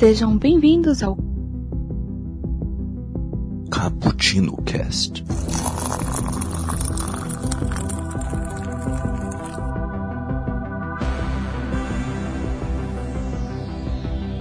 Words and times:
Sejam 0.00 0.38
bem-vindos 0.38 1.02
ao 1.02 1.14
Cappuccino 3.70 4.56
Cast. 4.62 5.22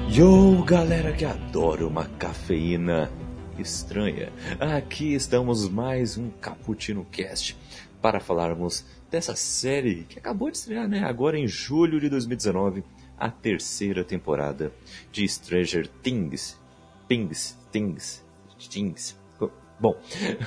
Yo, 0.10 0.64
galera 0.64 1.12
que 1.12 1.26
adora 1.26 1.86
uma 1.86 2.06
cafeína 2.06 3.12
estranha. 3.58 4.32
Aqui 4.62 5.14
estamos 5.14 5.68
mais 5.68 6.18
um 6.18 6.30
Cappuccino 6.40 7.06
Cast 7.12 7.58
para 8.02 8.22
falarmos 8.22 8.86
dessa 9.12 9.36
série 9.36 10.06
que 10.08 10.20
acabou 10.20 10.50
de 10.50 10.56
estrear, 10.56 10.88
né? 10.88 11.04
Agora 11.04 11.38
em 11.38 11.50
julho 11.50 12.00
de 12.00 12.08
2019, 12.08 12.82
a 13.20 13.30
terceira 13.30 14.04
temporada 14.04 14.72
de 15.12 15.28
Stranger 15.28 15.88
Things. 16.02 16.58
Things, 17.08 17.58
Things, 17.72 18.24
Things. 18.70 19.20
Bom, 19.80 19.96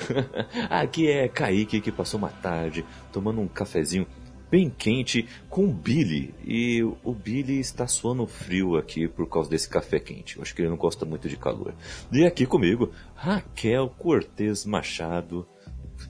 aqui 0.69 1.09
é 1.09 1.27
Kaique 1.27 1.81
que 1.81 1.91
passou 1.91 2.19
uma 2.19 2.29
tarde 2.29 2.85
tomando 3.11 3.41
um 3.41 3.47
cafezinho 3.47 4.05
bem 4.53 4.69
quente 4.69 5.27
com 5.49 5.65
o 5.65 5.73
Billy. 5.73 6.35
E 6.45 6.83
o 6.83 7.11
Billy 7.11 7.59
está 7.59 7.87
suando 7.87 8.27
frio 8.27 8.77
aqui 8.77 9.07
por 9.07 9.27
causa 9.27 9.49
desse 9.49 9.67
café 9.67 9.99
quente. 9.99 10.37
Eu 10.37 10.43
acho 10.43 10.53
que 10.53 10.61
ele 10.61 10.69
não 10.69 10.77
gosta 10.77 11.03
muito 11.03 11.27
de 11.27 11.35
calor. 11.35 11.73
E 12.11 12.23
aqui 12.23 12.45
comigo, 12.45 12.91
Raquel 13.15 13.89
Cortez 13.97 14.63
Machado. 14.63 15.47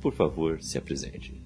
Por 0.01 0.13
favor, 0.13 0.61
se 0.61 0.77
apresente. 0.77 1.41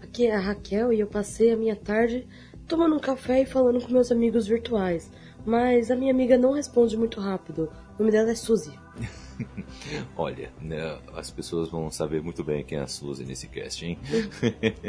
Aqui 0.00 0.26
é 0.26 0.34
a 0.34 0.40
Raquel 0.40 0.94
e 0.94 1.00
eu 1.00 1.06
passei 1.06 1.52
a 1.52 1.56
minha 1.56 1.76
tarde 1.76 2.26
tomando 2.70 2.94
um 2.94 3.00
café 3.00 3.42
e 3.42 3.46
falando 3.46 3.84
com 3.84 3.92
meus 3.92 4.12
amigos 4.12 4.46
virtuais. 4.46 5.10
Mas 5.44 5.90
a 5.90 5.96
minha 5.96 6.12
amiga 6.12 6.38
não 6.38 6.52
responde 6.52 6.96
muito 6.96 7.20
rápido. 7.20 7.68
O 7.98 8.02
nome 8.02 8.12
dela 8.12 8.30
é 8.30 8.34
Suzy. 8.34 8.78
Olha, 10.16 10.52
né, 10.60 10.98
as 11.16 11.30
pessoas 11.30 11.68
vão 11.68 11.90
saber 11.90 12.22
muito 12.22 12.44
bem 12.44 12.62
quem 12.62 12.78
é 12.78 12.82
a 12.82 12.86
Suzy 12.86 13.24
nesse 13.24 13.48
cast, 13.48 13.84
hein? 13.84 13.98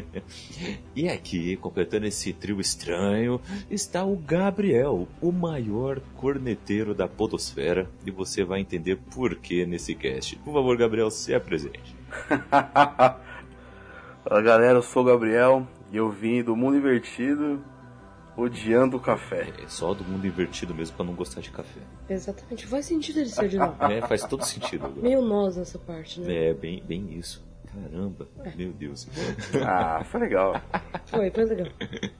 e 0.95 1.09
aqui, 1.09 1.55
completando 1.55 2.05
esse 2.05 2.33
trio 2.33 2.59
estranho, 2.59 3.41
está 3.69 4.03
o 4.03 4.15
Gabriel, 4.15 5.07
o 5.21 5.31
maior 5.31 6.01
corneteiro 6.17 6.93
da 6.93 7.07
podosfera, 7.07 7.89
e 8.05 8.11
você 8.11 8.43
vai 8.43 8.59
entender 8.59 8.97
por 8.97 9.35
que 9.35 9.65
nesse 9.65 9.95
cast. 9.95 10.35
Por 10.35 10.53
favor, 10.53 10.77
Gabriel, 10.77 11.09
se 11.09 11.33
apresente. 11.33 11.95
Fala 14.23 14.41
galera, 14.41 14.77
eu 14.77 14.83
sou 14.83 15.01
o 15.01 15.05
Gabriel 15.05 15.65
e 15.91 15.97
eu 15.97 16.11
vim 16.11 16.43
do 16.43 16.55
mundo 16.55 16.77
invertido 16.77 17.63
odiando 18.41 18.97
o 18.97 18.99
café. 18.99 19.53
É 19.63 19.67
só 19.67 19.93
do 19.93 20.03
mundo 20.03 20.25
invertido 20.25 20.73
mesmo 20.73 20.95
pra 20.95 21.05
não 21.05 21.13
gostar 21.13 21.41
de 21.41 21.51
café. 21.51 21.81
Exatamente. 22.09 22.65
Faz 22.67 22.85
sentido 22.85 23.19
ele 23.19 23.29
ser 23.29 23.49
de 23.49 23.57
lá. 23.57 23.75
É, 23.91 24.01
faz 24.01 24.23
todo 24.23 24.43
sentido. 24.45 24.85
Agora. 24.85 25.01
Meio 25.01 25.21
nós 25.21 25.57
nessa 25.57 25.77
parte, 25.77 26.21
né? 26.21 26.49
É, 26.49 26.53
bem, 26.53 26.83
bem 26.83 27.17
isso. 27.17 27.43
Caramba, 27.73 28.27
meu 28.55 28.73
Deus. 28.73 29.07
Ah, 29.65 30.03
foi 30.03 30.19
legal. 30.19 30.61
Foi, 31.05 31.31
foi 31.31 31.45
legal. 31.45 31.67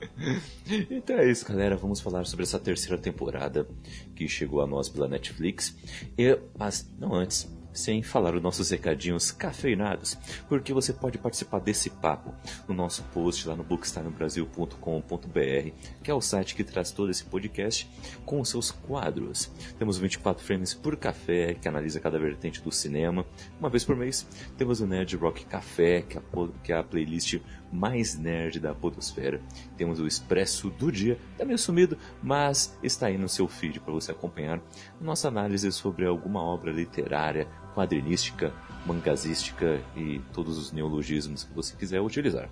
Então 0.90 1.18
é 1.18 1.30
isso, 1.30 1.46
galera. 1.46 1.76
Vamos 1.76 2.00
falar 2.00 2.26
sobre 2.26 2.44
essa 2.44 2.60
terceira 2.60 2.98
temporada 2.98 3.68
que 4.16 4.28
chegou 4.30 4.62
a 4.62 4.68
nós 4.68 4.88
pela 4.88 5.08
Netflix. 5.08 5.76
E, 6.18 6.40
mas, 6.58 6.90
não 6.98 7.14
antes, 7.14 7.52
sem 7.74 8.04
falar 8.04 8.36
os 8.36 8.42
nossos 8.42 8.70
recadinhos 8.70 9.32
cafeinados, 9.32 10.18
porque 10.48 10.74
você 10.74 10.94
pode 10.94 11.18
participar 11.18 11.60
desse 11.60 11.90
papo 11.90 12.34
no 12.68 12.74
nosso 12.74 13.04
post 13.14 13.48
lá 13.48 13.56
no 13.56 13.64
bookstimebrasil.com.br, 13.64 15.72
que 16.04 16.12
é 16.12 16.14
o 16.14 16.22
site 16.22 16.56
que 16.56 16.64
traz 16.64 16.92
todo 16.92 17.12
esse 17.12 17.24
podcast 17.26 17.90
com 18.26 18.42
os 18.42 18.50
seus 18.50 18.72
quadros. 18.72 19.52
Temos 19.78 19.98
24 19.98 20.44
frames 20.44 20.74
por 20.74 20.96
café, 20.98 21.54
que 21.54 21.68
analisa 21.68 22.00
cada 22.00 22.20
vertente 22.20 22.62
do 22.62 22.72
cinema. 22.72 23.26
Uma 23.60 23.70
vez 23.70 23.84
por 23.84 23.96
mês, 23.96 24.28
temos 24.58 24.82
o 24.82 24.88
Nerd 24.88 25.16
Rock 25.16 25.46
Café, 25.46 26.02
que 26.02 26.18
é 26.18 26.22
a, 26.22 26.48
que 26.64 26.74
é 26.74 26.78
a 26.78 26.84
playlist 26.84 27.40
mais 27.72 28.18
nerd 28.18 28.60
da 28.60 28.76
podosfera. 28.76 29.42
Temos 29.78 30.00
o 30.00 30.08
Expresso 30.08 30.70
do 30.70 30.92
Dia, 30.92 31.18
tá 31.38 31.46
meio 31.46 31.58
sumido, 31.58 31.98
mas 32.22 32.78
está 32.84 33.08
aí 33.08 33.18
no 33.18 33.30
seu 33.30 33.48
feed 33.48 33.80
para 33.80 33.94
você 33.94 34.12
acompanhar 34.12 34.62
nossa 35.00 35.28
análise 35.28 35.72
sobre 35.72 36.06
alguma 36.06 36.44
obra 36.44 36.72
literária, 36.72 37.48
quadrinística, 37.74 38.54
mangazística 38.86 39.82
e 39.96 40.20
todos 40.34 40.58
os 40.58 40.72
neologismos 40.72 41.44
que 41.44 41.54
você 41.54 41.76
quiser 41.76 42.02
utilizar. 42.02 42.50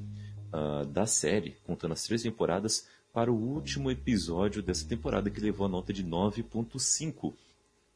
ah, 0.52 0.84
da 0.86 1.06
série, 1.06 1.58
contando 1.66 1.94
as 1.94 2.04
três 2.04 2.22
temporadas, 2.24 2.88
para 3.14 3.32
o 3.32 3.36
último 3.36 3.92
episódio 3.92 4.64
dessa 4.64 4.88
temporada, 4.88 5.30
que 5.30 5.42
levou 5.42 5.66
a 5.66 5.70
nota 5.70 5.92
de 5.92 6.04
9.5. 6.04 7.34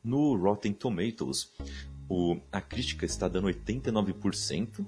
No 0.04 0.36
Rotten 0.36 0.74
Tomatoes, 0.74 1.52
o- 2.10 2.38
a 2.52 2.60
crítica 2.62 3.06
está 3.06 3.28
dando 3.28 3.48
89% 3.48 4.86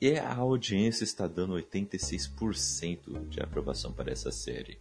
e 0.00 0.12
a 0.16 0.32
audiência 0.36 1.02
está 1.04 1.26
dando 1.26 1.54
86% 1.54 3.28
de 3.28 3.40
aprovação 3.40 3.92
para 3.92 4.12
essa 4.12 4.30
série. 4.30 4.78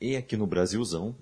E 0.00 0.16
aqui 0.16 0.36
no 0.36 0.46
Brasilzão, 0.48 1.14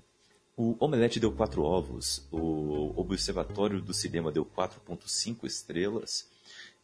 o 0.56 0.74
Omelete 0.80 1.20
deu 1.20 1.30
4 1.30 1.62
ovos, 1.62 2.26
o 2.32 2.92
Observatório 2.98 3.80
do 3.80 3.92
Cinema 3.92 4.32
deu 4.32 4.44
4.5 4.44 5.44
estrelas, 5.46 6.28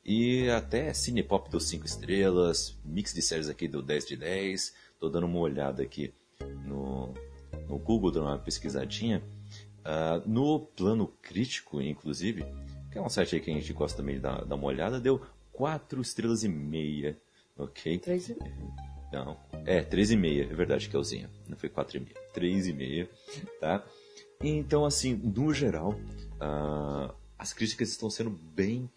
e 0.08 0.48
até 0.50 0.94
Cinepop 0.94 1.50
deu 1.50 1.58
5 1.58 1.84
estrelas, 1.84 2.78
Mix 2.84 3.12
de 3.12 3.20
séries 3.20 3.48
aqui 3.48 3.66
deu 3.66 3.82
10 3.82 4.06
de 4.06 4.16
10. 4.16 4.72
Tô 5.00 5.08
dando 5.08 5.26
uma 5.26 5.40
olhada 5.40 5.82
aqui 5.82 6.14
no, 6.64 7.12
no 7.68 7.76
Google, 7.76 8.12
dando 8.12 8.26
uma 8.26 8.38
pesquisadinha. 8.38 9.20
Ah, 9.84 10.22
no 10.24 10.60
plano 10.60 11.08
crítico, 11.20 11.82
inclusive, 11.82 12.44
que 12.92 12.98
é 12.98 13.02
um 13.02 13.08
site 13.08 13.34
aí 13.34 13.40
que 13.40 13.50
a 13.50 13.54
gente 13.54 13.72
gosta 13.72 13.96
também 13.96 14.14
de 14.14 14.20
dar, 14.20 14.44
dar 14.44 14.54
uma 14.54 14.68
olhada, 14.68 15.00
deu 15.00 15.20
4 15.52 16.00
estrelas 16.00 16.44
e 16.44 16.48
meia. 16.48 17.18
Ok? 17.58 17.98
Três 17.98 18.28
e... 18.28 18.36
Não, 19.12 19.36
é 19.64 19.82
3,5, 19.82 20.50
é 20.50 20.54
verdade, 20.54 20.88
Kelzinha. 20.88 21.28
Não 21.48 21.56
foi 21.56 21.68
4,5, 21.68 22.08
3,5, 22.32 23.08
tá? 23.60 23.84
Então, 24.40 24.84
assim, 24.84 25.14
no 25.14 25.52
geral, 25.52 25.98
ah, 26.38 27.12
as 27.36 27.52
críticas 27.52 27.88
estão 27.88 28.08
sendo 28.08 28.30
bem 28.30 28.88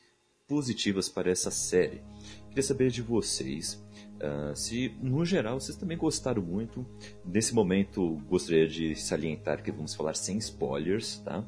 positivas 0.49 1.07
para 1.07 1.31
essa 1.31 1.51
série. 1.51 2.01
Queria 2.49 2.63
saber 2.63 2.89
de 2.89 3.01
vocês 3.01 3.79
ah, 4.21 4.53
se, 4.53 4.89
no 5.01 5.23
geral, 5.25 5.59
vocês 5.59 5.77
também 5.77 5.97
gostaram 5.97 6.41
muito. 6.41 6.85
Nesse 7.25 7.53
momento, 7.53 8.21
gostaria 8.27 8.67
de 8.67 8.95
salientar 8.95 9.63
que 9.63 9.71
vamos 9.71 9.95
falar 9.95 10.13
sem 10.15 10.37
spoilers, 10.37 11.19
tá? 11.19 11.43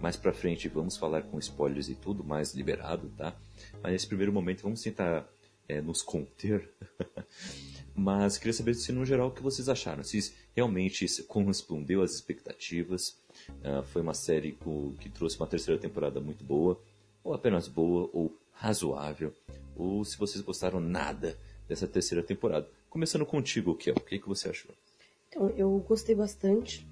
Mais 0.00 0.16
pra 0.16 0.32
frente 0.32 0.68
vamos 0.68 0.96
falar 0.96 1.22
com 1.22 1.38
spoilers 1.38 1.88
e 1.88 1.94
tudo 1.94 2.24
mais 2.24 2.54
liberado, 2.54 3.10
tá? 3.16 3.36
Mas 3.82 3.92
nesse 3.92 4.06
primeiro 4.06 4.32
momento 4.32 4.62
vamos 4.62 4.80
tentar 4.80 5.28
é, 5.68 5.80
nos 5.80 6.02
conter. 6.02 6.70
Mas 7.94 8.38
queria 8.38 8.52
saber 8.52 8.74
se, 8.74 8.90
no 8.90 9.04
geral, 9.04 9.28
o 9.28 9.30
que 9.30 9.42
vocês 9.42 9.68
acharam. 9.68 10.02
Se 10.02 10.32
realmente 10.54 11.06
correspondeu 11.24 12.02
às 12.02 12.12
expectativas. 12.12 13.16
Uh, 13.62 13.84
foi 13.84 14.02
uma 14.02 14.14
série 14.14 14.58
que 14.98 15.08
trouxe 15.08 15.36
uma 15.36 15.46
terceira 15.46 15.80
temporada 15.80 16.20
muito 16.20 16.42
boa, 16.42 16.80
ou 17.22 17.32
apenas 17.34 17.68
boa, 17.68 18.10
ou 18.12 18.36
razoável. 18.54 19.32
Ou 19.76 20.04
se 20.04 20.16
vocês 20.16 20.42
gostaram 20.42 20.80
nada 20.80 21.36
dessa 21.68 21.86
terceira 21.86 22.22
temporada. 22.22 22.68
Começando 22.88 23.26
contigo, 23.26 23.74
Kel, 23.74 23.94
o 23.96 24.00
que, 24.00 24.18
que 24.18 24.28
você 24.28 24.48
achou? 24.48 24.74
Então, 25.28 25.50
eu 25.56 25.70
gostei 25.86 26.14
bastante. 26.14 26.86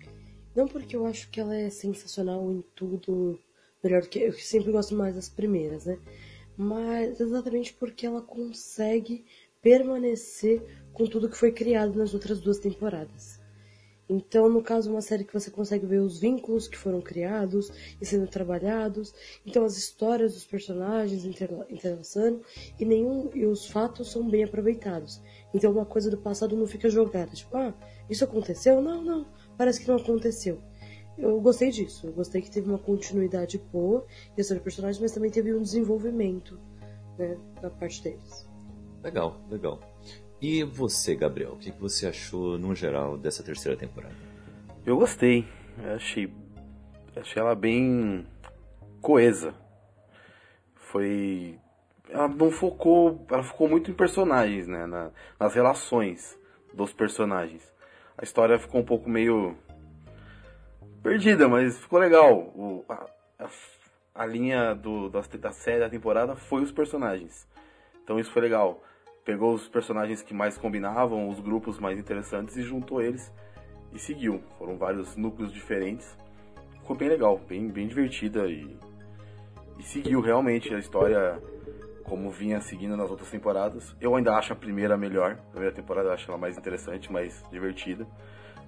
Não 0.55 0.67
porque 0.67 0.97
eu 0.97 1.07
acho 1.07 1.31
que 1.31 1.41
ela 1.41 1.57
é 1.57 1.71
sensacional 1.71 2.51
em 2.51 2.63
tudo, 2.75 3.39
melhor 3.83 4.03
do 4.03 4.09
que. 4.09 4.19
Eu 4.19 4.33
sempre 4.33 4.73
gosto 4.73 4.95
mais 4.95 5.15
das 5.15 5.29
primeiras, 5.29 5.87
né? 5.87 5.99
Mas 6.57 7.21
exatamente 7.21 7.73
porque 7.73 8.05
ela 8.05 8.21
consegue 8.21 9.25
permanecer 9.63 10.61
com 10.93 11.07
tudo 11.07 11.29
que 11.29 11.37
foi 11.37 11.53
criado 11.53 11.97
nas 11.97 12.13
outras 12.13 12.41
duas 12.41 12.59
temporadas. 12.59 13.41
Então, 14.09 14.49
no 14.49 14.63
caso, 14.63 14.91
uma 14.91 15.01
série 15.01 15.25
que 15.25 15.33
você 15.33 15.51
consegue 15.51 15.87
ver 15.87 15.99
os 15.99 16.19
vínculos 16.19 16.69
que 16.69 16.77
foram 16.77 17.01
criados 17.01 17.71
e 18.01 18.05
sendo 18.05 18.27
trabalhados, 18.27 19.15
então 19.47 19.65
as 19.65 19.77
histórias 19.77 20.35
dos 20.35 20.45
personagens 20.45 21.25
entrelaçando 21.25 22.43
e 22.79 22.85
nenhum 22.85 23.31
e 23.35 23.47
os 23.47 23.67
fatos 23.67 24.11
são 24.11 24.29
bem 24.29 24.45
aproveitados. 24.45 25.23
Então, 25.55 25.73
uma 25.73 25.87
coisa 25.87 26.11
do 26.11 26.19
passado 26.19 26.57
não 26.57 26.67
fica 26.67 26.91
jogada, 26.91 27.31
tipo, 27.33 27.57
ah, 27.57 27.73
isso 28.11 28.25
aconteceu? 28.25 28.81
Não, 28.83 29.03
não, 29.03 29.27
parece 29.57 29.81
que 29.81 29.89
não 29.89 29.97
aconteceu. 29.97 30.61
Eu 31.17 31.41
gostei 31.41 31.71
disso, 31.71 32.07
eu 32.07 32.13
gostei 32.13 32.41
que 32.41 32.51
teve 32.51 32.69
uma 32.69 32.79
continuidade 32.79 33.59
boa 33.73 34.05
em 34.37 34.41
história 34.41 34.61
de 34.61 34.65
personagens, 34.65 35.01
mas 35.01 35.13
também 35.13 35.31
teve 35.31 35.55
um 35.55 35.63
desenvolvimento, 35.63 36.59
né, 37.19 37.39
da 37.61 37.71
parte 37.71 38.03
deles. 38.03 38.49
Legal, 39.03 39.41
legal. 39.51 39.81
E 40.43 40.65
você, 40.65 41.15
Gabriel, 41.15 41.53
o 41.53 41.57
que 41.57 41.71
você 41.71 42.09
achou 42.09 42.59
no 42.59 42.75
geral 42.75 43.17
dessa 43.17 43.45
terceira 43.45 43.79
temporada? 43.79 44.17
Eu 44.85 44.97
gostei. 44.97 45.47
Eu 45.81 45.95
achei, 45.95 46.35
achei 47.15 47.41
ela 47.41 47.55
bem 47.55 48.27
coesa. 49.01 49.55
Foi. 50.75 51.57
Ela 52.11 52.27
não 52.27 52.51
focou. 52.51 53.25
Ela 53.31 53.45
focou 53.45 53.69
muito 53.69 53.89
em 53.89 53.95
personagens, 53.95 54.67
né? 54.67 54.85
Na, 54.85 55.13
nas 55.39 55.55
relações 55.55 56.37
dos 56.75 56.93
personagens. 56.93 57.63
A 58.19 58.25
história 58.25 58.59
ficou 58.59 58.81
um 58.81 58.85
pouco 58.85 59.09
meio. 59.09 59.57
perdida, 61.05 61.47
mas 61.47 61.79
ficou 61.79 62.01
legal. 62.01 62.37
O, 62.57 62.85
a, 62.89 63.07
a, 63.39 63.49
a 64.13 64.27
linha 64.27 64.75
do, 64.75 65.09
da, 65.09 65.21
da 65.21 65.53
série 65.53 65.79
da 65.79 65.89
temporada 65.89 66.35
foi 66.35 66.65
os 66.65 66.73
personagens. 66.73 67.47
Então 68.03 68.19
isso 68.19 68.33
foi 68.33 68.43
legal 68.43 68.83
pegou 69.25 69.55
os 69.55 69.69
personagens 69.69 70.23
que 70.23 70.35
mais 70.35 70.57
combinavam, 70.59 71.29
os 71.29 71.41
grupos 71.41 71.79
mais 71.79 71.99
interessantes 71.99 72.57
e 72.57 72.63
juntou 72.63 73.01
eles 73.01 73.33
e 73.93 73.99
seguiu. 73.99 74.43
Foram 74.59 74.77
vários 74.77 75.17
núcleos 75.17 75.53
diferentes. 75.53 76.17
Ficou 76.81 76.97
bem 76.97 77.09
legal, 77.09 77.39
bem, 77.39 77.69
bem 77.69 77.87
divertida 77.87 78.47
e, 78.47 78.77
e 79.79 79.83
seguiu 79.83 80.21
realmente 80.21 80.75
a 80.75 80.79
história 80.79 81.41
como 82.05 82.31
vinha 82.31 82.61
seguindo 82.61 82.97
nas 82.97 83.11
outras 83.11 83.31
temporadas. 83.31 83.95
Eu 84.01 84.15
ainda 84.17 84.35
acho 84.35 84.53
a 84.53 84.57
primeira 84.57 84.97
melhor. 84.97 85.33
A 85.33 85.51
primeira 85.51 85.75
temporada 85.75 86.09
eu 86.09 86.13
acho 86.13 86.31
ela 86.31 86.39
mais 86.39 86.59
interessante, 86.59 87.13
mais 87.13 87.45
divertida. 87.51 88.07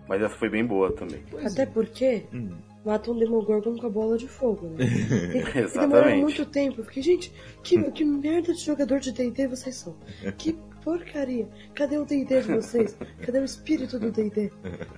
Mas 0.09 0.23
essa 0.23 0.35
foi 0.35 0.49
bem 0.49 0.65
boa 0.65 0.93
também. 0.93 1.23
Até 1.45 1.65
porque 1.67 2.25
hum. 2.33 2.51
mata 2.85 3.11
um 3.11 3.19
Demogorgon 3.19 3.77
com 3.77 3.87
a 3.87 3.91
bola 3.91 4.19
de 4.19 4.29
fogo, 4.29 4.67
né? 4.69 4.85
E, 5.35 5.59
Exatamente. 5.59 5.79
demora 5.79 6.17
muito 6.17 6.47
tempo. 6.47 6.83
Porque, 6.83 7.01
gente, 7.01 7.33
que, 7.63 7.91
que 7.91 8.05
merda 8.05 8.53
de 8.53 8.61
jogador 8.61 9.01
de 9.01 9.13
D&D 9.13 9.49
vocês 9.49 9.77
são? 9.77 9.97
Que 10.37 10.53
porcaria. 10.83 11.49
Cadê 11.75 11.97
o 11.97 12.05
D&D 12.05 12.43
de 12.43 12.53
vocês? 12.53 12.97
Cadê 13.23 13.39
o 13.39 13.45
espírito 13.45 13.99
do 13.99 14.11
D&D? 14.11 14.53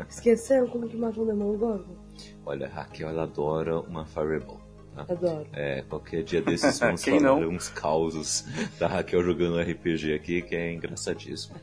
Esqueceram 0.09 0.67
como 0.67 0.89
que 0.89 0.97
mata 0.97 1.21
um 1.21 1.27
Demogorgon? 1.27 1.97
Olha, 2.45 2.69
Raquel, 2.69 3.09
ela 3.09 3.23
adora 3.23 3.81
uma 3.81 4.05
Fireball. 4.05 4.67
Tá? 4.97 5.03
Adoro. 5.13 5.47
É, 5.53 5.83
qualquer 5.83 6.23
dia 6.23 6.41
desses 6.41 6.79
vamos 6.81 7.05
falar 7.05 7.21
não? 7.21 7.49
uns 7.51 7.69
causos 7.69 8.47
da 8.79 8.89
Raquel 8.89 9.23
jogando 9.23 9.61
RPG 9.61 10.15
aqui, 10.15 10.41
que 10.41 10.57
é 10.57 10.73
engraçadíssimo. 10.73 11.55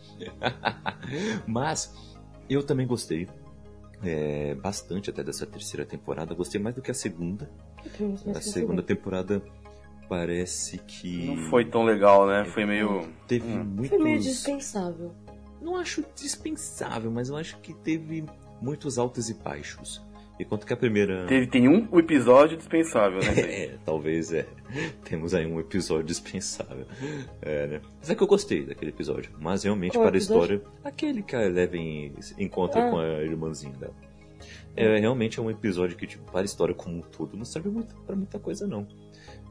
Mas 1.48 1.92
eu 2.54 2.64
também 2.64 2.86
gostei 2.86 3.28
é, 4.04 4.56
bastante 4.56 5.10
até 5.10 5.24
dessa 5.24 5.46
terceira 5.46 5.86
temporada. 5.86 6.34
Gostei 6.34 6.60
mais 6.60 6.76
do 6.76 6.82
que 6.82 6.92
a 6.92 6.94
segunda. 6.94 7.50
A 8.36 8.42
segunda 8.42 8.82
temporada 8.82 9.42
parece 10.10 10.78
que. 10.80 11.26
Não 11.26 11.50
foi 11.50 11.66
tão 11.66 11.84
legal, 11.84 12.28
né? 12.28 12.46
Foi 12.46 12.66
meio. 12.66 13.08
Teve 13.28 13.48
hum. 13.48 13.64
muitos. 13.64 13.90
Foi 13.90 14.00
meio 14.00 14.20
dispensável. 14.20 15.14
Não 15.62 15.78
acho 15.78 16.04
dispensável, 16.16 17.10
mas 17.10 17.30
eu 17.30 17.38
acho 17.38 17.58
que 17.60 17.74
teve 17.74 18.26
muitos 18.62 18.98
altos 18.98 19.30
e 19.30 19.34
baixos. 19.34 20.02
Enquanto 20.40 20.66
que 20.66 20.74
a 20.74 20.78
primeira. 20.78 21.26
Teve, 21.28 21.48
tem 21.48 21.68
um 21.68 22.00
episódio 22.00 22.58
dispensável, 22.58 23.20
né? 23.20 23.34
é, 23.40 23.78
talvez 23.86 24.34
é. 24.34 24.48
Temos 25.06 25.34
aí 25.34 25.46
um 25.46 25.60
episódio 25.60 26.06
dispensável. 26.06 26.88
É, 27.42 27.68
né? 27.68 27.82
Mas 28.00 28.10
é 28.10 28.16
que 28.16 28.24
eu 28.24 28.28
gostei 28.28 28.66
daquele 28.66 28.92
episódio. 28.92 29.32
Mas 29.40 29.64
realmente, 29.64 29.94
Qual 29.94 30.06
para 30.06 30.18
episódio? 30.18 30.56
a 30.56 30.58
história, 30.58 30.80
aquele 30.84 31.22
que 31.22 31.36
a 31.36 31.46
Eleven 31.46 32.14
encontra 32.40 32.88
ah. 32.88 32.90
com 32.90 33.00
a 33.00 33.22
irmãzinha 33.22 33.74
dela. 33.74 33.96
É, 34.76 34.98
realmente 34.98 35.40
é 35.40 35.42
um 35.42 35.52
episódio 35.52 35.96
que, 35.96 36.08
tipo, 36.08 36.30
para 36.32 36.42
a 36.42 36.46
história 36.46 36.74
como 36.74 36.98
um 36.98 37.02
todo, 37.02 37.38
não 37.38 37.46
serve 37.46 37.70
muito 37.70 37.96
para 38.02 38.16
muita 38.16 38.40
coisa, 38.40 38.66
não. 38.66 38.88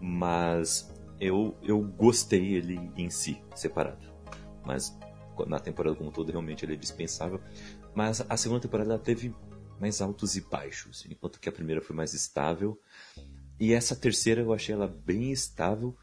Mas 0.01 0.93
eu, 1.21 1.55
eu 1.63 1.81
gostei 1.81 2.55
ele 2.55 2.91
em 2.97 3.09
si, 3.09 3.41
separado. 3.55 4.13
Mas 4.67 4.99
na 5.47 5.61
temporada 5.61 5.95
como 5.95 6.11
um 6.11 6.13
todo, 6.13 6.31
realmente 6.31 6.65
ele 6.65 6.75
é 6.75 6.77
dispensável. 6.77 7.41
Mas 7.95 8.25
a 8.29 8.37
segunda 8.37 8.61
temporada 8.61 8.99
teve 8.99 9.33
mais 9.83 10.01
altos 10.01 10.37
e 10.37 10.41
baixos, 10.41 11.05
enquanto 11.11 11.41
que 11.41 11.49
a 11.49 11.53
primeira 11.53 11.83
foi 11.83 11.97
mais 11.97 12.15
estável. 12.15 12.81
E 13.59 13.73
essa 13.73 13.97
terceira 13.97 14.41
eu 14.41 14.53
achei 14.53 14.73
ela 14.73 14.87
bem 14.87 15.33
estável, 15.33 15.97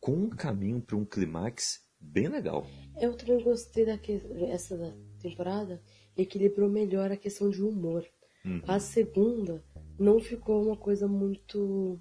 com 0.00 0.12
um 0.12 0.30
caminho 0.30 0.80
para 0.80 0.96
um 0.96 1.04
clímax 1.04 1.86
bem 2.00 2.26
legal. 2.28 2.66
Eu 2.98 3.14
também 3.14 3.44
gostei 3.44 3.84
dessa 3.84 4.96
temporada, 5.20 5.78
equilibrou 6.16 6.70
melhor 6.70 7.12
a 7.12 7.18
questão 7.18 7.50
de 7.50 7.62
humor. 7.62 8.02
Uhum. 8.46 8.62
A 8.66 8.80
segunda 8.80 9.62
não 9.98 10.18
ficou 10.18 10.64
uma 10.64 10.76
coisa 10.76 11.06
muito 11.06 12.00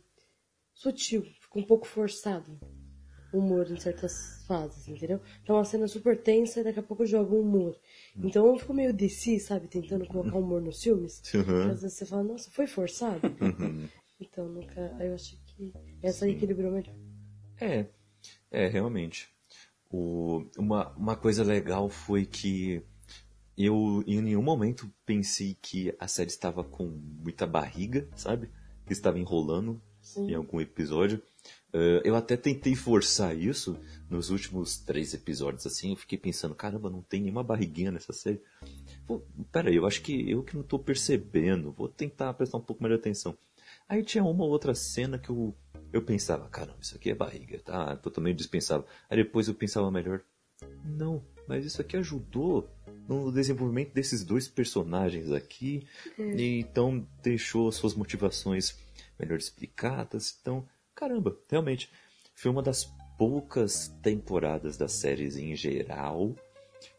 sutil, 0.74 1.24
ficou 1.42 1.62
um 1.62 1.66
pouco 1.66 1.86
forçado 1.86 2.58
humor 3.38 3.70
em 3.72 3.80
certas 3.80 4.44
fases, 4.48 4.88
entendeu? 4.88 5.20
Então 5.44 5.56
uma 5.56 5.66
cena 5.66 5.88
super 5.88 6.22
tensa 6.22 6.60
e 6.60 6.64
daqui 6.64 6.80
a 6.80 6.84
pouco 6.84 7.06
joga 7.06 7.34
um 7.34 7.42
humor. 7.42 7.78
Então 8.18 8.48
eu 8.48 8.58
fico 8.58 8.74
meio 8.74 8.94
DC, 8.94 9.40
sabe? 9.40 9.68
Tentando 9.68 10.06
colocar 10.06 10.38
humor 10.38 10.62
nos 10.62 10.82
filmes. 10.82 11.22
Uhum. 11.34 11.72
Às 11.72 11.82
vezes 11.82 11.98
você 11.98 12.06
fala, 12.06 12.24
nossa, 12.24 12.50
foi 12.52 12.68
forçado. 12.68 13.28
Uhum. 13.42 13.88
Então 14.20 14.48
nunca. 14.48 14.96
Eu 15.00 15.14
acho 15.14 15.38
que 15.46 15.72
essa 16.02 16.26
Sim. 16.26 16.32
equilibrou 16.32 16.72
melhor. 16.72 16.96
É, 17.60 17.86
é, 18.50 18.68
realmente. 18.68 19.30
O, 19.90 20.46
uma, 20.58 20.90
uma 20.96 21.16
coisa 21.16 21.44
legal 21.44 21.90
foi 21.90 22.26
que 22.26 22.84
eu 23.58 24.04
em 24.06 24.22
nenhum 24.22 24.42
momento 24.42 24.92
pensei 25.06 25.58
que 25.62 25.94
a 26.00 26.08
série 26.08 26.30
estava 26.30 26.64
com 26.64 26.86
muita 26.86 27.48
barriga, 27.48 28.08
sabe? 28.16 28.50
Que 28.86 28.94
estava 28.94 29.18
enrolando 29.18 29.82
Sim. 30.02 30.32
em 30.32 30.36
algum 30.36 30.62
episódio. 30.62 31.22
Uh, 31.74 32.02
eu 32.04 32.16
até 32.16 32.38
tentei 32.38 32.76
forçar 32.76 33.38
isso 33.38 33.78
nos 34.10 34.30
últimos 34.30 34.78
três 34.80 35.14
episódios, 35.14 35.66
assim. 35.66 35.92
Eu 35.92 35.98
fiquei 35.98 36.18
pensando, 36.18 36.56
caramba, 36.56 36.90
não 36.90 37.02
tem 37.02 37.22
nenhuma 37.22 37.44
barriguinha 37.44 37.92
nessa 37.92 38.14
série. 38.14 38.42
Pô, 39.06 39.22
peraí, 39.52 39.76
eu 39.76 39.86
acho 39.86 40.02
que 40.02 40.30
eu 40.30 40.44
que 40.44 40.56
não 40.56 40.64
tô 40.64 40.80
percebendo. 40.80 41.72
Vou 41.72 41.88
tentar 41.88 42.34
prestar 42.34 42.58
um 42.58 42.62
pouco 42.62 42.82
mais 42.82 42.94
de 42.94 43.00
atenção. 43.00 43.38
Aí 43.88 44.04
tinha 44.04 44.24
uma 44.24 44.44
ou 44.44 44.50
outra 44.50 44.74
cena 44.76 45.18
que 45.18 45.30
eu, 45.30 45.56
eu 45.94 46.02
pensava, 46.02 46.48
caramba, 46.50 46.80
isso 46.82 46.96
aqui 46.96 47.10
é 47.10 47.16
barriga, 47.16 47.60
tá? 47.60 47.96
Totalmente 47.98 48.38
dispensável. 48.38 48.86
Aí 49.10 49.18
depois 49.18 49.48
eu 49.48 49.54
pensava 49.54 49.90
melhor, 49.92 50.22
não, 50.84 51.24
mas 51.48 51.66
isso 51.66 51.82
aqui 51.82 51.96
ajudou 51.98 52.70
no 53.08 53.32
desenvolvimento 53.32 53.94
desses 53.94 54.24
dois 54.24 54.48
personagens 54.48 55.32
aqui. 55.32 55.88
É. 56.18 56.36
E 56.36 56.60
então 56.60 57.08
deixou 57.22 57.72
suas 57.72 57.94
motivações 57.94 58.78
melhor 59.18 59.38
explicadas. 59.38 60.38
Então 60.42 60.68
caramba, 60.98 61.38
realmente, 61.48 61.92
foi 62.34 62.50
uma 62.50 62.64
das 62.64 62.92
poucas 63.18 63.88
temporadas 64.02 64.78
das 64.78 64.94
séries 64.94 65.38
em 65.38 65.56
geral 65.56 66.36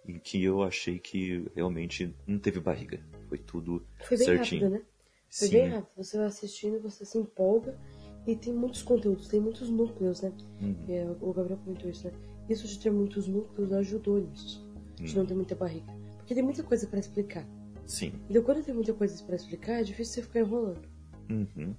em 0.06 0.18
que 0.18 0.42
eu 0.42 0.62
achei 0.62 0.98
que 0.98 1.44
realmente 1.54 2.14
não 2.26 2.38
teve 2.38 2.60
barriga. 2.60 3.00
Foi 3.28 3.38
tudo 3.38 3.84
foi 4.04 4.16
bem 4.16 4.26
certinho. 4.26 4.62
Rápido, 4.62 4.78
né? 4.78 4.86
Foi 5.30 5.48
Sim. 5.48 5.52
bem 5.52 5.68
rápido. 5.68 5.90
Você 5.96 6.16
vai 6.16 6.26
assistindo, 6.26 6.80
você 6.80 7.04
se 7.04 7.18
empolga 7.18 7.78
e 8.26 8.36
tem 8.36 8.52
muitos 8.52 8.82
conteúdos, 8.82 9.28
tem 9.28 9.40
muitos 9.40 9.68
núcleos, 9.68 10.22
né? 10.22 10.32
Uhum. 10.62 10.76
É, 10.88 11.06
o 11.20 11.32
Gabriel 11.32 11.58
comentou 11.58 11.90
isso, 11.90 12.06
né? 12.06 12.12
Isso 12.48 12.66
de 12.66 12.78
ter 12.78 12.90
muitos 12.90 13.26
núcleos 13.26 13.72
ajudou 13.72 14.20
nisso. 14.20 14.66
De 14.94 15.12
uhum. 15.12 15.18
não 15.18 15.26
ter 15.26 15.34
muita 15.34 15.54
barriga. 15.54 15.92
Porque 16.16 16.34
tem 16.34 16.42
muita 16.42 16.62
coisa 16.62 16.86
para 16.86 17.00
explicar. 17.00 17.46
Sim. 17.84 18.12
Então 18.30 18.42
quando 18.42 18.64
tem 18.64 18.74
muita 18.74 18.94
coisa 18.94 19.22
para 19.24 19.36
explicar, 19.36 19.80
é 19.80 19.82
difícil 19.82 20.14
você 20.14 20.22
ficar 20.22 20.40
enrolando. 20.40 20.88
Uhum. 21.28 21.74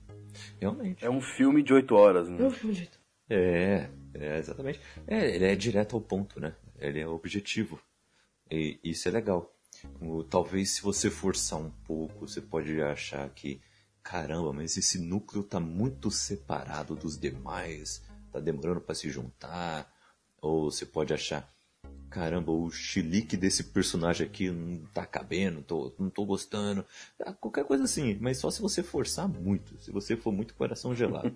Realmente. 0.59 1.03
É 1.05 1.09
um 1.09 1.21
filme 1.21 1.61
de 1.63 1.73
oito 1.73 1.95
horas, 1.95 2.29
né? 2.29 2.41
É 2.41 2.45
um 2.47 2.51
filme 2.51 2.73
de 2.75 2.81
oito 2.81 2.99
É, 3.29 3.89
É, 4.13 4.37
exatamente. 4.39 4.79
É, 5.07 5.29
ele 5.35 5.45
é 5.45 5.55
direto 5.55 5.95
ao 5.95 6.01
ponto, 6.01 6.39
né? 6.39 6.55
Ele 6.79 6.99
é 6.99 7.07
objetivo. 7.07 7.79
E 8.49 8.79
isso 8.83 9.07
é 9.07 9.11
legal. 9.11 9.53
O- 10.01 10.23
talvez 10.23 10.71
se 10.71 10.81
você 10.81 11.09
forçar 11.11 11.59
um 11.59 11.69
pouco, 11.85 12.27
você 12.27 12.41
pode 12.41 12.81
achar 12.81 13.29
que, 13.29 13.61
caramba, 14.01 14.51
mas 14.51 14.75
esse 14.77 14.97
núcleo 14.99 15.43
tá 15.43 15.59
muito 15.59 16.09
separado 16.09 16.95
dos 16.95 17.17
demais, 17.19 18.01
tá 18.31 18.39
demorando 18.39 18.81
para 18.81 18.95
se 18.95 19.09
juntar. 19.09 19.87
Ou 20.41 20.71
você 20.71 20.85
pode 20.85 21.13
achar, 21.13 21.47
caramba, 22.09 22.51
o 22.51 22.69
chilique 22.71 23.37
desse 23.37 23.63
personagem 23.65 24.25
aqui 24.25 24.49
não 24.49 24.85
tá 24.93 25.05
cabendo, 25.05 25.61
tô, 25.61 25.93
não 25.99 26.09
tô 26.09 26.25
gostando. 26.25 26.85
Ah, 27.21 27.33
Qualquer 27.33 27.63
coisa 27.65 27.83
assim, 27.83 28.17
mas 28.19 28.37
só 28.37 28.49
se 28.49 28.61
você 28.61 28.81
forçar 28.81 29.27
muito, 29.27 29.77
se 29.79 29.91
você 29.91 30.17
for 30.17 30.31
muito 30.31 30.55
coração 30.55 30.95
gelado. 30.95 31.31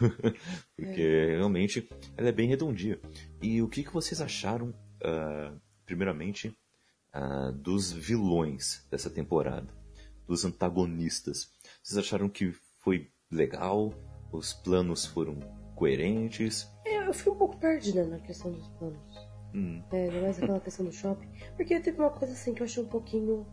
Porque 0.74 1.26
realmente 1.36 1.88
ela 2.16 2.28
é 2.28 2.32
bem 2.32 2.48
redondinha. 2.48 2.98
E 3.42 3.60
o 3.60 3.68
que, 3.68 3.84
que 3.84 3.92
vocês 3.92 4.20
acharam, 4.20 4.74
ah, 5.02 5.52
primeiramente, 5.84 6.56
ah, 7.12 7.52
dos 7.54 7.92
vilões 7.92 8.86
dessa 8.90 9.10
temporada? 9.10 9.68
Dos 10.26 10.44
antagonistas? 10.44 11.50
Vocês 11.82 11.98
acharam 11.98 12.28
que 12.28 12.52
foi 12.82 13.10
legal? 13.30 13.92
Os 14.32 14.52
planos 14.52 15.06
foram 15.06 15.38
coerentes? 15.74 16.68
Eu, 16.84 17.02
eu 17.02 17.14
fiquei 17.14 17.32
um 17.32 17.36
pouco 17.36 17.56
perdida 17.58 18.04
na 18.04 18.18
questão 18.18 18.50
dos 18.50 18.66
planos. 18.70 19.25
Hum, 19.54 19.82
É, 19.92 20.04
ainda 20.04 20.20
mais 20.20 20.42
aquela 20.42 20.60
questão 20.60 20.84
do 20.84 20.92
shopping. 20.92 21.28
Porque 21.56 21.78
teve 21.80 21.98
uma 21.98 22.10
coisa 22.10 22.32
assim 22.34 22.52
que 22.54 22.62
eu 22.62 22.64
achei 22.66 22.82
um 22.82 22.86
pouquinho 22.88 23.46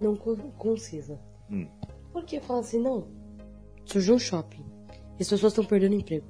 não 0.00 0.16
co- 0.16 0.36
concisa. 0.58 1.18
hum. 1.50 1.66
Porque 2.12 2.40
fala 2.40 2.60
assim, 2.60 2.80
não, 2.80 3.08
surgiu 3.84 4.14
um 4.14 4.18
shopping 4.18 4.64
e 5.18 5.22
as 5.22 5.28
pessoas 5.28 5.52
estão 5.52 5.64
perdendo 5.64 5.94
emprego. 5.94 6.26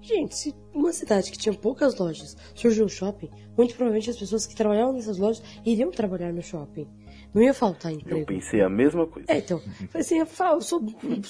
Gente, 0.00 0.34
se 0.36 0.54
uma 0.74 0.92
cidade 0.92 1.30
que 1.30 1.38
tinha 1.38 1.54
poucas 1.54 1.96
lojas 1.98 2.36
surgiu 2.54 2.84
um 2.84 2.88
shopping, 2.88 3.30
muito 3.56 3.74
provavelmente 3.74 4.10
as 4.10 4.16
pessoas 4.18 4.46
que 4.46 4.54
trabalhavam 4.56 4.92
nessas 4.94 5.16
lojas 5.16 5.42
iriam 5.64 5.90
trabalhar 5.90 6.32
no 6.32 6.42
shopping. 6.42 6.88
Não 7.34 7.42
ia 7.42 7.54
faltar 7.54 7.90
Eu 7.92 7.98
emprego. 7.98 8.26
pensei 8.26 8.60
a 8.60 8.68
mesma 8.68 9.06
coisa. 9.06 9.30
É, 9.30 9.38
então, 9.38 9.58
falei 9.58 9.88
assim, 9.94 10.18
eu 10.18 10.60
sou, 10.60 10.82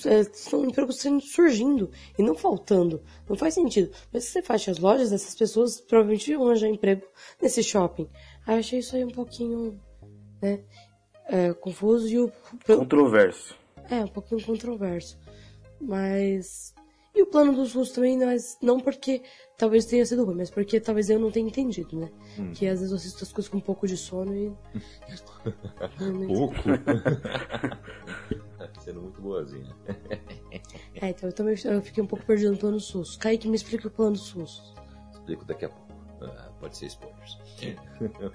é, 0.07 0.25
são 0.33 0.65
empregos 0.65 0.99
sendo 0.99 1.21
surgindo 1.21 1.91
e 2.19 2.23
não 2.23 2.35
faltando. 2.35 3.03
Não 3.29 3.37
faz 3.37 3.55
sentido. 3.55 3.93
Mas 4.13 4.25
se 4.25 4.31
você 4.33 4.43
fecha 4.43 4.71
as 4.71 4.79
lojas, 4.79 5.13
essas 5.13 5.35
pessoas 5.35 5.81
provavelmente 5.81 6.31
iam 6.31 6.45
arranjar 6.45 6.69
emprego 6.69 7.07
nesse 7.41 7.63
shopping. 7.63 8.09
Aí 8.47 8.57
eu 8.57 8.59
achei 8.61 8.79
isso 8.81 8.97
aí 8.97 9.05
um 9.05 9.11
pouquinho, 9.11 9.81
né, 10.41 10.65
é, 11.29 11.53
confuso 11.55 12.09
e 12.09 12.19
o... 12.19 12.33
Controverso. 12.67 13.55
É, 13.89 14.01
um 14.05 14.09
pouquinho 14.09 14.43
controverso. 14.45 15.19
Mas... 15.81 16.75
E 17.15 17.23
o 17.23 17.27
plano 17.27 17.53
dos 17.53 17.75
russos 17.75 17.95
também, 17.95 18.19
mas 18.19 18.57
não 18.63 18.81
porque 18.81 19.23
talvez 19.59 19.85
tenha 19.85 20.07
sido 20.07 20.25
ruim, 20.25 20.37
mas 20.37 20.51
porque 20.51 20.81
talvez 20.81 21.11
eu 21.11 21.19
não 21.19 21.31
tenha 21.31 21.47
entendido, 21.47 21.99
né? 21.99 22.11
Que 22.55 22.67
às 22.67 22.79
vezes 22.79 22.91
eu 22.91 22.97
assisto 22.97 23.23
as 23.23 23.33
coisas 23.33 23.51
com 23.51 23.59
um 23.59 23.61
pouco 23.61 23.87
de 23.87 23.99
sono 23.99 24.35
e... 24.35 24.51
Pouco? 26.27 26.55
Sendo 28.81 29.03
muito 29.03 29.21
boazinha. 29.21 29.77
É, 30.95 31.11
então 31.11 31.29
eu 31.29 31.35
também 31.35 31.55
eu 31.65 31.83
fiquei 31.83 32.03
um 32.03 32.07
pouco 32.07 32.25
perdido 32.25 32.53
no 32.53 32.59
plano 32.59 32.81
SUS. 32.81 33.17
Kaique, 33.17 33.47
me 33.47 33.57
explica 33.57 33.89
o 33.89 33.91
plano 33.91 34.17
SUS. 34.17 34.75
Explico 35.13 35.45
daqui 35.45 35.67
a 35.67 35.69
pouco. 35.69 35.93
Ah, 36.23 36.51
pode 36.59 36.77
ser 36.77 36.87
spoilers. 36.87 37.39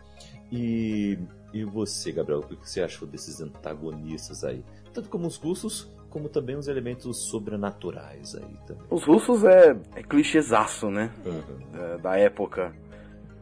e, 0.51 1.17
e 1.53 1.63
você, 1.63 2.11
Gabriel, 2.11 2.39
o 2.39 2.43
que 2.43 2.69
você 2.69 2.81
achou 2.81 3.07
desses 3.07 3.41
antagonistas 3.41 4.43
aí? 4.43 4.63
Tanto 4.93 5.09
como 5.09 5.27
os 5.27 5.37
russos, 5.37 5.89
como 6.17 6.29
também 6.29 6.55
os 6.55 6.67
elementos 6.67 7.29
sobrenaturais 7.29 8.33
aí 8.33 8.57
também. 8.65 8.83
Os 8.89 9.03
russos 9.03 9.43
é, 9.43 9.77
é 9.95 10.01
clichêzaço, 10.01 10.89
né? 10.89 11.11
Uhum. 11.23 11.41
É, 11.79 11.97
da 11.99 12.17
época. 12.17 12.73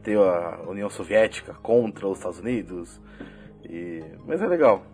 Ter 0.02 0.18
a 0.18 0.62
União 0.68 0.90
Soviética 0.90 1.54
contra 1.54 2.06
os 2.06 2.18
Estados 2.18 2.38
Unidos. 2.38 3.00
E... 3.64 4.04
Mas 4.26 4.42
é 4.42 4.46
legal. 4.46 4.84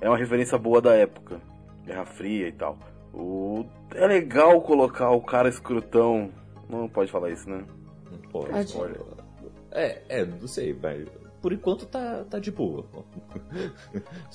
É 0.00 0.08
uma 0.08 0.18
referência 0.18 0.58
boa 0.58 0.82
da 0.82 0.94
época. 0.94 1.40
Guerra 1.84 2.04
Fria 2.04 2.48
e 2.48 2.52
tal. 2.52 2.76
O... 3.14 3.64
É 3.94 4.04
legal 4.06 4.60
colocar 4.62 5.10
o 5.12 5.22
cara 5.22 5.48
escrotão. 5.48 6.30
Não 6.68 6.88
pode 6.88 7.10
falar 7.10 7.30
isso, 7.30 7.48
né? 7.48 7.64
Não 8.10 8.18
pode. 8.30 8.72
Pode. 8.72 8.94
É, 9.70 10.02
é, 10.08 10.24
não 10.24 10.48
sei, 10.48 10.72
vai. 10.72 11.06
Por 11.46 11.52
enquanto 11.52 11.86
tá, 11.86 12.24
tá 12.28 12.40
de 12.40 12.50
boa. 12.50 12.84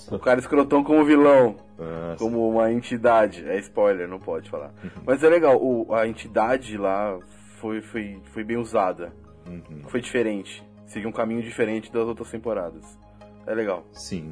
O 0.09 0.17
cara 0.17 0.39
escrotão 0.39 0.81
como 0.81 1.03
vilão. 1.03 1.57
Ah, 1.77 2.15
como 2.17 2.47
uma 2.49 2.71
entidade. 2.71 3.45
É 3.49 3.59
spoiler, 3.59 4.07
não 4.07 4.17
pode 4.17 4.49
falar. 4.49 4.73
Mas 5.05 5.21
é 5.21 5.27
legal, 5.27 5.61
o- 5.61 5.93
a 5.93 6.07
entidade 6.07 6.77
lá 6.77 7.19
foi, 7.59 7.81
foi, 7.81 8.21
foi 8.31 8.45
bem 8.45 8.55
usada. 8.55 9.11
uhum. 9.45 9.81
Foi 9.89 9.99
diferente. 9.99 10.63
Seguiu 10.85 11.09
um 11.09 11.11
caminho 11.11 11.41
diferente 11.43 11.91
das 11.91 12.07
outras 12.07 12.31
temporadas. 12.31 12.97
É 13.45 13.53
legal. 13.53 13.83
Sim, 13.91 14.31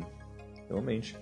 realmente. 0.69 1.17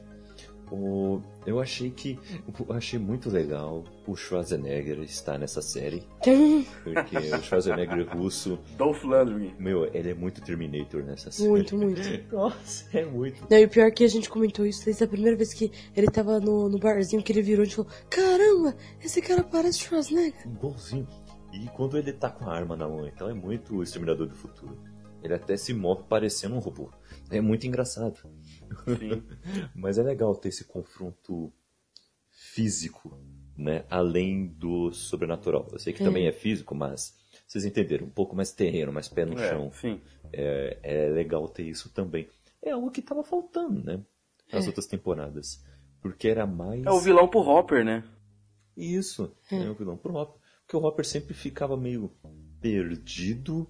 O, 0.71 1.21
eu 1.45 1.59
achei 1.59 1.89
que. 1.89 2.19
Eu 2.67 2.75
achei 2.75 2.99
muito 2.99 3.29
legal 3.29 3.83
o 4.05 4.15
Schwarzenegger 4.15 4.99
estar 4.99 5.37
nessa 5.37 5.61
série. 5.61 6.03
Porque 6.83 7.17
o 7.17 7.41
Schwarzenegger 7.41 8.07
russo, 8.09 8.59
Dolph 8.77 9.03
Lundgren. 9.03 9.55
meu, 9.57 9.85
ele 9.93 10.11
é 10.11 10.13
muito 10.13 10.41
Terminator 10.41 11.03
nessa 11.03 11.31
série. 11.31 11.49
Muito, 11.49 11.77
muito. 11.77 12.01
Nossa, 12.33 12.85
é 12.97 13.05
muito. 13.05 13.45
Não, 13.49 13.57
e 13.57 13.65
o 13.65 13.69
pior 13.69 13.87
é 13.87 13.91
que 13.91 14.03
a 14.03 14.09
gente 14.09 14.29
comentou 14.29 14.65
isso 14.65 14.83
desde 14.83 15.03
a 15.03 15.07
primeira 15.07 15.37
vez 15.37 15.53
que 15.53 15.71
ele 15.95 16.07
tava 16.07 16.39
no, 16.39 16.67
no 16.67 16.77
barzinho, 16.77 17.23
que 17.23 17.31
ele 17.31 17.41
virou 17.41 17.65
e 17.65 17.69
falou: 17.69 17.89
Caramba, 18.09 18.75
esse 19.01 19.21
cara 19.21 19.43
parece 19.43 19.79
Schwarzenegger. 19.79 20.45
Igualzinho. 20.45 21.07
E 21.53 21.65
quando 21.69 21.97
ele 21.97 22.11
tá 22.11 22.29
com 22.29 22.49
a 22.49 22.53
arma 22.53 22.75
na 22.75 22.87
mão, 22.87 23.07
então 23.07 23.29
é 23.29 23.33
muito 23.33 23.77
o 23.77 23.83
Exterminador 23.83 24.27
do 24.27 24.35
Futuro. 24.35 24.77
Ele 25.23 25.33
até 25.33 25.57
se 25.57 25.73
move 25.73 26.03
parecendo 26.07 26.55
um 26.55 26.59
robô. 26.59 26.91
É 27.29 27.41
muito 27.41 27.65
engraçado. 27.65 28.19
Sim. 28.99 29.23
Mas 29.75 29.97
é 29.97 30.03
legal 30.03 30.35
ter 30.35 30.49
esse 30.49 30.65
confronto 30.65 31.51
físico, 32.29 33.19
né? 33.57 33.85
Além 33.89 34.47
do 34.47 34.91
sobrenatural. 34.93 35.67
Eu 35.71 35.79
sei 35.79 35.93
que 35.93 36.01
É. 36.01 36.05
também 36.05 36.27
é 36.27 36.31
físico, 36.31 36.75
mas 36.75 37.15
vocês 37.47 37.65
entenderam, 37.65 38.05
um 38.07 38.11
pouco 38.11 38.35
mais 38.35 38.51
terreno, 38.51 38.91
mais 38.91 39.07
pé 39.07 39.25
no 39.25 39.37
É, 39.39 39.49
chão. 39.49 39.71
sim. 39.73 39.99
É, 40.31 40.77
é 40.83 41.09
legal 41.09 41.47
ter 41.47 41.63
isso 41.63 41.89
também. 41.93 42.27
É 42.61 42.71
algo 42.71 42.91
que 42.91 43.01
tava 43.01 43.23
faltando, 43.23 43.83
né? 43.83 44.03
Nas 44.51 44.65
É. 44.65 44.67
outras 44.67 44.85
temporadas. 44.87 45.63
Porque 46.01 46.27
era 46.27 46.45
mais. 46.45 46.85
É 46.85 46.91
o 46.91 46.99
vilão 46.99 47.27
pro 47.27 47.39
Hopper, 47.39 47.83
né? 47.83 48.03
Isso, 48.75 49.35
é 49.51 49.67
o 49.69 49.73
vilão 49.73 49.97
pro 49.97 50.13
Hopper. 50.15 50.39
Porque 50.61 50.77
o 50.77 50.83
Hopper 50.83 51.05
sempre 51.05 51.33
ficava 51.33 51.75
meio 51.75 52.11
perdido, 52.61 53.67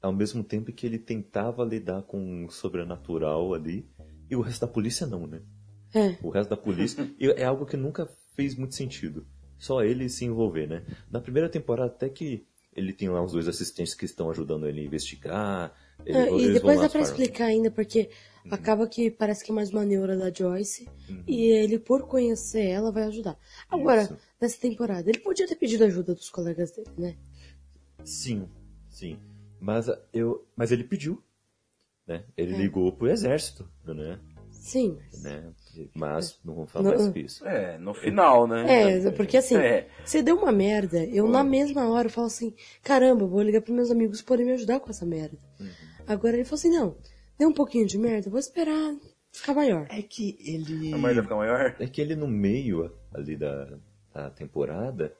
ao 0.00 0.12
mesmo 0.12 0.42
tempo 0.44 0.72
que 0.72 0.84
ele 0.86 0.98
tentava 0.98 1.64
lidar 1.64 2.02
com 2.02 2.44
o 2.44 2.50
sobrenatural 2.50 3.54
ali, 3.54 3.88
e 4.32 4.36
o 4.36 4.40
resto 4.40 4.62
da 4.62 4.66
polícia 4.72 5.06
não, 5.06 5.26
né? 5.26 5.42
É. 5.94 6.16
O 6.22 6.30
resto 6.30 6.48
da 6.50 6.56
polícia 6.56 7.08
é 7.36 7.44
algo 7.44 7.66
que 7.66 7.76
nunca 7.76 8.06
fez 8.34 8.54
muito 8.56 8.74
sentido. 8.74 9.26
Só 9.58 9.84
ele 9.84 10.08
se 10.08 10.24
envolver, 10.24 10.66
né? 10.66 10.82
Na 11.10 11.20
primeira 11.20 11.48
temporada 11.48 11.90
até 11.92 12.08
que 12.08 12.46
ele 12.74 12.92
tem 12.94 13.08
lá 13.10 13.22
os 13.22 13.32
dois 13.32 13.46
assistentes 13.46 13.94
que 13.94 14.06
estão 14.06 14.30
ajudando 14.30 14.66
ele 14.66 14.80
a 14.80 14.84
investigar. 14.84 15.72
ele- 16.06 16.18
É, 16.18 16.32
e 16.48 16.52
depois 16.54 16.80
dá 16.80 16.88
pra 16.88 17.00
farm. 17.00 17.04
explicar 17.04 17.44
ainda, 17.44 17.70
porque 17.70 18.08
acaba 18.50 18.88
que 18.88 19.10
parece 19.10 19.44
que 19.44 19.52
é 19.52 19.54
mais 19.54 19.70
uma 19.70 19.84
neura 19.84 20.16
da 20.16 20.32
Joyce, 20.32 20.88
Uhum. 21.08 21.22
e 21.28 21.42
ele, 21.44 21.78
por 21.78 22.08
conhecer 22.08 22.64
ela, 22.64 22.90
vai 22.90 23.04
ajudar. 23.04 23.38
Agora, 23.70 24.02
Isso. 24.02 24.16
nessa 24.40 24.58
temporada, 24.58 25.08
ele 25.10 25.20
podia 25.20 25.46
ter 25.46 25.54
pedido 25.56 25.84
ajuda 25.84 26.14
dos 26.14 26.28
colegas 26.30 26.70
dele, 26.72 26.90
né? 26.98 27.16
Sim, 28.04 28.48
sim. 28.90 29.18
Mas 29.60 29.86
eu, 30.12 30.44
mas 30.56 30.72
ele 30.72 30.82
pediu, 30.82 31.22
né? 32.06 32.24
Ele 32.36 32.54
É. 32.54 32.58
ligou 32.58 32.90
pro 32.92 33.08
exército, 33.08 33.68
né? 33.84 34.18
Sim, 34.50 34.98
mas... 35.12 35.22
né? 35.22 35.52
Mas 35.94 36.40
não 36.44 36.54
vamos 36.54 36.70
falar 36.70 36.90
Não- 36.90 36.98
mais 36.98 37.12
que 37.12 37.20
isso. 37.20 37.46
É, 37.46 37.78
no 37.78 37.94
final, 37.94 38.46
né? 38.46 38.98
É, 39.06 39.10
porque 39.10 39.36
assim, 39.38 39.56
É. 39.56 39.88
você 40.04 40.22
deu 40.22 40.36
uma 40.36 40.52
merda, 40.52 41.04
eu 41.06 41.26
na 41.26 41.42
mesma 41.42 41.88
hora 41.90 42.08
falo 42.08 42.26
assim, 42.26 42.54
caramba, 42.82 43.26
vou 43.26 43.42
ligar 43.42 43.60
pros 43.62 43.74
meus 43.74 43.90
amigos 43.90 44.20
podem 44.22 44.44
me 44.46 44.52
ajudar 44.52 44.78
com 44.80 44.90
essa 44.90 45.06
merda. 45.06 45.36
Uhum. 45.58 45.68
Agora 46.06 46.36
ele 46.36 46.44
falou 46.44 46.58
assim, 46.58 46.70
não, 46.70 46.96
deu 47.38 47.48
um 47.48 47.52
pouquinho 47.54 47.86
de 47.86 47.98
merda, 47.98 48.28
vou 48.30 48.38
esperar 48.38 48.94
ficar 49.32 49.54
maior. 49.54 49.86
É 49.90 50.02
que 50.02 50.36
ele. 50.40 50.92
A 50.92 50.98
merda 50.98 51.22
fica 51.22 51.34
maior? 51.36 51.74
É 51.80 51.86
que 51.86 52.00
ele 52.00 52.14
no 52.14 52.28
meio 52.28 52.92
ali 53.12 53.34
da, 53.36 53.78
da 54.14 54.30
temporada, 54.30 55.12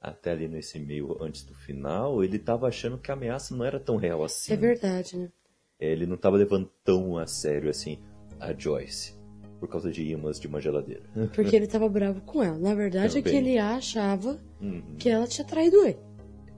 até 0.00 0.32
ali 0.32 0.46
nesse 0.46 0.78
meio 0.78 1.16
antes 1.20 1.42
do 1.44 1.54
final, 1.54 2.22
ele 2.22 2.38
tava 2.38 2.68
achando 2.68 2.98
que 2.98 3.10
a 3.10 3.14
ameaça 3.14 3.56
não 3.56 3.64
era 3.64 3.80
tão 3.80 3.96
real 3.96 4.22
assim. 4.22 4.52
É 4.52 4.56
verdade, 4.56 5.16
né? 5.16 5.32
Ele 5.78 6.06
não 6.06 6.16
tava 6.16 6.36
levando 6.36 6.70
tão 6.84 7.18
a 7.18 7.26
sério 7.26 7.68
assim 7.70 7.98
a 8.40 8.52
Joyce. 8.52 9.14
Por 9.60 9.68
causa 9.68 9.90
de 9.90 10.02
imãs 10.02 10.38
de 10.38 10.46
uma 10.46 10.60
geladeira. 10.60 11.02
Porque 11.34 11.56
ele 11.56 11.66
tava 11.66 11.88
bravo 11.88 12.20
com 12.22 12.42
ela. 12.42 12.58
Na 12.58 12.74
verdade 12.74 13.18
é 13.18 13.22
que 13.22 13.30
Também. 13.30 13.50
ele 13.50 13.58
achava 13.58 14.38
Uhum. 14.60 14.96
que 14.98 15.08
ela 15.08 15.26
tinha 15.26 15.46
traído 15.46 15.76
ele. 15.86 15.98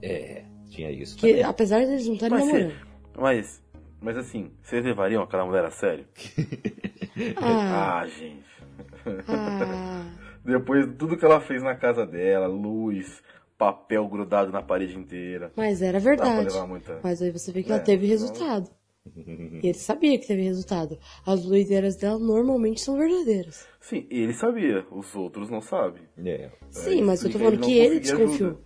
É, 0.01 0.43
tinha 0.69 0.91
isso. 0.91 1.15
Que 1.17 1.29
também. 1.29 1.43
apesar 1.43 1.79
deles 1.85 2.05
não 2.05 2.13
estarem 2.15 2.37
Mas, 2.37 2.45
namorando. 2.47 2.73
mas, 3.17 3.63
mas 4.01 4.17
assim, 4.17 4.51
vocês 4.61 4.83
levariam 4.83 5.23
aquela 5.23 5.45
mulher 5.45 5.65
a 5.65 5.71
sério? 5.71 6.05
Ah, 7.37 8.01
Ah, 8.01 8.07
gente. 8.07 8.45
ah, 9.27 10.05
Depois 10.45 10.85
de 10.87 10.93
tudo 10.93 11.17
que 11.17 11.25
ela 11.25 11.41
fez 11.41 11.63
na 11.63 11.73
casa 11.75 12.05
dela, 12.05 12.45
luz, 12.47 13.23
papel 13.57 14.07
grudado 14.07 14.51
na 14.51 14.61
parede 14.61 14.97
inteira. 14.97 15.51
Mas 15.55 15.81
era 15.81 15.99
verdade. 15.99 16.53
Mas 17.03 17.21
aí 17.21 17.31
você 17.31 17.51
vê 17.51 17.63
que 17.63 17.71
É, 17.71 17.75
ela 17.75 17.83
teve 17.83 18.05
resultado. 18.05 18.69
E 19.15 19.67
ele 19.67 19.77
sabia 19.77 20.17
que 20.17 20.27
teve 20.27 20.41
resultado. 20.41 20.97
As 21.25 21.43
doideiras 21.43 21.95
dela 21.95 22.19
normalmente 22.19 22.81
são 22.81 22.97
verdadeiras. 22.97 23.67
Sim, 23.81 24.05
ele 24.09 24.33
sabia, 24.33 24.85
os 24.91 25.13
outros 25.15 25.49
não 25.49 25.61
sabem. 25.61 26.03
É. 26.17 26.51
Sim, 26.69 27.01
mas 27.03 27.23
eu 27.23 27.31
tô 27.31 27.39
falando 27.39 27.55
ele 27.55 27.65
que 27.65 27.77
ele 27.77 27.99
desconfiou. 27.99 28.49
ajuda. 28.49 28.59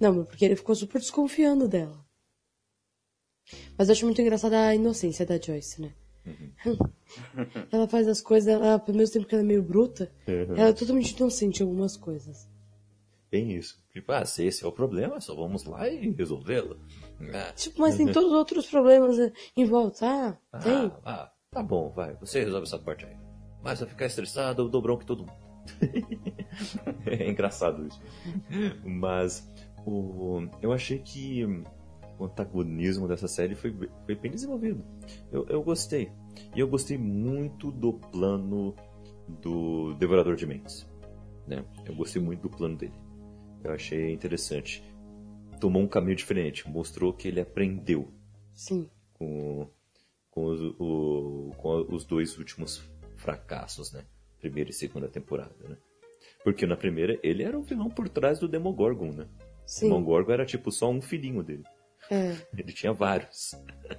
Não, 0.00 0.24
porque 0.24 0.44
ele 0.44 0.56
ficou 0.56 0.74
super 0.74 1.00
desconfiando 1.00 1.66
dela. 1.66 2.04
Mas 3.76 3.88
eu 3.88 3.92
acho 3.92 4.04
muito 4.04 4.20
engraçada 4.20 4.68
a 4.68 4.74
inocência 4.74 5.24
da 5.24 5.40
Joyce, 5.40 5.80
né? 5.80 5.94
ela 7.72 7.88
faz 7.88 8.06
as 8.06 8.20
coisas, 8.20 8.48
ela, 8.48 8.74
ao 8.74 8.94
mesmo 8.94 9.14
tempo 9.14 9.26
que 9.26 9.34
ela 9.34 9.42
é 9.42 9.46
meio 9.46 9.62
bruta, 9.62 10.12
ela 10.26 10.68
é 10.68 10.72
totalmente 10.72 11.16
inocente 11.16 11.60
em 11.60 11.66
algumas 11.66 11.96
coisas. 11.96 12.48
Bem 13.30 13.52
isso. 13.56 13.82
Tipo, 13.92 14.12
ah, 14.12 14.24
se 14.24 14.44
esse 14.44 14.64
é 14.64 14.66
o 14.66 14.72
problema, 14.72 15.20
só 15.20 15.34
vamos 15.34 15.64
lá 15.64 15.88
e 15.88 16.10
resolvê-lo. 16.10 16.78
Ah, 17.34 17.52
Tipo, 17.54 17.80
mas 17.82 17.96
tem 17.96 18.06
todos 18.12 18.30
os 18.30 18.36
outros 18.36 18.66
problemas 18.66 19.16
em 19.56 19.64
volta. 19.64 20.38
Ah, 20.52 20.58
tem. 20.58 20.72
ah, 20.72 21.00
ah, 21.04 21.32
tá 21.50 21.62
bom, 21.62 21.90
vai. 21.90 22.14
Você 22.16 22.40
resolve 22.44 22.66
essa 22.66 22.78
parte 22.78 23.04
aí. 23.06 23.16
Mas 23.62 23.78
se 23.78 23.84
eu 23.84 23.88
ficar 23.88 24.06
estressado, 24.06 24.62
eu 24.62 24.68
dou 24.68 24.80
bronca 24.80 25.02
em 25.02 25.06
todo 25.06 25.20
mundo. 25.26 25.48
é 27.06 27.28
engraçado 27.28 27.86
isso. 27.86 28.00
Mas 28.84 29.46
o, 29.84 30.46
eu 30.62 30.72
achei 30.72 30.98
que 30.98 31.44
o 32.18 32.24
antagonismo 32.24 33.06
dessa 33.08 33.28
série 33.28 33.54
foi, 33.54 33.74
foi 34.06 34.14
bem 34.14 34.30
desenvolvido. 34.30 34.84
Eu, 35.30 35.46
eu 35.48 35.62
gostei. 35.62 36.12
E 36.54 36.60
eu 36.60 36.68
gostei 36.68 36.96
muito 36.96 37.70
do 37.72 37.94
plano 37.94 38.74
do 39.28 39.94
Devorador 39.94 40.36
de 40.36 40.46
Mentes. 40.46 40.86
Né? 41.46 41.64
Eu 41.84 41.94
gostei 41.94 42.20
muito 42.22 42.42
do 42.42 42.50
plano 42.50 42.76
dele. 42.76 42.94
Eu 43.64 43.72
achei 43.72 44.12
interessante. 44.12 44.82
Tomou 45.60 45.82
um 45.82 45.88
caminho 45.88 46.16
diferente. 46.16 46.68
Mostrou 46.68 47.12
que 47.12 47.28
ele 47.28 47.40
aprendeu 47.40 48.12
Sim. 48.54 48.88
com, 49.14 49.68
com, 50.30 50.44
os, 50.46 50.60
o- 50.78 51.52
com 51.58 51.86
os 51.94 52.04
dois 52.04 52.38
últimos 52.38 52.82
fracassos, 53.16 53.92
né? 53.92 54.04
Primeira 54.40 54.70
e 54.70 54.72
segunda 54.72 55.08
temporada, 55.08 55.54
né? 55.68 55.76
Porque 56.44 56.66
na 56.66 56.76
primeira 56.76 57.18
ele 57.22 57.42
era 57.42 57.58
o 57.58 57.62
vilão 57.62 57.88
por 57.90 58.08
trás 58.08 58.38
do 58.38 58.46
Demogorgon, 58.48 59.10
né? 59.12 59.24
O 59.24 59.46
Sim. 59.66 59.86
Demogorgon 59.88 60.32
era 60.32 60.46
tipo 60.46 60.70
só 60.70 60.88
um 60.90 61.00
filhinho 61.02 61.42
dele. 61.42 61.64
É. 62.10 62.36
Ele 62.56 62.72
tinha 62.72 62.92
vários. 62.92 63.54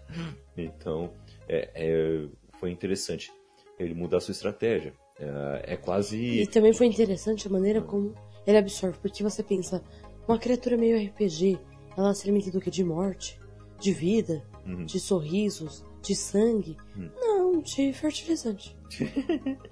então, 0.58 1.14
é, 1.48 1.70
é, 1.76 2.28
foi 2.60 2.72
interessante 2.72 3.32
ele 3.78 3.94
mudar 3.94 4.18
a 4.18 4.20
sua 4.22 4.32
estratégia. 4.32 4.94
É, 5.20 5.72
é 5.72 5.74
E 5.74 5.78
quase. 5.78 6.48
também 6.48 6.74
foi 6.74 6.88
interessante 6.88 7.48
a 7.48 7.52
maneira 7.52 7.82
como 7.82 8.16
ele 8.48 8.58
absorve, 8.58 8.98
porque 9.00 9.22
você 9.22 9.44
pensa, 9.44 9.84
uma 10.30 10.40
criatura 10.40 10.78
meio 10.78 10.98
RPG, 11.10 11.60
ela 11.98 12.14
se 12.14 12.24
alimenta 12.30 12.52
do 12.52 12.62
que? 12.62 12.70
De 12.70 12.84
morte, 12.84 13.40
de 13.80 13.92
vida, 13.92 14.44
Uhum. 14.66 14.86
de 14.86 15.00
sorrisos, 15.00 15.84
de 16.02 16.16
sangue. 16.16 16.78
Não, 16.96 17.60
de 17.62 17.92
fertilizante. 17.94 18.78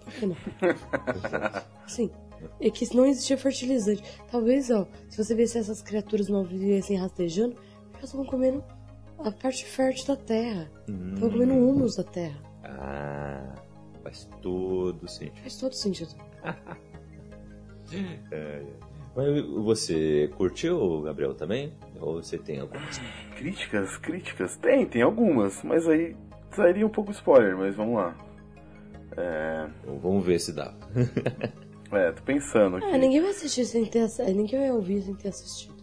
Por 0.03 0.13
que 0.13 0.25
não? 0.25 0.35
Sim. 1.87 2.09
É 2.59 2.69
que 2.69 2.95
não 2.95 3.05
existia 3.05 3.37
fertilizante. 3.37 4.03
Talvez, 4.31 4.69
ó, 4.71 4.87
se 5.09 5.23
você 5.23 5.33
visse 5.35 5.57
essas 5.57 5.81
criaturas 5.81 6.27
não 6.29 6.43
vivessem 6.43 6.97
rastejando, 6.97 7.55
elas 7.93 8.05
estavam 8.05 8.25
comendo 8.25 8.63
a 9.19 9.31
parte 9.31 9.65
fértil 9.65 10.07
da 10.07 10.15
terra. 10.15 10.71
Estavam 10.87 11.29
comendo 11.31 11.53
o 11.53 11.69
humus 11.69 11.95
da 11.95 12.03
terra. 12.03 12.39
Ah, 12.63 13.55
faz 14.03 14.27
todo 14.41 15.07
sentido. 15.07 15.41
Faz 15.41 15.57
todo 15.57 15.73
sentido. 15.73 16.15
Mas 16.43 16.55
você 19.63 20.29
curtiu, 20.37 21.01
Gabriel, 21.01 21.33
também? 21.33 21.73
Ou 21.99 22.21
você 22.21 22.37
tem 22.37 22.59
algumas? 22.59 22.99
Críticas, 23.35 23.97
críticas. 23.97 24.55
Tem, 24.57 24.85
tem 24.85 25.01
algumas, 25.01 25.63
mas 25.63 25.87
aí 25.87 26.15
sairia 26.51 26.85
um 26.85 26.89
pouco 26.89 27.11
spoiler, 27.11 27.57
mas 27.57 27.75
vamos 27.75 27.95
lá. 27.95 28.15
É, 29.17 29.67
Então, 29.81 29.97
vamos 29.99 30.23
ver 30.25 30.39
se 30.39 30.53
dá. 30.53 30.73
é 31.91 32.11
tô 32.11 32.21
pensando 32.23 32.77
aqui. 32.77 32.85
Ah, 32.85 32.97
ninguém 32.97 33.21
vai 33.21 33.31
assistir 33.31 33.65
sem 33.65 33.85
ter 33.85 34.01
ninguém 34.33 34.59
vai 34.59 34.71
ouvir 34.71 35.01
sem 35.01 35.15
ter 35.15 35.29
assistido. 35.29 35.75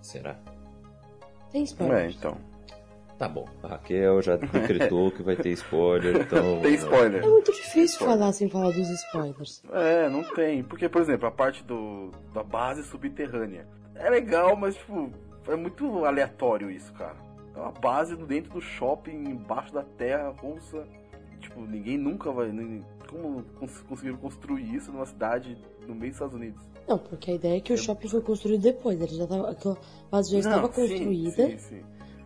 Será? 0.00 0.36
Tem 1.52 1.62
É, 1.62 1.64
spoiler. 1.64 2.10
então. 2.10 2.36
Tá 3.22 3.28
bom. 3.28 3.44
A 3.62 3.68
Raquel 3.68 4.20
já 4.20 4.34
decretou 4.36 5.10
que 5.12 5.22
vai 5.22 5.36
ter 5.36 5.50
spoiler, 5.50 6.22
então. 6.22 6.58
Tem 6.62 6.74
spoiler. 6.74 7.22
É 7.22 7.26
muito 7.28 7.52
difícil 7.52 8.00
falar 8.00 8.32
sem 8.32 8.48
falar 8.48 8.72
dos 8.72 8.90
spoilers. 8.90 9.62
É, 9.72 10.08
não 10.08 10.24
tem. 10.24 10.62
Porque, 10.64 10.88
por 10.88 11.00
exemplo, 11.00 11.28
a 11.28 11.30
parte 11.30 11.62
do, 11.62 12.10
da 12.34 12.42
base 12.42 12.82
subterrânea. 12.82 13.66
É 13.94 14.10
legal, 14.10 14.56
mas, 14.56 14.74
tipo, 14.74 15.10
é 15.46 15.54
muito 15.54 16.04
aleatório 16.04 16.68
isso, 16.68 16.92
cara. 16.94 17.14
É 17.54 17.60
uma 17.60 17.70
base 17.70 18.16
dentro 18.16 18.54
do 18.54 18.60
shopping, 18.60 19.12
embaixo 19.24 19.72
da 19.72 19.82
terra 19.84 20.30
russa. 20.30 20.84
Tipo, 21.40 21.60
ninguém 21.60 21.98
nunca 21.98 22.32
vai. 22.32 22.50
nem- 22.50 22.84
Como 23.08 23.42
cons- 23.58 23.82
conseguiram 23.88 24.16
construir 24.16 24.74
isso 24.74 24.90
numa 24.90 25.06
cidade 25.06 25.56
no 25.86 25.94
meio 25.94 26.06
dos 26.10 26.14
Estados 26.14 26.34
Unidos? 26.34 26.60
Não, 26.88 26.98
porque 26.98 27.30
a 27.30 27.34
ideia 27.34 27.58
é 27.58 27.60
que 27.60 27.72
o 27.72 27.78
shopping 27.78 28.08
foi 28.08 28.20
construído 28.22 28.62
depois. 28.62 29.00
Ele 29.00 29.14
já 29.14 29.26
tava, 29.26 29.50
aquela 29.50 29.76
base 30.10 30.32
já 30.32 30.38
estava 30.40 30.68
construída. 30.68 31.30
Sim, 31.50 31.58
sim. 31.58 31.82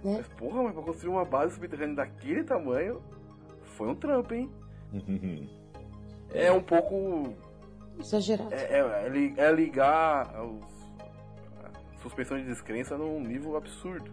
Né? 0.06 0.14
Mas, 0.18 0.28
porra, 0.38 0.62
mas 0.62 0.72
pra 0.74 0.82
construir 0.82 1.10
uma 1.10 1.24
base 1.24 1.54
subterrânea 1.54 1.96
daquele 1.96 2.44
tamanho, 2.44 3.02
foi 3.62 3.88
um 3.88 3.94
trampo, 3.94 4.32
hein? 4.34 4.50
É 6.34 6.50
um 6.50 6.60
pouco 6.60 7.32
Exagerado. 7.98 8.52
É, 8.52 8.78
é- 8.80 9.06
é 9.06 9.08
li- 9.08 9.34
é 9.38 9.50
ligar 9.52 10.44
os, 10.44 10.60
a 11.64 12.02
suspensão 12.02 12.36
de 12.36 12.44
descrença 12.44 12.98
num 12.98 13.20
nível 13.20 13.56
absurdo. 13.56 14.10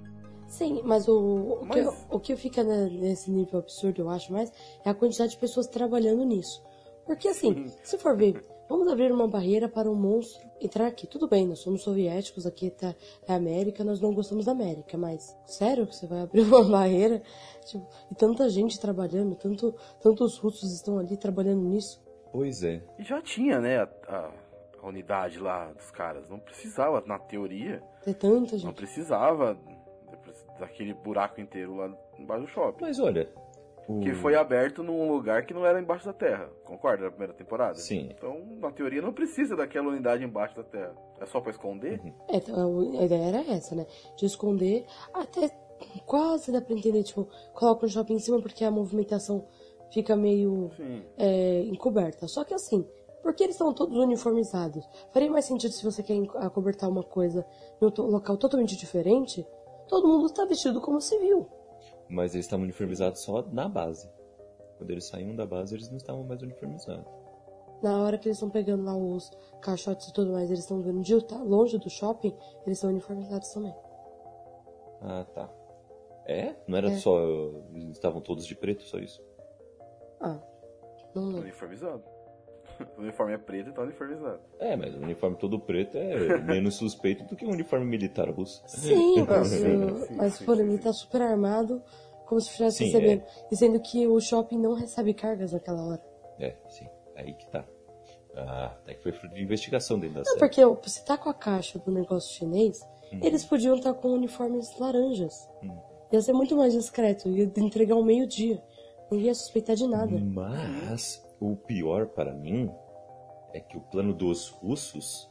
Sim, 0.47 0.81
mas 0.85 1.07
o, 1.07 1.59
o, 1.63 1.67
que, 1.67 1.81
Mas- 1.81 2.07
o 2.11 2.19
que 2.19 2.35
fica 2.37 2.63
nesse 2.63 3.31
nível 3.31 3.59
absurdo, 3.59 4.01
eu 4.03 4.09
acho 4.09 4.31
mais, 4.31 4.51
é 4.85 4.89
a 4.89 4.93
quantidade 4.93 5.31
de 5.31 5.37
pessoas 5.39 5.67
trabalhando 5.67 6.23
nisso. 6.23 6.63
Porque 7.05 7.27
assim, 7.27 7.65
se 7.83 7.97
for 7.97 8.15
ver, 8.15 8.45
vamos 8.77 8.91
abrir 8.91 9.11
uma 9.11 9.27
barreira 9.27 9.69
para 9.69 9.89
um 9.89 9.93
monstro 9.95 10.41
entrar 10.59 10.87
aqui. 10.87 11.05
Tudo 11.05 11.27
bem, 11.27 11.47
nós 11.47 11.59
somos 11.59 11.83
soviéticos, 11.83 12.45
aqui 12.47 12.71
tá, 12.71 12.95
é 13.27 13.33
América, 13.33 13.83
nós 13.83 13.99
não 14.01 14.13
gostamos 14.13 14.45
da 14.45 14.51
América, 14.51 14.97
mas 14.97 15.37
sério 15.45 15.85
que 15.85 15.95
você 15.95 16.07
vai 16.07 16.21
abrir 16.21 16.41
uma 16.47 16.63
barreira? 16.63 17.21
Tipo, 17.65 17.87
e 18.11 18.15
tanta 18.15 18.49
gente 18.49 18.79
trabalhando, 18.79 19.35
tanto, 19.35 19.75
tantos 20.01 20.37
russos 20.39 20.73
estão 20.73 20.97
ali 20.97 21.15
trabalhando 21.17 21.61
nisso. 21.61 22.01
Pois 22.31 22.63
é. 22.63 22.81
E 22.97 23.03
já 23.03 23.21
tinha, 23.21 23.59
né, 23.61 23.77
a, 23.77 23.89
a- 24.07 24.31
a 24.81 24.87
unidade 24.87 25.39
lá 25.39 25.71
dos 25.71 25.91
caras. 25.91 26.27
Não 26.27 26.39
precisava, 26.39 27.01
na 27.05 27.17
teoria, 27.19 27.81
Tem 28.03 28.13
tanta 28.13 28.53
não 28.53 28.59
gente. 28.59 28.73
precisava 28.73 29.57
daquele 30.59 30.93
buraco 30.93 31.39
inteiro 31.39 31.75
lá 31.75 31.95
embaixo 32.17 32.43
do 32.45 32.49
shopping. 32.49 32.81
Mas 32.81 32.99
olha. 32.99 33.29
O- 33.87 33.99
Que 34.01 34.13
foi 34.13 34.35
aberto 34.35 34.81
num 34.83 35.11
lugar 35.11 35.45
que 35.45 35.53
não 35.53 35.65
era 35.65 35.79
embaixo 35.79 36.05
da 36.05 36.13
terra. 36.13 36.49
Concorda? 36.63 37.03
Na 37.05 37.09
primeira 37.11 37.33
temporada? 37.33 37.75
Sim. 37.75 38.09
Então, 38.11 38.39
na 38.59 38.71
teoria, 38.71 39.01
não 39.01 39.11
precisa 39.13 39.55
daquela 39.55 39.89
unidade 39.89 40.23
embaixo 40.23 40.55
da 40.55 40.63
terra. 40.63 40.95
É 41.19 41.25
só 41.25 41.39
pra 41.41 41.51
esconder? 41.51 41.99
É, 42.29 42.37
então, 42.37 42.79
a 42.99 43.03
ideia 43.03 43.23
era 43.25 43.51
essa, 43.53 43.75
né? 43.75 43.85
De 44.17 44.25
esconder, 44.25 44.85
até 45.13 45.49
quase 46.05 46.51
dá 46.51 46.61
pra 46.61 46.73
entender, 46.75 47.03
tipo, 47.03 47.27
coloca 47.53 47.85
o 47.85 47.89
shopping 47.89 48.13
em 48.15 48.19
cima 48.19 48.41
porque 48.41 48.63
a 48.63 48.71
movimentação 48.71 49.45
fica 49.91 50.15
meio 50.15 50.71
é, 51.17 51.61
encoberta. 51.65 52.27
Só 52.27 52.43
que 52.43 52.53
assim, 52.53 52.87
porque 53.21 53.43
eles 53.43 53.55
estão 53.55 53.73
todos 53.73 53.97
uniformizados? 53.97 54.87
Faria 55.13 55.29
mais 55.29 55.45
sentido 55.45 55.71
se 55.71 55.83
você 55.83 56.01
quer 56.01 56.17
acobertar 56.37 56.89
uma 56.89 57.03
coisa 57.03 57.45
em 57.81 57.85
um 57.85 57.91
to- 57.91 58.03
local 58.07 58.37
totalmente 58.37 58.75
diferente? 58.77 59.45
Todo 59.87 60.07
mundo 60.07 60.27
está 60.27 60.45
vestido 60.45 60.79
como 60.81 60.99
civil. 61.01 61.47
Mas 62.13 62.35
eles 62.35 62.45
estavam 62.45 62.63
uniformizados 62.63 63.21
só 63.21 63.41
na 63.51 63.67
base. 63.67 64.07
Quando 64.77 64.91
eles 64.91 65.05
saíam 65.05 65.35
da 65.35 65.47
base, 65.47 65.73
eles 65.73 65.89
não 65.89 65.97
estavam 65.97 66.23
mais 66.23 66.43
uniformizados. 66.43 67.11
Na 67.81 68.03
hora 68.03 68.17
que 68.19 68.27
eles 68.27 68.37
estão 68.37 68.51
pegando 68.51 68.83
lá 68.83 68.95
os 68.95 69.31
caixotes 69.61 70.07
e 70.09 70.13
tudo 70.13 70.31
mais, 70.31 70.49
eles 70.49 70.59
estão 70.61 70.79
vendo 70.81 71.01
de 71.01 71.19
tá 71.25 71.41
longe 71.41 71.77
do 71.79 71.89
shopping, 71.89 72.37
eles 72.67 72.77
são 72.77 72.91
uniformizados 72.91 73.49
também. 73.51 73.73
Ah, 75.01 75.25
tá. 75.33 75.49
É? 76.25 76.55
Não 76.67 76.77
era 76.77 76.91
É. 76.91 76.97
só. 76.97 77.19
Eles 77.73 77.89
estavam 77.93 78.21
todos 78.21 78.45
de 78.45 78.55
preto, 78.55 78.83
só 78.83 78.99
isso? 78.99 79.21
Ah, 80.21 80.39
não 81.15 81.25
lembro. 81.25 81.41
Uniformizado. 81.41 82.03
O 82.97 83.01
uniforme 83.01 83.33
é 83.33 83.37
preto 83.37 83.69
e 83.69 83.73
tá 83.73 83.81
uniformizado. 83.81 84.39
É, 84.59 84.75
mas 84.75 84.93
o 84.95 84.97
uniforme 84.99 85.35
todo 85.37 85.59
preto 85.59 85.97
é 85.97 86.39
menos 86.41 86.75
suspeito 86.75 87.23
do 87.25 87.35
que 87.35 87.45
o 87.45 87.49
uniforme 87.49 87.85
militar 87.85 88.29
russo. 88.29 88.61
Sim, 88.67 89.23
mas, 89.27 89.47
sim, 89.47 89.75
o- 89.75 90.15
mas 90.17 90.33
sim, 90.35 90.45
sim, 90.45 90.51
ele 90.61 90.77
tá 90.77 90.91
super 90.93 91.21
armado, 91.21 91.81
como 92.25 92.39
se 92.41 92.47
estivesse 92.49 92.85
recebendo. 92.85 93.23
E 93.51 93.55
sendo 93.55 93.79
que 93.79 94.07
o 94.07 94.19
shopping 94.19 94.57
não 94.57 94.73
recebe 94.73 95.13
cargas 95.13 95.51
naquela 95.53 95.83
hora. 95.85 96.01
É, 96.39 96.55
sim. 96.69 96.87
Aí 97.15 97.33
que 97.33 97.45
tá. 97.51 97.63
Ah, 98.35 98.75
até 98.81 98.95
que 98.95 99.03
foi 99.03 99.11
fruto 99.11 99.35
de 99.35 99.43
investigação 99.43 99.99
dentro 99.99 100.15
da 100.15 100.19
Não, 100.21 100.25
série. 100.25 100.39
porque 100.39 100.63
ó, 100.63 100.73
você 100.73 101.03
tá 101.05 101.17
com 101.17 101.29
a 101.29 101.33
caixa 101.33 101.77
do 101.77 101.91
negócio 101.91 102.33
chinês, 102.33 102.79
Uhum. 103.11 103.19
eles 103.21 103.45
podiam 103.45 103.75
estar 103.75 103.93
com 103.93 104.07
uniformes 104.09 104.75
laranjas. 104.79 105.47
Hum. 105.61 105.77
Ia 106.11 106.19
ser 106.21 106.33
muito 106.33 106.55
mais 106.55 106.73
discreto, 106.73 107.29
ia 107.29 107.43
entregar 107.57 107.93
ao 107.95 108.03
meio-dia. 108.03 108.59
Ninguém 109.11 109.27
ia 109.27 109.35
suspeitar 109.35 109.75
de 109.75 109.85
nada. 109.87 110.17
Mas 110.19 111.22
o 111.51 111.55
pior 111.55 112.07
para 112.07 112.33
mim 112.33 112.71
é 113.53 113.59
que 113.59 113.77
o 113.77 113.81
plano 113.81 114.13
dos 114.13 114.49
russos, 114.49 115.29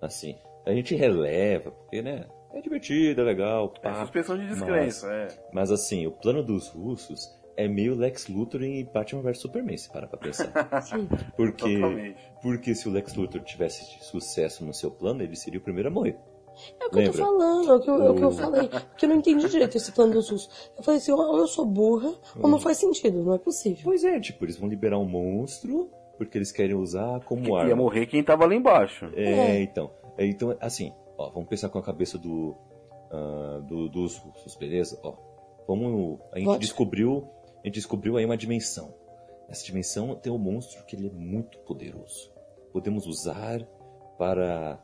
assim, 0.00 0.36
A 0.66 0.72
gente 0.72 0.94
releva, 0.94 1.70
porque, 1.70 2.02
né? 2.02 2.26
É 2.52 2.60
divertido, 2.60 3.20
é 3.20 3.24
legal. 3.24 3.72
É 3.78 3.80
Pá, 3.80 4.00
suspensão 4.00 4.36
de 4.36 4.46
descrença, 4.48 5.06
é. 5.12 5.28
mas 5.52 5.70
assim, 5.70 6.06
o 6.06 6.10
plano 6.10 6.42
dos 6.42 6.68
russos 6.68 7.28
é 7.56 7.68
meio 7.68 7.94
Lex 7.94 8.26
Luthor 8.28 8.62
em 8.62 8.84
Batman 8.84 9.22
vs 9.22 9.38
Superman, 9.38 9.76
se 9.76 9.90
parar 9.92 10.06
pra 10.08 10.18
pensar. 10.18 10.50
Sim. 10.82 11.08
Porque, 11.36 11.74
Totalmente. 11.74 12.32
porque 12.42 12.74
se 12.74 12.88
o 12.88 12.92
Lex 12.92 13.14
Luthor 13.14 13.42
tivesse 13.42 13.84
sucesso 14.02 14.64
no 14.64 14.74
seu 14.74 14.90
plano, 14.90 15.22
ele 15.22 15.36
seria 15.36 15.60
o 15.60 15.62
primeiro 15.62 15.88
a 15.88 15.92
morrer. 15.92 16.18
É 16.80 16.86
o 16.86 16.90
que 16.90 16.96
eu 16.96 17.00
Lembra? 17.02 17.12
tô 17.12 17.18
falando, 17.24 17.70
é 17.70 17.74
o 17.74 17.80
que 17.80 17.90
eu, 17.90 18.02
é 18.02 18.10
o 18.10 18.14
que 18.14 18.22
eu 18.22 18.28
O- 18.28 18.32
falei. 18.32 18.68
Porque 18.68 19.04
eu 19.04 19.08
não 19.08 19.16
entendi 19.16 19.48
direito 19.48 19.76
esse 19.76 19.92
plano 19.92 20.12
do 20.12 20.22
SUS. 20.22 20.70
Eu 20.76 20.82
falei 20.82 20.98
assim, 20.98 21.12
ou 21.12 21.38
eu 21.38 21.46
sou 21.46 21.64
burra, 21.66 22.08
ou 22.36 22.46
Hum. 22.46 22.48
não 22.48 22.58
faz 22.60 22.76
sentido, 22.78 23.22
não 23.22 23.34
é 23.34 23.38
possível. 23.38 23.82
Pois 23.84 24.04
é, 24.04 24.18
tipo, 24.20 24.44
eles 24.44 24.56
vão 24.56 24.68
liberar 24.68 24.98
um 24.98 25.04
monstro 25.08 25.90
porque 26.18 26.36
eles 26.38 26.52
querem 26.52 26.74
usar 26.76 27.20
como 27.24 27.54
arma. 27.56 27.68
Ia 27.70 27.76
morrer 27.76 28.06
quem 28.06 28.22
tava 28.22 28.46
lá 28.46 28.54
embaixo. 28.54 29.06
É, 29.14 29.56
É. 29.58 29.62
então. 29.62 29.90
É, 30.18 30.26
então, 30.26 30.54
assim, 30.60 30.92
ó, 31.16 31.30
vamos 31.30 31.48
pensar 31.48 31.68
com 31.70 31.78
a 31.78 31.82
cabeça 31.82 32.18
do, 32.18 32.54
ah, 33.10 33.60
do- 33.66 33.88
dos 33.88 34.18
russos, 34.18 34.54
beleza? 34.56 34.98
Ó, 35.02 35.14
vamos, 35.66 36.18
a 36.32 36.38
gente 36.38 36.46
Pode. 36.46 36.60
descobriu, 36.60 37.26
a 37.62 37.66
gente 37.66 37.74
descobriu 37.74 38.16
aí 38.16 38.24
uma 38.24 38.36
dimensão. 38.36 38.94
Essa 39.48 39.64
dimensão 39.64 40.14
tem 40.14 40.30
um 40.32 40.38
monstro 40.38 40.84
que 40.84 40.94
ele 40.94 41.08
é 41.08 41.10
muito 41.10 41.58
poderoso. 41.60 42.30
Podemos 42.72 43.06
usar 43.06 43.66
para 44.18 44.78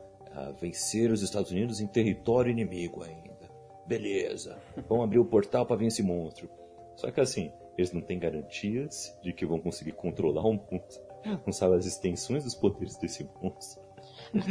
vencer 0.59 1.11
os 1.11 1.21
Estados 1.21 1.51
Unidos 1.51 1.81
em 1.81 1.87
território 1.87 2.51
inimigo 2.51 3.03
ainda. 3.03 3.37
Beleza. 3.85 4.57
Vamos 4.87 5.05
abrir 5.05 5.19
o 5.19 5.25
portal 5.25 5.65
para 5.65 5.77
vir 5.77 5.87
esse 5.87 6.03
monstro. 6.03 6.49
Só 6.95 7.09
que 7.11 7.21
assim, 7.21 7.51
eles 7.77 7.93
não 7.93 8.01
têm 8.01 8.19
garantias 8.19 9.15
de 9.21 9.31
que 9.31 9.45
vão 9.45 9.59
conseguir 9.59 9.93
controlar 9.93 10.45
um 10.45 10.59
monstro. 10.71 11.07
Não 11.45 11.53
sabe 11.53 11.75
as 11.75 11.85
extensões 11.85 12.43
dos 12.43 12.55
poderes 12.55 12.97
desse 12.97 13.27
monstro. 13.41 13.87
Não, 14.33 14.43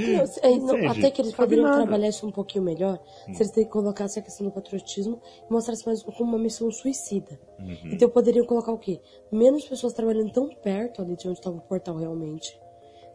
é, 0.42 0.59
não, 0.59 0.90
até 0.90 1.11
que 1.11 1.20
eles 1.20 1.35
poderiam 1.35 1.66
nada. 1.66 1.83
trabalhar 1.83 2.09
isso 2.09 2.27
um 2.27 2.31
pouquinho 2.31 2.64
melhor 2.64 2.99
se 3.33 3.42
eles 3.42 3.68
colocassem 3.68 4.22
a 4.22 4.25
questão 4.25 4.46
do 4.46 4.53
patriotismo 4.53 5.20
e 5.49 5.53
mostrassem 5.53 5.87
mais 5.87 6.03
como 6.03 6.31
uma 6.31 6.38
missão 6.38 6.70
suicida. 6.70 7.38
Uhum. 7.59 7.92
Então 7.92 8.09
poderiam 8.09 8.46
colocar 8.46 8.72
o 8.72 8.79
quê? 8.79 9.01
Menos 9.31 9.66
pessoas 9.66 9.92
trabalhando 9.92 10.33
tão 10.33 10.49
perto 10.49 11.03
ali 11.03 11.16
de 11.16 11.29
onde 11.29 11.38
estava 11.38 11.57
o 11.57 11.61
portal 11.61 11.96
realmente, 11.96 12.59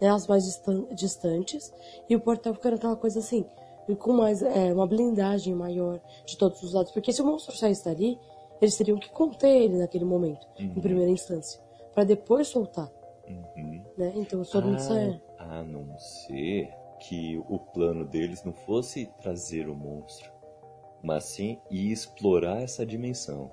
né, 0.01 0.09
as 0.09 0.27
mais 0.27 0.43
distan- 0.45 0.87
distantes, 0.93 1.71
e 2.09 2.15
o 2.15 2.19
portal 2.19 2.53
ficando 2.53 2.75
aquela 2.75 2.95
coisa 2.95 3.19
assim, 3.19 3.45
e 3.87 3.95
com 3.95 4.13
mais 4.13 4.41
é, 4.41 4.73
uma 4.73 4.87
blindagem 4.87 5.53
maior 5.53 5.99
de 6.25 6.37
todos 6.37 6.61
os 6.63 6.73
lados. 6.73 6.91
Porque 6.91 7.13
se 7.13 7.21
o 7.21 7.25
monstro 7.25 7.55
saísse 7.55 7.85
dali, 7.85 8.17
eles 8.61 8.75
teriam 8.75 8.97
que 8.97 9.09
conter 9.09 9.49
ele 9.49 9.77
naquele 9.77 10.05
momento, 10.05 10.47
em 10.57 10.81
primeira 10.81 11.09
instância, 11.09 11.61
para 11.93 12.03
depois 12.03 12.47
soltar. 12.47 12.91
Uhum. 13.27 13.83
Né? 13.97 14.13
Então 14.15 14.43
todo 14.43 14.67
mundo 14.67 14.79
sai. 14.79 15.21
A, 15.37 15.59
a 15.59 15.63
não 15.63 15.97
ser 15.97 16.69
que 16.99 17.43
o 17.49 17.57
plano 17.57 18.05
deles 18.05 18.43
não 18.43 18.53
fosse 18.53 19.07
trazer 19.21 19.67
o 19.67 19.75
monstro, 19.75 20.31
mas 21.01 21.23
sim 21.25 21.59
ir 21.69 21.91
explorar 21.91 22.61
essa 22.61 22.85
dimensão. 22.85 23.51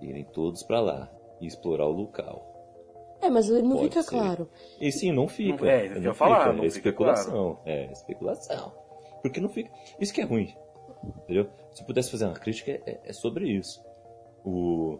Irem 0.00 0.24
todos 0.24 0.62
pra 0.62 0.80
lá 0.80 1.10
e 1.40 1.46
explorar 1.46 1.86
o 1.86 1.92
local. 1.92 2.55
É, 3.26 3.30
mas 3.30 3.48
não 3.48 3.76
Pode 3.76 3.88
fica 3.88 4.02
ser. 4.02 4.10
claro. 4.10 4.48
E 4.80 4.90
sim, 4.92 5.12
não 5.12 5.26
fica. 5.28 5.64
Não- 5.64 5.70
é, 5.70 5.88
não 5.88 6.02
ia 6.02 6.14
falar, 6.14 6.46
não 6.52 6.64
é 6.64 6.68
fica 6.70 6.88
especulação. 6.88 7.58
É, 7.64 7.90
especulação. 7.92 8.72
Porque 9.22 9.40
não 9.40 9.48
fica. 9.48 9.70
Isso 10.00 10.12
que 10.12 10.20
é 10.20 10.24
ruim. 10.24 10.54
Entendeu? 11.22 11.48
Se 11.72 11.82
eu 11.82 11.86
pudesse 11.86 12.10
fazer 12.10 12.24
uma 12.26 12.34
crítica, 12.34 12.70
é, 12.86 13.00
é 13.04 13.12
sobre 13.12 13.48
isso. 13.48 13.84
O, 14.44 14.98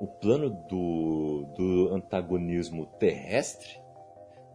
o 0.00 0.06
plano 0.20 0.50
do, 0.68 1.44
do 1.56 1.94
antagonismo 1.94 2.86
terrestre, 2.98 3.80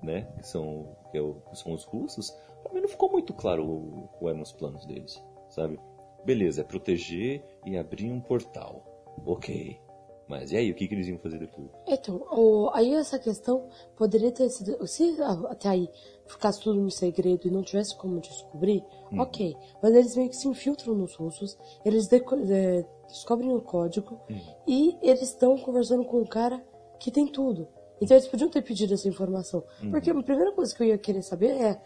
né? 0.03 0.27
Que 0.39 0.47
são, 0.47 0.95
que 1.11 1.17
é 1.17 1.21
o- 1.21 1.41
que 1.49 1.57
são 1.57 1.73
os 1.73 1.83
russos, 1.83 2.31
pra 2.63 2.73
mim 2.73 2.81
não 2.81 2.87
ficou 2.89 3.11
muito 3.11 3.33
claro 3.33 3.65
o- 3.65 4.09
qual 4.19 4.31
eram 4.31 4.41
os 4.41 4.51
planos 4.51 4.85
deles, 4.85 5.21
sabe? 5.49 5.79
Beleza, 6.25 6.61
é 6.61 6.63
proteger 6.63 7.43
e 7.65 7.77
abrir 7.77 8.11
um 8.11 8.19
portal. 8.19 8.83
Ok. 9.25 9.79
Mas 10.27 10.51
e 10.51 10.57
aí, 10.57 10.69
o 10.71 10.75
que, 10.75 10.87
que 10.87 10.93
eles 10.93 11.07
iam 11.07 11.17
fazer 11.19 11.39
depois? 11.39 11.69
Então, 11.87 12.17
o- 12.31 12.69
aí 12.73 12.93
essa 12.93 13.17
questão 13.17 13.69
poderia 13.95 14.31
ter 14.31 14.49
sido. 14.49 14.85
Se 14.85 15.15
até 15.49 15.69
aí 15.69 15.89
ficasse 16.25 16.59
tudo 16.61 16.81
no 16.81 16.91
segredo 16.91 17.47
e 17.47 17.51
não 17.51 17.61
tivesse 17.63 17.95
como 17.97 18.19
descobrir, 18.19 18.83
ok. 19.17 19.55
Mas 19.81 19.93
eles 19.95 20.15
meio 20.17 20.29
que 20.29 20.35
se 20.35 20.47
infiltram 20.47 20.93
nos 20.95 21.15
russos, 21.15 21.57
eles 21.85 22.07
deco- 22.07 22.35
é, 22.35 22.85
descobrem 23.07 23.53
o 23.55 23.61
código 23.61 24.19
e 24.67 24.97
eles 25.01 25.21
estão 25.21 25.57
conversando 25.57 26.03
com 26.03 26.17
um 26.19 26.25
cara 26.25 26.61
que 26.99 27.09
tem 27.09 27.25
tudo. 27.27 27.67
Então 28.01 28.17
eles 28.17 28.27
podiam 28.27 28.49
ter 28.49 28.61
pedido 28.61 28.93
essa 28.93 29.07
informação. 29.07 29.63
Porque 29.89 30.09
a 30.11 30.23
primeira 30.23 30.51
coisa 30.51 30.75
que 30.75 30.83
eu 30.83 30.87
ia 30.87 30.97
querer 30.97 31.21
saber 31.21 31.51
é. 31.51 31.81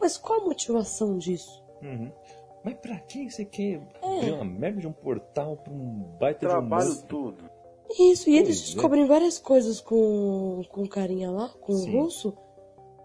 Mas 0.00 0.16
qual 0.16 0.40
a 0.40 0.44
motivação 0.44 1.18
disso? 1.18 1.62
Uhum. 1.82 2.10
Mas 2.64 2.74
pra 2.74 2.98
que 3.00 3.28
você 3.28 3.44
quer 3.44 3.82
abrir 4.00 4.32
uma 4.32 4.44
merda 4.44 4.80
de 4.80 4.86
um 4.86 4.92
portal 4.92 5.56
pra 5.56 5.72
um 5.72 6.16
baita 6.20 6.40
de 6.40 6.46
um 6.46 6.48
Trabalho 6.50 6.86
monstro? 6.88 7.08
tudo. 7.08 7.50
Isso, 7.98 8.30
e 8.30 8.36
eles 8.36 8.58
Pois 8.58 8.60
é. 8.70 8.72
descobrem 8.74 9.06
várias 9.06 9.38
coisas 9.38 9.80
com, 9.80 10.62
com 10.70 10.82
o 10.82 10.88
carinha 10.88 11.30
lá, 11.30 11.48
com 11.60 11.74
Sim. 11.74 11.96
o 11.96 12.02
russo, 12.04 12.36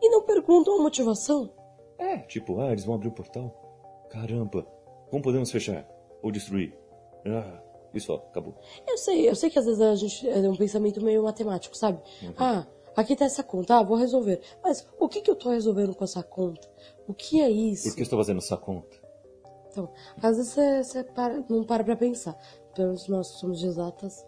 e 0.01 0.09
não 0.09 0.23
perguntam 0.23 0.79
a 0.79 0.81
motivação. 0.81 1.51
É, 1.97 2.17
tipo, 2.19 2.59
ah, 2.61 2.71
eles 2.71 2.85
vão 2.85 2.95
abrir 2.95 3.07
o 3.09 3.11
portal? 3.11 4.05
Caramba, 4.09 4.65
como 5.09 5.21
podemos 5.23 5.51
fechar? 5.51 5.87
Ou 6.21 6.31
destruir? 6.31 6.77
Ah, 7.25 7.61
e 7.93 7.99
só, 7.99 8.15
acabou. 8.15 8.53
Eu 8.87 8.97
sei, 8.97 9.27
eu 9.29 9.35
sei 9.35 9.49
que 9.49 9.59
às 9.59 9.65
vezes 9.65 9.81
a 9.81 9.95
gente 9.95 10.27
é 10.29 10.37
um 10.49 10.55
pensamento 10.55 11.03
meio 11.03 11.23
matemático, 11.23 11.75
sabe? 11.75 11.99
Ah, 12.37 12.65
aqui 12.95 13.15
tá 13.15 13.25
essa 13.25 13.43
conta, 13.43 13.75
ah, 13.77 13.83
vou 13.83 13.97
resolver. 13.97 14.39
Mas 14.63 14.87
o 14.99 15.09
que 15.09 15.21
que 15.21 15.29
eu 15.31 15.35
tô 15.35 15.49
resolvendo 15.49 15.95
com 15.95 16.03
essa 16.03 16.21
conta? 16.23 16.67
O 17.07 17.13
que 17.13 17.41
é 17.41 17.49
isso? 17.49 17.89
Por 17.89 17.95
que 17.95 18.01
eu 18.01 18.03
estou 18.03 18.19
fazendo 18.19 18.37
essa 18.37 18.55
conta? 18.55 18.95
Então, 19.71 19.89
às 20.21 20.37
vezes 20.37 20.53
você, 20.53 20.83
você 20.83 21.03
para- 21.03 21.43
não 21.49 21.63
para 21.63 21.83
pra 21.83 21.95
pensar. 21.95 22.35
Pelo 22.77 22.89
menos 22.89 23.07
nós 23.07 23.31
que 23.31 23.39
somos 23.39 23.59
de 23.59 23.65
exatas. 23.65 24.23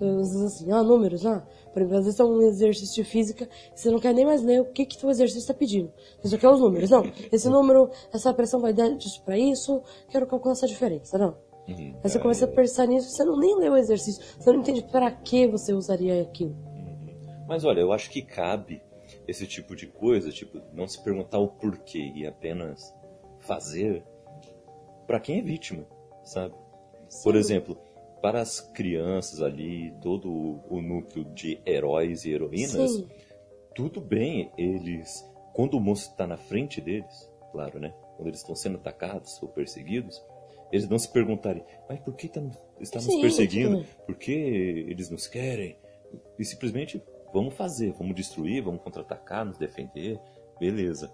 Às 0.00 0.32
vezes 0.32 0.42
assim, 0.42 0.72
ah, 0.72 0.82
números, 0.82 1.26
ah. 1.26 1.46
Por 1.70 1.82
exemplo, 1.82 1.98
às 1.98 2.04
vezes 2.06 2.18
é 2.18 2.24
um 2.24 2.40
exercício 2.40 3.04
de 3.04 3.10
física 3.10 3.46
você 3.74 3.90
não 3.90 4.00
quer 4.00 4.14
nem 4.14 4.24
mais 4.24 4.42
ler 4.42 4.62
o 4.62 4.64
que 4.64 4.86
que 4.86 5.04
o 5.04 5.10
exercício 5.10 5.40
está 5.40 5.52
pedindo. 5.54 5.92
Você 6.22 6.28
só 6.28 6.38
quer 6.38 6.48
os 6.48 6.60
números. 6.60 6.88
Não, 6.88 7.04
esse 7.30 7.48
número, 7.50 7.90
essa 8.10 8.32
pressão 8.32 8.58
vai 8.58 8.72
dar 8.72 8.88
disso 8.96 9.22
pra 9.22 9.38
isso, 9.38 9.82
quero 10.08 10.26
calcular 10.26 10.52
essa 10.52 10.66
diferença, 10.66 11.18
não. 11.18 11.36
Uhum. 11.68 11.94
Aí 12.02 12.10
você 12.10 12.18
começa 12.18 12.46
a 12.46 12.48
pensar 12.48 12.86
nisso, 12.86 13.10
você 13.10 13.22
não 13.22 13.38
nem 13.38 13.56
lê 13.58 13.68
o 13.68 13.76
exercício, 13.76 14.22
você 14.38 14.50
não 14.50 14.60
entende 14.60 14.82
para 14.82 15.10
que 15.10 15.46
você 15.46 15.74
usaria 15.74 16.22
aquilo. 16.22 16.56
Mas 17.46 17.64
olha, 17.64 17.80
eu 17.80 17.92
acho 17.92 18.10
que 18.10 18.22
cabe 18.22 18.82
esse 19.28 19.46
tipo 19.46 19.76
de 19.76 19.86
coisa, 19.86 20.30
tipo, 20.30 20.60
não 20.72 20.86
se 20.86 21.02
perguntar 21.02 21.38
o 21.38 21.48
porquê 21.48 22.12
e 22.14 22.26
apenas 22.26 22.94
fazer 23.40 24.04
pra 25.06 25.20
quem 25.20 25.38
é 25.38 25.42
vítima, 25.42 25.86
sabe? 26.22 26.54
Por 27.24 27.34
exemplo, 27.34 27.76
para 28.22 28.40
as 28.40 28.60
crianças 28.60 29.40
ali, 29.40 29.92
todo 30.02 30.30
o- 30.68 30.80
núcleo 30.82 31.24
de 31.34 31.60
heróis 31.66 32.24
e 32.24 32.30
heroínas, 32.32 32.90
Sim. 32.92 33.08
tudo 33.74 34.00
bem 34.00 34.50
eles, 34.58 35.24
quando 35.54 35.74
o 35.74 35.80
monstro 35.80 36.12
está 36.12 36.26
na 36.26 36.36
frente 36.36 36.80
deles, 36.80 37.30
claro, 37.52 37.78
né? 37.80 37.94
Quando 38.16 38.28
eles 38.28 38.40
estão 38.40 38.54
sendo 38.54 38.76
atacados 38.76 39.42
ou 39.42 39.48
perseguidos, 39.48 40.22
eles 40.70 40.88
não 40.88 40.98
se 40.98 41.10
perguntarem, 41.10 41.64
mas 41.88 41.98
por 42.00 42.14
que 42.14 42.28
tá, 42.28 42.40
está 42.80 43.00
nos 43.00 43.16
perseguindo? 43.20 43.76
bem. 43.78 43.86
Por 44.06 44.16
que 44.16 44.32
eles 44.32 45.08
nos 45.10 45.26
querem? 45.26 45.76
E 46.38 46.44
simplesmente 46.44 47.02
vamos 47.32 47.54
fazer, 47.54 47.92
vamos 47.92 48.14
destruir, 48.14 48.62
vamos 48.62 48.82
contra-atacar, 48.82 49.44
nos 49.44 49.56
defender, 49.58 50.20
beleza. 50.58 51.10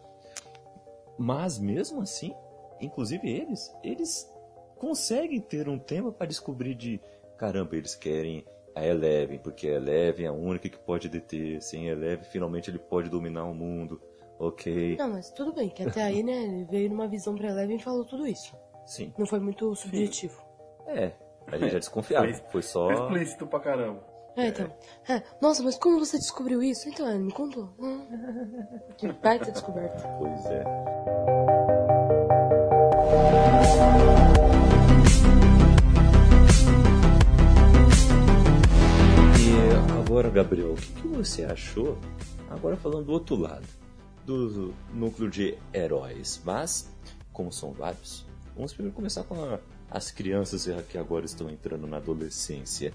Mas 1.18 1.58
mesmo 1.58 2.02
assim, 2.02 2.34
inclusive 2.80 3.30
eles, 3.30 3.72
eles 3.82 4.30
conseguem 4.78 5.40
ter 5.40 5.68
um 5.68 5.78
tema 5.78 6.12
para 6.12 6.26
descobrir 6.26 6.74
de 6.74 7.00
caramba, 7.36 7.76
eles 7.76 7.94
querem 7.94 8.44
a 8.74 8.84
Eleven, 8.84 9.38
porque 9.38 9.68
a 9.68 9.72
Eleven 9.74 10.26
é 10.26 10.28
a 10.28 10.32
única 10.32 10.68
que 10.68 10.78
pode 10.78 11.08
deter. 11.08 11.60
Sem 11.62 11.88
a 11.88 11.92
Eleven, 11.92 12.24
finalmente 12.24 12.70
ele 12.70 12.78
pode 12.78 13.08
dominar 13.08 13.44
o 13.44 13.54
mundo. 13.54 14.00
Ok. 14.38 14.96
Não, 14.98 15.08
mas 15.10 15.30
tudo 15.30 15.52
bem, 15.54 15.68
que 15.70 15.82
até 15.82 16.02
aí, 16.02 16.22
né, 16.22 16.32
ele 16.44 16.64
veio 16.70 16.90
numa 16.90 17.08
visão 17.08 17.34
pra 17.34 17.48
Eleven 17.48 17.76
e 17.76 17.82
falou 17.82 18.04
tudo 18.04 18.26
isso. 18.26 18.54
Sim. 18.84 19.12
Não 19.18 19.26
foi 19.26 19.40
muito 19.40 19.74
subjetivo. 19.74 20.40
É. 20.86 21.12
A 21.46 21.56
gente 21.58 21.72
já 21.72 21.78
desconfiava. 21.78 22.26
Foi- 22.26 22.42
Foi 22.50 22.62
só. 22.62 22.86
Foi 22.88 22.94
explícito 22.94 23.46
pra 23.46 23.60
caramba. 23.60 24.04
É, 24.36 24.48
então. 24.48 24.70
É, 25.08 25.22
nossa, 25.40 25.62
mas 25.62 25.78
como 25.78 25.98
você 25.98 26.18
descobriu 26.18 26.62
isso? 26.62 26.86
Então, 26.88 27.08
ele 27.08 27.20
me 27.20 27.32
contou. 27.32 27.70
Hum. 27.78 28.06
Que 28.98 29.10
baita 29.10 29.50
descoberta. 29.50 30.06
Pois 30.18 30.44
é. 30.46 30.64
Agora, 40.06 40.30
Gabriel, 40.30 40.72
o 40.72 40.76
que, 40.76 40.92
que 40.92 41.08
você 41.08 41.44
achou? 41.44 41.98
Agora 42.50 42.76
falando 42.76 43.06
do 43.06 43.12
outro 43.12 43.36
lado, 43.36 43.66
do 44.24 44.72
núcleo 44.94 45.28
de 45.30 45.58
heróis. 45.74 46.40
Mas, 46.44 46.90
como 47.32 47.52
são 47.52 47.72
vários, 47.72 48.24
vamos 48.54 48.72
primeiro 48.72 48.94
começar 48.94 49.24
com 49.24 49.34
a- 49.42 49.58
as 49.90 50.10
crianças 50.10 50.68
que 50.88 50.96
agora 50.98 51.24
estão 51.26 51.50
entrando 51.50 51.86
na 51.86 51.96
adolescência. 51.96 52.92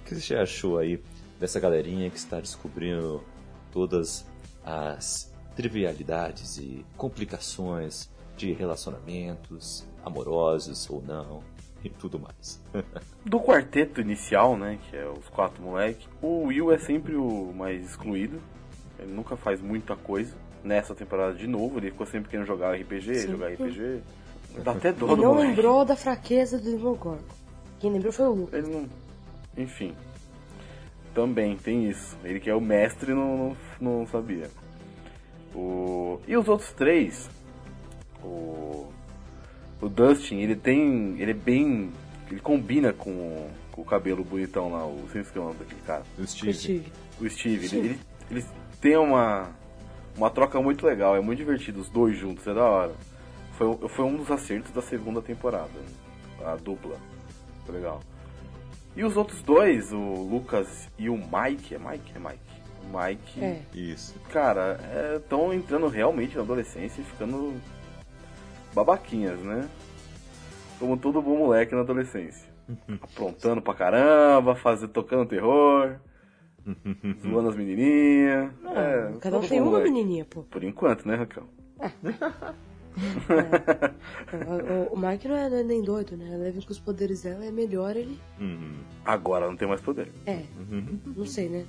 O 0.00 0.04
que 0.04 0.14
você 0.14 0.34
achou 0.34 0.78
aí 0.78 1.02
dessa 1.38 1.60
galerinha 1.60 2.10
que 2.10 2.16
está 2.16 2.40
descobrindo 2.40 3.22
todas 3.72 4.24
as 4.64 5.32
trivialidades 5.54 6.58
e 6.58 6.84
complicações 6.96 8.08
de 8.36 8.52
relacionamentos 8.52 9.84
amorosos 10.04 10.88
ou 10.88 11.02
não 11.02 11.42
e 11.84 11.88
tudo 11.90 12.18
mais. 12.18 12.62
Do 13.24 13.40
quarteto 13.40 14.00
inicial, 14.00 14.56
né, 14.56 14.78
que 14.88 14.96
é 14.96 15.08
os 15.08 15.28
quatro 15.28 15.62
moleques, 15.62 16.08
o 16.22 16.44
Will 16.46 16.72
é 16.72 16.78
sempre 16.78 17.14
o 17.14 17.52
mais 17.54 17.84
excluído. 17.84 18.40
Ele 18.98 19.12
nunca 19.12 19.36
faz 19.36 19.60
muita 19.60 19.94
coisa. 19.96 20.34
Nessa 20.64 20.94
temporada 20.94 21.34
de 21.34 21.46
novo, 21.46 21.78
ele 21.78 21.90
ficou 21.90 22.06
sempre 22.06 22.28
querendo 22.28 22.46
jogar 22.46 22.74
RPG, 22.74 23.14
Sim. 23.14 23.30
jogar 23.30 23.52
RPG. 23.52 24.02
Dá 24.64 24.72
até 24.72 24.92
dó 24.92 25.12
Ele 25.12 25.22
não 25.22 25.34
moleque. 25.34 25.48
lembrou 25.50 25.84
da 25.84 25.94
fraqueza 25.94 26.58
do 26.58 26.64
Demogorgon. 26.64 27.18
Quem 27.78 27.92
lembrou 27.92 28.12
foi 28.12 28.26
o 28.26 28.32
Lu. 28.32 28.48
Ele 28.52 28.68
não. 28.68 28.88
Enfim. 29.56 29.94
Também 31.14 31.56
tem 31.56 31.88
isso. 31.88 32.16
Ele 32.24 32.40
que 32.40 32.50
é 32.50 32.54
o 32.54 32.60
mestre 32.60 33.14
não, 33.14 33.56
não, 33.80 33.98
não 33.98 34.06
sabia. 34.06 34.50
O... 35.54 36.20
E 36.26 36.36
os 36.36 36.48
outros 36.48 36.72
três? 36.72 37.30
O. 38.22 38.88
O 39.80 39.88
Dustin, 39.88 40.36
ele 40.38 40.56
tem. 40.56 41.16
Ele 41.20 41.30
é 41.30 41.34
bem. 41.34 41.90
Ele 42.30 42.40
combina 42.40 42.92
com, 42.92 43.48
com 43.72 43.82
o 43.82 43.84
cabelo 43.84 44.24
bonitão 44.24 44.70
lá, 44.70 44.84
o. 44.86 45.08
Sem 45.12 45.22
esquema 45.22 45.52
daquele 45.54 45.80
cara. 45.82 46.02
O 46.18 46.22
O 46.22 46.26
Steve. 46.26 46.52
Steve. 46.54 46.92
O 47.20 47.28
Steve. 47.30 47.66
Ele, 47.66 47.78
ele, 47.88 48.00
eles 48.30 48.46
têm 48.80 48.96
uma. 48.96 49.50
Uma 50.16 50.30
troca 50.30 50.60
muito 50.60 50.84
legal, 50.84 51.14
é 51.16 51.20
muito 51.20 51.38
divertido, 51.38 51.80
os 51.80 51.88
dois 51.88 52.18
juntos, 52.18 52.44
é 52.44 52.52
da 52.52 52.64
hora. 52.64 52.92
Foi, 53.52 53.88
foi 53.88 54.04
um 54.04 54.16
dos 54.16 54.28
acertos 54.32 54.72
da 54.72 54.82
segunda 54.82 55.22
temporada. 55.22 55.70
A 56.44 56.56
dupla. 56.56 56.96
Foi 57.64 57.76
legal. 57.76 58.00
E 58.96 59.04
os 59.04 59.16
outros 59.16 59.40
dois, 59.42 59.92
o 59.92 59.96
Lucas 60.28 60.88
e 60.98 61.08
o 61.08 61.16
Mike, 61.16 61.76
é 61.76 61.78
Mike? 61.78 62.12
É 62.16 62.18
Mike. 62.18 62.38
O 62.82 62.98
Mike, 62.98 63.44
É. 63.44 63.62
Isso. 63.72 64.12
cara, 64.32 64.80
estão 65.18 65.54
entrando 65.54 65.86
realmente 65.86 66.34
na 66.34 66.42
adolescência 66.42 67.00
e 67.00 67.04
ficando 67.04 67.54
babaquinhas, 68.84 69.38
né? 69.40 69.68
Como 70.78 70.96
todo 70.96 71.20
bom 71.22 71.36
moleque 71.38 71.74
na 71.74 71.80
adolescência. 71.80 72.48
Aprontando 73.00 73.60
pra 73.62 73.74
caramba, 73.74 74.54
fazer, 74.54 74.88
tocando 74.88 75.26
terror, 75.28 75.96
zoando 77.22 77.48
as 77.48 77.56
menininhas. 77.56 78.50
é, 78.64 79.18
Cada 79.20 79.38
um 79.38 79.40
tem 79.40 79.60
uma 79.60 79.70
moleque. 79.70 79.90
menininha, 79.90 80.24
pô. 80.24 80.42
Por 80.42 80.62
enquanto, 80.62 81.06
né, 81.08 81.14
Raquel? 81.16 81.44
O, 84.90 84.94
o 84.94 84.98
Mike 84.98 85.28
não 85.28 85.36
é, 85.36 85.48
não 85.48 85.56
é 85.58 85.62
nem 85.62 85.82
doido, 85.82 86.16
né? 86.16 86.36
Leve 86.36 86.64
com 86.64 86.72
os 86.72 86.78
poderes 86.80 87.22
dela 87.22 87.44
é 87.44 87.50
melhor 87.50 87.96
ele. 87.96 88.18
Uhum. 88.40 88.74
Agora 89.04 89.46
não 89.46 89.56
tem 89.56 89.68
mais 89.68 89.80
poder. 89.80 90.10
É, 90.26 90.42
Uhum. 90.70 90.98
não 91.16 91.24
sei, 91.26 91.48
né? 91.48 91.64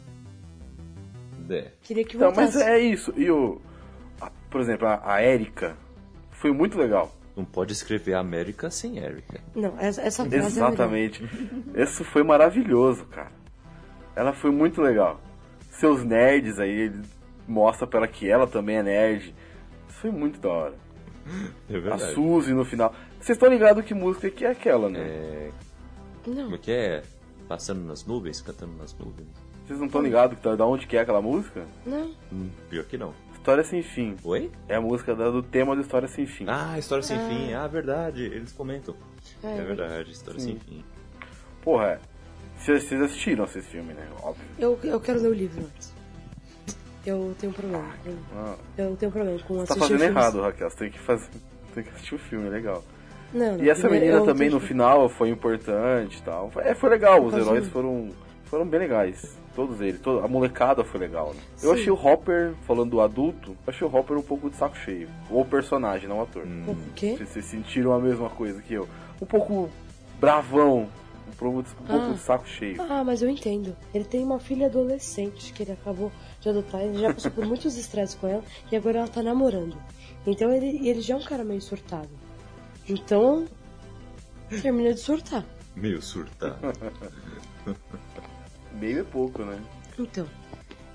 É. 1.49 1.71
Queria 1.81 2.03
que 2.03 2.15
Então, 2.15 2.31
mas 2.35 2.53
voltasse. 2.53 2.63
é 2.71 2.79
isso. 2.79 3.13
E 3.17 3.29
o. 3.31 3.59
a- 4.21 4.31
por 4.51 4.61
exemplo, 4.61 4.87
a, 4.87 5.01
a 5.15 5.23
Erika 5.23 5.75
foi 6.39 6.51
muito 6.51 6.77
legal. 6.77 7.11
Não 7.35 7.45
pode 7.45 7.71
escrever 7.71 8.15
América 8.15 8.69
sem 8.69 8.97
Erika. 8.97 9.39
Não, 9.55 9.73
essa, 9.79 10.01
essa 10.01 10.25
frase 10.25 10.35
é 10.35 10.39
melhor. 10.39 10.67
Exatamente. 10.73 11.29
Isso 11.75 12.03
foi 12.03 12.23
maravilhoso, 12.23 13.05
cara. 13.05 13.31
Ela 14.15 14.33
foi 14.33 14.51
muito 14.51 14.81
legal. 14.81 15.21
Seus 15.71 16.03
nerds 16.03 16.59
aí, 16.59 16.69
ele 16.69 17.01
mostra 17.47 17.87
pra 17.87 17.99
ela 17.99 18.07
que 18.07 18.29
ela 18.29 18.45
também 18.45 18.77
é 18.77 18.83
nerd. 18.83 19.33
Isso 19.87 19.99
foi 19.99 20.11
muito 20.11 20.39
da 20.39 20.49
hora. 20.49 20.73
É 21.69 21.77
A 21.77 21.79
verdade. 21.79 22.13
Suzy 22.13 22.53
no 22.53 22.65
final. 22.65 22.93
Vocês 23.19 23.37
estão 23.37 23.49
ligados 23.49 23.85
que 23.85 23.93
música 23.93 24.29
que 24.29 24.43
é 24.43 24.49
aquela, 24.51 24.89
né? 24.89 24.99
É, 24.99 25.49
Não, 26.27 26.43
como 26.43 26.55
é 26.55 26.57
que 26.57 26.71
é? 26.71 27.03
Passando 27.47 27.81
nas 27.85 28.05
nuvens, 28.05 28.41
cantando 28.41 28.73
nas 28.77 28.93
nuvens. 28.97 29.27
Vocês 29.65 29.79
não 29.79 29.85
estão 29.85 30.01
ligados 30.01 30.37
tá- 30.39 30.55
da 30.55 30.65
onde 30.65 30.87
que 30.87 30.97
é 30.97 31.01
aquela 31.01 31.21
música? 31.21 31.63
não. 31.85 32.11
Hum, 32.33 32.49
pior 32.69 32.83
que 32.85 32.97
não. 32.97 33.13
História 33.39 33.63
Sem 33.63 33.81
Fim. 33.81 34.15
Oi? 34.23 34.51
É 34.67 34.75
a 34.75 34.81
música 34.81 35.15
da- 35.15 35.29
do 35.31 35.41
tema 35.41 35.75
do 35.75 35.81
História 35.81 36.07
Sem 36.07 36.25
Fim. 36.25 36.45
Ah, 36.47 36.77
História 36.77 37.01
Sem 37.03 37.17
Ah. 37.17 37.27
Fim. 37.29 37.53
Ah, 37.53 37.67
verdade. 37.67 38.23
Eles 38.23 38.51
comentam. 38.51 38.95
É, 39.43 39.57
É 39.57 39.61
verdade, 39.63 40.11
História 40.11 40.39
Sim. 40.39 40.47
Sem 40.51 40.59
Fim. 40.59 40.85
Porra, 41.61 41.85
é. 41.85 41.99
Vocês 42.57 43.01
assistiram 43.01 43.45
esse 43.45 43.61
filme, 43.61 43.93
né? 43.93 44.05
Óbvio. 44.21 44.43
Eu, 44.59 44.77
eu 44.83 44.99
quero 44.99 45.19
ler 45.21 45.29
o 45.29 45.33
livro 45.33 45.63
antes. 45.63 45.93
Eu 47.05 47.33
tenho 47.39 47.51
um 47.51 47.55
problema. 47.55 47.89
Eu, 48.05 48.17
Ah, 48.35 48.55
eu 48.77 48.95
tenho 48.97 49.09
um 49.09 49.13
problema 49.13 49.39
com 49.39 49.55
você 49.55 49.67
tá 49.67 49.73
assistir 49.75 49.93
fazendo 49.93 50.03
errado, 50.03 50.41
Raquel. 50.41 50.69
Você 50.69 50.77
tem 50.77 50.91
que 50.91 50.99
fazer. 50.99 51.29
Tem 51.73 51.83
que 51.83 51.89
assistir 51.91 52.15
o 52.15 52.19
filme, 52.19 52.47
é 52.47 52.49
legal. 52.49 52.83
Não, 53.33 53.57
não, 53.57 53.63
E 53.63 53.69
essa 53.69 53.87
menina 53.89 54.23
também 54.25 54.49
no 54.49 54.59
que- 54.59 54.67
final 54.67 55.07
foi 55.07 55.29
importante 55.29 56.17
e 56.17 56.21
tal. 56.21 56.51
Foi- 56.51 56.63
É, 56.63 56.75
foi 56.75 56.89
legal, 56.89 57.23
os 57.23 57.33
heróis 57.33 57.67
foram, 57.69 58.09
foram 58.49 58.65
bem 58.65 58.79
legais. 58.79 59.37
Todos 59.55 59.81
eles. 59.81 59.99
to- 60.01 60.19
a 60.23 60.27
molecada 60.27 60.83
foi 60.83 60.99
legal, 60.99 61.33
né? 61.33 61.41
Eu 61.61 61.73
achei 61.73 61.89
o 61.89 61.93
Hopper, 61.95 62.53
falando 62.65 62.91
do 62.91 63.01
adulto, 63.01 63.51
eu 63.51 63.57
achei 63.67 63.85
o 63.85 63.93
Hopper 63.93 64.17
um 64.17 64.21
pouco 64.21 64.49
de 64.49 64.55
saco 64.55 64.77
cheio. 64.77 65.09
O 65.29 65.43
personagem, 65.43 66.07
não 66.07 66.19
o 66.19 66.21
ator. 66.23 66.43
O 66.45 66.75
quê? 66.95 67.15
Vocês, 67.17 67.29
vocês 67.29 67.45
sentiram 67.45 67.93
a 67.93 67.99
mesma 67.99 68.29
coisa 68.29 68.61
que 68.61 68.73
eu. 68.73 68.87
Um 69.21 69.25
pouco 69.25 69.69
bravão, 70.19 70.87
um 71.27 71.31
pouco, 71.37 71.59
um 71.59 71.63
pouco 71.85 72.05
Ah. 72.09 72.13
de 72.13 72.19
saco 72.19 72.47
cheio. 72.47 72.81
Ah, 72.81 73.03
mas 73.03 73.21
eu 73.21 73.29
entendo. 73.29 73.75
Ele 73.93 74.05
tem 74.05 74.23
uma 74.23 74.39
filha 74.39 74.67
adolescente 74.67 75.51
que 75.51 75.63
ele 75.63 75.73
acabou 75.73 76.09
de 76.39 76.47
adotar. 76.49 76.81
Ele 76.81 76.97
já 76.99 77.13
passou 77.13 77.31
por 77.31 77.45
muitos 77.45 77.75
estresses 77.77 78.15
com 78.15 78.27
ela 78.27 78.43
e 78.71 78.75
agora 78.77 78.99
ela 78.99 79.07
tá 79.07 79.21
namorando. 79.21 79.75
Então 80.25 80.51
ele, 80.53 80.87
ele 80.87 81.01
já 81.01 81.15
é 81.15 81.17
um 81.17 81.23
cara 81.23 81.43
meio 81.43 81.61
surtado. 81.61 82.09
Então, 82.87 83.45
termina 84.61 84.93
de 84.93 84.99
surtar. 85.01 85.43
Meio 85.75 86.01
surtado. 86.01 86.57
Meio 88.79 89.01
é 89.01 89.03
pouco, 89.03 89.43
né? 89.43 89.61
Então. 89.97 90.27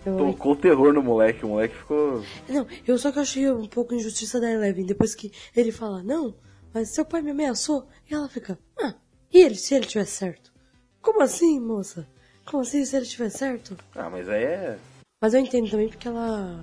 Eu, 0.05 0.17
Tocou 0.19 0.55
terror 0.55 0.93
no 0.93 1.03
moleque, 1.03 1.45
o 1.45 1.49
moleque 1.49 1.77
ficou. 1.77 2.23
não, 2.49 2.67
eu 2.87 2.99
só 2.99 3.11
que 3.11 3.19
achei 3.19 3.51
um 3.51 3.67
pouco 3.67 3.95
injustiça 3.95 4.39
da 4.39 4.51
Eleven. 4.51 4.85
Depois 4.85 5.15
que 5.15 5.33
ele 5.57 5.73
fala, 5.73 6.03
não, 6.03 6.35
mas 6.75 6.95
seu 6.95 7.05
pai 7.05 7.23
me 7.23 7.31
ameaçou. 7.31 7.87
E 8.11 8.15
ela 8.15 8.29
fica, 8.29 8.59
ah, 8.83 8.95
e 9.33 9.41
ele, 9.43 9.55
se 9.55 9.75
ele 9.75 9.87
tiver 9.87 10.05
certo? 10.05 10.53
Como 11.01 11.23
assim, 11.23 11.59
moça? 11.59 12.07
Como 12.45 12.63
assim, 12.63 12.85
se 12.85 12.97
ele 12.97 13.07
tiver 13.07 13.31
certo? 13.31 13.77
Ah, 13.95 14.11
mas 14.11 14.29
aí 14.29 14.45
é. 14.45 14.79
Mas 15.23 15.33
eu 15.33 15.41
entendo 15.41 15.71
também 15.71 15.89
porque 15.89 16.07
ela 16.09 16.63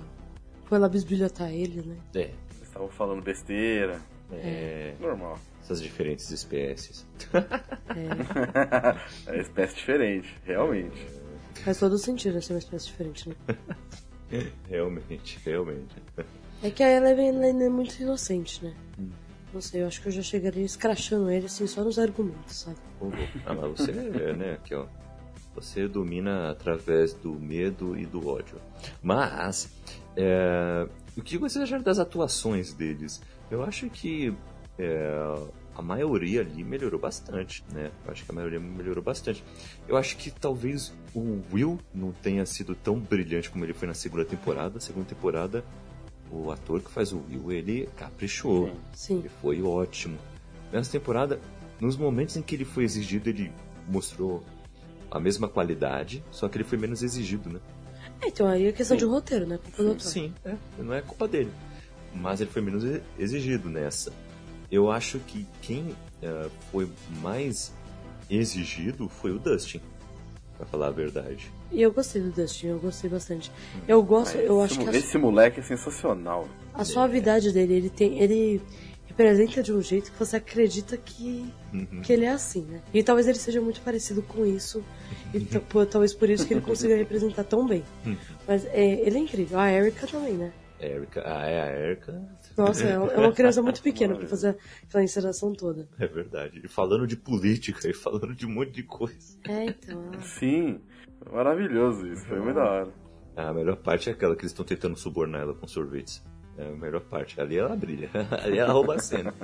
foi 0.66 0.78
lá 0.78 0.88
bisbilhotar 0.88 1.50
ele, 1.52 1.82
né? 1.82 1.96
É. 2.14 2.30
Vocês 2.48 2.62
estavam 2.68 2.88
falando 2.88 3.22
besteira. 3.22 4.00
É. 4.30 4.94
Normal. 5.00 5.38
Essas 5.72 5.80
diferentes 5.80 6.30
espécies. 6.30 7.06
é 9.26 9.40
espécie 9.40 9.74
diferente, 9.76 10.36
realmente. 10.44 11.06
Faz 11.64 11.78
todo 11.78 11.96
sentido 11.96 12.42
ser 12.42 12.52
uma 12.52 12.58
espécie 12.58 12.86
diferente, 12.88 13.30
né? 13.30 13.36
Realmente, 14.68 15.38
realmente. 15.44 15.94
É 16.62 16.70
que 16.70 16.82
a 16.82 16.90
Eleven 16.90 17.62
é 17.62 17.68
muito 17.68 18.00
inocente, 18.00 18.62
né? 18.64 18.74
Não 19.52 19.60
sei, 19.60 19.82
eu 19.82 19.86
acho 19.86 20.00
que 20.00 20.08
eu 20.08 20.12
já 20.12 20.22
chegaria 20.22 20.64
escrachando 20.64 21.30
ele 21.30 21.46
assim 21.46 21.66
só 21.66 21.82
nos 21.84 21.98
argumentos, 21.98 22.56
sabe? 22.56 22.76
Ah, 23.46 23.54
mas 23.54 23.78
você, 23.78 23.90
é, 23.90 24.32
né, 24.34 24.52
aqui, 24.54 24.74
ó. 24.74 24.86
Você 25.54 25.86
domina 25.86 26.50
através 26.50 27.12
do 27.14 27.32
medo 27.32 27.96
e 27.98 28.06
do 28.06 28.26
ódio. 28.26 28.56
Mas, 29.02 29.70
é, 30.16 30.88
o 31.16 31.22
que 31.22 31.36
vocês 31.36 31.62
acharam 31.62 31.82
das 31.82 31.98
atuações 31.98 32.72
deles? 32.72 33.22
Eu 33.50 33.62
acho 33.62 33.90
que 33.90 34.34
é, 34.78 35.34
a 35.74 35.82
maioria 35.82 36.40
ali 36.40 36.62
melhorou 36.62 37.00
bastante, 37.00 37.64
né? 37.72 37.90
Eu 38.04 38.12
acho 38.12 38.24
que 38.24 38.30
a 38.30 38.34
maioria 38.34 38.60
melhorou 38.60 39.02
bastante. 39.02 39.42
Eu 39.88 39.96
acho 39.96 40.16
que 40.16 40.30
talvez 40.30 40.92
o 41.14 41.40
Will 41.52 41.78
não 41.94 42.12
tenha 42.12 42.44
sido 42.44 42.74
tão 42.74 42.98
brilhante 42.98 43.50
como 43.50 43.64
ele 43.64 43.72
foi 43.72 43.88
na 43.88 43.94
segunda 43.94 44.24
temporada. 44.24 44.74
Na 44.74 44.80
segunda 44.80 45.06
temporada, 45.06 45.64
o 46.30 46.50
ator 46.50 46.80
que 46.80 46.90
faz 46.90 47.12
o 47.12 47.22
Will, 47.28 47.52
ele 47.52 47.88
caprichou. 47.96 48.72
Sim. 48.92 49.18
Ele 49.20 49.30
foi 49.40 49.62
ótimo. 49.62 50.18
Nessa 50.70 50.92
temporada, 50.92 51.40
nos 51.80 51.96
momentos 51.96 52.36
em 52.36 52.42
que 52.42 52.54
ele 52.54 52.64
foi 52.64 52.84
exigido, 52.84 53.28
ele 53.28 53.50
mostrou 53.88 54.42
a 55.10 55.18
mesma 55.20 55.48
qualidade, 55.48 56.22
só 56.30 56.48
que 56.48 56.56
ele 56.56 56.64
foi 56.64 56.78
menos 56.78 57.02
exigido, 57.02 57.50
né? 57.50 57.60
É, 58.20 58.28
então 58.28 58.46
aí 58.46 58.66
é 58.66 58.72
questão 58.72 58.96
Sim. 58.96 59.04
de 59.04 59.10
roteiro, 59.10 59.46
né? 59.46 59.58
Culpa 59.58 59.82
do 59.82 59.88
autor. 59.90 60.00
Sim, 60.00 60.32
é, 60.44 60.54
não 60.78 60.94
é 60.94 61.02
culpa 61.02 61.26
dele. 61.26 61.50
Mas 62.14 62.40
ele 62.40 62.50
foi 62.50 62.62
menos 62.62 62.84
exigido 63.18 63.68
nessa. 63.68 64.12
Eu 64.72 64.90
acho 64.90 65.18
que 65.20 65.46
quem 65.60 65.94
eh, 66.22 66.48
foi 66.72 66.88
mais 67.20 67.72
exigido 68.30 69.08
foi 69.08 69.30
o 69.30 69.38
Dustin, 69.38 69.80
pra 70.56 70.64
falar 70.66 70.86
a 70.88 70.90
verdade. 70.90 71.50
E 71.70 71.82
eu 71.82 71.92
gostei 71.92 72.22
do 72.22 72.30
Dustin, 72.30 72.68
eu 72.68 72.78
gostei 72.78 73.10
bastante. 73.10 73.52
Eu 73.86 74.02
gosto, 74.02 74.36
Mas 74.38 74.46
eu 74.46 74.56
esse, 74.64 74.64
acho 74.64 74.78
que 74.78 74.84
mo- 74.86 74.90
a, 74.90 74.96
esse 74.96 75.18
moleque 75.18 75.60
é 75.60 75.62
sensacional. 75.62 76.48
a 76.72 76.84
suavidade 76.84 77.52
dele, 77.52 77.74
ele 77.74 77.90
tem. 77.90 78.18
ele 78.20 78.60
representa 79.06 79.62
de 79.62 79.70
um 79.74 79.82
jeito 79.82 80.10
que 80.10 80.18
você 80.18 80.36
acredita 80.36 80.96
que, 80.96 81.44
Uhum. 81.70 82.00
que 82.02 82.10
ele 82.14 82.24
é 82.24 82.30
assim, 82.30 82.62
né? 82.62 82.80
E 82.94 83.02
talvez 83.02 83.28
ele 83.28 83.36
seja 83.38 83.60
muito 83.60 83.82
parecido 83.82 84.22
com 84.22 84.46
isso. 84.46 84.82
E 85.34 85.40
t- 85.40 85.58
pô, 85.60 85.84
talvez 85.84 86.14
por 86.14 86.30
isso 86.30 86.46
que 86.46 86.54
ele 86.54 86.62
consiga 86.62 86.96
representar 86.96 87.44
tão 87.44 87.66
bem. 87.66 87.84
Uhum. 88.06 88.16
Mas 88.48 88.64
é, 88.66 89.00
ele 89.06 89.18
é 89.18 89.20
incrível. 89.20 89.58
A 89.58 89.70
Erika 89.70 90.06
também, 90.06 90.32
né? 90.32 90.50
Erika, 90.80 91.22
ah, 91.26 91.46
é 91.46 91.60
a 91.60 91.78
Erika, 91.78 92.22
Nossa, 92.56 92.84
é 92.84 92.92
é 92.92 92.98
uma 92.98 93.32
criança 93.32 93.62
muito 93.62 93.82
pequena 93.82 94.14
pra 94.14 94.26
fazer 94.26 94.56
aquela 94.84 95.04
encenação 95.04 95.52
toda. 95.52 95.88
é 95.98 96.06
verdade. 96.06 96.60
E 96.64 96.68
falando 96.68 97.06
de 97.06 97.16
política 97.16 97.88
e 97.88 97.94
falando 97.94 98.34
de 98.34 98.46
um 98.46 98.50
monte 98.50 98.72
de 98.72 98.82
coisa. 98.82 99.38
É, 99.48 99.64
então. 99.66 100.10
Sim, 100.20 100.80
maravilhoso 101.30 102.06
isso, 102.06 102.24
foi 102.26 102.40
muito 102.40 102.56
da 102.56 102.64
hora. 102.64 102.88
A 103.36 103.52
melhor 103.52 103.76
parte 103.76 104.10
é 104.10 104.12
aquela 104.12 104.36
que 104.36 104.42
eles 104.42 104.52
estão 104.52 104.64
tentando 104.64 104.96
subornar 104.96 105.40
ela 105.42 105.54
com 105.54 105.66
sorvetes. 105.66 106.22
É 106.58 106.66
a 106.68 106.72
melhor 106.72 107.00
parte. 107.00 107.40
Ali 107.40 107.56
ela 107.56 107.74
brilha. 107.74 108.10
Ali 108.44 108.58
ela 108.58 108.72
rouba 108.72 108.96
a 108.96 108.98
cena. 108.98 109.34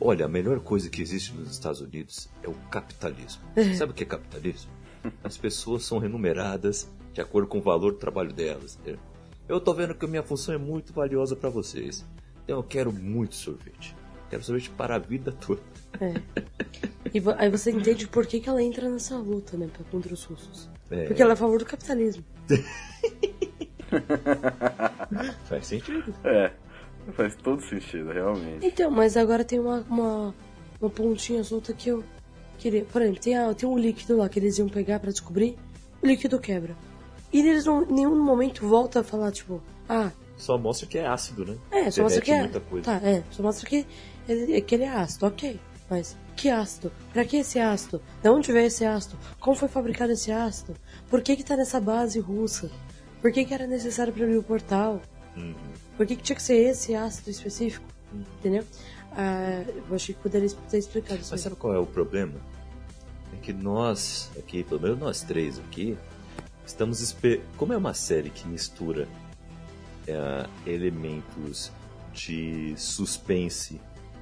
Olha, 0.00 0.26
a 0.26 0.28
melhor 0.28 0.60
coisa 0.60 0.90
que 0.90 1.00
existe 1.00 1.34
nos 1.34 1.50
Estados 1.50 1.80
Unidos 1.80 2.28
é 2.42 2.48
o 2.48 2.54
capitalismo. 2.70 3.42
Sabe 3.76 3.92
o 3.92 3.94
que 3.94 4.02
é 4.02 4.06
capitalismo? 4.06 4.70
As 5.24 5.36
pessoas 5.38 5.84
são 5.84 5.98
remuneradas 5.98 6.90
de 7.12 7.20
acordo 7.20 7.48
com 7.48 7.58
o 7.58 7.62
valor 7.62 7.92
do 7.92 7.98
trabalho 7.98 8.32
delas. 8.32 8.78
Eu 9.48 9.60
tô 9.60 9.72
vendo 9.72 9.94
que 9.94 10.04
a 10.04 10.08
minha 10.08 10.22
função 10.22 10.54
é 10.54 10.58
muito 10.58 10.92
valiosa 10.92 11.34
para 11.34 11.48
vocês. 11.48 12.04
Então 12.44 12.56
eu 12.56 12.62
quero 12.62 12.92
muito 12.92 13.34
sorvete. 13.34 13.96
Quero 14.28 14.42
sorvete 14.42 14.70
para 14.70 14.96
a 14.96 14.98
vida 14.98 15.32
toda. 15.32 15.62
É. 16.00 16.14
E 17.14 17.22
aí 17.38 17.50
você 17.50 17.70
entende 17.70 18.06
por 18.06 18.26
que, 18.26 18.40
que 18.40 18.48
ela 18.48 18.62
entra 18.62 18.88
nessa 18.88 19.16
luta, 19.16 19.56
né, 19.56 19.68
contra 19.90 20.12
os 20.12 20.24
russos. 20.24 20.68
É. 20.90 21.06
Porque 21.06 21.22
ela 21.22 21.32
é 21.32 21.34
a 21.34 21.36
favor 21.36 21.58
do 21.58 21.64
capitalismo. 21.64 22.24
Faz 25.48 25.66
sentido. 25.66 26.14
É, 26.24 26.52
faz 27.12 27.34
todo 27.36 27.62
sentido, 27.62 28.12
realmente. 28.12 28.66
Então, 28.66 28.90
mas 28.90 29.16
agora 29.16 29.44
tem 29.44 29.58
uma, 29.58 29.80
uma, 29.88 30.34
uma 30.80 30.90
pontinha 30.90 31.42
solta 31.42 31.72
que 31.72 31.88
eu 31.88 32.04
queria. 32.58 32.84
Por 32.84 33.00
exemplo, 33.00 33.20
tem, 33.20 33.36
a, 33.36 33.54
tem 33.54 33.68
um 33.68 33.78
líquido 33.78 34.18
lá 34.18 34.28
que 34.28 34.38
eles 34.38 34.58
iam 34.58 34.68
pegar 34.68 35.00
pra 35.00 35.10
descobrir. 35.10 35.56
O 36.02 36.06
líquido 36.06 36.38
quebra. 36.38 36.76
E 37.32 37.40
eles 37.40 37.64
não, 37.64 37.82
em 37.82 37.92
nenhum 37.92 38.22
momento 38.22 38.66
voltam 38.66 39.02
a 39.02 39.04
falar, 39.04 39.30
tipo, 39.32 39.62
ah, 39.88 40.10
Só 40.36 40.56
mostra 40.56 40.86
que 40.86 40.98
é 40.98 41.06
ácido, 41.06 41.44
né? 41.44 41.56
é, 41.70 41.90
só 41.90 42.02
mostra 42.02 42.22
que 42.22 42.30
é. 42.30 42.40
muita 42.40 42.60
coisa. 42.60 42.84
Tá, 42.84 43.06
é, 43.06 43.22
só 43.30 43.42
mostra 43.42 43.68
que 43.68 43.86
ele, 44.28 44.60
que 44.60 44.74
ele 44.74 44.84
é 44.84 44.88
ácido, 44.88 45.26
ok. 45.26 45.60
Mas 45.90 46.16
que 46.36 46.50
ácido? 46.50 46.92
Pra 47.12 47.24
que 47.24 47.38
esse 47.38 47.58
ácido? 47.58 48.00
De 48.22 48.28
onde 48.28 48.52
veio 48.52 48.66
esse 48.66 48.84
ácido? 48.84 49.18
Como 49.40 49.56
foi 49.56 49.68
fabricado 49.68 50.12
esse 50.12 50.30
ácido? 50.30 50.74
Por 51.08 51.22
que 51.22 51.34
que 51.36 51.42
tá 51.42 51.56
nessa 51.56 51.80
base 51.80 52.20
russa? 52.20 52.70
Por 53.20 53.32
que 53.32 53.44
que 53.44 53.52
era 53.54 53.66
necessário 53.66 54.12
pra 54.12 54.24
abrir 54.24 54.36
o 54.36 54.42
portal? 54.42 55.00
Uhum. 55.36 55.54
Por 55.96 56.06
que, 56.06 56.14
que 56.14 56.22
tinha 56.22 56.36
que 56.36 56.42
ser 56.42 56.56
esse 56.56 56.94
ácido 56.94 57.30
específico? 57.30 57.84
Entendeu? 58.38 58.64
Ah, 59.12 59.64
eu 59.88 59.94
achei 59.96 60.14
que 60.14 60.20
poderia 60.20 60.48
ter 60.70 60.78
explicado 60.78 61.20
isso. 61.20 61.30
Mas 61.32 61.40
aí. 61.40 61.44
sabe 61.44 61.56
qual 61.56 61.74
é 61.74 61.78
o 61.78 61.86
problema? 61.86 62.34
É 63.32 63.36
que 63.40 63.52
nós, 63.52 64.30
aqui, 64.38 64.62
pelo 64.62 64.80
menos 64.80 64.98
nós 64.98 65.22
três 65.22 65.58
aqui, 65.58 65.96
estamos 66.68 67.00
esper... 67.00 67.40
Como 67.56 67.72
é 67.72 67.76
uma 67.76 67.94
série 67.94 68.30
que 68.30 68.46
mistura 68.46 69.08
é, 70.06 70.46
elementos 70.66 71.72
de 72.12 72.74
suspense 72.76 73.80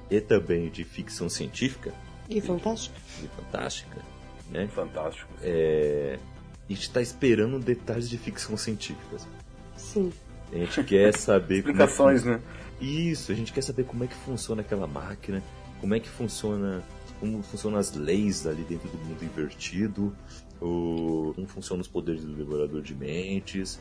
e 0.09 0.21
também 0.21 0.69
de 0.69 0.83
ficção 0.83 1.29
científica 1.29 1.93
E 2.29 2.39
fantástico. 2.39 2.95
e 3.23 3.27
fantástica, 3.27 4.01
né? 4.49 4.67
Fantástico. 4.67 5.29
É... 5.41 6.17
A 6.69 6.73
gente 6.73 6.81
está 6.81 7.01
esperando 7.01 7.59
detalhes 7.59 8.09
de 8.09 8.17
ficção 8.17 8.57
científica. 8.57 9.17
Sim. 9.75 10.11
A 10.51 10.55
gente 10.55 10.83
quer 10.83 11.13
saber 11.13 11.61
como 11.61 11.73
é 11.73 11.75
que 11.75 11.83
Explicações, 11.83 12.23
né? 12.23 12.41
Isso, 12.79 13.31
a 13.31 13.35
gente 13.35 13.51
quer 13.51 13.61
saber 13.61 13.83
como 13.83 14.03
é 14.03 14.07
que 14.07 14.15
funciona 14.15 14.61
aquela 14.61 14.85
máquina, 14.87 15.41
como 15.79 15.95
é 15.95 15.99
que 15.99 16.09
funciona, 16.09 16.83
como 17.19 17.41
funcionam 17.41 17.79
as 17.79 17.93
leis 17.93 18.45
ali 18.45 18.63
dentro 18.63 18.87
do 18.89 18.97
mundo 18.97 19.23
invertido, 19.23 20.15
o, 20.61 21.31
como 21.35 21.47
funcionam 21.47 21.81
os 21.81 21.87
poderes 21.87 22.23
do 22.23 22.33
devorador 22.33 22.81
de 22.81 22.95
mentes. 22.95 23.79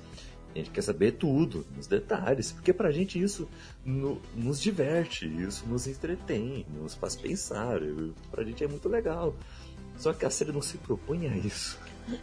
A 0.54 0.58
gente 0.58 0.70
quer 0.70 0.80
saber 0.82 1.12
tudo, 1.12 1.66
nos 1.76 1.86
detalhes, 1.86 2.50
porque 2.52 2.72
pra 2.72 2.90
gente 2.90 3.20
isso 3.22 3.46
no- 3.84 4.18
nos 4.34 4.58
diverte, 4.60 5.26
isso 5.26 5.66
nos 5.66 5.86
entretém, 5.86 6.64
nos 6.80 6.94
faz 6.94 7.14
pensar, 7.14 7.78
pra 8.30 8.42
gente 8.42 8.64
é 8.64 8.68
muito 8.68 8.88
legal. 8.88 9.34
Só 9.98 10.12
que 10.14 10.24
a 10.24 10.30
série 10.30 10.52
não 10.52 10.62
se 10.62 10.78
propõe 10.78 11.26
a 11.26 11.36
isso. 11.36 11.78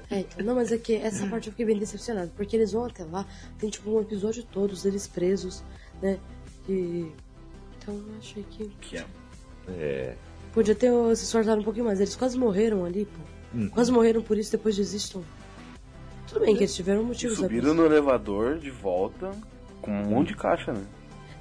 É, 0.10 0.22
então, 0.22 0.46
não, 0.46 0.56
mas 0.56 0.72
é 0.72 0.78
que 0.78 0.96
essa 0.96 1.28
parte 1.28 1.48
eu 1.48 1.52
fiquei 1.54 1.66
bem 1.66 1.78
decepcionado, 1.78 2.32
porque 2.36 2.56
eles 2.56 2.72
vão 2.72 2.86
até 2.86 3.04
lá, 3.04 3.26
tem 3.60 3.70
tipo 3.70 3.92
um 3.92 4.02
episódio 4.02 4.44
todos, 4.44 4.84
eles 4.86 5.06
presos, 5.08 5.64
né? 6.02 6.20
E. 6.68 7.12
Então 7.78 7.94
eu 7.94 8.06
achei 8.18 8.44
que. 8.50 8.68
Que 8.82 8.98
é. 8.98 9.06
É, 9.68 10.16
Podia 10.54 10.74
ter 10.76 10.90
se 11.16 11.24
esforçado 11.26 11.62
um 11.62 11.64
pouquinho 11.64 11.86
mais. 11.86 12.00
Eles 12.00 12.16
quase 12.16 12.38
morreram 12.38 12.86
ali, 12.86 13.06
pô. 13.06 13.20
Uhum. 13.54 13.70
Quase 13.70 13.92
morreram 13.92 14.22
por 14.22 14.38
isso, 14.38 14.52
depois 14.52 14.76
desistam. 14.76 15.24
Tudo 16.28 16.42
bem 16.46 16.56
que 16.56 16.62
eles 16.64 16.74
tiveram 16.76 17.02
E 17.02 17.06
motivos. 17.06 17.38
né? 17.40 17.48
subiram 17.48 17.74
no 17.74 17.86
elevador 17.86 18.58
de 18.58 18.70
volta 18.72 19.32
com 19.82 19.92
um 19.92 20.06
monte 20.06 20.30
de 20.30 20.36
caixa, 20.36 20.72
né? 20.74 20.84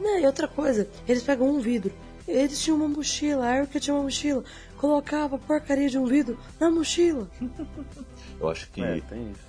Não, 0.01 0.19
e 0.19 0.27
outra 0.27 0.47
coisa, 0.49 0.89
eles 1.09 1.23
pegam 1.23 1.49
um 1.49 1.61
vidro. 1.61 1.93
Eles 2.27 2.61
tinham 2.63 2.77
uma 2.77 2.89
mochila, 2.89 3.47
a 3.47 3.57
Erika 3.59 3.81
tinha 3.81 3.95
uma 3.95 4.03
mochila. 4.05 4.45
Colocava 4.77 5.37
a 5.37 5.39
porcaria 5.39 5.89
de 5.89 5.99
um 5.99 6.05
vidro 6.07 6.39
na 6.61 6.71
mochila. 6.71 7.29
eu 8.41 8.49
acho 8.49 8.69
que 8.71 8.83
É, 8.83 9.01
tem 9.01 9.31
isso. 9.31 9.41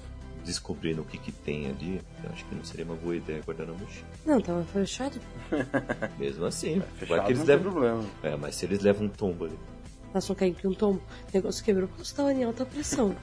descobrindo 0.46 1.02
o 1.02 1.06
que, 1.06 1.18
que 1.18 1.32
tem 1.32 1.68
ali, 1.68 2.02
eu 2.24 2.30
acho 2.32 2.46
que 2.46 2.56
não 2.56 2.64
seria 2.64 2.86
uma 2.86 2.96
boa 2.96 3.16
ideia 3.16 3.42
guardar 3.46 3.68
na 3.68 3.74
mochila. 3.74 4.08
Não, 4.26 4.42
tava 4.42 4.64
fechado. 4.66 5.20
Mesmo 6.18 6.46
assim, 6.46 6.80
vai 6.80 6.88
Fechado 7.00 7.26
que 7.26 7.32
eles 7.32 7.40
não 7.40 7.46
tem 7.46 7.56
levam. 7.58 7.72
problema. 7.72 8.04
É, 8.24 8.36
mas 8.36 8.56
se 8.56 8.66
eles 8.66 8.80
levam 8.82 9.06
um 9.06 9.10
tombo 9.10 9.46
ali. 9.46 9.58
Nós 10.14 10.24
só 10.24 10.36
caímos 10.36 10.60
que 10.60 10.68
um 10.68 10.74
tombo. 10.74 11.00
O 11.00 11.34
negócio 11.34 11.64
quebrou 11.64 11.88
porque 11.88 12.04
você 12.06 12.16
tava 12.16 12.34
em 12.34 12.44
alta 12.44 12.66
pressão. 12.66 13.16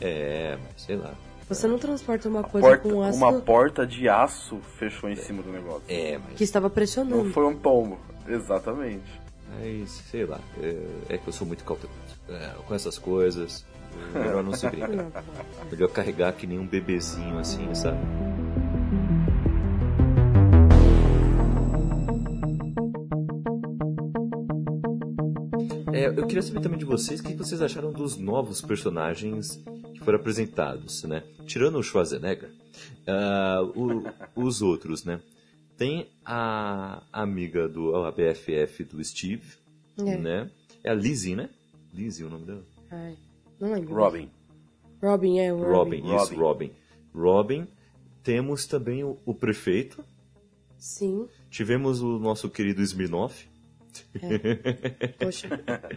É, 0.00 0.56
mas 0.62 0.82
sei 0.82 0.96
lá. 0.96 1.12
Você 1.48 1.66
não 1.66 1.78
transporta 1.78 2.28
uma 2.28 2.42
coisa 2.44 2.68
Porta- 2.68 2.88
com 2.88 3.02
ácido 3.02 3.24
uma 3.24 3.40
porta 3.40 3.86
de 3.86 4.08
aço 4.08 4.58
fechou 4.78 5.08
em 5.08 5.16
cima 5.16 5.42
do 5.42 5.50
negócio. 5.50 5.82
É, 5.88 6.18
mas, 6.22 6.34
que 6.36 6.44
estava 6.44 6.68
pressionando. 6.68 7.24
Não 7.24 7.32
foi 7.32 7.46
um 7.46 7.56
tombo. 7.56 7.98
Exatamente. 8.28 9.02
mas 9.58 9.90
sei 10.10 10.26
lá. 10.26 10.38
É, 10.62 11.14
é 11.14 11.18
que 11.18 11.26
eu 11.26 11.32
sou 11.32 11.46
muito 11.46 11.64
cauteloso. 11.64 11.96
É, 12.28 12.50
com 12.66 12.74
essas 12.74 12.98
coisas, 12.98 13.64
é 14.14 14.18
melhor 14.18 14.44
não 14.44 14.52
se 14.54 14.68
brincar. 14.68 14.88
Tá. 15.10 15.22
Melhor 15.70 15.88
carregar 15.88 16.32
que 16.34 16.46
nem 16.46 16.58
um 16.58 16.66
bebezinho 16.66 17.38
assim, 17.38 17.74
sabe? 17.74 17.98
É, 25.98 26.06
eu 26.08 26.26
queria 26.26 26.42
saber 26.42 26.60
também 26.60 26.78
de 26.78 26.84
vocês 26.84 27.20
o 27.20 27.24
que 27.24 27.34
vocês 27.34 27.60
acharam 27.62 27.92
dos 27.92 28.16
novos 28.16 28.60
personagens 28.62 29.62
que 29.92 30.00
foram 30.00 30.18
apresentados, 30.18 31.02
né? 31.04 31.22
Tirando 31.46 31.78
o 31.78 31.82
Schwarzenegger, 31.82 32.50
ah, 33.06 33.60
o- 33.74 34.04
os 34.44 34.62
outros, 34.62 35.04
né? 35.04 35.20
Tem 35.76 36.08
a 36.24 37.02
amiga 37.12 37.68
do 37.68 37.94
a 37.96 38.10
BFF 38.10 38.84
do 38.84 39.02
Steve, 39.04 39.42
É. 39.98 40.16
né? 40.16 40.50
É 40.84 40.90
a 40.90 40.94
Lizzie, 40.94 41.34
né? 41.36 41.48
Lizzie 41.94 42.24
o 42.24 42.30
nome 42.30 42.44
dela? 42.46 42.64
Ai, 42.90 43.16
não 43.60 43.72
lembro. 43.72 43.94
Robin. 43.94 44.28
Robin, 45.02 45.38
é 45.38 45.52
o 45.52 45.58
Robin, 45.58 46.00
Robin. 46.00 46.16
isso, 46.16 46.34
Robin. 46.36 46.70
Robin. 47.14 47.66
Temos 48.22 48.66
também 48.66 49.04
o, 49.04 49.16
o 49.24 49.32
prefeito. 49.34 50.04
Sim, 50.76 51.26
Tivemos 51.50 52.00
o 52.02 52.18
nosso 52.18 52.48
querido 52.50 52.82
Smirnoff. 52.82 53.48
Poxa. 55.18 55.48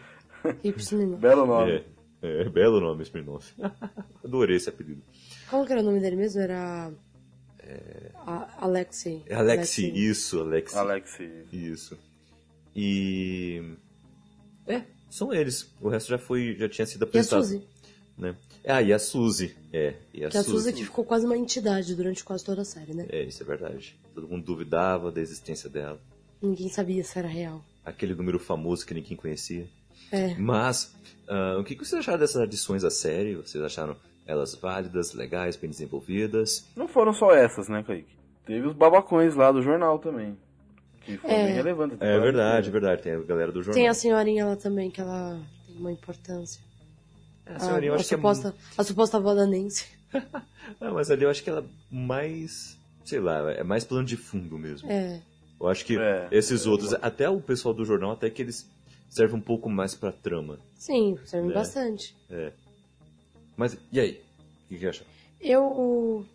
Hips 0.63 0.91
menino. 0.91 1.17
Belo 1.17 1.45
nome. 1.45 1.83
É, 2.21 2.41
é, 2.41 2.49
belo 2.49 2.79
nome, 2.79 3.03
Smirnoff. 3.03 3.53
Adorei 4.23 4.57
esse 4.57 4.69
apelido. 4.69 5.01
Qual 5.49 5.65
que 5.65 5.71
era 5.71 5.81
o 5.81 5.85
nome 5.85 5.99
dele 5.99 6.15
mesmo? 6.15 6.41
Era. 6.41 6.91
A 8.25 8.65
Alexei. 8.65 9.23
É 9.27 9.35
Alexi, 9.35 9.87
isso, 9.93 10.41
Alexi. 10.41 10.77
Alex. 10.77 11.19
Isso. 11.53 11.97
E. 12.75 13.75
É, 14.67 14.83
são 15.09 15.33
eles. 15.33 15.73
O 15.79 15.89
resto 15.89 16.09
já 16.09 16.17
foi, 16.17 16.55
já 16.57 16.67
tinha 16.67 16.85
sido 16.85 17.03
E 17.03 17.05
a 17.05 17.07
apresentado. 17.07 17.43
Suzy. 17.43 17.63
Né? 18.17 18.35
Ah, 18.65 18.81
e 18.81 18.93
a 18.93 18.99
Suzy. 18.99 19.55
É, 19.73 19.95
e 20.13 20.23
a 20.23 20.29
Que 20.29 20.37
a 20.37 20.43
Suzy. 20.43 20.57
Suzy 20.57 20.73
que 20.73 20.83
ficou 20.83 21.03
quase 21.03 21.25
uma 21.25 21.37
entidade 21.37 21.95
durante 21.95 22.23
quase 22.23 22.43
toda 22.43 22.61
a 22.61 22.65
série, 22.65 22.93
né? 22.93 23.07
É, 23.09 23.23
isso 23.23 23.41
é 23.41 23.45
verdade. 23.45 23.99
Todo 24.13 24.27
mundo 24.27 24.45
duvidava 24.45 25.11
da 25.11 25.21
existência 25.21 25.69
dela. 25.69 25.99
Ninguém 26.41 26.69
sabia 26.69 27.03
se 27.03 27.17
era 27.17 27.27
real. 27.27 27.63
Aquele 27.85 28.13
número 28.15 28.37
famoso 28.39 28.85
que 28.85 28.93
ninguém 28.93 29.17
conhecia. 29.17 29.67
É. 30.11 30.35
Mas, 30.35 30.93
ah, 31.27 31.57
o 31.59 31.63
que 31.63 31.75
que 31.75 31.83
vocês 31.85 31.99
acharam 31.99 32.19
dessas 32.19 32.41
adições 32.41 32.83
à 32.83 32.89
série? 32.91 33.35
Vocês 33.35 33.63
acharam 33.63 33.95
elas 34.25 34.53
válidas, 34.55 35.13
legais, 35.13 35.55
bem 35.55 35.69
desenvolvidas? 35.69 36.67
Não 36.75 36.87
foram 36.87 37.13
só 37.13 37.31
essas, 37.33 37.67
né, 37.67 37.83
Kaique? 37.83 38.13
Teve 38.45 38.67
os 38.67 38.73
babacões 38.73 39.35
lá 39.35 39.51
do 39.51 39.61
jornal 39.61 39.99
também. 39.99 40.37
Que 41.03 41.17
foi 41.17 41.31
É. 41.31 41.45
bem 41.45 41.53
relevante. 41.55 41.95
É 41.99 42.19
verdade, 42.19 42.69
é 42.69 42.71
verdade. 42.71 43.01
Tem 43.01 43.13
a 43.13 43.19
galera 43.21 43.51
do 43.51 43.63
jornal. 43.63 43.73
Tem 43.73 43.87
a 43.87 43.93
senhorinha 43.93 44.45
lá 44.45 44.55
também, 44.55 44.91
que 44.91 45.01
ela 45.01 45.39
tem 45.65 45.77
uma 45.77 45.91
importância. 45.91 46.61
É, 47.45 47.53
a 47.55 47.59
senhorinha, 47.59 47.89
eu 47.89 47.93
a, 47.93 47.95
acho 47.97 48.07
que 48.07 48.13
é 48.13 48.17
suposta, 48.17 48.55
a 48.77 48.83
suposta 48.83 49.17
avó 49.17 49.33
da 49.33 49.45
Nancy. 49.47 49.85
Ah, 50.79 50.91
mas 50.91 51.11
ali 51.11 51.23
eu 51.23 51.29
acho 51.29 51.43
que 51.43 51.49
ela 51.49 51.61
é 51.61 51.63
mais, 51.93 52.77
sei 53.03 53.19
lá, 53.19 53.51
é 53.51 53.63
mais 53.63 53.83
plano 53.83 54.05
de 54.05 54.15
fundo 54.15 54.57
mesmo. 54.57 54.89
É. 54.89 55.21
Eu 55.61 55.67
acho 55.67 55.85
que 55.85 55.97
É, 55.97 56.27
esses 56.31 56.65
outros, 56.65 56.93
até 56.93 57.29
o 57.29 57.39
pessoal 57.39 57.73
do 57.73 57.85
jornal, 57.85 58.11
até 58.11 58.29
que 58.29 58.41
eles 58.41 58.67
servem 59.09 59.37
um 59.37 59.41
pouco 59.41 59.69
mais 59.69 59.93
pra 59.93 60.11
trama. 60.11 60.59
Sim, 60.75 61.17
serve 61.25 61.51
É. 61.51 61.53
bastante. 61.53 62.15
Mas, 63.55 63.77
e 63.91 63.99
aí? 63.99 64.21
O 64.65 64.69
que 64.69 64.79
que 64.79 64.87
acha? 64.87 65.03
Eu 65.39 66.25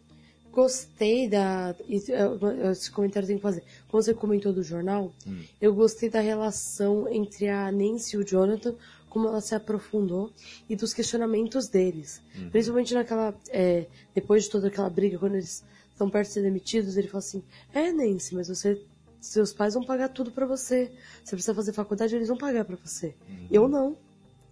gostei 0.53 1.29
da. 1.29 1.75
é, 1.89 2.71
Esse 2.71 2.91
comentário 2.91 3.27
tem 3.27 3.37
que 3.37 3.43
fazer. 3.43 3.63
Como 3.89 4.03
você 4.03 4.15
comentou 4.15 4.53
do 4.53 4.63
jornal, 4.63 5.13
Hum. 5.27 5.43
eu 5.61 5.75
gostei 5.75 6.09
da 6.09 6.21
relação 6.21 7.09
entre 7.13 7.49
a 7.49 7.71
Nancy 7.73 8.17
e 8.17 8.19
o 8.21 8.25
Jonathan, 8.27 8.75
como 9.09 9.29
ela 9.29 9.41
se 9.41 9.55
aprofundou, 9.55 10.31
e 10.69 10.77
dos 10.77 10.93
questionamentos 10.95 11.69
deles. 11.69 12.23
Uhum. 12.39 12.51
Principalmente 12.51 12.95
naquela. 12.95 13.35
é, 13.51 13.87
depois 14.15 14.45
de 14.45 14.51
toda 14.51 14.69
aquela 14.69 14.91
briga, 14.91 15.19
quando 15.19 15.35
eles 15.35 15.65
estão 15.91 16.11
perto 16.11 16.29
de 16.29 16.35
ser 16.35 16.43
demitidos, 16.43 16.97
ele 16.97 17.09
fala 17.09 17.19
assim, 17.21 17.43
é, 17.73 17.91
Nancy, 17.91 18.35
mas 18.35 18.49
você, 18.49 18.81
seus 19.27 19.53
pais 19.53 19.75
vão 19.75 19.85
pagar 19.85 20.09
tudo 20.09 20.31
pra 20.31 20.47
você. 20.47 20.93
Você 21.23 21.37
precisa 21.37 21.55
fazer 21.55 21.73
faculdade, 21.73 22.15
eles 22.15 22.29
vão 22.29 22.37
pagar 22.37 22.65
pra 22.65 22.77
você. 22.77 23.15
Eu 23.51 23.69
não. 23.69 23.97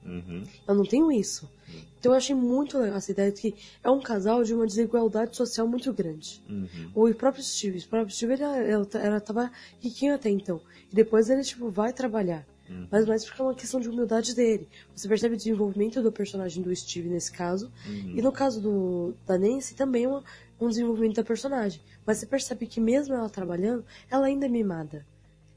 Uhum. 0.05 0.45
Eu 0.69 0.75
não 0.75 0.85
tenho 0.85 1.11
isso. 1.11 1.51
Então 1.99 2.13
eu 2.13 2.17
achei 2.17 2.35
muito 2.35 2.79
legal 2.79 2.99
essa 2.99 3.11
ideia 3.11 3.33
de 3.33 3.41
que 3.41 3.55
é 3.83 3.91
um 3.91 4.01
casal 4.01 4.45
de 4.45 4.53
uma 4.53 4.67
desigualdade 4.67 5.35
social 5.35 5.67
muito 5.67 5.93
grande. 5.93 6.43
Uhum. 6.49 6.91
O 6.95 7.15
próprio 7.15 7.43
Steve, 7.43 7.79
o 7.79 7.89
próprio 7.89 8.15
Steve 8.15 8.35
ele, 8.35 8.45
ele, 8.45 9.07
ele 9.07 9.21
tava 9.21 9.51
riquinho 9.81 10.15
até 10.15 10.29
então. 10.29 10.61
E 10.93 10.95
depois 10.95 11.31
ele, 11.31 11.43
tipo, 11.43 11.71
vai 11.71 11.93
trabalhar. 11.93 12.47
Uhum. 12.69 12.87
Mas 12.91 13.07
mais 13.07 13.25
porque 13.25 13.41
é 13.41 13.45
uma 13.45 13.55
questão 13.55 13.81
de 13.81 13.89
humildade 13.89 14.35
dele. 14.35 14.69
Você 14.95 15.09
percebe 15.09 15.35
o 15.35 15.37
desenvolvimento 15.37 16.03
do 16.03 16.13
personagem 16.13 16.63
do 16.63 16.75
Steve 16.75 17.09
nesse 17.09 17.33
caso. 17.33 17.73
Uhum. 17.87 18.15
E 18.17 18.23
no 18.23 18.33
caso 18.33 18.61
do, 18.61 19.15
da 19.27 19.39
Nancy 19.39 19.75
também 19.75 20.05
é 20.05 20.09
uma, 20.09 20.25
um 20.61 20.69
desenvolvimento 20.69 21.17
da 21.17 21.25
personagem. 21.25 21.81
Mas 22.07 22.19
você 22.19 22.27
percebe 22.27 22.67
que 22.67 22.81
mesmo 22.81 23.15
ela 23.15 23.29
trabalhando, 23.29 23.85
ela 24.11 24.27
ainda 24.27 24.47
é 24.47 24.49
mimada. 24.49 25.07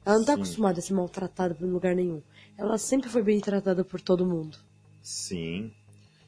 Ela 0.06 0.20
não 0.20 0.26
tá 0.26 0.34
Sim. 0.34 0.42
acostumada 0.42 0.80
a 0.80 0.82
ser 0.82 0.94
maltratada 0.94 1.58
em 1.60 1.70
lugar 1.70 1.96
nenhum. 1.96 2.22
Ela 2.58 2.78
sempre 2.78 3.10
foi 3.10 3.22
bem 3.22 3.40
tratada 3.40 3.84
por 3.84 4.00
todo 4.00 4.26
mundo. 4.26 4.58
Sim. 5.02 5.72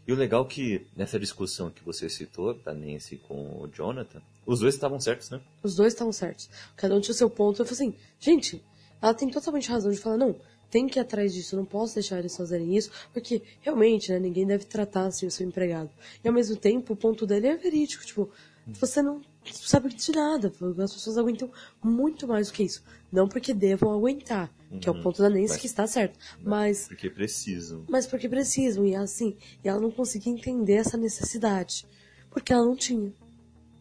E 0.05 0.11
o 0.11 0.15
legal 0.15 0.43
é 0.43 0.47
que 0.47 0.87
nessa 0.95 1.19
discussão 1.19 1.69
que 1.69 1.83
você 1.83 2.09
citou, 2.09 2.53
da 2.53 2.73
Nancy 2.73 3.17
com 3.17 3.61
o 3.61 3.67
Jonathan, 3.67 4.21
os 4.45 4.59
dois 4.59 4.73
estavam 4.73 4.99
certos, 4.99 5.29
né? 5.29 5.39
Os 5.61 5.75
dois 5.75 5.93
estavam 5.93 6.11
certos. 6.11 6.49
Cada 6.75 6.95
um 6.95 6.99
tinha 6.99 7.13
o 7.13 7.17
seu 7.17 7.29
ponto. 7.29 7.61
Eu 7.61 7.65
falei 7.65 7.91
assim, 7.91 7.99
gente, 8.19 8.63
ela 9.01 9.13
tem 9.13 9.29
totalmente 9.29 9.69
razão 9.69 9.91
de 9.91 9.97
falar, 9.97 10.17
não, 10.17 10.35
tem 10.69 10.87
que 10.87 10.99
ir 10.99 11.01
atrás 11.01 11.33
disso, 11.33 11.55
não 11.55 11.65
posso 11.65 11.95
deixar 11.95 12.19
eles 12.19 12.35
fazerem 12.35 12.75
isso, 12.75 12.91
porque 13.13 13.41
realmente, 13.61 14.11
né, 14.11 14.19
ninguém 14.19 14.45
deve 14.45 14.65
tratar 14.65 15.05
assim 15.05 15.25
o 15.25 15.31
seu 15.31 15.47
empregado. 15.47 15.89
E 16.23 16.27
ao 16.27 16.33
mesmo 16.33 16.55
tempo, 16.55 16.93
o 16.93 16.95
ponto 16.95 17.25
dele 17.25 17.47
é 17.47 17.55
verídico, 17.55 18.05
tipo, 18.05 18.29
você 18.79 19.01
não 19.01 19.21
sabe 19.51 19.89
de 19.93 20.11
nada, 20.11 20.51
as 20.83 20.93
pessoas 20.93 21.17
aguentam 21.17 21.49
muito 21.83 22.27
mais 22.27 22.47
do 22.47 22.53
que 22.53 22.63
isso. 22.63 22.83
Não 23.11 23.27
porque 23.27 23.53
devam 23.53 23.91
aguentar, 23.93 24.51
que 24.79 24.87
é 24.87 24.91
o 24.91 25.01
ponto 25.01 25.21
da 25.21 25.29
Nancy 25.29 25.49
Mas- 25.49 25.57
que 25.57 25.65
está 25.67 25.87
certo, 25.87 26.17
mas 26.43 26.87
Porque 26.87 27.09
precisam. 27.09 27.83
mas 27.89 28.05
porque 28.05 28.29
precisam, 28.29 28.85
e 28.85 28.95
assim, 28.95 29.35
e 29.63 29.67
ela 29.69 29.79
não 29.79 29.89
conseguia 29.89 30.31
entender 30.31 30.73
essa 30.73 30.97
necessidade, 30.97 31.85
porque 32.29 32.53
ela 32.53 32.65
não 32.65 32.75
tinha. 32.75 33.11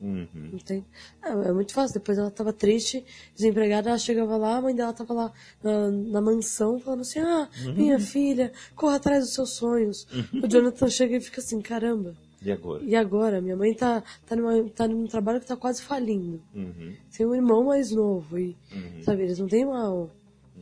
Uhum. 0.00 0.50
Entende? 0.52 0.86
É, 1.20 1.28
é 1.30 1.52
muito 1.52 1.72
fácil. 1.74 1.94
Depois 1.94 2.16
ela 2.16 2.30
tava 2.30 2.52
triste, 2.52 3.04
desempregada, 3.34 3.88
ela 3.90 3.98
chegava 3.98 4.36
lá, 4.36 4.56
a 4.56 4.60
mãe 4.62 4.72
dela 4.72 4.92
tava 4.92 5.12
lá 5.12 5.32
na, 5.60 5.90
na 5.90 6.20
mansão, 6.20 6.78
falando 6.78 7.00
assim: 7.00 7.18
Ah, 7.18 7.48
minha 7.74 7.98
filha, 7.98 8.52
corra 8.76 8.94
atrás 8.94 9.24
dos 9.24 9.34
seus 9.34 9.54
sonhos. 9.54 10.06
O 10.40 10.46
Jonathan 10.46 10.88
chega 10.88 11.16
e 11.16 11.20
fica 11.20 11.40
assim: 11.40 11.60
Caramba, 11.60 12.14
E 12.48 12.52
agora? 12.52 12.82
e 12.84 12.94
agora? 12.96 13.40
Minha 13.40 13.56
mãe 13.56 13.74
tá, 13.74 14.02
tá, 14.26 14.34
numa, 14.34 14.68
tá 14.70 14.88
num 14.88 15.06
trabalho 15.06 15.40
que 15.40 15.46
tá 15.46 15.56
quase 15.56 15.82
falindo. 15.82 16.42
Uhum. 16.54 16.94
Tem 17.16 17.26
um 17.26 17.34
irmão 17.34 17.64
mais 17.64 17.90
novo, 17.90 18.38
e, 18.38 18.56
Uhum. 18.72 19.02
sabe, 19.02 19.22
eles 19.22 19.38
não 19.38 19.46
têm 19.46 19.64
uma, 19.66 20.10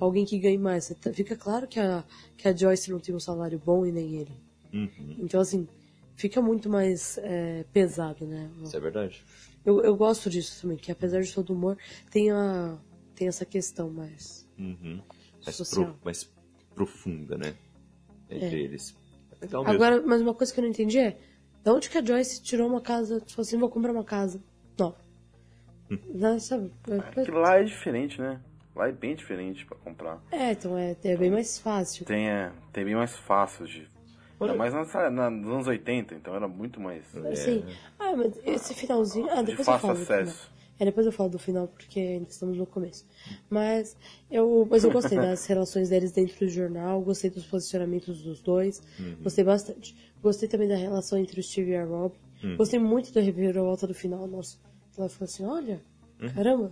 alguém 0.01 0.24
que 0.24 0.39
ganhe 0.39 0.59
mais. 0.59 0.89
Tá- 1.01 1.12
Fica 1.12 1.37
claro 1.37 1.66
que 1.66 1.78
a, 1.78 2.03
que 2.37 2.49
a 2.49 2.55
Joyce 2.57 2.91
não 2.91 2.99
tem 2.99 3.14
um 3.14 3.20
salário 3.20 3.61
bom 3.64 3.87
e 3.87 3.93
nem 3.93 4.16
ele. 4.16 4.32
Uhum. 4.72 5.16
Então, 5.18 5.41
assim, 5.41 5.68
fica 6.16 6.43
muito 6.43 6.68
mais 6.68 7.18
é, 7.18 7.64
pesado, 7.72 8.26
né? 8.26 8.51
Isso 8.62 8.76
é 8.76 8.80
verdade. 8.80 9.22
Eu, 9.64 9.82
eu 9.82 9.97
gosto 9.97 10.28
disso 10.30 10.61
também, 10.62 10.76
que 10.76 10.91
apesar 10.93 11.20
de 11.20 11.32
todo 11.32 11.53
humor, 11.53 11.76
tem, 12.11 12.30
a, 12.30 12.76
tem 13.14 13.26
essa 13.28 13.45
questão 13.45 13.91
mais. 13.91 14.47
Uhum. 14.59 15.01
Mais, 15.45 15.55
Social. 15.57 15.87
pro- 15.87 15.97
mais 16.05 16.28
profunda, 16.74 17.37
né? 17.39 17.55
Entre 18.28 18.61
eles. 18.62 18.95
É 19.41 19.45
legal 19.45 19.62
mesmo. 19.64 19.74
Agora, 19.76 20.03
mas 20.05 20.20
uma 20.20 20.34
coisa 20.34 20.53
que 20.53 20.59
eu 20.59 20.62
não 20.62 20.70
entendi 20.70 20.99
é, 20.99 21.16
da 21.67 21.75
onde 21.75 21.91
que 21.91 21.99
a 21.99 22.05
Joyce 22.05 22.41
tirou 22.41 22.69
uma 22.69 22.81
casa, 22.81 23.21
tipo 23.21 23.41
assim, 23.41 23.59
vou 23.59 23.69
comprar 23.69 23.91
uma 23.91 24.05
casa 24.05 24.41
nova? 24.79 24.97
Né, 26.14 26.39
sabe? 26.39 26.71
É 26.89 27.25
que 27.25 27.31
lá 27.33 27.57
é 27.59 27.64
diferente, 27.64 28.21
né? 28.21 28.41
Lá 28.73 28.89
é 28.89 28.93
bem 28.93 29.17
diferente 29.17 29.67
pra 29.67 29.77
comprar. 29.79 30.23
É, 30.31 30.53
então 30.53 30.79
é, 30.79 30.95
é 31.03 31.17
bem 31.17 31.29
mais 31.29 31.59
fácil. 31.59 32.05
Tem, 32.07 32.31
é, 32.31 32.53
tem 32.73 32.85
bem 32.85 32.95
mais 32.95 33.17
fácil 33.17 33.67
de. 33.67 33.89
Ainda 34.41 34.55
mais 34.55 34.73
nas, 34.73 34.93
na- 35.12 35.29
nos 35.31 35.51
anos 35.51 35.67
80, 35.67 36.14
então 36.14 36.37
era 36.37 36.47
muito 36.47 36.79
mais. 36.81 37.03
Assim, 37.17 37.64
ah, 37.99 38.14
mas 38.14 38.39
esse 38.45 38.73
finalzinho. 38.73 39.27
Ah, 39.29 39.43
De 39.43 39.47
depois 39.47 39.67
eu 39.67 39.73
fácil 39.73 39.89
falo 39.89 39.99
do 39.99 40.05
final. 40.07 40.23
acesso. 40.23 40.53
É, 40.79 40.85
depois 40.85 41.07
eu 41.07 41.12
falo 41.12 41.31
do 41.31 41.39
final, 41.39 41.67
porque 41.69 41.99
ainda 41.99 42.29
estamos 42.29 42.57
no 42.59 42.67
começo. 42.67 43.05
Mas 43.51 43.97
eu, 44.31 44.69
mas 44.71 44.85
eu 44.85 44.91
gostei 44.93 45.17
das 45.19 45.47
relações 45.47 45.89
deles 45.89 46.12
dentro 46.12 46.39
do 46.39 46.49
jornal, 46.49 47.01
gostei 47.01 47.31
dos 47.31 47.47
posicionamentos 47.47 48.23
dos 48.23 48.41
dois, 48.41 48.83
gostei 49.23 49.43
bastante. 49.43 49.97
Gostei 50.23 50.49
também 50.49 50.69
da 50.69 50.77
relação 50.77 51.19
entre 51.19 51.39
o 51.39 51.43
Steve 51.43 51.71
e 51.71 51.77
a 51.77 51.85
Rob. 51.85 52.14
Gostei 52.57 52.79
muito 52.79 53.12
da 53.12 53.21
reviravolta 53.21 53.87
do 53.87 53.95
final, 53.95 54.27
nossa. 54.27 54.59
Ela 54.97 55.09
falou 55.09 55.25
assim, 55.25 55.45
olha, 55.45 55.83
caramba, 56.35 56.71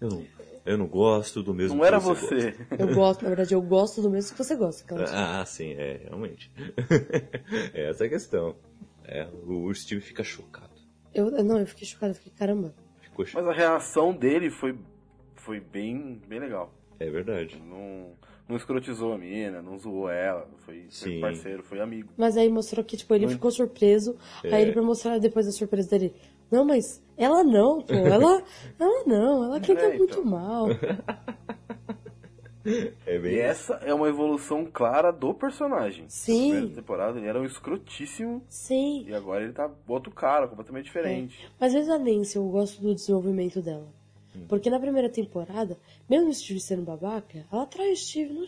Eu, 0.00 0.08
não, 0.08 0.26
eu 0.64 0.78
não 0.78 0.86
gosto 0.86 1.42
do 1.42 1.52
mesmo 1.54 1.76
Não 1.76 1.82
que 1.82 1.86
era 1.86 1.98
você. 1.98 2.26
você. 2.26 2.50
gosta. 2.52 2.76
eu 2.78 2.94
gosto, 2.94 3.22
na 3.22 3.28
verdade, 3.28 3.54
eu 3.54 3.62
gosto 3.62 4.02
do 4.02 4.10
mesmo 4.10 4.32
que 4.32 4.38
você 4.42 4.56
gosta. 4.56 4.84
Aquela... 4.84 5.40
Ah, 5.40 5.44
sim, 5.46 5.72
é, 5.72 6.00
realmente. 6.04 6.50
É 7.74 7.88
Essa 7.90 8.04
é 8.04 8.06
a 8.06 8.10
questão. 8.10 8.56
É, 9.04 9.28
o 9.46 9.72
Steve 9.74 10.00
fica 10.00 10.22
chocado. 10.24 10.72
Eu, 11.12 11.30
não, 11.44 11.58
eu 11.58 11.66
fiquei 11.66 11.86
chocada, 11.86 12.12
eu 12.12 12.16
fiquei, 12.16 12.32
caramba. 12.36 12.74
Ficou 13.00 13.24
chocado. 13.26 13.46
Mas 13.46 13.56
a 13.56 13.58
reação 13.58 14.12
dele 14.16 14.50
foi, 14.50 14.78
foi 15.36 15.60
bem, 15.60 16.20
bem 16.26 16.40
legal. 16.40 16.72
É 16.98 17.10
verdade. 17.10 17.60
Não, 17.60 18.12
não 18.48 18.56
escrotizou 18.56 19.12
a 19.12 19.18
menina, 19.18 19.62
não 19.62 19.78
zoou 19.78 20.10
ela, 20.10 20.46
foi, 20.58 20.86
foi 20.90 21.20
parceiro, 21.20 21.62
foi 21.62 21.80
amigo. 21.80 22.10
Mas 22.16 22.36
aí 22.36 22.48
mostrou 22.50 22.84
que, 22.84 22.96
tipo, 22.96 23.14
ele 23.14 23.28
ficou 23.28 23.50
surpreso. 23.50 24.16
É. 24.44 24.54
Aí 24.54 24.62
ele, 24.62 24.72
pra 24.72 24.82
mostrar 24.82 25.18
depois 25.18 25.46
da 25.46 25.52
surpresa 25.52 25.88
dele, 25.90 26.14
não, 26.50 26.64
mas 26.64 27.02
ela 27.16 27.42
não, 27.42 27.80
pô, 27.80 27.94
ela, 27.94 28.42
ela 28.78 29.04
não, 29.06 29.44
ela 29.44 29.60
canta 29.60 29.82
É, 29.82 29.96
muito 29.96 30.18
então. 30.20 30.24
mal. 30.24 30.66
É 33.06 33.16
E 33.16 33.18
bem 33.18 33.38
essa 33.40 33.74
é 33.84 33.92
uma 33.92 34.08
evolução 34.08 34.64
clara 34.64 35.12
do 35.12 35.34
personagem. 35.34 36.06
Sim. 36.08 36.32
Na 36.48 36.54
primeira 36.54 36.74
temporada 36.76 37.18
ele 37.18 37.26
era 37.28 37.38
um 37.38 37.44
escrotíssimo 37.44 38.42
Sim. 38.48 39.04
e 39.06 39.14
agora 39.14 39.44
ele 39.44 39.52
tá 39.52 39.70
outro 39.86 40.10
cara, 40.10 40.48
completamente 40.48 40.86
diferente. 40.86 41.46
Mas 41.60 41.74
às 41.74 41.74
vezes 41.74 41.90
a 41.90 41.98
Nancy, 41.98 42.36
eu 42.36 42.48
gosto 42.48 42.80
do 42.80 42.94
desenvolvimento 42.94 43.60
dela. 43.60 43.86
Porque 44.48 44.68
na 44.70 44.80
primeira 44.80 45.08
temporada, 45.08 45.78
mesmo 46.08 46.28
o 46.28 46.34
Steve 46.34 46.60
sendo 46.60 46.82
babaca, 46.82 47.46
ela 47.52 47.66
trai 47.66 47.92
o 47.92 47.96
Steve, 47.96 48.32
não, 48.32 48.44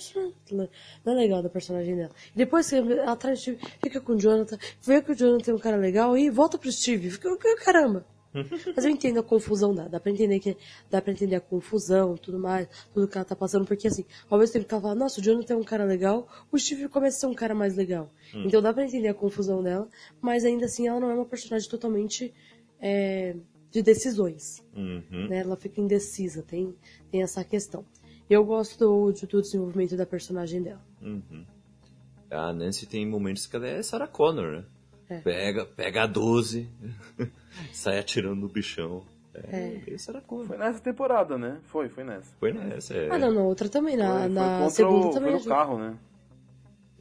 não 1.05 1.13
é- 1.13 1.15
legal 1.15 1.43
da 1.43 1.49
personagem 1.49 1.97
dela. 1.97 2.13
E 2.35 2.39
depois 2.39 2.69
que 2.69 2.77
ela 2.77 3.17
o 3.33 3.37
Steve, 3.37 3.59
fica 3.83 4.01
com 4.01 4.13
o 4.13 4.19
Jonathan, 4.21 4.59
vê 4.83 5.01
que 5.01 5.13
o 5.13 5.15
Jonathan 5.15 5.53
é 5.53 5.55
um 5.55 5.59
cara 5.59 5.77
legal 5.77 6.17
e 6.19 6.29
volta 6.31 6.59
pro 6.59 6.71
Steve, 6.71 7.11
fica, 7.11 7.37
caramba. 7.65 8.05
Mas 8.77 8.85
eu 8.85 8.91
entendo 8.91 9.19
a 9.19 9.23
confusão 9.23 9.75
dela, 9.75 9.89
dá 9.89 9.99
pra 9.99 10.13
entender 10.13 10.39
que 10.41 10.57
dá 10.91 11.01
pra 11.01 11.11
entender 11.11 11.37
a 11.37 11.41
confusão, 11.41 12.17
tudo 12.17 12.39
mais, 12.39 12.69
tudo 12.93 13.09
que 13.09 13.17
ela 13.17 13.25
tá 13.25 13.35
passando, 13.35 13.65
porque 13.65 13.89
assim, 13.89 14.05
ao 14.29 14.39
mesmo 14.39 14.53
tempo 14.53 14.67
que 14.69 14.75
ela 14.75 14.83
fala, 14.83 14.95
nossa, 14.95 15.21
o 15.21 15.23
Jonathan 15.23 15.55
é 15.55 15.57
um 15.57 15.65
cara 15.65 15.85
legal, 15.85 16.29
o 16.53 16.59
Steve 16.59 16.89
começa 16.89 17.17
a 17.17 17.21
ser 17.21 17.27
um 17.27 17.35
cara 17.35 17.55
mais 17.55 17.75
legal. 17.77 18.11
Então 18.47 18.61
dá 18.61 18.75
pra 18.75 18.85
entender 18.85 19.09
a 19.09 19.15
confusão 19.15 19.63
dela, 19.63 19.89
mas 20.21 20.45
ainda 20.45 20.67
assim 20.67 20.87
ela 20.87 21.01
não 21.01 21.11
é 21.11 21.15
uma 21.15 21.25
personagem 21.25 21.67
totalmente 21.69 22.35
é, 22.79 23.37
de 23.77 23.83
decisões 23.83 24.65
Uhum. 24.75 25.29
né? 25.29 25.39
Ela 25.41 25.57
fica 25.57 25.81
indecisa, 25.81 26.43
tem, 26.43 26.75
tem 27.11 27.23
essa 27.23 27.45
questão. 27.45 27.85
E 28.29 28.33
eu 28.33 28.45
gosto 28.45 28.79
do, 28.79 29.13
do 29.13 29.43
desenvolvimento 29.43 29.97
da 29.97 30.07
personagem 30.07 30.63
dela. 30.63 30.83
Uhum. 31.01 31.45
A 32.31 32.53
Nancy 32.53 32.87
tem 32.87 33.07
momentos 33.07 33.47
que 33.47 33.55
ela 33.55 33.67
é 33.67 33.83
Sarah 33.83 34.09
Connor, 34.09 34.51
né? 34.59 34.65
É. 35.09 35.21
Pega, 35.21 35.65
pega 35.65 36.03
a 36.03 36.07
12, 36.07 36.69
sai 37.73 37.99
atirando 37.99 38.41
no 38.41 38.49
bichão. 38.49 39.05
É, 39.33 39.97
Sarah 39.99 40.21
Connor. 40.23 40.47
Foi 40.47 40.59
nessa 40.59 40.81
temporada, 40.81 41.39
né? 41.39 41.61
Foi, 41.65 41.89
foi 41.89 42.05
nessa. 42.05 42.35
Foi 42.41 42.53
nessa, 42.53 42.95
é. 42.95 43.11
Ah, 43.11 43.19
não, 43.19 43.33
na 43.33 43.43
outra 43.43 43.69
também, 43.69 43.97
na, 43.97 44.09
Foi, 44.09 44.21
foi 44.21 44.29
na 44.31 44.59
contra 44.59 44.71
segunda 44.71 45.07
o, 45.07 45.11
também. 45.11 45.33
Foi 45.33 45.41
no 45.41 45.47
carro, 45.47 45.79
né? 45.79 45.97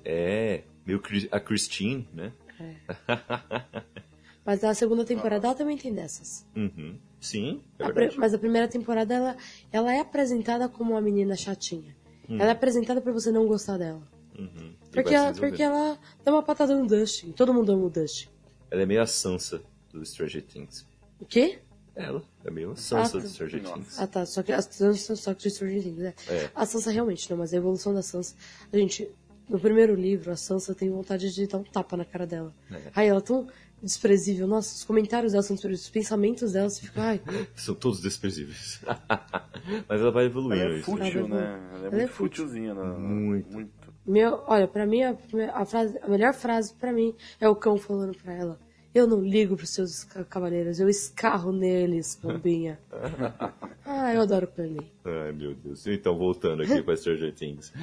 É, 0.03 0.63
meio 0.85 1.01
a 1.31 1.39
Christine, 1.39 2.07
né? 2.13 2.31
Mas 4.45 4.61
na 4.61 4.73
segunda 4.73 5.03
temporada 5.03 5.47
ela 5.47 5.55
também 5.55 5.77
tem 5.77 5.93
dessas. 5.93 6.45
Uhum. 6.55 6.97
Sim, 7.19 7.61
é 7.79 7.85
A 7.85 8.17
mas 8.17 8.33
a 8.33 8.37
primeira 8.37 8.67
temporada 8.67 9.13
ela, 9.13 9.37
ela 9.71 9.93
é 9.93 9.99
apresentada 9.99 10.69
como 10.69 10.91
uma 10.91 11.01
menina 11.01 11.35
chatinha. 11.35 11.95
Ela 12.29 12.49
é 12.49 12.51
apresentada 12.51 13.01
pra 13.01 13.11
você 13.11 13.31
não 13.31 13.47
gostar 13.47 13.77
dela. 13.77 14.01
Uhum. 14.37 14.73
Porque 14.91 15.13
ela, 15.13 15.33
porque 15.33 15.63
ela 15.63 15.97
dá 16.23 16.31
uma 16.31 16.43
patada 16.43 16.75
no 16.75 16.85
Dustin. 16.87 17.31
Todo 17.31 17.53
mundo 17.53 17.71
ama 17.71 17.85
o 17.85 17.89
Dustin. 17.89 18.27
Ela 18.69 18.83
é 18.83 18.85
meio 18.85 19.01
a 19.01 19.07
Sansa 19.07 19.61
do 19.91 20.05
Stranger 20.05 20.43
Things. 20.43 20.85
O 21.19 21.25
quê? 21.25 21.59
Ela 21.95 22.21
é 22.43 22.51
meio 22.51 22.71
a 22.71 22.75
Sansa 22.75 23.17
Ah, 23.17 23.21
do 23.21 23.23
tá. 23.23 23.29
Stranger. 23.29 23.63
Things. 23.63 23.99
Ah, 23.99 24.07
tá. 24.07 24.25
Só 24.25 24.43
que 24.43 24.51
a 24.51 24.61
Sansa, 24.61 25.15
só 25.15 25.33
que 25.33 25.43
de 25.43 25.51
Stranger 25.51 25.81
Things, 25.83 25.97
né? 25.97 26.13
É. 26.27 26.49
A 26.53 26.65
Sansa 26.65 26.91
realmente, 26.91 27.29
não, 27.29 27.37
mas 27.37 27.53
a 27.53 27.57
evolução 27.57 27.93
da 27.93 28.01
Sansa. 28.01 28.35
A 28.71 28.77
gente, 28.77 29.09
no 29.49 29.59
primeiro 29.59 29.95
livro, 29.95 30.31
a 30.31 30.35
Sansa 30.35 30.75
tem 30.75 30.89
vontade 30.89 31.33
de 31.33 31.47
dar 31.47 31.57
um 31.59 31.63
tapa 31.63 31.95
na 31.95 32.05
cara 32.05 32.27
dela. 32.27 32.53
É. 32.71 32.91
Ai, 32.95 33.07
ela 33.07 33.21
tão 33.21 33.47
desprezível. 33.85 34.47
Nossa, 34.47 34.75
os 34.75 34.83
comentários 34.83 35.31
dela 35.31 35.43
são 35.43 35.55
desprezíveis. 35.55 35.85
Os 35.85 35.89
pensamentos 35.89 36.51
dela, 36.51 36.69
você 36.69 36.81
fica, 36.81 37.01
ai. 37.01 37.21
São 37.55 37.75
todos 37.75 38.01
desprezíveis. 38.01 38.81
Mas 39.87 40.01
ela 40.01 40.11
vai 40.11 40.25
evoluindo. 40.25 40.61
Ela 40.63 40.73
é 40.73 40.77
isso. 40.77 40.85
fútil, 40.85 41.25
Ela 41.25 41.25
é 41.25 41.29
né? 41.29 41.69
Ela 41.73 41.83
é 41.83 41.87
Ela 41.87 41.87
é 41.87 41.89
muito 41.91 42.09
fútil. 42.11 42.45
fútilzinha. 42.45 42.73
né? 42.73 42.83
Muito. 42.97 43.53
muito. 43.53 43.71
Meu, 44.05 44.43
olha, 44.47 44.67
pra 44.67 44.85
mim, 44.85 45.01
a, 45.03 45.17
a, 45.53 45.65
frase, 45.65 45.97
a 46.01 46.07
melhor 46.07 46.33
frase 46.33 46.73
pra 46.73 46.91
mim 46.91 47.15
é 47.39 47.47
o 47.49 47.55
cão 47.55 47.77
falando 47.77 48.15
pra 48.17 48.33
ela. 48.33 48.59
Eu 48.93 49.05
não 49.07 49.19
ligo 49.21 49.57
pros 49.57 49.71
seus 49.71 50.05
cavaleiros, 50.29 50.79
eu 50.79 50.87
escarro 50.87 51.51
neles, 51.51 52.17
bombinha. 52.23 52.79
ah, 53.83 54.13
eu 54.13 54.21
adoro 54.21 54.47
Claney. 54.47 54.89
Ai, 55.03 55.33
meu 55.33 55.53
Deus. 55.53 55.85
Então, 55.85 56.17
voltando 56.17 56.63
aqui 56.63 56.81
para 56.81 56.95
Stranger 56.95 57.33
Things. 57.33 57.73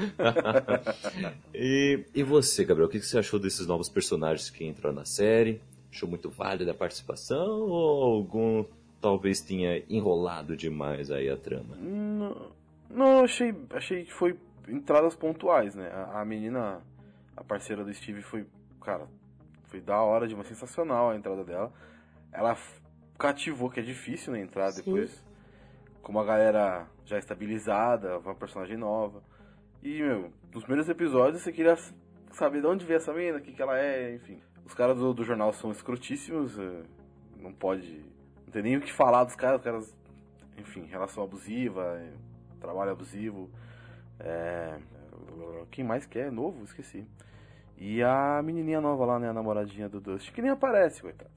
e, 1.54 2.00
e 2.14 2.22
você, 2.22 2.64
Gabriel, 2.64 2.88
o 2.88 2.90
que 2.90 2.98
que 2.98 3.06
você 3.06 3.18
achou 3.18 3.38
desses 3.38 3.66
novos 3.66 3.88
personagens 3.90 4.48
que 4.48 4.64
entraram 4.64 4.96
na 4.96 5.04
série? 5.04 5.60
Achou 5.92 6.08
muito 6.08 6.30
válida 6.30 6.70
a 6.70 6.74
participação 6.74 7.60
ou 7.68 8.14
algum 8.14 8.64
talvez 9.00 9.40
tenha 9.40 9.84
enrolado 9.90 10.56
demais 10.56 11.10
aí 11.10 11.28
a 11.28 11.36
trama? 11.36 11.76
Não, 11.76 12.50
não 12.88 13.18
eu 13.18 13.24
achei, 13.24 13.54
achei 13.70 14.04
que 14.04 14.12
foi 14.12 14.38
entradas 14.68 15.14
pontuais, 15.14 15.74
né? 15.74 15.90
A, 15.90 16.20
a 16.20 16.24
menina, 16.24 16.80
a 17.36 17.44
parceira 17.44 17.84
do 17.84 17.92
Steve 17.92 18.22
foi, 18.22 18.46
cara, 18.80 19.06
foi 19.64 19.80
da 19.80 20.00
hora, 20.00 20.26
de 20.26 20.34
uma 20.34 20.44
sensacional 20.44 21.10
a 21.10 21.16
entrada 21.16 21.44
dela. 21.44 21.72
Ela 22.32 22.56
cativou, 23.18 23.68
que 23.68 23.80
é 23.80 23.82
difícil, 23.82 24.32
né, 24.32 24.40
entrar 24.40 24.70
Sim. 24.70 24.82
depois. 24.82 25.24
Com 26.02 26.12
uma 26.12 26.24
galera 26.24 26.86
já 27.04 27.18
estabilizada, 27.18 28.18
uma 28.18 28.34
personagem 28.34 28.76
nova. 28.76 29.22
E, 29.82 30.00
meu, 30.00 30.32
nos 30.54 30.64
primeiros 30.64 30.88
episódios 30.88 31.42
você 31.42 31.52
queria 31.52 31.76
saber 32.32 32.60
de 32.60 32.66
onde 32.66 32.84
veio 32.84 32.96
essa 32.96 33.12
menina, 33.12 33.38
o 33.38 33.40
que, 33.40 33.52
que 33.52 33.60
ela 33.60 33.78
é, 33.78 34.14
enfim. 34.14 34.40
Os 34.64 34.74
caras 34.74 34.98
do, 34.98 35.12
do 35.12 35.24
jornal 35.24 35.52
são 35.52 35.70
escrotíssimos, 35.70 36.58
eh, 36.58 36.82
não 37.38 37.52
pode. 37.52 38.04
Não 38.46 38.52
tem 38.52 38.62
nem 38.62 38.76
o 38.76 38.80
que 38.80 38.92
falar 38.92 39.24
dos 39.24 39.34
caras, 39.34 39.58
os 39.60 39.64
caras 39.64 39.96
enfim, 40.56 40.86
relação 40.86 41.24
abusiva, 41.24 41.98
é, 42.00 42.12
trabalho 42.60 42.92
abusivo. 42.92 43.50
é, 44.20 44.78
quem 45.70 45.84
mais 45.84 46.06
quer? 46.06 46.30
Novo? 46.30 46.64
Esqueci. 46.64 47.06
E 47.76 48.02
a 48.02 48.40
menininha 48.42 48.80
nova 48.80 49.04
lá, 49.04 49.18
né? 49.18 49.28
A 49.28 49.32
namoradinha 49.32 49.88
do 49.88 50.00
Dustin, 50.00 50.32
que 50.32 50.42
nem 50.42 50.50
aparece, 50.50 51.02
coitado. 51.02 51.30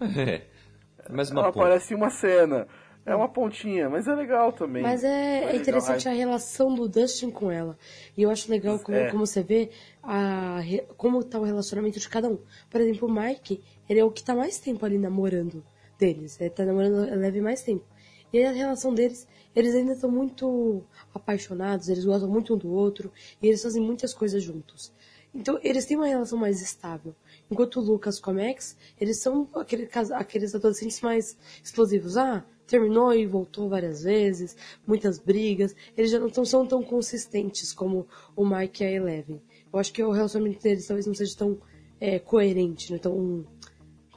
É. 0.00 0.46
Mas 1.10 1.30
uma 1.30 1.40
Ela 1.40 1.50
aparece 1.50 1.94
em 1.94 1.96
uma 1.96 2.10
cena. 2.10 2.66
É 3.08 3.14
uma 3.16 3.28
pontinha, 3.28 3.88
mas 3.88 4.06
é 4.06 4.14
legal 4.14 4.52
também. 4.52 4.82
Mas 4.82 5.02
é, 5.04 5.08
é 5.08 5.40
legal. 5.46 5.56
interessante 5.56 6.08
a 6.08 6.12
relação 6.12 6.74
do 6.74 6.88
Dustin 6.88 7.30
com 7.30 7.50
ela. 7.50 7.78
E 8.16 8.22
eu 8.22 8.30
acho 8.30 8.50
legal 8.50 8.78
como, 8.78 8.96
É. 8.96 9.10
como 9.10 9.26
você 9.26 9.42
vê 9.42 9.70
a, 10.02 10.60
como 10.96 11.22
tá 11.24 11.38
o 11.38 11.44
relacionamento 11.44 11.98
de 11.98 12.08
cada 12.08 12.28
um. 12.28 12.38
Por 12.70 12.80
exemplo, 12.80 13.08
o 13.08 13.12
Mike, 13.12 13.62
ele 13.88 14.00
é 14.00 14.04
o 14.04 14.10
que 14.10 14.22
tá 14.22 14.34
mais 14.34 14.58
tempo 14.58 14.84
ali 14.84 14.98
namorando 14.98 15.64
deles. 15.98 16.40
Ele 16.40 16.50
tá 16.50 16.64
namorando 16.64 17.10
leve 17.18 17.40
mais 17.40 17.62
tempo. 17.62 17.84
E 18.32 18.44
a 18.44 18.50
relação 18.52 18.92
deles, 18.92 19.26
eles 19.56 19.74
ainda 19.74 19.92
estão 19.92 20.10
muito 20.10 20.82
apaixonados, 21.14 21.88
eles 21.88 22.04
gostam 22.04 22.28
muito 22.28 22.54
um 22.54 22.58
do 22.58 22.70
outro, 22.70 23.10
e 23.40 23.48
eles 23.48 23.62
fazem 23.62 23.82
muitas 23.82 24.12
coisas 24.12 24.42
juntos. 24.42 24.92
Então, 25.34 25.58
eles 25.62 25.84
têm 25.86 25.96
uma 25.96 26.06
relação 26.06 26.38
mais 26.38 26.60
estável. 26.60 27.14
Enquanto 27.50 27.76
o 27.76 27.82
Lucas 27.82 28.18
com 28.20 28.30
a 28.30 28.34
Max, 28.34 28.76
eles 29.00 29.18
são 29.20 29.48
aquele, 29.54 29.88
aqueles 30.14 30.54
adolescentes 30.54 31.00
mais 31.00 31.36
explosivos. 31.62 32.16
Ah, 32.16 32.44
terminou 32.68 33.12
e 33.12 33.26
voltou 33.26 33.68
várias 33.68 34.02
vezes, 34.02 34.56
muitas 34.86 35.18
brigas. 35.18 35.74
Eles 35.96 36.10
já 36.10 36.20
não 36.20 36.44
são 36.44 36.66
tão 36.66 36.82
consistentes 36.82 37.72
como 37.72 38.06
o 38.36 38.46
Mike 38.46 38.84
e 38.84 38.86
a 38.86 38.92
Eleven. 38.92 39.42
Eu 39.72 39.78
acho 39.78 39.92
que 39.92 40.04
o 40.04 40.12
relacionamento 40.12 40.62
deles 40.62 40.86
talvez 40.86 41.06
não 41.06 41.14
seja 41.14 41.36
tão 41.36 41.58
é, 42.00 42.18
coerente, 42.18 42.92
né? 42.92 42.98
tão 42.98 43.44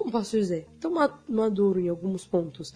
como 0.02 0.12
posso 0.12 0.36
dizer, 0.36 0.68
tão 0.80 0.92
ma- 0.92 1.22
maduro 1.30 1.80
em 1.80 1.88
alguns 1.88 2.26
pontos. 2.26 2.74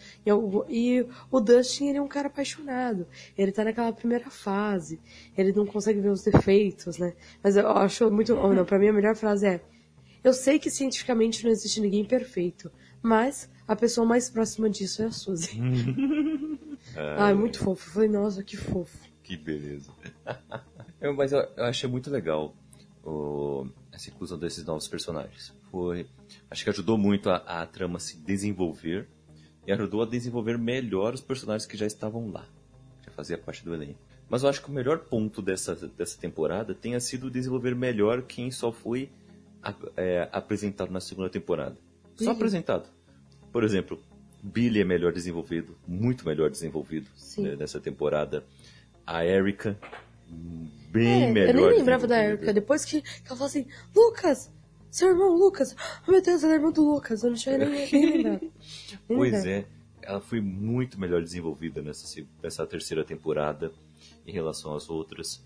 E 0.69 1.05
o 1.31 1.39
Dustin, 1.39 1.87
ele 1.87 1.97
é 1.97 2.01
um 2.01 2.07
cara 2.07 2.27
apaixonado. 2.27 3.07
Ele 3.35 3.51
tá 3.51 3.63
naquela 3.63 3.91
primeira 3.91 4.29
fase. 4.29 4.99
Ele 5.35 5.51
não 5.51 5.65
consegue 5.65 5.99
ver 5.99 6.09
os 6.09 6.21
defeitos, 6.21 6.99
né? 6.99 7.15
Mas 7.43 7.57
eu 7.57 7.67
acho 7.67 8.11
muito... 8.11 8.35
Oh, 8.35 8.53
não, 8.53 8.63
pra 8.63 8.77
mim 8.77 8.89
a 8.89 8.93
melhor 8.93 9.15
frase 9.15 9.47
é... 9.47 9.61
Eu 10.23 10.33
sei 10.33 10.59
que 10.59 10.69
cientificamente 10.69 11.43
não 11.43 11.51
existe 11.51 11.81
ninguém 11.81 12.05
perfeito, 12.05 12.71
mas 13.05 13.49
a 13.67 13.75
pessoa 13.75 14.05
mais 14.05 14.29
próxima 14.29 14.69
disso 14.69 15.01
é 15.01 15.05
a 15.05 15.11
Suzy. 15.11 15.59
ah, 17.17 17.29
é 17.29 17.33
muito 17.33 17.59
fofo. 17.59 17.87
Eu 17.89 17.93
falei, 17.93 18.09
nossa, 18.09 18.43
que 18.43 18.57
fofo. 18.57 18.97
Que 19.23 19.35
beleza. 19.37 19.91
Eu- 21.01 21.13
mas 21.13 21.31
eu, 21.31 21.39
eu 21.57 21.65
achei 21.65 21.87
muito 21.89 22.09
legal 22.09 22.55
o- 23.03 23.67
essa 23.91 24.09
inclusão 24.09 24.37
desses 24.39 24.63
novos 24.65 24.87
personagens. 24.87 25.53
Foi, 25.69 26.07
acho 26.49 26.63
que 26.63 26.69
ajudou 26.69 26.97
muito 26.97 27.29
a, 27.29 27.35
a 27.37 27.65
trama 27.67 27.99
se 27.99 28.17
desenvolver 28.17 29.07
e 29.67 29.71
ajudou 29.71 30.01
a 30.01 30.05
desenvolver 30.05 30.57
melhor 30.57 31.13
os 31.13 31.21
personagens 31.21 31.65
que 31.67 31.75
já 31.77 31.85
estavam 31.85 32.31
lá, 32.31 32.47
que 33.01 33.05
já 33.07 33.11
fazia 33.11 33.37
parte 33.37 33.63
do 33.63 33.73
elenco. 33.73 33.99
Mas 34.29 34.41
eu 34.43 34.49
acho 34.49 34.61
que 34.63 34.69
o 34.69 34.73
melhor 34.73 34.99
ponto 34.99 35.41
dessa, 35.41 35.75
dessa 35.75 36.19
temporada 36.19 36.73
tenha 36.73 36.99
sido 36.99 37.29
desenvolver 37.29 37.75
melhor 37.75 38.23
quem 38.23 38.49
só 38.49 38.71
foi 38.71 39.11
ap- 39.61 39.91
é, 39.97 40.27
apresentado 40.31 40.91
na 40.91 40.99
segunda 41.01 41.29
temporada. 41.29 41.75
Só 42.15 42.25
Uhum. 42.25 42.31
apresentado. 42.31 42.89
Por 43.55 43.63
exemplo, 43.63 43.97
Billy 44.43 44.81
é 44.81 44.83
melhor 44.83 45.13
desenvolvido, 45.13 45.77
muito 45.87 46.25
melhor 46.25 46.49
desenvolvido 46.49 47.09
né, 47.37 47.55
nessa 47.55 47.79
temporada. 47.79 48.43
A 49.07 49.25
Erika, 49.25 49.79
bem 50.91 51.23
É, 51.23 51.31
melhor. 51.31 51.55
eu 51.55 51.69
nem 51.69 51.77
lembrava 51.79 52.05
da. 52.05 52.21
Erika. 52.21 52.51
Depois 52.51 52.83
que, 52.83 53.01
que 53.01 53.07
ela 53.27 53.37
falou 53.37 53.45
assim, 53.45 53.65
Lucas! 53.95 54.51
Seu 54.91 55.07
irmão 55.07 55.29
Lucas! 55.37 55.73
Oh 56.05 56.11
meu 56.11 56.21
Deus, 56.21 56.43
ela 56.43 56.51
é 56.51 56.55
irmã 56.57 56.69
do 56.69 56.83
Lucas. 56.83 57.23
Eu 57.23 57.29
não 57.29 57.37
tinha 57.37 57.57
nem, 57.57 57.89
nem 57.89 58.17
lembrado. 58.17 58.51
Pois 59.07 59.45
é, 59.45 59.65
ela 60.01 60.19
foi 60.19 60.41
muito 60.41 60.99
melhor 60.99 61.23
desenvolvida 61.23 61.81
nessa, 61.81 62.21
nessa 62.43 62.67
terceira 62.67 63.05
temporada 63.05 63.71
em 64.27 64.33
relação 64.33 64.75
às 64.75 64.89
outras. 64.89 65.41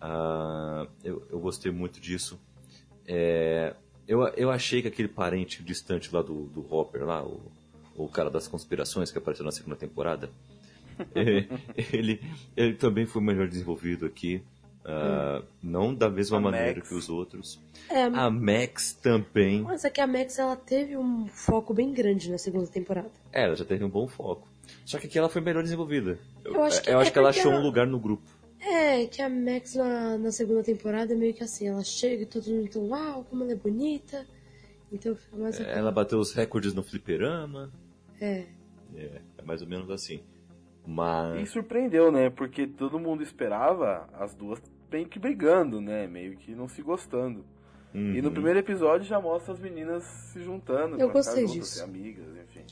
Ah, 0.00 0.86
eu, 1.04 1.22
eu 1.30 1.38
gostei 1.38 1.70
muito 1.70 2.00
disso. 2.00 2.40
É, 3.06 3.76
eu, 4.06 4.22
eu 4.28 4.50
achei 4.50 4.82
que 4.82 4.88
aquele 4.88 5.08
parente 5.08 5.62
distante 5.62 6.14
lá 6.14 6.22
do, 6.22 6.44
do 6.46 6.66
Hopper, 6.74 7.04
lá, 7.04 7.22
o, 7.24 7.40
o 7.96 8.08
cara 8.08 8.30
das 8.30 8.48
conspirações 8.48 9.10
que 9.12 9.18
apareceu 9.18 9.44
na 9.44 9.52
segunda 9.52 9.76
temporada, 9.76 10.30
é, 11.14 11.46
ele, 11.92 12.20
ele 12.56 12.74
também 12.74 13.06
foi 13.06 13.22
melhor 13.22 13.48
desenvolvido 13.48 14.06
aqui. 14.06 14.42
Ah, 14.84 15.42
não 15.62 15.94
da 15.94 16.10
mesma 16.10 16.38
A 16.38 16.40
maneira 16.40 16.74
Max. 16.74 16.88
que 16.88 16.94
os 16.94 17.08
outros. 17.08 17.60
É, 17.88 18.02
A 18.02 18.28
Max 18.28 18.92
também. 18.94 19.62
Mas 19.62 19.84
é 19.84 19.90
que 19.90 20.00
a 20.00 20.06
Max 20.08 20.38
ela 20.40 20.56
teve 20.56 20.96
um 20.96 21.28
foco 21.28 21.72
bem 21.72 21.92
grande 21.92 22.28
na 22.30 22.36
segunda 22.36 22.66
temporada. 22.66 23.08
É, 23.32 23.44
ela 23.44 23.54
já 23.54 23.64
teve 23.64 23.84
um 23.84 23.88
bom 23.88 24.08
foco. 24.08 24.48
Só 24.84 24.98
que 24.98 25.06
aqui 25.06 25.16
ela 25.18 25.28
foi 25.28 25.40
melhor 25.40 25.62
desenvolvida. 25.62 26.18
Eu, 26.44 26.54
Eu 26.54 26.64
acho 26.64 26.82
que 26.82 26.90
eu 26.90 26.98
é 26.98 27.02
acho 27.02 27.12
que 27.12 27.18
ela 27.18 27.28
achou 27.30 27.52
um 27.52 27.54
ela- 27.54 27.62
lugar 27.62 27.86
no 27.86 27.98
grupo. 28.00 28.24
É, 28.64 29.06
que 29.06 29.20
a 29.20 29.28
Max 29.28 29.74
na, 29.74 30.16
na 30.18 30.30
segunda 30.30 30.62
temporada 30.62 31.12
é 31.12 31.16
meio 31.16 31.34
que 31.34 31.42
assim, 31.42 31.66
ela 31.66 31.82
chega 31.82 32.22
e 32.22 32.26
todo 32.26 32.46
mundo 32.48 32.64
então, 32.66 32.86
uau, 32.88 33.24
como 33.24 33.42
ela 33.42 33.52
é 33.52 33.56
bonita. 33.56 34.24
Então 34.92 35.16
fica 35.16 35.36
mais 35.36 35.60
aquela- 35.60 35.76
Ela 35.76 35.90
bateu 35.90 36.18
os 36.20 36.32
recordes 36.32 36.72
no 36.72 36.82
fliperama. 36.82 37.72
É. 38.20 38.44
É, 38.94 39.20
é 39.38 39.42
mais 39.42 39.62
ou 39.62 39.68
menos 39.68 39.90
assim. 39.90 40.22
E 40.86 40.90
Mas. 40.90 41.50
surpreendeu, 41.50 42.12
né? 42.12 42.30
Porque 42.30 42.66
todo 42.66 42.98
mundo 43.00 43.22
esperava 43.22 44.08
as 44.12 44.34
duas 44.34 44.60
meio 44.90 45.08
que 45.08 45.18
brigando, 45.18 45.80
né? 45.80 46.06
Meio 46.06 46.36
que 46.36 46.54
não 46.54 46.68
se 46.68 46.82
gostando. 46.82 47.44
E 47.94 48.22
no 48.22 48.28
Uhum. 48.28 48.34
primeiro 48.34 48.58
episódio 48.58 49.06
já 49.06 49.20
mostra 49.20 49.52
as 49.52 49.60
meninas 49.60 50.02
se 50.04 50.40
juntando. 50.42 50.94
Eu 50.98 51.06
pra 51.08 51.14
gostei 51.14 51.42
ficar 51.42 51.52
juntas, 51.52 51.68
disso. 51.68 51.78
ser 51.78 51.84
amigas, 51.84 52.24
enfim. 52.44 52.64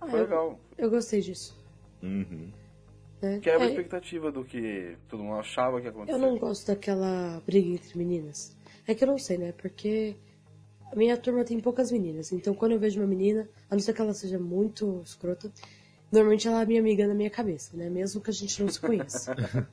Ah, 0.00 0.06
Foi 0.06 0.20
eu- 0.20 0.24
legal. 0.24 0.60
Eu 0.76 0.90
gostei 0.90 1.20
disso. 1.20 1.58
Uhum. 2.02 2.50
Né? 3.20 3.40
Quebra 3.40 3.66
a 3.66 3.68
É, 3.68 3.70
expectativa 3.70 4.30
do 4.30 4.44
que 4.44 4.96
todo 5.08 5.22
mundo 5.22 5.38
achava 5.40 5.78
que 5.80 5.86
ia 5.86 5.90
acontecer. 5.90 6.16
eu 6.16 6.20
não 6.20 6.38
gosto 6.38 6.66
daquela 6.66 7.42
briga 7.46 7.68
entre 7.70 7.96
meninas. 7.98 8.56
É 8.86 8.94
que 8.94 9.04
eu 9.04 9.08
não 9.08 9.18
sei, 9.18 9.38
né? 9.38 9.52
Porque 9.52 10.16
a 10.92 10.96
minha 10.96 11.16
turma 11.16 11.44
tem 11.44 11.58
poucas 11.60 11.90
meninas. 11.92 12.32
Então 12.32 12.54
quando 12.54 12.72
eu 12.72 12.78
vejo 12.78 13.00
uma 13.00 13.06
menina, 13.06 13.48
a 13.70 13.74
não 13.74 13.80
ser 13.80 13.92
que 13.92 14.00
ela 14.00 14.14
seja 14.14 14.38
muito 14.38 15.02
escrota, 15.04 15.50
normalmente 16.12 16.46
ela 16.48 16.62
é 16.62 16.66
minha 16.66 16.80
amiga 16.80 17.06
na 17.06 17.14
minha 17.14 17.30
cabeça, 17.30 17.76
né? 17.76 17.90
Mesmo 17.90 18.20
que 18.20 18.30
a 18.30 18.32
gente 18.32 18.62
não 18.62 18.68
se 18.68 18.80
conheça. 18.80 19.34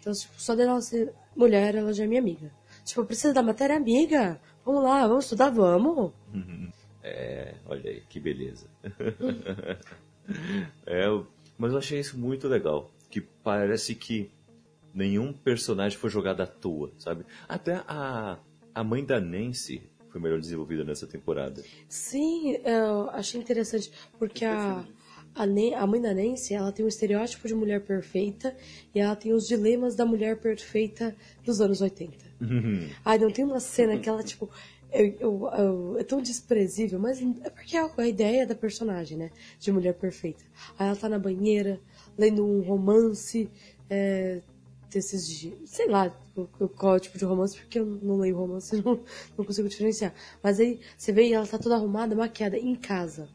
Então, 0.00 0.12
tipo, 0.12 0.34
só 0.40 0.56
dela 0.56 0.80
ser 0.80 1.12
mulher, 1.36 1.76
ela 1.76 1.92
já 1.92 2.02
é 2.02 2.06
minha 2.08 2.20
amiga. 2.20 2.50
Tipo, 2.84 3.04
precisa 3.04 3.32
da 3.32 3.44
matéria 3.44 3.76
amiga? 3.76 4.40
Vamos 4.64 4.82
lá, 4.82 5.06
vamos 5.06 5.24
estudar, 5.24 5.50
vamos. 5.50 6.12
É, 7.00 7.54
olha 7.66 7.88
aí, 7.90 8.00
que 8.08 8.18
beleza. 8.18 8.66
é, 10.84 11.06
eu- 11.06 11.28
mas 11.58 11.72
eu 11.72 11.78
achei 11.78 12.00
isso 12.00 12.18
muito 12.18 12.48
legal. 12.48 12.90
Que 13.10 13.20
parece 13.20 13.94
que 13.94 14.30
nenhum 14.92 15.32
personagem 15.32 15.98
foi 15.98 16.10
jogado 16.10 16.40
à 16.40 16.46
toa, 16.46 16.90
sabe? 16.98 17.24
Até 17.48 17.82
a, 17.86 18.38
a 18.74 18.84
mãe 18.84 19.04
da 19.04 19.20
Nancy 19.20 19.82
foi 20.08 20.20
melhor 20.20 20.40
desenvolvida 20.40 20.82
nessa 20.82 21.06
temporada. 21.06 21.62
Sim, 21.88 22.56
eu 22.64 23.10
achei 23.10 23.38
interessante, 23.40 23.92
porque 24.18 24.44
a, 24.44 24.84
a, 25.34 25.42
a 25.42 25.86
mãe 25.86 26.00
da 26.00 26.14
Nancy, 26.14 26.54
ela 26.54 26.72
tem 26.72 26.84
um 26.84 26.88
estereótipo 26.88 27.46
de 27.46 27.54
mulher 27.54 27.84
perfeita 27.84 28.56
e 28.94 28.98
ela 28.98 29.14
tem 29.14 29.34
os 29.34 29.46
dilemas 29.46 29.94
da 29.94 30.06
mulher 30.06 30.40
perfeita 30.40 31.14
dos 31.44 31.60
anos 31.60 31.82
80. 31.82 32.16
Ai, 33.04 33.18
não 33.18 33.30
tem 33.30 33.44
uma 33.44 33.60
cena 33.60 33.98
que 33.98 34.08
ela, 34.08 34.22
tipo, 34.22 34.50
eu, 35.02 35.16
eu- 35.20 35.50
eu- 35.58 35.96
é 35.98 36.04
tão 36.04 36.20
desprezível, 36.20 36.98
mas 36.98 37.20
é 37.20 37.50
porque 37.50 37.76
é 37.76 37.90
a 37.96 38.06
ideia 38.06 38.46
da 38.46 38.54
personagem, 38.54 39.16
né? 39.18 39.30
De 39.58 39.70
mulher 39.72 39.94
perfeita. 39.94 40.44
Aí 40.78 40.86
ela 40.86 40.96
tá 40.96 41.08
na 41.08 41.18
banheira, 41.18 41.80
lendo 42.16 42.44
um 42.46 42.60
romance, 42.62 43.48
é, 43.90 44.40
desses 44.90 45.28
dias. 45.28 45.58
Sei 45.66 45.88
lá 45.88 46.10
qual 46.76 46.94
é 46.94 46.96
o 46.96 47.00
tipo 47.00 47.18
de 47.18 47.24
romance, 47.24 47.56
porque 47.56 47.78
eu 47.78 47.86
não 47.86 48.16
leio 48.18 48.36
romance, 48.36 48.76
não, 48.84 49.00
não 49.36 49.44
consigo 49.44 49.68
diferenciar. 49.68 50.14
Mas 50.42 50.60
aí 50.60 50.80
você 50.96 51.12
vê 51.12 51.28
e 51.28 51.32
ela 51.32 51.46
tá 51.46 51.58
toda 51.58 51.74
arrumada, 51.74 52.14
maquiada, 52.14 52.56
em 52.58 52.74
casa. 52.74 53.28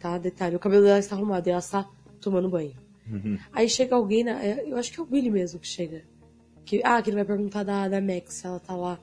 Tá? 0.00 0.18
Detalhe, 0.18 0.56
o 0.56 0.58
cabelo 0.58 0.82
dela 0.84 0.98
está 0.98 1.14
arrumado 1.14 1.46
e 1.46 1.50
ela 1.50 1.60
está 1.60 1.88
tomando 2.20 2.48
banho. 2.48 2.74
Uhum. 3.10 3.38
Aí 3.52 3.68
chega 3.68 3.94
alguém, 3.94 4.24
na, 4.24 4.42
é, 4.44 4.64
eu 4.70 4.76
acho 4.76 4.92
que 4.92 5.00
é 5.00 5.02
o 5.02 5.06
Billy 5.06 5.30
mesmo 5.30 5.58
que 5.60 5.66
chega. 5.68 6.02
Que, 6.64 6.82
ah, 6.84 7.00
que 7.00 7.08
ele 7.08 7.16
vai 7.16 7.24
perguntar 7.24 7.62
da, 7.62 7.88
da 7.88 8.00
Max 8.00 8.34
se 8.34 8.46
ela 8.46 8.60
tá 8.60 8.76
lá. 8.76 9.00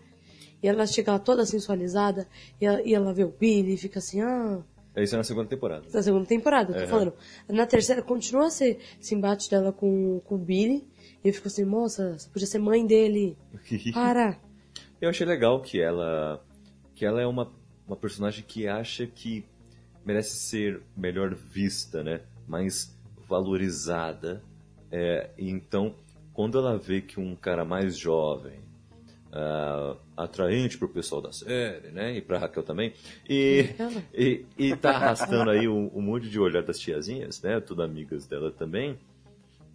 E 0.63 0.67
ela 0.67 0.85
chega 0.87 1.11
lá 1.11 1.19
toda 1.19 1.45
sensualizada 1.45 2.27
e 2.59 2.65
ela, 2.65 2.81
e 2.81 2.93
ela 2.95 3.13
vê 3.13 3.23
o 3.23 3.29
Billy 3.31 3.73
e 3.73 3.77
fica 3.77 3.99
assim, 3.99 4.21
ah. 4.21 4.61
É 4.95 5.03
isso 5.03 5.15
na 5.17 5.23
segunda 5.23 5.47
temporada. 5.49 5.85
Na 5.93 6.01
segunda 6.01 6.25
temporada, 6.25 6.73
tô 6.73 6.79
Uhum. 6.79 6.87
falando. 6.87 7.13
Na 7.49 7.65
terceira, 7.67 8.01
continua 8.01 8.47
esse, 8.47 8.79
esse 8.99 9.13
embate 9.13 9.49
dela 9.49 9.71
com, 9.73 10.21
com 10.25 10.35
o 10.35 10.37
Billy. 10.37 10.87
E 11.23 11.27
eu 11.27 11.33
fico 11.33 11.47
assim, 11.47 11.65
moça, 11.65 12.17
você 12.17 12.29
podia 12.29 12.47
ser 12.47 12.59
mãe 12.59 12.85
dele. 12.85 13.37
Para! 13.93 14.39
Eu 15.01 15.09
achei 15.09 15.25
legal 15.27 15.61
que 15.61 15.81
ela 15.81 16.41
que 16.95 17.05
ela 17.05 17.21
é 17.21 17.27
uma, 17.27 17.51
uma 17.85 17.97
personagem 17.97 18.45
que 18.47 18.67
acha 18.69 19.05
que 19.05 19.43
merece 20.05 20.37
ser 20.37 20.81
melhor 20.95 21.35
vista, 21.35 22.01
né? 22.01 22.21
Mais 22.47 22.97
valorizada. 23.27 24.41
É, 24.89 25.29
então, 25.37 25.93
quando 26.33 26.57
ela 26.57 26.77
vê 26.77 27.01
que 27.01 27.19
um 27.19 27.35
cara 27.35 27.65
mais 27.65 27.97
jovem, 27.97 28.59
ah, 29.35 29.97
atraente 30.15 30.77
pro 30.77 30.87
pessoal 30.87 31.21
da 31.21 31.31
série, 31.33 31.89
né? 31.89 32.15
E 32.15 32.21
pra 32.21 32.39
Raquel 32.39 32.63
também, 32.63 32.93
e, 33.29 33.65
e, 34.13 34.45
e 34.57 34.75
tá 34.77 34.91
arrastando 34.91 35.51
aí 35.51 35.67
um, 35.67 35.91
um 35.93 36.01
monte 36.01 36.29
de 36.29 36.39
olhar 36.39 36.63
das 36.63 36.79
tiazinhas, 36.79 37.41
né? 37.41 37.59
Tudo 37.59 37.83
amigas 37.83 38.25
dela 38.25 38.49
também. 38.49 38.97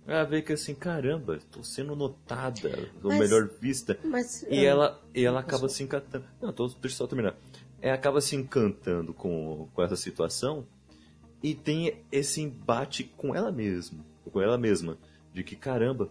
Ela 0.06 0.24
vê 0.24 0.40
que 0.40 0.54
assim, 0.54 0.74
caramba, 0.74 1.38
tô 1.52 1.62
sendo 1.62 1.94
notada, 1.94 2.88
tô 3.02 3.08
Mas- 3.08 3.18
melhor 3.18 3.48
vista. 3.60 3.98
Mas. 4.02 4.42
E 4.48 4.60
ah, 4.60 4.70
ela, 4.70 5.00
e 5.14 5.24
ela 5.24 5.40
acaba 5.40 5.68
se 5.68 5.82
encantando. 5.82 6.24
Não, 6.40 6.52
tô, 6.52 6.66
deixa 6.66 6.86
eu 6.86 6.90
só 6.90 7.06
terminar. 7.06 7.36
Ela 7.82 7.94
acaba 7.94 8.20
se 8.20 8.34
encantando 8.34 9.12
com, 9.12 9.68
com 9.74 9.82
essa 9.82 9.96
situação 9.96 10.66
e 11.42 11.54
tem 11.54 12.02
esse 12.10 12.40
embate 12.40 13.04
com 13.04 13.34
ela 13.34 13.52
mesma. 13.52 14.04
Com 14.32 14.40
ela 14.40 14.56
mesma. 14.56 14.96
De 15.32 15.44
que, 15.44 15.54
caramba, 15.54 16.08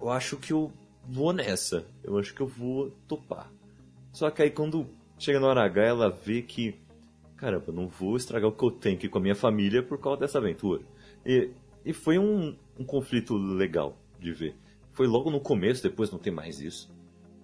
eu 0.00 0.10
acho 0.10 0.36
que 0.38 0.52
eu 0.52 0.72
vou 1.08 1.32
nessa. 1.32 1.86
Eu 2.02 2.18
acho 2.18 2.34
que 2.34 2.40
eu 2.40 2.46
vou 2.46 2.90
topar. 3.06 3.50
Só 4.12 4.30
que 4.30 4.42
aí 4.42 4.50
quando 4.50 4.86
chega 5.18 5.40
na 5.40 5.48
hora 5.48 5.64
H, 5.64 5.82
ela 5.82 6.10
vê 6.10 6.42
que, 6.42 6.74
caramba, 7.36 7.72
não 7.72 7.88
vou 7.88 8.16
estragar 8.16 8.48
o 8.48 8.52
que 8.52 8.64
eu 8.64 8.70
tenho 8.70 8.96
aqui 8.96 9.08
com 9.08 9.18
a 9.18 9.20
minha 9.20 9.34
família 9.34 9.82
por 9.82 9.98
causa 9.98 10.20
dessa 10.20 10.38
aventura. 10.38 10.82
E, 11.24 11.50
e 11.84 11.92
foi 11.92 12.18
um, 12.18 12.56
um 12.78 12.84
conflito 12.84 13.36
legal 13.36 13.96
de 14.18 14.32
ver. 14.32 14.54
Foi 14.92 15.06
logo 15.06 15.30
no 15.30 15.40
começo, 15.40 15.82
depois 15.82 16.10
não 16.10 16.18
tem 16.18 16.32
mais 16.32 16.60
isso. 16.60 16.90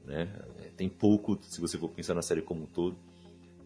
Né? 0.04 0.28
É, 0.60 0.68
Tem 0.76 0.88
pouco, 0.88 1.38
se 1.42 1.60
você 1.60 1.78
for 1.78 1.88
pensar 1.88 2.14
na 2.14 2.22
série 2.22 2.42
como 2.42 2.62
um 2.62 2.66
todo. 2.66 2.96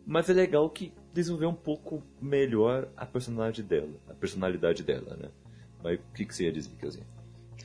Mas 0.05 0.29
é 0.31 0.33
legal 0.33 0.69
que 0.71 0.93
desenvolveu 1.13 1.49
um 1.49 1.55
pouco 1.55 2.03
melhor 2.21 2.89
a 2.97 3.05
personalidade 3.05 3.63
dela. 3.63 3.91
A 4.09 4.15
personalidade 4.15 4.83
dela, 4.83 5.17
né? 5.17 5.29
Mas 5.83 5.99
o 5.99 6.03
que, 6.15 6.25
que 6.25 6.35
você 6.35 6.45
ia 6.45 6.53
dizer, 6.53 6.71
Kelzinha? 6.79 7.07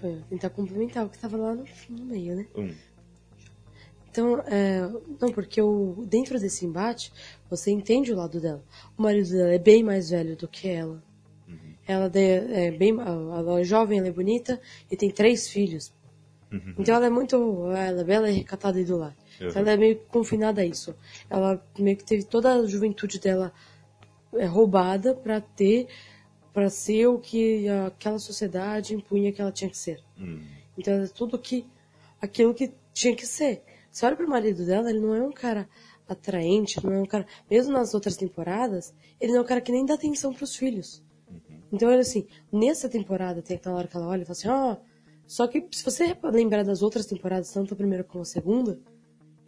Ia 0.04 0.24
tentar 0.30 0.50
complementar 0.50 1.06
o 1.06 1.10
que 1.10 1.18
tava 1.20 1.38
lá 1.38 1.56
no, 1.56 1.66
no 1.90 2.06
meio, 2.06 2.36
né? 2.36 2.48
Um. 2.56 2.74
Então, 4.10 4.40
é, 4.46 4.82
não, 5.22 5.32
porque 5.32 5.62
o, 5.62 6.04
dentro 6.08 6.38
desse 6.40 6.66
embate, 6.66 7.14
você 7.50 7.72
entende 7.72 8.12
o 8.12 8.16
lado 8.16 8.42
dela. 8.42 8.62
O 8.98 9.02
marido 9.02 9.30
dela 9.30 9.54
é 9.54 9.60
bem 9.60 9.84
mais 9.84 10.10
velho 10.10 10.36
do 10.36 10.48
que 10.48 10.68
ela. 10.68 11.02
Ela 11.88 12.10
de- 12.10 12.20
é 12.20 12.72
bem, 12.72 12.92
ela 13.00 13.60
é 13.60 13.64
jovem, 13.64 14.00
ela 14.00 14.08
é 14.08 14.12
bonita 14.12 14.60
e 14.90 14.96
tem 14.98 15.10
três 15.10 15.50
filhos. 15.50 15.94
Então 16.78 16.96
ela 16.96 17.06
é 17.06 17.10
muito, 17.10 17.36
ela 17.68 18.02
é 18.02 18.04
bela 18.04 18.30
e 18.30 18.34
recatada 18.34 18.80
e 18.80 18.84
do 18.84 18.98
lar. 18.98 19.16
Uhum. 19.40 19.48
Então 19.48 19.62
ela 19.62 19.72
é 19.72 19.78
meio 19.78 19.98
confinada 20.10 20.62
a 20.62 20.66
isso. 20.66 20.94
Ela 21.30 21.66
meio 21.80 21.96
que 21.96 22.04
teve 22.04 22.24
toda 22.24 22.54
a 22.54 22.66
juventude 22.68 23.20
dela 23.20 23.54
é, 24.34 24.46
roubada 24.46 25.14
pra 25.16 25.40
ter, 25.40 25.88
pra 26.54 26.70
ser 26.70 27.08
o 27.08 27.20
que 27.20 27.68
aquela 27.70 28.20
sociedade 28.20 28.94
impunha 28.94 29.32
que 29.32 29.42
ela 29.42 29.52
tinha 29.52 29.70
que 29.70 29.78
ser. 29.78 30.04
Hum. 30.18 30.42
Então 30.78 30.94
é 30.94 31.08
tudo 31.08 31.38
que 31.38 31.66
aquilo 32.22 32.54
que 32.54 32.72
tinha 32.94 33.16
que 33.16 33.26
ser. 33.26 33.64
Você 33.92 34.06
olha 34.06 34.16
pro 34.16 34.28
marido 34.28 34.66
dela, 34.66 34.90
ele 34.90 35.00
não 35.00 35.14
é 35.14 35.22
um 35.22 35.32
cara 35.32 35.68
atraente, 36.08 36.84
não 36.84 36.94
é 36.94 37.00
um 37.00 37.06
cara. 37.06 37.26
Mesmo 37.50 37.74
nas 37.74 37.94
outras 37.94 38.16
temporadas, 38.16 38.94
ele 39.20 39.32
não 39.32 39.40
é 39.40 39.42
um 39.44 39.48
cara 39.48 39.62
que 39.62 39.72
nem 39.72 39.86
dá 39.86 39.96
atenção 39.96 40.34
pros 40.34 40.56
filhos. 40.56 41.04
Então, 41.72 41.90
ele 41.90 42.02
assim, 42.02 42.28
nessa 42.52 42.90
temporada 42.90 43.42
tem 43.42 43.56
aquela 43.56 43.78
hora 43.78 43.88
que 43.88 43.96
ela 43.96 44.08
olha 44.08 44.24
e 44.24 44.26
fala 44.26 44.32
assim, 44.38 44.50
ó. 44.50 44.78
só 45.26 45.48
que 45.48 45.66
se 45.72 45.84
você 45.84 46.18
lembrar 46.24 46.64
das 46.64 46.82
outras 46.82 47.06
temporadas, 47.06 47.52
tanto 47.52 47.74
a 47.74 47.78
primeira 47.78 48.04
como 48.04 48.24
a 48.24 48.26
segunda, 48.26 48.78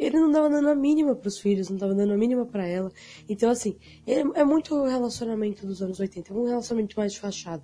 ele 0.04 0.20
não 0.20 0.32
dava 0.32 0.50
dando 0.50 0.70
a 0.70 0.76
mínima 0.76 1.16
pros 1.16 1.40
filhos, 1.40 1.70
não 1.70 1.78
dava 1.78 1.94
dando 1.94 2.14
a 2.14 2.18
mínima 2.18 2.46
pra 2.46 2.66
ela. 2.66 2.92
Então, 3.28 3.50
assim, 3.50 3.78
é, 4.06 4.20
é 4.20 4.44
muito 4.44 4.76
o 4.76 4.86
relacionamento 4.86 5.66
dos 5.66 5.82
anos 5.82 6.00
80, 6.00 6.32
é 6.32 6.36
um 6.36 6.46
relacionamento 6.46 6.98
mais 6.98 7.14
de 7.14 7.20
fachada. 7.20 7.64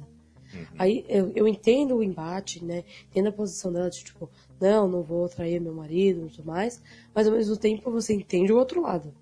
Aí 0.77 1.05
eu, 1.07 1.31
eu 1.35 1.47
entendo 1.47 1.95
o 1.95 2.03
embate, 2.03 2.63
né? 2.63 2.83
Entendo 3.09 3.29
a 3.29 3.31
posição 3.31 3.71
dela 3.71 3.89
de 3.89 4.03
tipo, 4.03 4.29
não, 4.59 4.87
não 4.87 5.03
vou 5.03 5.29
trair 5.29 5.59
meu 5.59 5.73
marido 5.73 6.25
e 6.25 6.29
tudo 6.29 6.47
mais, 6.47 6.81
mas 7.13 7.27
ao 7.27 7.33
mesmo 7.33 7.55
tempo 7.55 7.91
você 7.91 8.13
entende 8.13 8.51
o 8.51 8.57
outro 8.57 8.81
lado. 8.81 9.13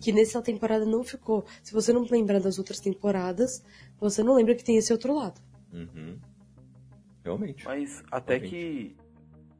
Que 0.00 0.12
nessa 0.12 0.40
temporada 0.40 0.84
não 0.84 1.02
ficou. 1.02 1.44
Se 1.62 1.72
você 1.72 1.92
não 1.92 2.06
lembrar 2.08 2.38
das 2.38 2.58
outras 2.58 2.78
temporadas, 2.78 3.64
você 3.98 4.22
não 4.22 4.34
lembra 4.34 4.54
que 4.54 4.62
tem 4.62 4.76
esse 4.76 4.92
outro 4.92 5.14
lado. 5.14 5.40
Uhum. 5.72 6.16
Realmente. 7.24 7.64
Mas 7.64 8.04
até 8.10 8.34
Realmente. 8.34 8.50
que 8.50 8.96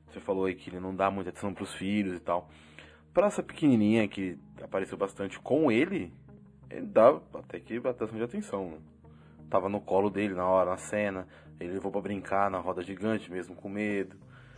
você 0.08 0.20
falou 0.20 0.44
aí 0.44 0.54
que 0.54 0.70
ele 0.70 0.78
não 0.78 0.94
dá 0.94 1.10
muita 1.10 1.30
atenção 1.30 1.52
pros 1.52 1.74
filhos 1.74 2.16
e 2.16 2.20
tal. 2.20 2.48
Pra 3.14 3.28
essa 3.28 3.44
pequenininha 3.44 4.08
que 4.08 4.36
apareceu 4.60 4.98
bastante 4.98 5.38
com 5.38 5.70
ele, 5.70 6.12
ele 6.68 6.86
dá 6.86 7.20
até 7.34 7.60
que 7.60 7.78
bastante 7.78 8.20
atenção. 8.20 8.72
né? 8.72 8.78
Tava 9.48 9.68
no 9.68 9.80
colo 9.80 10.10
dele 10.10 10.34
na 10.34 10.44
hora, 10.44 10.70
na 10.70 10.76
cena. 10.76 11.28
Ele 11.60 11.74
levou 11.74 11.92
pra 11.92 12.00
brincar 12.00 12.50
na 12.50 12.58
roda 12.58 12.82
gigante, 12.82 13.30
mesmo 13.30 13.54
com 13.54 13.68
medo. 13.68 14.16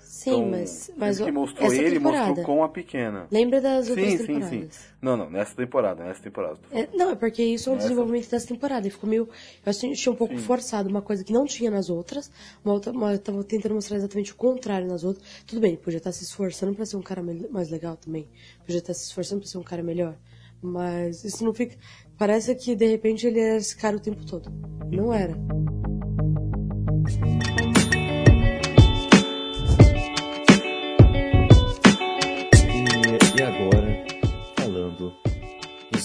Sim, 0.08 0.30
Então, 0.30 0.50
mas, 0.50 0.90
mas 0.96 1.18
que 1.20 1.32
mostrou 1.32 1.66
essa 1.66 1.82
ele, 1.82 1.96
temporada. 1.96 2.26
mostrou 2.28 2.46
com 2.46 2.62
a 2.64 2.68
pequena. 2.68 3.26
Lembra 3.30 3.60
das 3.60 3.88
outras 3.90 4.08
Sim, 4.12 4.18
sim, 4.18 4.26
temporadas? 4.26 4.50
sim. 4.50 4.68
Não, 5.02 5.16
não, 5.16 5.28
nessa 5.30 5.54
temporada, 5.54 6.04
nessa 6.04 6.22
temporada. 6.22 6.58
É, 6.70 6.88
não, 6.94 7.10
é 7.10 7.16
porque 7.16 7.42
isso 7.42 7.68
é 7.70 7.72
Essa- 7.74 7.82
desenvolvimento 7.82 8.30
dessa 8.30 8.46
temporada. 8.46 8.86
E 8.86 8.90
ficou 8.90 9.08
meio. 9.10 9.28
Eu 9.64 9.70
achei 9.70 10.12
um 10.12 10.16
pouco 10.16 10.34
Sim. 10.34 10.40
forçado, 10.42 10.88
uma 10.88 11.02
coisa 11.02 11.24
que 11.24 11.32
não 11.32 11.44
tinha 11.44 11.70
nas 11.70 11.90
outras. 11.90 12.30
Uma 12.64 12.74
outra, 12.74 12.92
uma, 12.92 13.12
eu 13.12 13.18
tava 13.18 13.42
tentando 13.44 13.74
mostrar 13.74 13.96
exatamente 13.96 14.32
o 14.32 14.36
contrário 14.36 14.86
nas 14.86 15.02
outras. 15.04 15.26
Tudo 15.46 15.60
bem, 15.60 15.76
podia 15.76 15.98
estar 15.98 16.12
se 16.12 16.22
esforçando 16.24 16.74
pra 16.74 16.86
ser 16.86 16.96
um 16.96 17.02
cara 17.02 17.22
mais 17.50 17.68
legal 17.68 17.96
também. 17.96 18.28
Podia 18.64 18.78
estar 18.78 18.94
se 18.94 19.06
esforçando 19.06 19.40
pra 19.42 19.50
ser 19.50 19.58
um 19.58 19.62
cara 19.62 19.82
melhor. 19.82 20.16
Mas 20.62 21.24
isso 21.24 21.44
não 21.44 21.52
fica. 21.52 21.76
Parece 22.16 22.54
que 22.54 22.74
de 22.74 22.86
repente 22.86 23.26
ele 23.26 23.40
era 23.40 23.56
esse 23.58 23.76
cara 23.76 23.96
o 23.96 24.00
tempo 24.00 24.24
todo. 24.24 24.50
Não 24.90 25.12
era. 25.12 25.34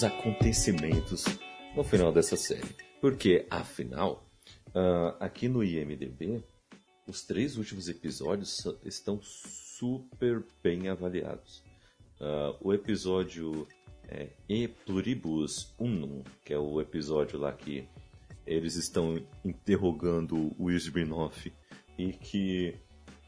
Acontecimentos 0.04 1.24
no 1.76 1.84
final 1.84 2.12
dessa 2.12 2.36
série. 2.36 2.74
Porque, 3.00 3.46
afinal, 3.50 4.26
ah, 4.74 5.16
aqui 5.20 5.48
no 5.48 5.62
IMDB, 5.62 6.42
os 7.06 7.22
três 7.22 7.56
últimos 7.56 7.88
episódios 7.88 8.64
estão 8.84 9.20
super 9.22 10.42
bem 10.62 10.88
avaliados. 10.88 11.62
Ah, 12.20 12.54
o 12.60 12.72
episódio 12.72 13.66
é, 14.08 14.28
E 14.48 14.68
Pluribus 14.68 15.74
Unum, 15.78 16.22
que 16.44 16.52
é 16.52 16.58
o 16.58 16.80
episódio 16.80 17.38
lá 17.38 17.52
que 17.52 17.88
eles 18.46 18.76
estão 18.76 19.22
interrogando 19.44 20.52
o 20.58 20.70
Isbrinoff 20.70 21.52
e 21.96 22.12
que 22.12 22.74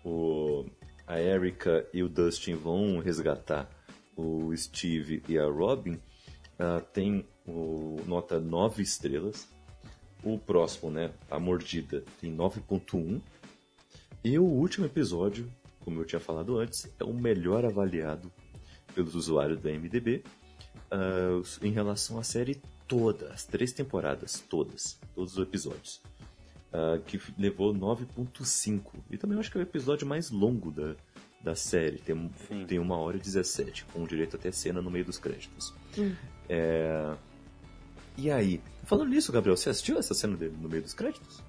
o, 0.05 0.67
a 1.07 1.21
Erika 1.21 1.87
e 1.93 2.03
o 2.03 2.09
Dustin 2.09 2.55
vão 2.55 2.99
resgatar 2.99 3.71
o 4.17 4.55
Steve 4.57 5.23
e 5.29 5.39
a 5.39 5.47
Robin, 5.47 6.01
ah, 6.65 6.81
tem 6.81 7.27
o, 7.47 8.01
nota 8.07 8.41
9 8.41 8.83
estrelas. 8.83 9.49
O 10.23 10.39
próximo, 10.39 10.91
né, 10.91 11.13
a 11.31 11.39
Mordida, 11.39 12.03
tem 12.21 12.35
9.1. 12.35 13.21
E 14.25 14.39
o 14.39 14.45
último 14.45 14.87
episódio, 14.87 15.53
como 15.81 16.01
eu 16.01 16.05
tinha 16.07 16.21
falado 16.21 16.59
antes, 16.59 16.91
é 16.99 17.05
o 17.05 17.13
melhor 17.13 17.65
avaliado 17.67 18.33
pelos 18.95 19.15
usuários 19.15 19.61
da 19.61 19.71
MDB 19.71 20.25
ah, 20.91 21.43
em 21.61 21.71
relação 21.71 22.19
à 22.19 22.23
série 22.23 22.61
toda, 22.89 23.33
as 23.33 23.45
três 23.45 23.73
temporadas, 23.73 24.43
todas, 24.49 24.99
todos 25.15 25.37
os 25.37 25.43
episódios. 25.43 26.01
ah, 26.73 26.99
que 27.07 27.21
levou 27.39 27.73
9.5. 27.75 28.83
E 29.11 29.17
também 29.17 29.39
acho 29.39 29.51
que 29.51 29.59
é 29.59 29.61
o 29.61 29.63
episódio 29.63 30.07
mais 30.07 30.31
longo 30.31 30.71
da, 30.71 30.97
da 31.45 31.55
série. 31.55 31.99
Tem, 31.99 32.31
Sim. 32.49 32.65
tem 32.67 32.79
uma 32.79 32.97
hora 32.97 33.17
e 33.17 33.21
17, 33.21 33.85
com 33.93 34.05
direito 34.05 34.35
até 34.37 34.51
cena 34.51 34.81
no 34.81 34.91
meio 34.91 35.05
dos 35.05 35.19
créditos. 35.19 35.75
É, 36.49 37.15
E 38.17 38.31
aí, 38.31 38.61
falando 38.85 39.11
nisso, 39.11 39.31
Gabriel, 39.31 39.57
você 39.57 39.71
assistiu 39.71 39.99
essa 39.99 40.15
cena 40.15 40.37
dele 40.37 40.57
no 40.61 40.69
meio 40.69 40.83
dos 40.83 40.95
créditos? 40.95 41.43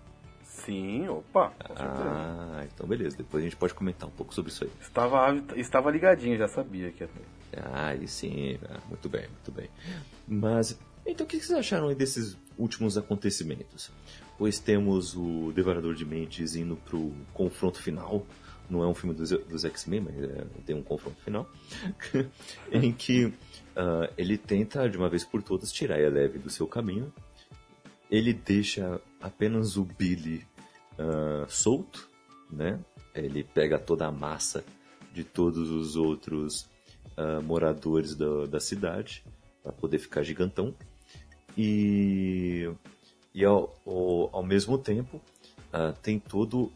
Sim, 0.43 1.07
opa. 1.07 1.53
Ah, 1.75 2.65
então 2.65 2.87
beleza. 2.87 3.17
Depois 3.17 3.43
a 3.43 3.45
gente 3.45 3.55
pode 3.55 3.73
comentar 3.73 4.09
um 4.09 4.11
pouco 4.11 4.33
sobre 4.33 4.51
isso 4.51 4.63
aí. 4.63 4.71
Estava, 4.81 5.35
estava 5.55 5.91
ligadinho, 5.91 6.37
já 6.37 6.47
sabia 6.47 6.91
que 6.91 7.03
ia 7.03 7.07
ter. 7.07 7.59
Ah, 7.71 7.93
e 7.95 8.07
sim, 8.07 8.57
ah, 8.67 8.79
muito 8.89 9.07
bem, 9.07 9.27
muito 9.27 9.51
bem. 9.51 9.69
Mas, 10.27 10.77
então 11.05 11.25
o 11.25 11.29
que 11.29 11.39
vocês 11.39 11.57
acharam 11.57 11.87
aí 11.87 11.95
desses 11.95 12.35
últimos 12.57 12.97
acontecimentos? 12.97 13.91
Pois 14.37 14.59
temos 14.59 15.15
o 15.15 15.51
Devorador 15.53 15.93
de 15.93 16.03
Mentes 16.05 16.55
indo 16.55 16.75
pro 16.77 17.13
confronto 17.33 17.81
final. 17.81 18.25
Não 18.69 18.83
é 18.83 18.87
um 18.87 18.93
filme 18.93 19.15
dos, 19.15 19.29
dos 19.29 19.65
X-Men, 19.65 20.01
mas 20.01 20.15
é, 20.23 20.45
tem 20.65 20.75
um 20.75 20.83
confronto 20.83 21.21
final. 21.21 21.49
em 22.71 22.91
que 22.91 23.25
uh, 23.25 24.11
ele 24.17 24.37
tenta, 24.37 24.89
de 24.89 24.97
uma 24.97 25.09
vez 25.09 25.23
por 25.23 25.43
todas, 25.43 25.71
tirar 25.71 25.95
a 25.95 26.01
Eleve 26.01 26.39
do 26.39 26.49
seu 26.49 26.67
caminho. 26.67 27.13
Ele 28.09 28.33
deixa 28.33 28.99
apenas 29.21 29.77
o 29.77 29.83
Billy 29.83 30.45
uh, 30.99 31.49
solto, 31.49 32.09
né? 32.51 32.79
Ele 33.13 33.43
pega 33.43 33.79
toda 33.79 34.07
a 34.07 34.11
massa 34.11 34.63
de 35.13 35.23
todos 35.23 35.69
os 35.69 35.95
outros 35.95 36.69
uh, 37.17 37.41
moradores 37.43 38.15
da, 38.15 38.45
da 38.45 38.59
cidade 38.59 39.23
para 39.63 39.71
poder 39.71 39.99
ficar 39.99 40.23
gigantão. 40.23 40.73
E, 41.57 42.69
e 43.33 43.45
ao, 43.45 43.73
ao, 43.85 44.35
ao 44.37 44.43
mesmo 44.43 44.77
tempo 44.77 45.21
tem 46.01 46.17
todo, 46.19 46.71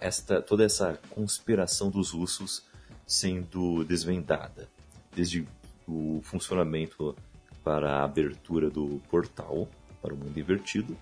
esta, 0.00 0.40
toda 0.40 0.64
essa 0.64 0.98
conspiração 1.10 1.90
dos 1.90 2.10
russos 2.10 2.62
sendo 3.06 3.84
desvendada. 3.84 4.68
Desde 5.14 5.46
o 5.86 6.20
funcionamento 6.22 7.16
para 7.64 7.96
a 7.96 8.04
abertura 8.04 8.70
do 8.70 9.00
portal 9.10 9.68
para 10.00 10.14
o 10.14 10.16
mundo 10.16 10.38
invertido, 10.38 10.96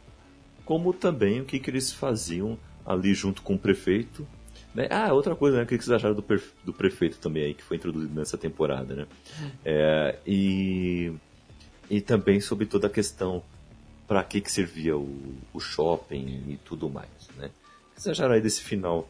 como 0.64 0.92
também 0.92 1.40
o 1.40 1.44
que, 1.44 1.58
que 1.58 1.70
eles 1.70 1.92
faziam 1.92 2.58
ali 2.84 3.14
junto 3.14 3.42
com 3.42 3.54
o 3.54 3.58
prefeito. 3.58 4.26
Né? 4.74 4.88
Ah, 4.90 5.12
outra 5.12 5.34
coisa, 5.34 5.58
né? 5.58 5.62
O 5.64 5.66
que 5.66 5.76
vocês 5.76 5.90
acharam 5.90 6.14
do, 6.14 6.24
do 6.64 6.72
prefeito 6.72 7.18
também 7.18 7.44
aí, 7.44 7.54
que 7.54 7.62
foi 7.62 7.76
introduzido 7.76 8.14
nessa 8.14 8.38
temporada, 8.38 8.94
né? 8.94 9.06
É, 9.64 10.18
e, 10.26 11.12
e 11.90 12.00
também 12.00 12.40
sobre 12.40 12.66
toda 12.66 12.86
a 12.86 12.90
questão 12.90 13.42
para 14.06 14.22
que, 14.22 14.40
que 14.40 14.50
servia 14.50 14.96
o, 14.96 15.36
o 15.52 15.60
shopping 15.60 16.44
e 16.48 16.58
tudo 16.64 16.88
mais, 16.88 17.08
né? 17.36 17.50
Que 17.96 18.02
vocês 18.02 18.18
acharam 18.18 18.34
aí 18.34 18.42
desse 18.42 18.60
final 18.60 19.08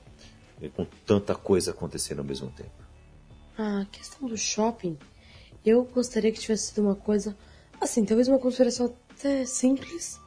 né, 0.61 0.71
com 0.75 0.87
tanta 1.05 1.35
coisa 1.35 1.73
acontecendo 1.73 2.21
ao 2.21 2.25
mesmo 2.25 2.49
tempo? 2.51 2.71
Ah, 3.59 3.81
a 3.81 3.85
questão 3.87 4.29
do 4.29 4.39
shopping, 4.39 4.97
eu 5.65 5.85
gostaria 5.85 6.31
que 6.31 6.39
tivesse 6.39 6.69
sido 6.69 6.83
uma 6.83 6.95
coisa, 6.95 7.37
assim, 7.81 8.05
talvez 8.05 8.29
uma 8.29 8.39
conspiração 8.39 8.95
até 9.11 9.45
simples, 9.45 10.21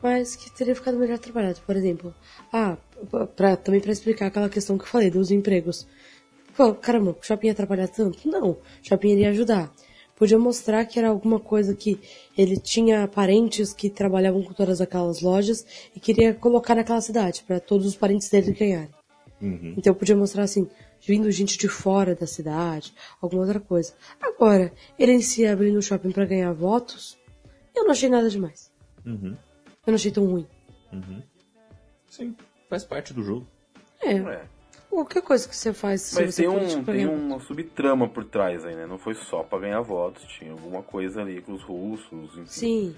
mas 0.00 0.36
que 0.36 0.54
teria 0.54 0.76
ficado 0.76 0.96
melhor 0.96 1.18
trabalhado. 1.18 1.60
Por 1.66 1.74
exemplo, 1.74 2.14
ah, 2.52 2.76
pra, 3.34 3.56
também 3.56 3.80
para 3.80 3.90
explicar 3.90 4.26
aquela 4.26 4.48
questão 4.48 4.78
que 4.78 4.84
eu 4.84 4.88
falei 4.88 5.10
dos 5.10 5.32
empregos. 5.32 5.84
Pô, 6.56 6.74
caramba, 6.76 7.10
o 7.10 7.18
shopping 7.20 7.48
ia 7.48 7.52
atrapalhar 7.54 7.88
tanto? 7.88 8.28
Não, 8.28 8.50
o 8.50 8.58
shopping 8.82 9.08
iria 9.08 9.30
ajudar. 9.30 9.72
Podia 10.16 10.38
mostrar 10.38 10.84
que 10.86 10.98
era 10.98 11.08
alguma 11.08 11.38
coisa 11.38 11.74
que 11.74 12.00
ele 12.36 12.56
tinha 12.56 13.06
parentes 13.06 13.74
que 13.74 13.90
trabalhavam 13.90 14.42
com 14.42 14.52
todas 14.54 14.80
aquelas 14.80 15.20
lojas 15.20 15.64
e 15.94 16.00
queria 16.00 16.32
colocar 16.32 16.74
naquela 16.74 17.00
cidade, 17.02 17.44
para 17.46 17.60
todos 17.60 17.86
os 17.86 17.94
parentes 17.94 18.30
dele 18.30 18.52
ganharem. 18.52 18.94
Uhum. 19.40 19.74
Então 19.76 19.94
podia 19.94 20.16
mostrar 20.16 20.44
assim, 20.44 20.68
vindo 21.06 21.30
gente 21.30 21.58
de 21.58 21.68
fora 21.68 22.14
da 22.14 22.26
cidade, 22.26 22.94
alguma 23.20 23.42
outra 23.42 23.60
coisa. 23.60 23.92
Agora, 24.20 24.72
ele 24.98 25.12
em 25.12 25.20
si 25.20 25.46
abrindo 25.46 25.76
o 25.78 25.82
shopping 25.82 26.10
para 26.10 26.24
ganhar 26.24 26.52
votos, 26.54 27.18
eu 27.74 27.84
não 27.84 27.90
achei 27.90 28.08
nada 28.08 28.30
demais. 28.30 28.72
Uhum. 29.04 29.36
Eu 29.86 29.88
não 29.88 29.94
achei 29.94 30.10
tão 30.10 30.24
ruim. 30.24 30.46
Uhum. 30.92 31.22
Sim, 32.08 32.34
faz 32.70 32.84
parte 32.84 33.12
do 33.12 33.22
jogo. 33.22 33.46
É. 34.00 34.14
é. 34.14 34.55
Qualquer 34.96 35.20
coisa 35.20 35.46
que 35.46 35.54
você 35.54 35.74
faz. 35.74 36.10
Mas 36.14 36.34
você 36.34 36.42
tem, 36.44 36.48
um, 36.48 36.82
tem 36.82 37.06
uma 37.06 37.38
subtrama 37.38 38.08
por 38.08 38.24
trás 38.24 38.64
aí, 38.64 38.74
né? 38.74 38.86
Não 38.86 38.96
foi 38.96 39.14
só 39.14 39.42
pra 39.42 39.58
ganhar 39.58 39.82
votos, 39.82 40.24
tinha 40.24 40.50
alguma 40.52 40.82
coisa 40.82 41.20
ali 41.20 41.42
com 41.42 41.52
os 41.52 41.62
russos, 41.62 42.32
enfim, 42.32 42.46
Sim. 42.46 42.96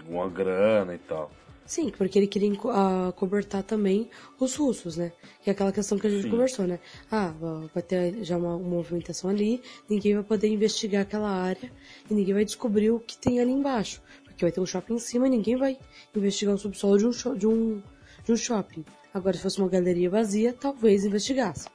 Alguma 0.00 0.26
grana 0.30 0.94
e 0.94 0.98
tal. 0.98 1.30
Sim, 1.66 1.90
porque 1.90 2.18
ele 2.18 2.26
queria 2.26 2.50
uh, 2.50 3.12
cobertar 3.12 3.62
também 3.62 4.08
os 4.40 4.56
russos, 4.56 4.96
né? 4.96 5.12
Que 5.42 5.50
é 5.50 5.52
aquela 5.52 5.70
questão 5.70 5.98
que 5.98 6.06
a 6.06 6.10
gente 6.10 6.22
Sim. 6.22 6.30
conversou, 6.30 6.66
né? 6.66 6.80
Ah, 7.12 7.34
vai 7.74 7.82
ter 7.82 8.24
já 8.24 8.38
uma, 8.38 8.56
uma, 8.56 8.76
movimentação 8.76 9.28
ali, 9.28 9.60
ninguém 9.86 10.14
vai 10.14 10.24
poder 10.24 10.48
investigar 10.48 11.02
aquela 11.02 11.28
área 11.28 11.70
e 12.10 12.14
ninguém 12.14 12.32
vai 12.32 12.46
descobrir 12.46 12.90
o 12.90 12.98
que 12.98 13.18
tem 13.18 13.38
ali 13.38 13.52
embaixo. 13.52 14.00
Porque 14.24 14.46
vai 14.46 14.50
ter 14.50 14.62
um 14.62 14.66
shopping 14.66 14.94
em 14.94 14.98
cima 14.98 15.26
e 15.26 15.30
ninguém 15.30 15.56
vai 15.56 15.76
investigar 16.16 16.54
o 16.54 16.58
subsolo 16.58 16.96
de 16.96 17.06
um, 17.06 17.36
de 17.36 17.46
um, 17.46 17.82
de 18.24 18.32
um 18.32 18.36
shopping. 18.36 18.82
Agora, 19.14 19.36
se 19.36 19.42
fosse 19.44 19.60
uma 19.60 19.68
galeria 19.68 20.10
vazia, 20.10 20.52
talvez 20.52 21.04
investigasse. 21.04 21.68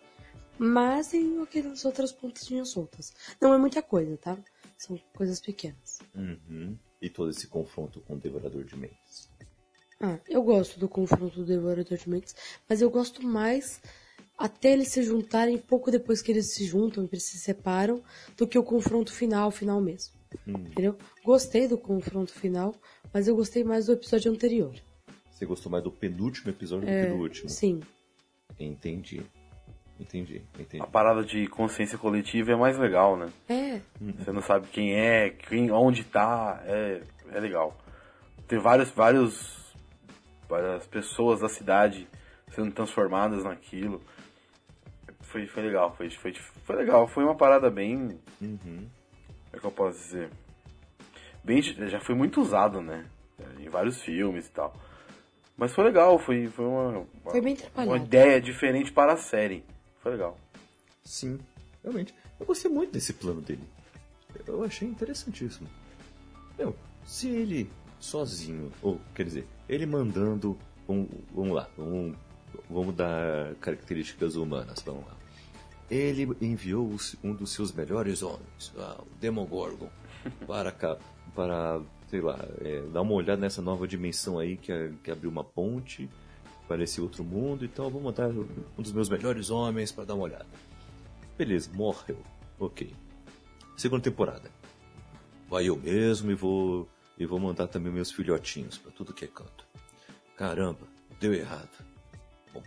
Mas 0.58 1.08
tem 1.08 1.42
aquelas 1.42 1.86
outras 1.86 2.12
pontinhas 2.12 2.68
soltas. 2.68 3.14
Não 3.40 3.54
é 3.54 3.58
muita 3.58 3.82
coisa, 3.82 4.18
tá? 4.18 4.38
São 4.78 5.00
coisas 5.16 5.40
pequenas. 5.40 6.00
Uhum. 6.14 6.78
E 7.02 7.10
todo 7.10 7.30
esse 7.30 7.48
confronto 7.48 8.02
com 8.02 8.16
o 8.16 8.20
Devorador 8.20 8.66
de 8.66 8.76
Mentes. 8.76 9.30
Ah, 10.02 10.20
eu 10.28 10.44
gosto 10.44 10.78
do 10.78 10.90
confronto 10.90 11.38
do 11.38 11.46
Devorador 11.46 11.98
de 11.98 12.10
Mentes, 12.10 12.36
mas 12.68 12.82
eu 12.82 12.90
gosto 12.90 13.26
mais 13.26 13.82
até 14.38 14.74
eles 14.74 14.90
se 14.90 15.02
juntarem 15.02 15.58
pouco 15.58 15.90
depois 15.90 16.22
que 16.22 16.34
eles 16.34 16.54
se 16.54 16.66
juntam 16.66 17.08
e 17.10 17.20
se 17.22 17.38
separam, 17.38 18.04
do 18.36 18.46
que 18.46 18.60
o 18.60 18.64
confronto 18.64 19.14
final, 19.14 19.50
final 19.50 19.80
mesmo. 19.80 20.14
Hum. 20.46 20.54
Entendeu? 20.54 20.98
Gostei 21.24 21.70
do 21.70 21.78
confronto 21.78 22.34
final, 22.34 22.76
mas 23.14 23.30
eu 23.30 23.36
gostei 23.36 23.64
mais 23.64 23.86
do 23.86 23.94
episódio 23.94 24.30
anterior. 24.30 24.76
Você 25.40 25.46
gostou 25.46 25.72
mais 25.72 25.84
do 25.84 25.92
penúltimo 25.92 26.50
episódio 26.50 26.90
é, 26.90 27.02
do 27.02 27.08
que 27.08 27.14
do 27.14 27.22
último? 27.22 27.50
Sim. 27.50 27.80
Entendi. 28.60 29.24
Entendi, 29.98 30.42
entendi. 30.60 30.84
A 30.84 30.88
parada 30.88 31.24
de 31.24 31.48
consciência 31.48 31.98
coletiva 31.98 32.52
é 32.52 32.56
mais 32.56 32.78
legal, 32.78 33.16
né? 33.16 33.30
É. 33.48 33.82
Você 34.18 34.32
não 34.34 34.42
sabe 34.42 34.68
quem 34.68 34.94
é, 34.94 35.30
quem, 35.30 35.72
onde 35.72 36.04
tá, 36.04 36.62
é, 36.66 37.02
é 37.32 37.40
legal. 37.40 37.78
Tem 38.48 38.60
vários, 38.60 38.90
vários, 38.92 39.74
várias 40.48 40.86
pessoas 40.88 41.40
da 41.40 41.48
cidade 41.48 42.06
sendo 42.54 42.72
transformadas 42.72 43.44
naquilo. 43.46 44.02
Foi, 45.22 45.48
foi 45.48 45.64
legal, 45.64 45.96
foi, 45.96 46.10
foi, 46.10 46.34
foi 46.34 46.76
legal. 46.76 47.08
Foi 47.08 47.24
uma 47.24 47.36
parada 47.36 47.70
bem... 47.70 48.20
Uhum 48.42 48.88
é 49.54 49.60
que 49.60 49.66
eu 49.66 49.72
posso 49.72 49.98
dizer? 49.98 50.30
Bem, 51.44 51.62
já 51.62 52.00
foi 52.00 52.16
muito 52.16 52.42
usado, 52.42 52.82
né? 52.82 53.06
Em 53.60 53.70
vários 53.70 54.02
filmes 54.02 54.48
e 54.48 54.52
tal. 54.52 54.74
Mas 55.60 55.74
foi 55.74 55.84
legal, 55.84 56.18
foi, 56.18 56.48
foi 56.48 56.66
uma, 56.66 57.06
foi 57.24 57.42
bem 57.42 57.58
uma 57.76 57.98
ideia 57.98 58.40
diferente 58.40 58.92
para 58.92 59.14
a 59.14 59.18
série. 59.18 59.66
Foi 60.02 60.14
legal. 60.14 60.38
Sim, 61.04 61.38
realmente. 61.84 62.14
Eu 62.40 62.46
gostei 62.46 62.72
muito 62.72 62.94
desse 62.94 63.12
plano 63.12 63.42
dele. 63.42 63.64
Eu 64.48 64.64
achei 64.64 64.88
interessantíssimo. 64.88 65.68
Meu, 66.58 66.74
se 67.06 67.28
ele 67.28 67.70
sozinho, 68.00 68.72
ou 68.82 69.02
quer 69.14 69.26
dizer, 69.26 69.46
ele 69.68 69.86
mandando. 69.86 70.58
Vamos, 70.88 71.10
vamos 71.36 71.54
lá, 71.54 71.70
vamos, 71.78 72.18
vamos 72.70 72.96
dar 72.96 73.54
características 73.56 74.36
humanas, 74.36 74.82
vamos 74.82 75.06
lá 75.06 75.20
ele 75.90 76.30
enviou 76.40 76.96
um 77.24 77.34
dos 77.34 77.52
seus 77.52 77.72
melhores 77.72 78.22
homens, 78.22 78.72
o 78.78 79.08
Demogorgon, 79.20 79.90
para, 80.46 80.72
para 81.36 81.82
sei 82.10 82.22
lá, 82.22 82.40
é, 82.62 82.82
dar 82.92 83.02
uma 83.02 83.14
olhada 83.14 83.40
nessa 83.40 83.62
nova 83.62 83.88
dimensão 83.88 84.40
aí 84.40 84.58
que, 84.58 84.72
que 85.04 85.12
abriu 85.12 85.30
uma 85.30 85.44
ponte 85.44 86.10
para 86.68 86.84
esse 86.84 87.00
outro 87.00 87.24
mundo. 87.24 87.64
Então 87.64 87.90
vou 87.90 88.02
mandar 88.02 88.30
um 88.30 88.82
dos 88.82 88.92
meus 88.92 89.10
melhores 89.10 89.50
homens 89.50 89.92
para 89.92 90.06
dar 90.06 90.16
uma 90.16 90.24
olhada. 90.24 90.48
Beleza, 91.38 91.70
morreu. 91.74 92.18
Ok. 92.60 92.94
Segunda 93.78 94.04
temporada. 94.04 94.52
Vai 95.48 95.66
eu 95.66 95.78
mesmo 95.78 96.32
e 96.32 96.36
vou 96.36 96.88
e 97.18 97.26
vou 97.26 97.40
mandar 97.40 97.68
também 97.68 97.92
meus 97.92 98.12
filhotinhos 98.12 98.78
para 98.78 98.92
tudo 98.92 99.14
que 99.14 99.26
é 99.26 99.28
canto. 99.28 99.68
Caramba, 100.36 100.88
deu 101.20 101.34
errado. 101.34 101.86
Bom, 102.54 102.64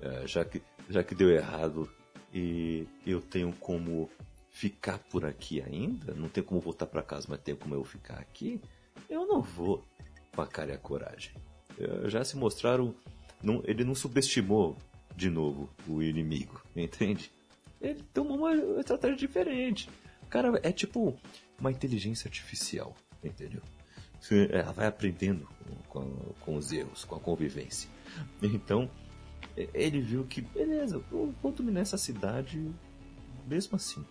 é, 0.00 0.26
já 0.26 0.44
que 0.44 0.62
já 0.88 1.04
que 1.04 1.14
deu 1.14 1.30
errado, 1.30 1.88
e 2.34 2.86
eu 3.06 3.20
tenho 3.20 3.52
como 3.52 4.10
ficar 4.50 4.98
por 4.98 5.24
aqui 5.24 5.62
ainda, 5.62 6.12
não 6.14 6.28
tenho 6.28 6.44
como 6.44 6.60
voltar 6.60 6.86
para 6.86 7.02
casa, 7.02 7.26
mas 7.28 7.40
tenho 7.40 7.56
como 7.56 7.74
eu 7.74 7.84
ficar 7.84 8.18
aqui, 8.18 8.60
eu 9.08 9.26
não 9.26 9.40
vou 9.40 9.84
com 10.34 10.42
a 10.42 10.46
cara 10.46 10.72
e 10.72 10.74
a 10.74 10.78
coragem. 10.78 11.32
Já 12.06 12.22
se 12.24 12.36
mostraram, 12.36 12.94
não, 13.42 13.62
ele 13.64 13.84
não 13.84 13.94
subestimou 13.94 14.76
de 15.16 15.30
novo 15.30 15.70
o 15.88 16.02
inimigo, 16.02 16.60
entende? 16.76 17.32
Ele 17.80 18.02
tomou 18.12 18.36
uma 18.36 18.54
estratégia 18.80 19.16
diferente. 19.16 19.88
Cara, 20.28 20.60
é 20.62 20.70
tipo 20.70 21.16
uma 21.58 21.70
inteligência 21.70 22.28
artificial, 22.28 22.94
entendeu? 23.24 23.62
Ela 24.50 24.72
vai 24.72 24.86
aprendendo 24.86 25.48
com, 25.88 26.04
com, 26.04 26.34
com 26.40 26.56
os 26.56 26.70
erros, 26.72 27.04
com 27.04 27.14
a 27.14 27.20
convivência. 27.20 27.88
Então, 28.42 28.90
ele 29.72 30.00
viu 30.00 30.24
que, 30.24 30.42
beleza, 30.42 31.02
eu 31.10 31.34
vou 31.42 31.52
dominar 31.52 31.80
essa 31.80 31.96
cidade 31.96 32.70
mesmo 33.46 33.76
assim. 33.76 34.04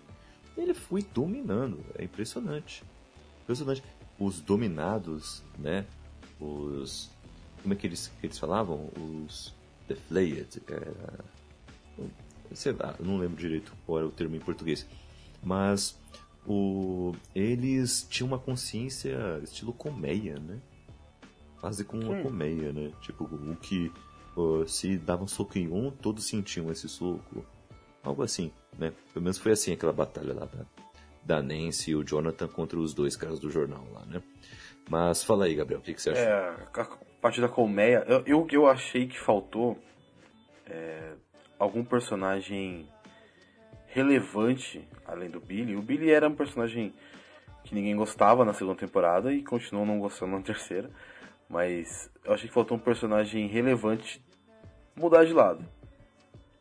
Ele 0.57 0.73
foi 0.73 1.01
dominando, 1.01 1.79
é 1.95 2.03
impressionante. 2.03 2.83
Impressionante. 3.43 3.83
Os 4.19 4.41
dominados, 4.41 5.43
né? 5.57 5.85
Os, 6.39 7.09
como 7.61 7.73
é 7.73 7.77
que 7.77 7.87
eles, 7.87 8.11
que 8.19 8.27
eles 8.27 8.37
falavam? 8.37 8.89
Os 8.97 9.53
deflated. 9.87 10.61
Era, 10.67 11.25
sei 12.53 12.73
lá, 12.73 12.95
não 12.99 13.17
lembro 13.17 13.37
direito 13.37 13.73
qual 13.85 13.99
era 13.99 14.07
o 14.07 14.11
termo 14.11 14.35
em 14.35 14.39
português. 14.39 14.85
Mas 15.41 15.97
o, 16.45 17.13
eles 17.33 18.05
tinham 18.09 18.27
uma 18.27 18.39
consciência 18.39 19.39
estilo 19.43 19.73
colmeia, 19.73 20.39
né? 20.39 20.59
Quase 21.59 21.83
como 21.83 22.03
uma 22.03 22.17
Sim. 22.17 22.23
colmeia, 22.23 22.71
né? 22.71 22.91
Tipo, 23.01 23.25
o 23.25 23.55
que 23.55 23.91
uh, 24.35 24.67
se 24.67 24.97
dava 24.97 25.23
um 25.23 25.27
soco 25.27 25.57
em 25.57 25.67
um, 25.67 25.91
todos 25.91 26.25
sentiam 26.25 26.71
esse 26.71 26.87
soco. 26.87 27.45
Algo 28.03 28.23
assim, 28.23 28.51
né? 28.77 28.93
Pelo 29.13 29.23
menos 29.23 29.37
foi 29.37 29.51
assim 29.51 29.73
aquela 29.73 29.93
batalha 29.93 30.33
lá 30.33 30.45
da, 30.45 30.65
da 31.23 31.41
Nancy 31.41 31.91
e 31.91 31.95
o 31.95 32.03
Jonathan 32.03 32.47
contra 32.47 32.79
os 32.79 32.93
dois 32.93 33.15
caras 33.15 33.39
do 33.39 33.49
jornal 33.49 33.85
lá, 33.93 34.05
né? 34.05 34.21
Mas 34.89 35.23
fala 35.23 35.45
aí, 35.45 35.53
Gabriel, 35.53 35.79
o 35.79 35.83
que, 35.83 35.93
que 35.93 36.01
você 36.01 36.09
achou? 36.11 36.23
É, 36.23 36.55
a 36.73 36.87
parte 37.21 37.39
da 37.39 37.47
colmeia, 37.47 38.03
eu, 38.07 38.23
eu, 38.25 38.47
eu 38.51 38.67
achei 38.67 39.07
que 39.07 39.19
faltou 39.19 39.77
é, 40.65 41.13
algum 41.59 41.83
personagem 41.83 42.87
relevante 43.87 44.87
além 45.05 45.29
do 45.29 45.39
Billy. 45.39 45.75
O 45.75 45.81
Billy 45.81 46.11
era 46.11 46.27
um 46.27 46.35
personagem 46.35 46.93
que 47.63 47.75
ninguém 47.75 47.95
gostava 47.95 48.45
na 48.45 48.53
segunda 48.53 48.79
temporada 48.79 49.33
e 49.33 49.43
continuou 49.43 49.85
não 49.85 49.99
gostando 49.99 50.31
na 50.31 50.41
terceira. 50.43 50.89
Mas 51.47 52.11
eu 52.23 52.33
achei 52.33 52.47
que 52.47 52.53
faltou 52.53 52.77
um 52.77 52.79
personagem 52.79 53.47
relevante 53.47 54.23
mudar 54.95 55.25
de 55.25 55.33
lado. 55.33 55.65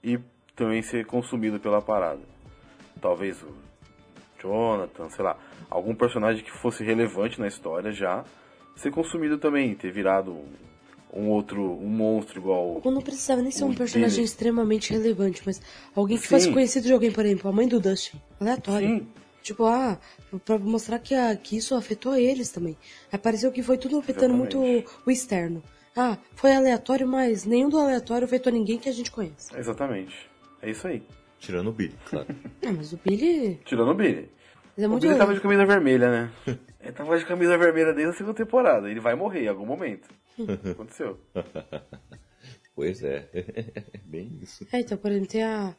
E 0.03 0.19
também 0.59 0.83
ser 0.83 1.07
consumido 1.07 1.61
pela 1.61 1.81
parada. 1.81 2.21
Talvez 3.01 3.41
o 3.43 3.55
Jonathan, 4.43 5.09
sei 5.09 5.25
lá, 5.25 5.39
algum 5.71 5.95
personagem 5.95 6.45
que 6.45 6.51
fosse 6.51 6.85
relevante 6.85 7.41
na 7.41 7.47
história 7.47 7.93
já 7.93 8.25
ser 8.77 8.91
consumido 8.91 9.39
também, 9.39 9.75
ter 9.75 9.91
virado 9.91 10.33
um, 10.33 10.47
um 11.13 11.29
outro, 11.31 11.63
um 11.63 11.89
monstro 11.89 12.41
igual. 12.41 12.81
Ou 12.83 12.93
não 12.93 13.01
precisava 13.01 13.41
nem 13.41 13.51
ser 13.51 13.65
um 13.65 13.75
personagem 13.75 14.25
extremamente 14.25 14.93
relevante, 14.93 15.43
mas 15.47 15.61
alguém 15.95 16.17
que 16.17 16.25
Sim. 16.25 16.29
fosse 16.29 16.53
conhecido 16.53 16.87
de 16.87 16.93
alguém, 16.93 17.11
por 17.11 17.25
exemplo, 17.25 17.49
a 17.49 17.53
mãe 17.53 17.67
do 17.67 17.81
Dustin. 17.81 18.21
Aleatório. 18.41 18.89
Sim. 18.89 19.09
Tipo, 19.43 19.65
ah, 19.65 19.99
pra 20.45 20.59
mostrar 20.59 20.99
que, 20.99 21.15
a, 21.15 21.35
que 21.35 21.57
isso 21.57 21.75
afetou 21.75 22.15
eles 22.15 22.51
também. 22.51 22.77
Aí 23.11 23.19
pareceu 23.19 23.51
que 23.51 23.63
foi 23.63 23.79
tudo 23.79 23.99
afetando 23.99 24.35
muito 24.35 24.59
Exatamente. 24.59 24.87
o, 25.07 25.09
o 25.09 25.11
externo. 25.11 25.63
Ah, 25.97 26.19
foi 26.35 26.55
aleatório, 26.55 27.09
mas 27.09 27.45
nenhum 27.45 27.69
do 27.69 27.79
aleatório 27.79 28.25
afetou 28.25 28.53
ninguém 28.53 28.79
que 28.79 28.89
a 28.89 28.93
gente 28.93 29.11
conhece. 29.11 29.57
Exatamente. 29.57 30.28
É 30.63 30.71
isso 30.71 30.87
aí. 30.87 31.03
Tirando 31.39 31.69
o 31.69 31.73
Billy, 31.73 31.95
claro. 32.07 32.27
Ah, 32.67 32.73
mas 32.73 32.93
o 32.93 32.97
Billy. 32.99 33.61
Tirando 33.65 33.91
o 33.91 33.95
Billy. 33.95 34.31
Ele 34.77 34.85
é 34.85 34.87
O 34.87 34.91
muito. 34.91 35.03
Billy 35.07 35.19
tava 35.19 35.35
de 35.35 35.41
camisa 35.41 35.65
vermelha, 35.65 36.11
né? 36.11 36.33
Ele 36.81 36.93
tava 36.93 37.19
de 37.19 37.25
camisa 37.27 37.59
vermelha 37.59 37.93
desde 37.93 38.13
a 38.15 38.17
segunda 38.17 38.35
temporada. 38.37 38.91
Ele 38.91 39.01
vai 39.01 39.15
morrer 39.15 39.45
em 39.45 39.49
algum 39.49 39.67
momento. 39.67 40.09
Aconteceu. 40.71 41.19
pois 42.75 43.03
é, 43.03 43.29
é 43.33 43.99
bem 44.05 44.39
isso. 44.41 44.67
É, 44.73 44.81
então, 44.81 44.97
por 44.97 45.11
exemplo, 45.11 45.29
tem 45.29 45.43
a, 45.43 45.75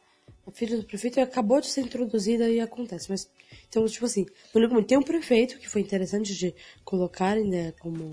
a 0.46 0.50
filha 0.50 0.76
do 0.76 0.84
prefeito 0.84 1.18
e 1.18 1.22
acabou 1.22 1.60
de 1.60 1.68
ser 1.68 1.80
introduzida 1.80 2.48
e 2.50 2.60
acontece. 2.60 3.10
Mas, 3.10 3.30
então, 3.68 3.84
tipo 3.86 4.04
assim, 4.04 4.26
tem 4.86 4.98
um 4.98 5.02
prefeito 5.02 5.58
que 5.58 5.68
foi 5.68 5.80
interessante 5.80 6.34
de 6.34 6.54
colocarem, 6.84 7.48
né, 7.48 7.72
como, 7.80 8.10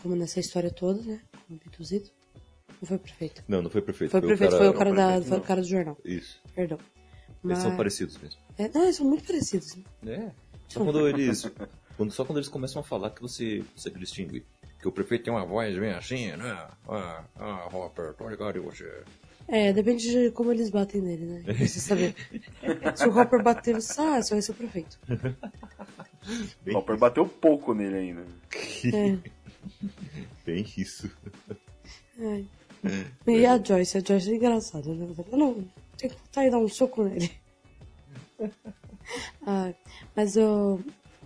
como 0.00 0.14
nessa 0.14 0.38
história 0.38 0.70
toda, 0.70 1.02
né, 1.02 1.20
como 1.46 1.60
abduzido. 1.66 2.08
Não 2.80 2.86
foi 2.88 2.98
prefeito. 2.98 3.44
Não, 3.48 3.62
não 3.62 3.70
foi 3.70 3.82
prefeito. 3.82 4.10
Foi 4.10 4.20
prefeito, 4.20 4.56
foi 4.56 4.68
o 4.68 4.74
cara, 4.74 4.90
o 4.92 4.94
da, 4.94 5.06
prefeito, 5.06 5.28
foi 5.28 5.38
o 5.38 5.42
cara 5.42 5.60
do 5.60 5.66
jornal. 5.66 5.98
Isso. 6.04 6.40
Perdão. 6.54 6.78
Eles 7.44 7.58
são 7.58 7.68
Mas- 7.68 7.76
parecidos 7.76 8.18
mesmo. 8.18 8.40
É, 8.58 8.68
não, 8.68 8.82
eles 8.84 8.96
são 8.96 9.06
muito 9.06 9.24
parecidos. 9.24 9.76
É. 10.06 10.30
Só 10.68 10.84
quando 10.84 11.08
eles. 11.08 11.50
Quando, 11.96 12.10
só 12.12 12.24
quando 12.24 12.38
eles 12.38 12.48
começam 12.48 12.80
a 12.80 12.84
falar 12.84 13.10
que 13.10 13.22
você 13.22 13.62
consegue 13.72 13.98
distinguir. 13.98 14.44
Que 14.80 14.88
o 14.88 14.92
prefeito 14.92 15.24
tem 15.24 15.32
uma 15.32 15.44
voz 15.46 15.78
bem 15.78 15.92
assim, 15.92 16.26
né? 16.32 16.68
Ah, 16.88 17.24
ah, 17.36 17.68
Hopper, 17.72 18.12
tô 18.14 18.28
ligado 18.28 18.58
em 18.58 18.60
você. 18.60 19.02
É, 19.48 19.72
depende 19.72 20.10
de 20.10 20.30
como 20.32 20.52
eles 20.52 20.70
batem 20.70 21.00
nele, 21.00 21.24
né? 21.24 21.42
Pra 21.46 21.54
você 21.54 21.80
saber. 21.80 22.14
Se 22.94 23.06
o 23.08 23.18
Hopper 23.18 23.42
bater, 23.42 23.74
você 23.74 24.00
ah, 24.00 24.20
você 24.20 24.34
vai 24.34 24.42
ser 24.42 24.52
o 24.52 24.54
prefeito. 24.54 24.98
Bem, 26.62 26.74
O 26.74 26.78
Hopper 26.78 26.98
bateu 26.98 27.26
pouco 27.26 27.72
nele 27.72 27.96
ainda. 27.96 28.26
É. 28.92 29.16
bem 30.44 30.66
isso. 30.76 31.10
É. 32.84 33.30
E 33.30 33.46
a 33.46 33.62
Joyce, 33.62 33.98
a 33.98 34.00
Joyce 34.00 34.30
é 34.30 34.36
engraçada, 34.36 34.92
né? 34.94 35.06
Não, 35.32 35.64
tem 35.96 36.10
que 36.10 36.16
voltar 36.16 36.46
e 36.46 36.50
dar 36.50 36.58
um 36.58 36.68
soco 36.68 37.04
nele. 37.04 37.30
Ah, 39.46 39.72
mas 40.16 40.36
eu. 40.36 40.80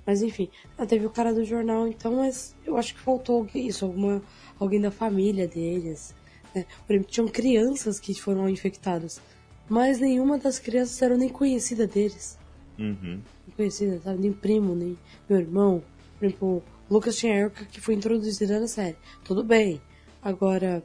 Mas 0.07 0.22
enfim, 0.22 0.51
ah, 0.76 0.84
teve 0.84 1.07
o 1.07 1.11
cara 1.11 1.32
do 1.32 1.44
jornal, 1.44 1.86
então, 1.86 2.16
mas 2.16 2.55
eu 2.66 2.76
acho 2.76 2.94
que 2.94 3.01
faltou 3.01 3.46
isso, 3.55 3.84
alguma, 3.84 4.22
alguém 4.59 4.80
da 4.80 4.90
família 4.90 5.46
deles. 5.46 6.14
Né? 6.55 6.66
Por 6.86 6.92
exemplo, 6.92 7.11
tinham 7.11 7.28
crianças 7.28 8.01
que 8.01 8.14
foram 8.14 8.48
infectadas, 8.48 9.20
mas 9.68 10.01
nenhuma 10.01 10.36
das 10.36 10.59
crianças 10.59 11.01
era 11.01 11.16
nem 11.16 11.28
conhecida 11.28 11.86
deles. 11.86 12.38
Uhum. 12.78 13.20
Não 13.46 13.55
conhecida, 13.57 14.01
sabe? 14.01 14.20
Nem 14.20 14.32
primo, 14.32 14.74
nem 14.74 14.98
meu 15.28 15.38
irmão. 15.38 15.82
Por 16.18 16.24
exemplo, 16.24 16.62
o 16.88 16.94
Lucas 16.94 17.16
tinha 17.16 17.32
a 17.34 17.36
Erika 17.36 17.64
que 17.66 17.80
foi 17.80 17.94
introduzida 17.94 18.59
na 18.59 18.66
série. 18.66 18.96
Tudo 19.22 19.44
bem. 19.44 19.80
Agora, 20.22 20.82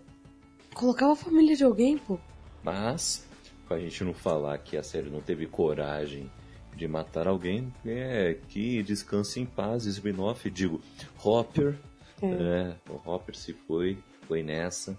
colocava 0.76 1.14
a 1.14 1.16
família 1.16 1.56
de 1.56 1.64
alguém, 1.64 1.98
pô. 1.98 2.20
Mas, 2.64 3.26
pra 3.68 3.80
gente 3.80 4.04
não 4.04 4.14
falar 4.14 4.58
que 4.60 4.78
a 4.78 4.84
série 4.84 5.10
não 5.10 5.22
teve 5.22 5.48
coragem 5.48 6.30
de 6.76 6.88
matar 6.88 7.28
alguém, 7.28 7.74
é 7.86 8.38
que 8.50 8.84
descanse 8.84 9.40
em 9.40 9.46
paz, 9.46 9.86
spin-off, 9.86 10.50
digo, 10.52 10.82
Hopper, 11.24 11.80
É. 12.22 12.28
né? 12.28 12.76
O 12.90 13.10
Hopper 13.10 13.36
se 13.36 13.54
foi, 13.54 13.98
foi 14.28 14.44
nessa, 14.44 14.98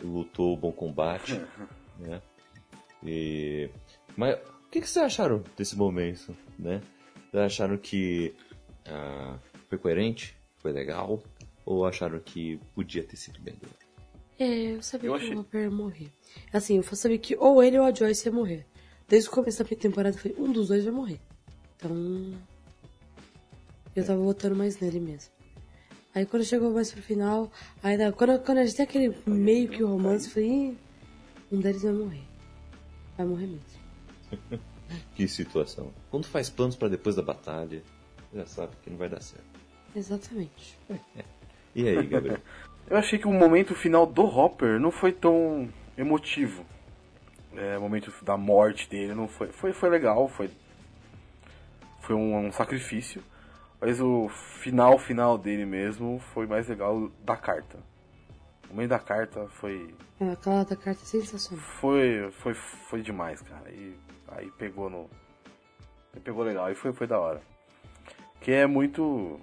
lutou 0.00 0.52
o 0.52 0.56
bom 0.56 0.70
combate, 0.72 1.40
né? 1.98 2.20
E... 3.02 3.70
Mas 4.16 4.34
o 4.36 4.70
que, 4.70 4.80
que 4.80 4.88
vocês 4.88 5.04
acharam 5.04 5.42
desse 5.56 5.76
momento, 5.76 6.36
né? 6.58 6.82
Vocês 7.30 7.44
acharam 7.44 7.78
que 7.78 8.34
ah, 8.86 9.38
foi 9.68 9.78
coerente, 9.78 10.36
foi 10.58 10.72
legal, 10.72 11.22
ou 11.64 11.86
acharam 11.86 12.18
que 12.20 12.58
podia 12.74 13.02
ter 13.02 13.16
sido 13.16 13.40
melhor? 13.42 13.70
É, 14.38 14.74
eu 14.76 14.82
sabia 14.82 15.08
Eu 15.08 15.14
que 15.14 15.24
achei- 15.24 15.34
o 15.34 15.40
Hopper 15.40 15.62
ia 15.62 15.70
morrer. 15.70 16.12
Assim, 16.52 16.76
eu 16.76 16.82
sabia 16.82 17.18
que 17.18 17.36
ou 17.36 17.62
ele 17.62 17.78
ou 17.78 17.84
a 17.84 17.92
Joyce 17.94 18.28
ia 18.28 18.32
morrer. 18.32 18.66
Desde 19.08 19.28
o 19.28 19.32
começo 19.32 19.62
da 19.64 19.76
temporada, 19.76 20.16
eu 20.16 20.20
falei, 20.20 20.36
um 20.38 20.52
dos 20.52 20.68
dois 20.68 20.84
vai 20.84 20.92
morrer. 20.92 21.20
Então, 21.76 22.34
eu 23.94 24.04
tava 24.04 24.20
votando 24.20 24.54
mais 24.56 24.78
nele 24.80 25.00
mesmo. 25.00 25.30
Aí 26.14 26.24
quando 26.26 26.44
chegou 26.44 26.70
mais 26.70 26.90
pro 26.92 27.02
final, 27.02 27.50
ainda, 27.82 28.10
quando, 28.12 28.38
quando 28.42 28.58
a 28.58 28.64
gente 28.64 28.76
tem 28.76 28.84
aquele 28.84 29.16
meio 29.26 29.68
que 29.68 29.82
romance, 29.82 30.26
eu 30.26 30.32
falei, 30.32 30.48
"Ih, 30.48 30.78
um 31.52 31.60
deles 31.60 31.82
vai 31.82 31.92
morrer. 31.92 32.22
Vai 33.16 33.26
morrer 33.26 33.46
mesmo. 33.46 33.86
Que 35.16 35.26
situação. 35.26 35.92
Quando 36.12 36.26
faz 36.26 36.48
planos 36.48 36.76
pra 36.76 36.86
depois 36.88 37.16
da 37.16 37.22
batalha, 37.22 37.82
já 38.32 38.46
sabe 38.46 38.76
que 38.84 38.88
não 38.90 38.96
vai 38.96 39.08
dar 39.08 39.20
certo. 39.20 39.44
Exatamente. 39.94 40.78
E 41.74 41.86
aí, 41.88 42.06
Gabriel? 42.06 42.38
Eu 42.88 42.96
achei 42.96 43.18
que 43.18 43.26
o 43.26 43.32
momento 43.32 43.74
final 43.74 44.06
do 44.06 44.24
Hopper 44.24 44.78
não 44.78 44.90
foi 44.92 45.12
tão 45.12 45.68
emotivo. 45.98 46.64
É, 47.56 47.76
o 47.76 47.80
momento 47.80 48.12
da 48.22 48.36
morte 48.36 48.88
dele 48.88 49.14
não 49.14 49.26
foi. 49.26 49.48
Foi, 49.48 49.72
foi 49.72 49.88
legal, 49.88 50.28
foi. 50.28 50.50
Foi 52.00 52.14
um, 52.14 52.46
um 52.46 52.52
sacrifício. 52.52 53.22
Mas 53.80 54.00
o 54.00 54.28
final 54.28 54.98
final 54.98 55.36
dele 55.36 55.66
mesmo 55.66 56.20
foi 56.32 56.46
mais 56.46 56.68
legal 56.68 57.10
da 57.24 57.36
carta. 57.36 57.78
O 58.70 58.74
momento 58.74 58.90
da 58.90 58.98
carta 58.98 59.48
foi. 59.48 59.94
É, 60.20 60.30
Aquela 60.32 60.64
da 60.64 60.76
carta 60.76 61.02
é 61.02 61.06
sensacional. 61.06 61.64
Foi. 61.80 62.30
Foi, 62.38 62.54
foi 62.54 63.02
demais, 63.02 63.40
cara. 63.42 63.70
E 63.70 63.96
aí 64.28 64.50
pegou 64.52 64.88
no. 64.88 65.10
Aí 66.14 66.20
pegou 66.20 66.44
legal, 66.44 66.66
aí 66.66 66.74
foi, 66.74 66.92
foi 66.92 67.06
da 67.06 67.18
hora. 67.18 67.42
Que 68.40 68.52
é 68.52 68.66
muito. 68.66 69.40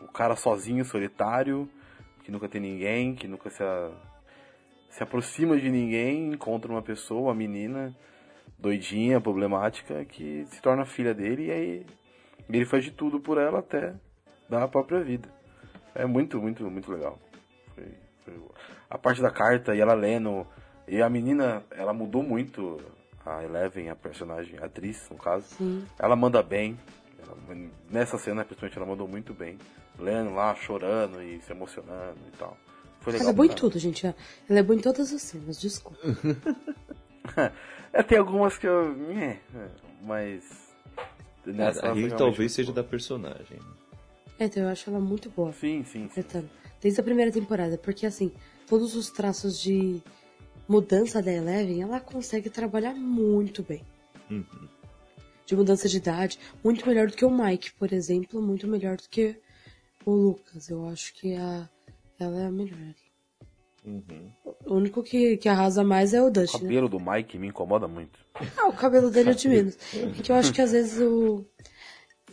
O 0.00 0.08
cara 0.12 0.36
sozinho, 0.36 0.84
solitário, 0.84 1.68
que 2.24 2.30
nunca 2.30 2.48
tem 2.48 2.60
ninguém, 2.60 3.14
que 3.14 3.26
nunca 3.28 3.50
se, 3.50 3.62
a- 3.62 3.90
se 4.90 5.02
aproxima 5.02 5.58
de 5.58 5.70
ninguém, 5.70 6.32
encontra 6.32 6.70
uma 6.70 6.82
pessoa, 6.82 7.22
uma 7.22 7.34
menina 7.34 7.94
doidinha, 8.58 9.20
problemática, 9.20 10.04
que 10.04 10.44
se 10.46 10.60
torna 10.62 10.84
filha 10.84 11.12
dele 11.14 11.46
e 11.46 11.50
aí 11.50 11.86
ele 12.48 12.64
faz 12.64 12.84
de 12.84 12.90
tudo 12.90 13.18
por 13.20 13.38
ela 13.38 13.58
até 13.60 13.94
dar 14.48 14.62
a 14.62 14.68
própria 14.68 15.00
vida. 15.00 15.28
É 15.94 16.04
muito, 16.06 16.40
muito, 16.40 16.62
muito 16.70 16.90
legal. 16.92 17.18
Foi- 17.74 17.94
foi- 18.24 18.34
A 18.88 18.98
parte 18.98 19.20
da 19.22 19.30
carta 19.30 19.74
e 19.74 19.80
ela 19.80 19.94
lendo. 19.94 20.46
E 20.86 21.00
a 21.02 21.08
menina, 21.08 21.62
ela 21.70 21.92
mudou 21.92 22.22
muito. 22.22 22.78
A 23.24 23.42
Eleven, 23.44 23.88
a 23.88 23.94
personagem, 23.94 24.58
a 24.58 24.64
atriz, 24.66 25.08
no 25.08 25.16
caso. 25.16 25.46
Sim. 25.54 25.86
Ela 25.98 26.16
manda 26.16 26.42
bem. 26.42 26.76
Ela- 27.22 27.68
nessa 27.90 28.18
cena, 28.18 28.44
principalmente, 28.44 28.76
ela 28.76 28.86
mandou 28.86 29.06
muito 29.06 29.32
bem. 29.32 29.56
Lendo 29.98 30.34
lá, 30.34 30.54
chorando 30.54 31.22
e 31.22 31.40
se 31.40 31.52
emocionando 31.52 32.18
e 32.32 32.36
tal. 32.36 32.56
Foi 33.00 33.12
legal. 33.12 33.26
Ela 33.26 33.30
é 33.30 33.36
boa 33.36 33.46
em 33.46 33.54
tudo, 33.54 33.78
gente. 33.78 34.06
Ela 34.06 34.14
é 34.48 34.62
boa 34.62 34.78
em 34.78 34.82
todas 34.82 35.12
as 35.12 35.22
cenas, 35.22 35.60
desculpa. 35.60 35.98
é, 37.92 38.02
tem 38.02 38.18
algumas 38.18 38.56
que 38.56 38.66
eu. 38.66 38.94
É, 39.10 39.38
é, 39.54 39.68
mas. 40.02 40.72
Nessa 41.44 41.92
talvez 42.16 42.52
seja 42.52 42.72
boa. 42.72 42.82
da 42.82 42.88
personagem. 42.88 43.58
É, 44.38 44.44
então 44.44 44.62
eu 44.62 44.68
acho 44.68 44.88
ela 44.88 45.00
muito 45.00 45.28
boa. 45.30 45.52
Sim, 45.52 45.84
sim. 45.84 46.08
sim. 46.12 46.48
Desde 46.80 47.00
a 47.00 47.04
primeira 47.04 47.30
temporada, 47.30 47.76
porque 47.78 48.06
assim, 48.06 48.32
todos 48.66 48.94
os 48.94 49.10
traços 49.10 49.60
de 49.60 50.00
mudança 50.68 51.20
da 51.20 51.32
Eleven, 51.32 51.82
ela 51.82 52.00
consegue 52.00 52.48
trabalhar 52.48 52.94
muito 52.94 53.62
bem. 53.62 53.84
Uhum. 54.30 54.68
De 55.44 55.56
mudança 55.56 55.88
de 55.88 55.96
idade, 55.96 56.38
muito 56.62 56.86
melhor 56.86 57.08
do 57.08 57.16
que 57.16 57.24
o 57.24 57.30
Mike, 57.30 57.72
por 57.74 57.92
exemplo, 57.92 58.40
muito 58.40 58.66
melhor 58.66 58.96
do 58.96 59.08
que 59.08 59.36
o 60.04 60.10
Lucas. 60.12 60.68
Eu 60.68 60.86
acho 60.88 61.14
que 61.14 61.34
a, 61.34 61.68
ela 62.18 62.40
é 62.40 62.46
a 62.46 62.50
melhor. 62.50 62.94
Uhum. 63.84 64.30
O 64.64 64.74
único 64.74 65.02
que, 65.02 65.36
que 65.36 65.48
arrasa 65.48 65.82
mais 65.82 66.14
é 66.14 66.22
o 66.22 66.26
O 66.26 66.30
Dustin, 66.30 66.58
né? 66.58 66.62
cabelo 66.62 66.88
do 66.88 67.00
Mike 67.00 67.38
me 67.38 67.48
incomoda 67.48 67.88
muito. 67.88 68.18
Ah, 68.56 68.68
o 68.68 68.72
cabelo 68.72 69.10
dele 69.10 69.30
é 69.32 69.34
de 69.34 69.48
menos. 69.48 69.76
Porque 70.14 70.30
eu 70.30 70.36
acho 70.36 70.52
que 70.52 70.62
às 70.62 70.72
vezes 70.72 71.00
o, 71.00 71.44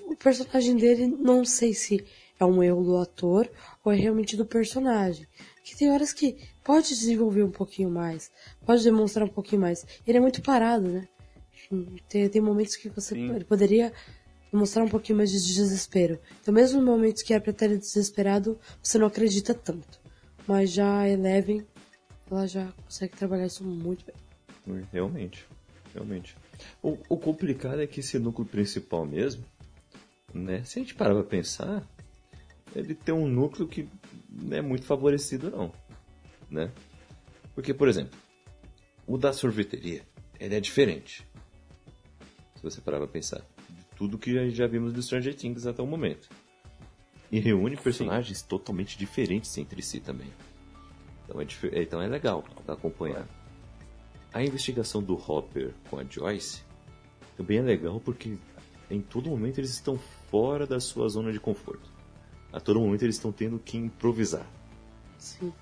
o 0.05 0.15
personagem 0.15 0.75
dele, 0.75 1.07
não 1.07 1.43
sei 1.43 1.73
se 1.73 2.05
é 2.39 2.45
um 2.45 2.61
erro 2.61 2.83
do 2.83 2.97
ator 2.97 3.49
ou 3.83 3.91
é 3.91 3.95
realmente 3.95 4.37
do 4.37 4.45
personagem. 4.45 5.27
Que 5.63 5.75
tem 5.75 5.91
horas 5.91 6.13
que 6.13 6.37
pode 6.63 6.89
desenvolver 6.89 7.43
um 7.43 7.51
pouquinho 7.51 7.89
mais, 7.89 8.31
pode 8.65 8.83
demonstrar 8.83 9.25
um 9.27 9.31
pouquinho 9.31 9.61
mais. 9.61 9.85
Ele 10.07 10.17
é 10.17 10.21
muito 10.21 10.41
parado, 10.41 10.87
né? 10.87 11.07
Tem, 12.07 12.27
tem 12.29 12.41
momentos 12.41 12.75
que 12.75 12.89
você 12.89 13.13
Sim. 13.13 13.35
ele 13.35 13.43
poderia 13.43 13.93
mostrar 14.57 14.83
um 14.83 14.89
pouquinho 14.89 15.17
mais 15.17 15.31
de 15.31 15.37
desespero. 15.37 16.19
Então, 16.41 16.53
mesmo 16.53 16.81
em 16.81 16.85
momentos 16.85 17.21
que 17.21 17.33
é 17.33 17.39
pra 17.39 17.53
ele 17.61 17.77
desesperado, 17.77 18.59
você 18.81 18.97
não 18.97 19.07
acredita 19.07 19.53
tanto. 19.53 19.99
Mas 20.47 20.71
já 20.71 21.01
a 21.01 21.09
Eleven, 21.09 21.65
ela 22.29 22.47
já 22.47 22.71
consegue 22.83 23.15
trabalhar 23.15 23.45
isso 23.45 23.63
muito 23.63 24.05
bem. 24.05 24.15
Realmente. 24.91 25.45
Realmente. 25.93 26.35
O, 26.81 26.97
o 27.09 27.17
complicado 27.17 27.81
é 27.81 27.87
que 27.87 27.99
esse 27.99 28.19
núcleo 28.19 28.47
principal 28.47 29.05
mesmo, 29.05 29.43
né? 30.33 30.63
Se 30.63 30.79
a 30.79 30.81
gente 30.81 30.95
parar 30.95 31.13
pra 31.15 31.23
pensar, 31.23 31.87
ele 32.75 32.93
tem 32.93 33.13
um 33.13 33.27
núcleo 33.27 33.67
que 33.67 33.89
não 34.29 34.57
é 34.57 34.61
muito 34.61 34.85
favorecido 34.85 35.49
não, 35.49 35.71
né? 36.49 36.71
Porque, 37.55 37.73
por 37.73 37.87
exemplo, 37.87 38.17
o 39.07 39.17
da 39.17 39.33
sorveteria, 39.33 40.03
ele 40.39 40.55
é 40.55 40.59
diferente. 40.59 41.27
Se 42.55 42.61
você 42.61 42.81
parar 42.81 42.97
pra 42.97 43.07
pensar. 43.07 43.45
Tudo 43.99 44.17
que 44.17 44.49
já 44.49 44.65
vimos 44.65 44.91
do 44.93 45.03
Stranger 45.03 45.35
Things 45.35 45.67
até 45.67 45.83
o 45.83 45.85
momento. 45.85 46.27
E 47.31 47.39
reúne 47.39 47.77
personagens 47.77 48.41
totalmente 48.41 48.97
diferentes 48.97 49.55
entre 49.59 49.81
si 49.83 49.99
também. 49.99 50.29
Então 51.25 51.39
é, 51.39 51.45
dife- 51.45 51.69
então 51.75 52.01
é 52.01 52.07
legal 52.07 52.43
pra 52.65 52.73
acompanhar. 52.73 53.27
A 54.33 54.41
investigação 54.43 55.03
do 55.03 55.13
Hopper 55.15 55.73
com 55.89 55.99
a 55.99 56.03
Joyce 56.03 56.63
também 57.37 57.57
é 57.59 57.61
legal 57.61 57.99
porque 57.99 58.35
em 58.89 59.01
todo 59.01 59.29
momento 59.29 59.59
eles 59.59 59.69
estão 59.69 59.99
fora 60.31 60.65
da 60.65 60.79
sua 60.79 61.07
zona 61.07 61.31
de 61.31 61.39
conforto. 61.39 61.87
A 62.51 62.59
todo 62.59 62.79
momento 62.79 63.03
eles 63.03 63.17
estão 63.17 63.31
tendo 63.31 63.59
que 63.59 63.77
improvisar. 63.77 64.47
Sim. 65.19 65.53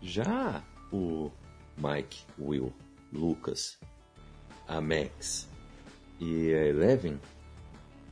Já 0.00 0.62
o 0.92 1.30
Mike, 1.76 2.22
Will, 2.38 2.72
Lucas, 3.12 3.80
a 4.68 4.80
Max 4.80 5.48
e 6.20 6.52
a 6.54 6.66
Eleven 6.66 7.18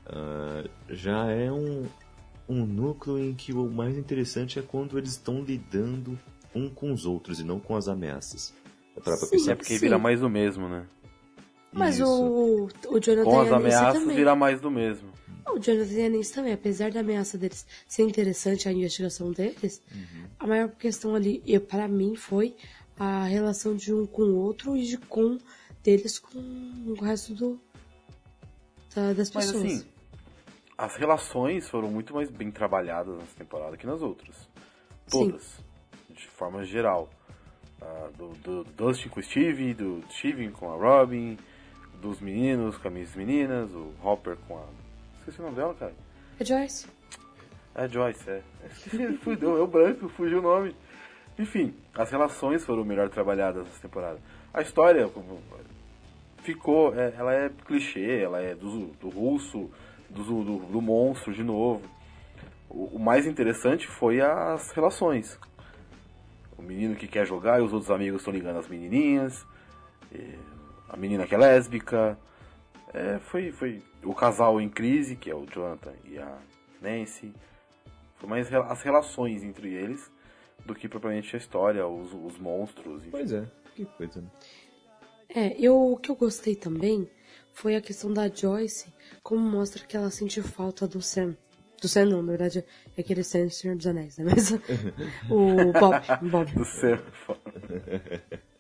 ah, 0.06 0.64
já 0.90 1.26
é 1.30 1.50
um, 1.50 1.86
um 2.48 2.64
núcleo 2.66 3.18
em 3.18 3.34
que 3.34 3.52
o 3.52 3.68
mais 3.70 3.96
interessante 3.96 4.58
é 4.58 4.62
quando 4.62 4.98
eles 4.98 5.10
estão 5.12 5.42
lidando 5.42 6.18
um 6.54 6.68
com 6.68 6.92
os 6.92 7.06
outros 7.06 7.40
e 7.40 7.44
não 7.44 7.58
com 7.58 7.74
as 7.76 7.88
ameaças. 7.88 8.52
É 8.96 9.16
Sim. 9.16 9.26
pensar 9.26 9.52
É 9.52 9.54
porque 9.54 9.74
Sim. 9.74 9.78
vira 9.80 9.98
mais 9.98 10.20
do 10.20 10.28
mesmo, 10.28 10.68
né? 10.68 10.86
Mas 11.72 11.98
Isso. 11.98 12.04
o, 12.06 12.64
o 12.88 13.00
Jonathan 13.00 13.24
Com 13.24 13.40
as 13.40 13.50
ameaças 13.52 14.00
também. 14.02 14.16
vira 14.16 14.36
mais 14.36 14.60
do 14.60 14.70
mesmo. 14.70 15.10
O 15.48 15.58
Jonathan 15.58 15.92
e 15.94 16.06
a 16.06 16.10
Nancy 16.10 16.32
também, 16.34 16.52
apesar 16.52 16.90
da 16.90 17.00
ameaça 17.00 17.38
deles 17.38 17.66
ser 17.88 18.02
interessante 18.02 18.68
a 18.68 18.72
investigação 18.72 19.32
deles, 19.32 19.80
Uhum. 19.94 20.24
a 20.38 20.46
maior 20.46 20.68
questão 20.70 21.14
ali, 21.14 21.42
para 21.60 21.88
mim, 21.88 22.14
foi 22.14 22.54
a 22.98 23.24
relação 23.24 23.74
de 23.74 23.92
um 23.92 24.04
com 24.06 24.22
o 24.22 24.36
outro 24.36 24.76
e 24.76 24.82
de 24.86 24.98
com 24.98 25.38
deles 25.82 26.18
com 26.18 26.38
o 26.38 26.94
resto 27.02 27.34
do, 27.34 27.58
da- 28.94 29.12
das 29.14 29.30
Mas 29.30 29.46
pessoas. 29.46 29.64
assim, 29.72 29.84
as 30.82 30.96
relações 30.96 31.68
foram 31.70 31.88
muito 31.88 32.12
mais 32.12 32.28
bem 32.28 32.50
trabalhadas 32.50 33.16
nessa 33.16 33.36
temporada 33.36 33.76
que 33.76 33.86
nas 33.86 34.02
outras. 34.02 34.34
Sim. 35.06 35.26
Todas. 35.28 35.64
De 36.10 36.26
forma 36.26 36.64
geral. 36.64 37.08
Ah, 37.80 38.08
do, 38.18 38.30
do 38.30 38.64
Dustin 38.64 39.08
com 39.08 39.20
o 39.20 39.22
Steve, 39.22 39.74
do 39.74 40.02
Steven 40.10 40.50
com 40.50 40.72
a 40.72 40.76
Robin, 40.76 41.38
dos 42.00 42.20
meninos 42.20 42.76
com 42.78 42.88
as 42.88 42.94
minhas 42.94 43.14
meninas, 43.14 43.70
o 43.72 43.92
Hopper 44.02 44.36
com 44.48 44.58
a. 44.58 44.64
Esqueci 45.20 45.40
o 45.40 45.44
nome 45.44 45.54
dela, 45.54 45.72
cara. 45.74 45.94
É 46.40 46.44
Joyce? 46.44 46.88
É 47.76 47.88
Joyce, 47.88 48.28
é. 48.28 48.42
Esqueci, 48.66 49.16
fui- 49.18 49.36
deu, 49.36 49.54
deu 49.54 49.66
branco, 49.68 50.08
fugiu 50.08 50.40
o 50.40 50.42
nome. 50.42 50.74
Enfim, 51.38 51.76
as 51.94 52.10
relações 52.10 52.64
foram 52.64 52.84
melhor 52.84 53.08
trabalhadas 53.08 53.64
nessa 53.64 53.80
temporada. 53.80 54.18
A 54.52 54.62
história 54.62 55.08
ficou, 56.38 56.92
é, 56.98 57.14
ela 57.16 57.32
é 57.32 57.48
clichê, 57.66 58.20
ela 58.20 58.40
é 58.42 58.54
do, 58.54 58.88
do 59.00 59.08
russo, 59.08 59.70
do, 60.12 60.44
do, 60.44 60.58
do 60.66 60.80
monstro 60.80 61.32
de 61.32 61.42
novo. 61.42 61.82
O, 62.68 62.96
o 62.96 62.98
mais 62.98 63.26
interessante 63.26 63.86
foi 63.86 64.20
as 64.20 64.70
relações. 64.70 65.38
O 66.56 66.62
menino 66.62 66.94
que 66.94 67.08
quer 67.08 67.26
jogar 67.26 67.60
e 67.60 67.62
os 67.62 67.72
outros 67.72 67.90
amigos 67.90 68.20
estão 68.20 68.32
ligando 68.32 68.58
as 68.58 68.68
menininhas. 68.68 69.44
e 70.12 70.38
a 70.92 70.96
menina 70.96 71.26
que 71.26 71.34
é 71.34 71.38
lésbica. 71.38 72.18
É, 72.92 73.18
foi, 73.20 73.50
foi 73.50 73.82
o 74.04 74.14
casal 74.14 74.60
em 74.60 74.68
crise, 74.68 75.16
que 75.16 75.30
é 75.30 75.34
o 75.34 75.46
Jonathan 75.46 75.94
e 76.04 76.18
a 76.18 76.38
Nancy. 76.80 77.32
Foi 78.16 78.28
mais 78.28 78.52
as 78.52 78.82
relações 78.82 79.42
entre 79.42 79.72
eles 79.72 80.12
do 80.66 80.74
que 80.74 80.88
propriamente 80.88 81.34
a 81.34 81.38
história, 81.38 81.86
os, 81.86 82.12
os 82.12 82.38
monstros. 82.38 83.00
enfim. 83.00 83.10
Pois 83.10 83.32
é, 83.32 83.44
que 83.74 83.86
coisa, 83.86 84.20
né? 84.20 84.28
É, 85.34 85.56
eu, 85.58 85.92
o 85.92 85.96
que 85.96 86.10
eu 86.10 86.14
gostei 86.14 86.54
também 86.54 87.10
foi 87.54 87.74
a 87.74 87.80
questão 87.80 88.12
da 88.12 88.28
Joyce, 88.28 88.92
como 89.22 89.40
mostra 89.40 89.84
que 89.86 89.96
ela 89.96 90.10
sentiu 90.10 90.42
falta 90.42 90.86
do 90.86 91.02
Sam. 91.02 91.36
Do 91.80 91.88
Sam 91.88 92.06
não, 92.06 92.22
na 92.22 92.30
verdade 92.30 92.64
é 92.96 93.00
aquele 93.00 93.24
Sam 93.24 93.48
Senhor 93.48 93.76
dos 93.76 93.86
Anéis, 93.86 94.16
né? 94.18 94.24
Mas 94.24 94.52
o 95.28 95.72
Bob, 95.72 96.30
Bob. 96.30 96.52
Do 96.54 96.64
céu. 96.64 96.98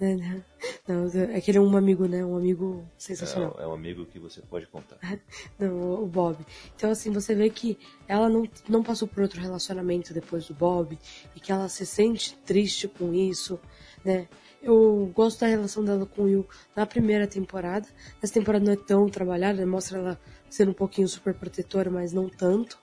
né, 0.00 0.16
né? 0.16 0.42
Não, 0.86 1.06
é 1.06 1.40
que 1.40 1.50
ele 1.50 1.58
é 1.58 1.60
um 1.60 1.76
amigo, 1.76 2.06
né? 2.06 2.24
Um 2.24 2.36
amigo 2.36 2.84
sensacional. 2.96 3.56
É, 3.58 3.64
é 3.64 3.66
um 3.66 3.72
amigo 3.72 4.06
que 4.06 4.18
você 4.18 4.40
pode 4.40 4.66
contar. 4.66 4.98
Não, 5.58 6.02
o 6.02 6.06
Bob. 6.06 6.38
Então, 6.74 6.90
assim, 6.90 7.10
você 7.10 7.34
vê 7.34 7.50
que 7.50 7.78
ela 8.06 8.28
não, 8.28 8.48
não 8.68 8.82
passou 8.82 9.06
por 9.06 9.22
outro 9.22 9.40
relacionamento 9.40 10.14
depois 10.14 10.46
do 10.46 10.54
Bob 10.54 10.98
e 11.34 11.40
que 11.40 11.52
ela 11.52 11.68
se 11.68 11.84
sente 11.84 12.34
triste 12.46 12.88
com 12.88 13.12
isso, 13.12 13.60
né? 14.04 14.28
Eu 14.62 15.10
gosto 15.14 15.40
da 15.40 15.46
relação 15.46 15.84
dela 15.84 16.04
com 16.04 16.22
o 16.22 16.24
Will 16.24 16.46
na 16.74 16.84
primeira 16.84 17.26
temporada. 17.26 17.86
Essa 18.22 18.34
temporada 18.34 18.64
não 18.64 18.72
é 18.72 18.76
tão 18.76 19.08
trabalhada, 19.08 19.58
né? 19.60 19.64
mostra 19.66 19.98
ela 19.98 20.20
sendo 20.50 20.70
um 20.72 20.74
pouquinho 20.74 21.06
super 21.08 21.32
protetora, 21.34 21.90
mas 21.90 22.12
não 22.12 22.28
tanto, 22.28 22.78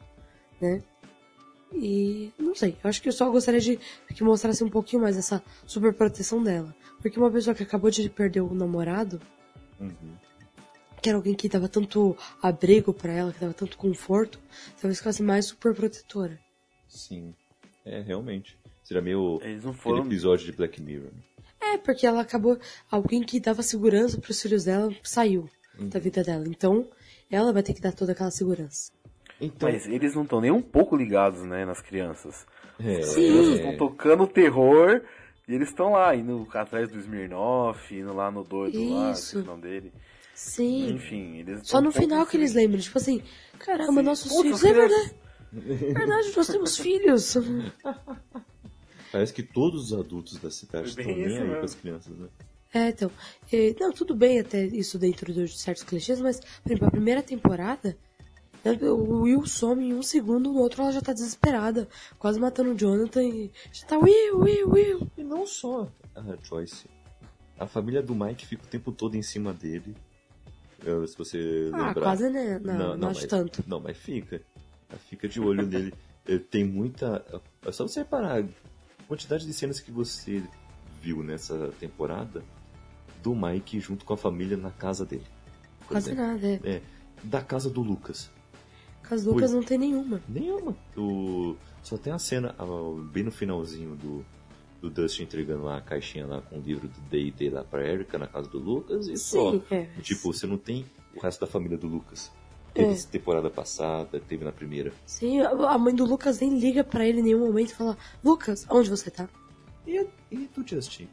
né? 0.61 0.81
E 1.73 2.31
não 2.39 2.55
sei, 2.55 2.77
eu 2.83 2.89
acho 2.89 3.01
que 3.01 3.09
eu 3.09 3.13
só 3.13 3.29
gostaria 3.29 3.59
de 3.59 3.77
que 4.13 4.23
mostrasse 4.23 4.63
um 4.63 4.69
pouquinho 4.69 5.01
mais 5.01 5.17
essa 5.17 5.43
super 5.65 5.93
proteção 5.93 6.41
dela. 6.41 6.73
Porque 7.01 7.19
uma 7.19 7.29
pessoa 7.29 7.53
que 7.53 7.63
acabou 7.63 7.91
de 7.91 8.09
perder 8.09 8.41
o 8.41 8.53
namorado, 8.53 9.19
Uhum. 9.79 10.15
que 11.01 11.09
era 11.09 11.17
alguém 11.17 11.33
que 11.35 11.49
dava 11.49 11.67
tanto 11.67 12.15
abrigo 12.41 12.93
pra 12.93 13.11
ela, 13.11 13.33
que 13.33 13.39
dava 13.41 13.53
tanto 13.53 13.77
conforto, 13.77 14.39
talvez 14.79 14.99
ficasse 14.99 15.21
mais 15.21 15.45
super 15.47 15.75
protetora. 15.75 16.39
Sim. 16.87 17.35
É, 17.83 17.99
realmente. 18.01 18.57
Seria 18.83 19.01
meio 19.01 19.39
Eles 19.43 19.63
não 19.63 19.71
aquele 19.71 19.83
foram. 19.83 20.05
episódio 20.05 20.45
de 20.45 20.53
Black 20.53 20.81
Mirror. 20.81 21.11
Né? 21.67 21.73
É, 21.73 21.77
porque 21.77 22.05
ela 22.05 22.21
acabou. 22.21 22.57
Alguém 22.89 23.21
que 23.23 23.39
dava 23.39 23.61
segurança 23.63 24.19
pros 24.19 24.41
filhos 24.41 24.63
dela 24.65 24.93
saiu 25.03 25.49
da 25.79 25.99
vida 25.99 26.23
dela. 26.23 26.45
Então, 26.47 26.87
ela 27.29 27.51
vai 27.51 27.63
ter 27.63 27.73
que 27.73 27.81
dar 27.81 27.91
toda 27.93 28.11
aquela 28.13 28.31
segurança. 28.31 28.91
Então, 29.41 29.69
Mas 29.69 29.85
eles 29.87 30.15
não 30.15 30.23
estão 30.23 30.39
nem 30.39 30.51
um 30.51 30.61
pouco 30.61 30.95
ligados, 30.95 31.43
né, 31.43 31.65
nas 31.65 31.81
crianças. 31.81 32.45
é, 32.79 32.99
As 32.99 33.05
Sim. 33.07 33.13
crianças 33.15 33.55
estão 33.55 33.77
tocando 33.77 34.25
terror 34.27 35.01
e 35.47 35.53
eles 35.53 35.69
estão 35.69 35.91
lá, 35.91 36.15
indo 36.15 36.47
atrás 36.53 36.89
do 36.89 36.97
Smirnoff, 36.99 37.93
indo 37.93 38.13
lá 38.15 38.31
no 38.31 38.43
doido 38.43 38.77
lá, 38.93 39.11
Isso. 39.11 39.21
esqueci 39.21 39.37
o 39.37 39.43
nome 39.45 39.61
dele. 39.63 39.93
Sim. 40.33 40.93
Enfim, 40.95 41.37
eles 41.39 41.67
Só 41.67 41.81
no 41.81 41.89
um 41.89 41.91
final 41.91 42.25
que 42.25 42.37
eles 42.37 42.53
lembram, 42.53 42.79
tipo 42.79 42.97
assim, 42.97 43.21
caramba, 43.59 43.93
Sim. 43.99 44.01
nossos 44.01 44.31
Putz, 44.31 44.41
filhos. 44.43 44.63
É 44.63 44.69
crianças- 44.71 45.13
verdade. 45.51 45.93
verdade, 45.93 46.33
nós 46.37 46.47
temos 46.47 46.77
filhos. 46.79 47.37
parece 49.11 49.33
que 49.33 49.43
todos 49.43 49.91
os 49.91 49.99
adultos 49.99 50.37
da 50.37 50.49
cidade 50.51 50.89
estão 50.89 51.05
bem 51.05 51.15
nem 51.15 51.25
isso 51.27 51.35
aí 51.35 51.43
mesmo. 51.43 51.59
com 51.59 51.65
as 51.65 51.75
crianças, 51.75 52.17
né? 52.17 52.27
É, 52.73 52.89
então. 52.89 53.09
é, 53.53 53.73
não, 53.79 53.91
tudo 53.91 54.13
bem 54.13 54.39
até 54.39 54.65
isso 54.65 54.99
dentro 54.99 55.31
de 55.33 55.47
certos 55.47 55.83
clichês, 55.83 56.19
mas, 56.19 56.39
por 56.39 56.49
exemplo, 56.69 56.87
a 56.87 56.91
primeira 56.91 57.23
temporada, 57.23 57.97
né, 58.63 58.77
o 58.81 59.21
Will 59.21 59.45
some 59.45 59.81
em 59.89 59.93
um 59.93 60.03
segundo, 60.03 60.51
no 60.51 60.59
outro 60.59 60.81
ela 60.81 60.91
já 60.91 60.99
tá 61.01 61.13
desesperada, 61.13 61.87
quase 62.19 62.39
matando 62.39 62.71
o 62.71 62.75
Jonathan 62.77 63.23
e 63.23 63.51
já 63.71 63.87
tá 63.87 63.97
Will, 63.97 64.39
Will, 64.39 64.69
Will. 64.69 65.07
E 65.17 65.23
não 65.23 65.47
só 65.47 65.87
a 66.13 66.21
Joyce. 66.43 66.85
A 67.57 67.65
família 67.65 68.01
do 68.01 68.13
Mike 68.13 68.45
fica 68.45 68.65
o 68.65 68.67
tempo 68.67 68.91
todo 68.91 69.15
em 69.15 69.21
cima 69.21 69.53
dele. 69.53 69.95
Eu, 70.83 71.07
se 71.07 71.17
você 71.17 71.69
Ah, 71.73 71.87
lembrar. 71.87 72.03
quase 72.03 72.29
né? 72.29 72.59
Não, 72.61 72.97
não, 72.97 73.09
acho 73.09 73.21
mas, 73.21 73.29
tanto. 73.29 73.63
Não, 73.65 73.79
mas 73.79 73.95
fica. 73.95 74.41
Ela 74.89 74.99
Fica 74.99 75.27
de 75.27 75.39
olho 75.39 75.65
nele. 75.65 75.93
tem 76.51 76.65
muita. 76.65 77.25
É 77.65 77.71
só 77.71 77.87
você 77.87 78.01
reparar 78.01 78.43
quantidade 79.07 79.45
de 79.45 79.53
cenas 79.53 79.79
que 79.79 79.91
você 79.91 80.43
viu 81.01 81.23
nessa 81.23 81.71
temporada 81.79 82.43
do 83.21 83.35
Mike 83.35 83.79
junto 83.79 84.05
com 84.05 84.13
a 84.13 84.17
família 84.17 84.57
na 84.57 84.71
casa 84.71 85.05
dele. 85.05 85.25
Quase 85.87 86.11
exemplo. 86.11 86.25
nada, 86.25 86.47
é. 86.47 86.59
É, 86.63 86.81
da 87.23 87.41
casa 87.41 87.69
do 87.69 87.81
Lucas. 87.81 88.29
Casa 89.03 89.23
do 89.23 89.33
Lucas 89.33 89.53
não 89.53 89.63
tem 89.63 89.77
nenhuma. 89.77 90.21
Nenhuma. 90.27 90.75
O... 90.97 91.55
Só 91.83 91.97
tem 91.97 92.11
a 92.11 92.17
cena 92.17 92.55
bem 93.11 93.23
no 93.23 93.31
finalzinho 93.31 93.95
do, 93.95 94.25
do 94.81 94.89
Dustin 94.89 95.23
entregando 95.23 95.69
a 95.69 95.79
caixinha 95.79 96.25
lá 96.25 96.41
com 96.41 96.57
o 96.57 96.61
livro 96.61 96.87
do 96.87 96.99
D&D 97.01 97.51
lá 97.51 97.63
pra 97.63 97.87
Erika 97.87 98.17
na 98.17 98.25
casa 98.25 98.49
do 98.49 98.57
Lucas 98.57 99.07
e 99.07 99.15
só. 99.17 99.51
Sim, 99.51 99.63
é. 99.69 99.83
Tipo, 100.01 100.33
você 100.33 100.47
não 100.47 100.57
tem 100.57 100.85
o 101.15 101.19
resto 101.19 101.41
da 101.41 101.47
família 101.47 101.77
do 101.77 101.85
Lucas. 101.85 102.31
Teve 102.75 102.91
É. 102.93 102.97
temporada 103.09 103.49
passada, 103.49 104.19
teve 104.19 104.43
na 104.45 104.51
primeira. 104.51 104.91
Sim, 105.05 105.39
a 105.41 105.49
a 105.49 105.77
mãe 105.77 105.95
do 105.95 106.03
Lucas 106.05 106.39
nem 106.41 106.59
liga 106.59 106.83
pra 106.83 107.07
ele 107.07 107.21
em 107.21 107.23
nenhum 107.23 107.39
momento 107.39 107.71
e 107.71 107.73
fala: 107.75 107.97
Lucas, 108.23 108.67
onde 108.69 108.89
você 108.89 109.09
tá? 109.09 109.27
E, 109.87 109.97
a- 109.97 110.05
e 110.29 110.49
do 110.53 110.67
Justin? 110.67 111.07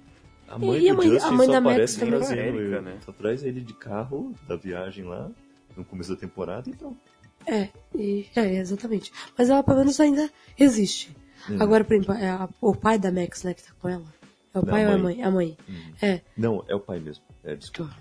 A 0.48 0.58
mãe 0.58 0.80
e 0.80 0.90
a 0.90 0.92
do 0.92 0.98
mãe- 0.98 1.08
Justin 1.08 1.28
a 1.28 1.32
mãe 1.32 1.46
só 1.46 1.52
da 1.52 1.60
Max 1.60 1.72
aparece 1.74 1.98
trazendo 2.06 2.58
A 2.58 2.62
ele. 2.62 2.80
né? 2.80 2.98
Só 3.04 3.12
traz 3.12 3.42
ele 3.44 3.60
de 3.60 3.72
carro 3.74 4.34
da 4.48 4.56
viagem 4.56 5.04
lá, 5.04 5.30
no 5.76 5.84
começo 5.84 6.10
da 6.14 6.20
temporada 6.20 6.68
e 6.68 6.74
pronto. 6.74 6.98
É, 7.46 7.68
e, 7.94 8.26
é, 8.36 8.56
exatamente. 8.56 9.12
Mas 9.38 9.48
ela 9.48 9.62
pelo 9.62 9.78
menos 9.78 9.98
ainda 10.00 10.28
existe. 10.58 11.16
Hum. 11.48 11.56
Agora, 11.60 11.84
por 11.84 11.94
exemplo, 11.94 12.14
é 12.14 12.28
a- 12.28 12.48
o 12.60 12.74
pai 12.74 12.98
da 12.98 13.10
Max, 13.12 13.44
né, 13.44 13.54
que 13.54 13.62
tá 13.62 13.70
com 13.80 13.88
ela. 13.88 14.04
É 14.54 14.58
o 14.58 14.62
Não, 14.64 14.70
pai 14.72 14.84
a 14.84 14.88
ou 14.88 14.92
é 14.92 14.94
a 14.94 14.98
mãe. 14.98 15.14
mãe? 15.16 15.24
A 15.24 15.30
mãe. 15.30 15.56
É, 16.02 16.20
Não, 16.36 16.64
é 16.68 16.74
o 16.74 16.80
pai 16.80 16.98
mesmo. 16.98 17.24
É, 17.44 17.54
desculpa. 17.56 17.94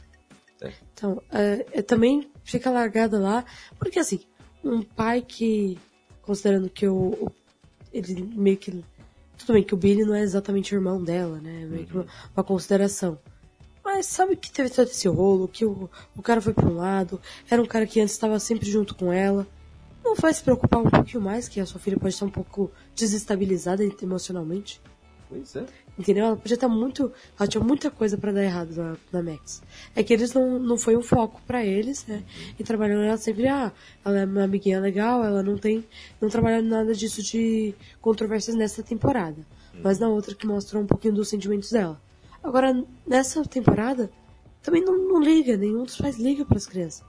É. 0.62 0.72
Então, 0.93 1.22
é, 1.32 1.66
é, 1.72 1.82
também 1.82 2.30
fica 2.44 2.70
largada 2.70 3.20
lá, 3.20 3.46
porque 3.78 4.00
assim, 4.00 4.22
um 4.64 4.82
pai 4.82 5.22
que, 5.22 5.78
considerando 6.22 6.70
que 6.70 6.88
o, 6.88 7.32
ele 7.94 8.22
meio 8.36 8.58
que, 8.58 8.84
tudo 9.38 9.54
bem 9.54 9.64
que 9.64 9.74
o 9.74 9.78
Billy 9.78 10.04
não 10.04 10.16
é 10.16 10.22
exatamente 10.22 10.74
o 10.74 10.78
irmão 10.78 11.04
dela, 11.04 11.39
né, 11.39 11.64
é 11.64 11.66
meio 11.66 11.86
que 11.86 11.94
uma, 11.94 12.06
uma 12.36 12.44
consideração. 12.44 13.20
Mas 13.84 14.06
sabe 14.06 14.36
que 14.36 14.52
teve 14.52 14.70
todo 14.70 14.88
esse 14.88 15.08
rolo, 15.08 15.48
que 15.48 15.66
o, 15.66 15.89
o 16.16 16.22
cara 16.22 16.39
foi 16.39 16.54
pra 16.54 16.70
um 16.70 16.76
lado, 16.76 17.20
era 17.50 17.62
um 17.62 17.66
cara 17.66 17.88
que 17.88 18.00
antes 18.00 18.14
estava 18.14 18.39
sempre 18.39 18.70
junto 18.70 18.96
com 18.96 19.12
ela. 19.12 19.48
Não 20.04 20.16
vai 20.16 20.34
se 20.34 20.44
preocupar 20.44 20.82
um 20.82 20.89
pouquinho 20.89 21.22
mais, 21.22 21.48
que 21.48 21.60
a 21.60 21.66
sua 21.66 21.80
filha 21.80 21.98
pode 21.98 22.14
estar 22.14 22.26
um 22.26 22.30
pouco 22.30 22.72
desestabilizada 22.96 23.84
emocionalmente. 24.02 24.82
Pois 25.32 25.55
é. 25.55 25.65
Entendeu? 25.97 26.25
Ela 26.25 26.36
podia 26.36 26.55
estar 26.55 26.67
muito. 26.67 27.09
Ela 27.39 27.47
tinha 27.47 27.63
muita 27.63 27.89
coisa 27.89 28.17
pra 28.17 28.34
dar 28.34 28.43
errado 28.43 28.75
na, 28.75 28.97
na 29.13 29.23
Max. 29.23 29.63
É 29.95 30.03
que 30.03 30.13
eles 30.13 30.34
não, 30.34 30.59
não 30.59 30.77
foi 30.77 30.97
um 30.97 31.01
foco 31.01 31.41
pra 31.47 31.65
eles, 31.65 32.05
né? 32.05 32.21
E 32.59 32.63
trabalhando 32.65 33.03
ela 33.03 33.17
sempre, 33.17 33.47
ah, 33.47 33.71
ela 34.03 34.19
é 34.19 34.25
uma 34.25 34.43
amiguinha 34.43 34.82
legal, 34.82 35.23
ela 35.23 35.41
não 35.41 35.57
tem. 35.57 35.86
Não 36.19 36.27
trabalharam 36.27 36.65
nada 36.65 36.93
disso 36.93 37.23
de 37.23 37.73
controvérsias 38.01 38.57
nessa 38.57 38.84
temporada. 38.84 39.38
Mas 39.82 39.99
na 39.99 40.09
outra 40.09 40.36
que 40.36 40.45
mostrou 40.45 40.84
um 40.84 40.86
pouquinho 40.86 41.13
dos 41.13 41.29
sentimentos 41.29 41.71
dela. 41.71 41.99
Agora, 42.43 42.84
nessa 43.07 43.41
temporada, 43.45 44.11
também 44.61 44.84
não, 44.84 44.97
não 44.97 45.21
liga, 45.21 45.55
nenhum 45.55 45.84
dos 45.84 45.95
pais 45.95 46.17
liga 46.17 46.43
pras 46.43 46.67
crianças. 46.67 47.05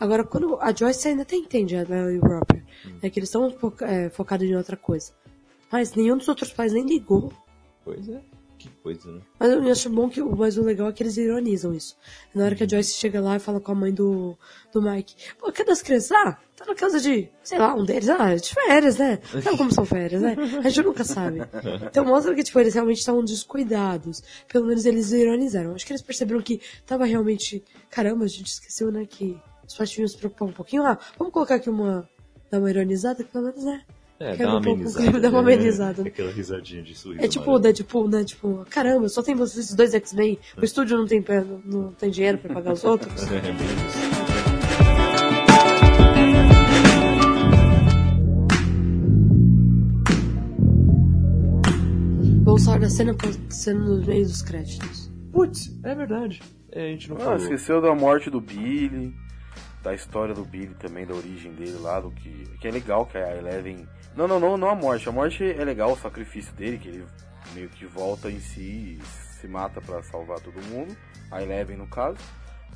Agora, 0.00 0.24
quando 0.24 0.58
a 0.60 0.72
Joyce 0.72 1.08
ainda 1.08 1.22
até 1.22 1.36
entende, 1.36 1.74
ela 1.74 2.10
e 2.10 2.18
o 2.18 2.22
Robert, 2.22 2.64
né, 3.02 3.10
que 3.10 3.18
eles 3.18 3.28
estão 3.28 3.52
é, 3.82 4.08
focados 4.08 4.46
em 4.46 4.56
outra 4.56 4.76
coisa. 4.78 5.12
Mas 5.70 5.94
nenhum 5.94 6.16
dos 6.16 6.28
outros 6.28 6.52
pais 6.52 6.72
nem 6.72 6.86
ligou. 6.86 7.32
É. 7.94 8.36
Que 8.58 8.70
coisa, 8.82 9.12
né? 9.12 9.20
Mas 9.38 9.50
eu 9.50 9.70
acho 9.70 9.90
bom 9.90 10.08
que 10.08 10.22
mas 10.22 10.56
o 10.56 10.62
legal 10.62 10.88
é 10.88 10.92
que 10.92 11.02
eles 11.02 11.16
ironizam 11.16 11.74
isso. 11.74 11.96
Na 12.34 12.44
hora 12.44 12.54
que 12.54 12.64
a 12.64 12.68
Joyce 12.68 12.94
chega 12.94 13.20
lá 13.20 13.36
e 13.36 13.38
fala 13.38 13.60
com 13.60 13.72
a 13.72 13.74
mãe 13.74 13.92
do, 13.92 14.36
do 14.72 14.80
Mike, 14.80 15.14
pô, 15.38 15.52
cadê 15.52 15.72
as 15.72 15.82
crianças? 15.82 16.10
Ah, 16.12 16.38
tá 16.56 16.64
na 16.64 16.74
casa 16.74 16.98
de, 16.98 17.28
sei 17.42 17.58
lá, 17.58 17.74
um 17.74 17.84
deles, 17.84 18.08
ah, 18.08 18.34
de 18.34 18.54
férias, 18.54 18.96
né? 18.96 19.20
Sabe 19.42 19.58
como 19.58 19.72
são 19.72 19.84
férias, 19.84 20.22
né? 20.22 20.36
A 20.64 20.68
gente 20.68 20.86
nunca 20.86 21.04
sabe. 21.04 21.40
Então 21.86 22.04
mostra 22.04 22.34
que, 22.34 22.42
tipo, 22.42 22.58
eles 22.58 22.72
realmente 22.72 22.98
estavam 22.98 23.22
descuidados. 23.22 24.22
Pelo 24.48 24.66
menos 24.66 24.86
eles 24.86 25.12
ironizaram. 25.12 25.74
Acho 25.74 25.84
que 25.84 25.92
eles 25.92 26.02
perceberam 26.02 26.40
que 26.40 26.60
tava 26.86 27.04
realmente, 27.04 27.62
caramba, 27.90 28.24
a 28.24 28.28
gente 28.28 28.46
esqueceu, 28.46 28.90
né, 28.90 29.04
que 29.04 29.38
os 29.68 29.76
pais 29.76 29.90
tinham 29.90 30.08
se 30.08 30.16
preocupar 30.16 30.48
um 30.48 30.52
pouquinho. 30.52 30.82
Ah, 30.82 30.98
vamos 31.18 31.32
colocar 31.32 31.56
aqui 31.56 31.68
uma, 31.68 32.08
dar 32.50 32.58
uma 32.58 32.70
ironizada, 32.70 33.22
que 33.22 33.30
pelo 33.30 33.44
menos, 33.44 33.64
né? 33.64 33.84
É, 34.18 34.30
Quebra 34.36 34.46
dá 34.46 34.52
uma 34.52 34.54
um 34.54 34.72
amenizada. 34.72 35.20
dá 35.20 35.28
uma 35.28 35.42
né? 35.42 35.52
amenizada, 35.54 36.02
né? 36.02 36.08
Aquela 36.08 36.30
risadinha 36.32 36.82
de 36.82 36.94
sorriso. 36.94 37.22
É 37.24 37.28
tipo 37.28 37.50
o. 37.50 37.58
Deadpool, 37.58 38.08
né? 38.08 38.24
Tipo, 38.24 38.64
caramba, 38.70 39.08
só 39.08 39.22
tem 39.22 39.34
vocês 39.34 39.64
esses 39.66 39.74
dois 39.76 39.92
X-Men. 39.94 40.38
O 40.56 40.64
estúdio 40.64 40.96
não 40.96 41.06
tem, 41.06 41.22
não 41.64 41.92
tem 41.92 42.10
dinheiro 42.10 42.38
pra 42.38 42.54
pagar 42.54 42.72
os 42.72 42.84
outros. 42.84 43.12
É, 43.30 43.40
bem 43.40 43.52
isso. 43.52 45.16
Vamos 52.44 52.64
falar 52.64 52.78
da 52.78 52.88
cena, 52.88 53.14
cena 53.50 53.80
no 53.80 54.06
meio 54.06 54.24
dos 54.24 54.42
créditos. 54.42 55.10
Putz, 55.32 55.76
é 55.84 55.94
verdade. 55.94 56.42
É, 56.72 56.86
a 56.86 56.88
gente 56.90 57.08
não 57.08 57.16
Ah, 57.16 57.20
falou. 57.20 57.36
esqueceu 57.38 57.80
da 57.80 57.94
morte 57.94 58.30
do 58.30 58.40
Billy, 58.40 59.12
da 59.82 59.94
história 59.94 60.34
do 60.34 60.44
Billy 60.44 60.74
também, 60.78 61.04
da 61.06 61.14
origem 61.14 61.52
dele 61.52 61.76
lá, 61.80 62.00
do 62.00 62.10
que, 62.10 62.30
que 62.60 62.68
é 62.68 62.70
legal 62.70 63.04
que 63.06 63.18
a 63.18 63.36
Eleven. 63.36 63.86
Não, 64.16 64.26
não, 64.26 64.40
não, 64.40 64.56
não 64.56 64.70
a 64.70 64.74
morte. 64.74 65.08
A 65.08 65.12
morte 65.12 65.44
é 65.44 65.64
legal, 65.64 65.92
o 65.92 65.96
sacrifício 65.98 66.52
dele, 66.54 66.78
que 66.78 66.88
ele 66.88 67.04
meio 67.54 67.68
que 67.68 67.84
volta 67.84 68.30
em 68.30 68.40
si 68.40 68.98
e 69.00 69.06
se 69.40 69.46
mata 69.46 69.80
pra 69.80 70.02
salvar 70.02 70.40
todo 70.40 70.60
mundo. 70.66 70.96
A 71.30 71.42
Eleven, 71.42 71.76
no 71.76 71.86
caso. 71.86 72.18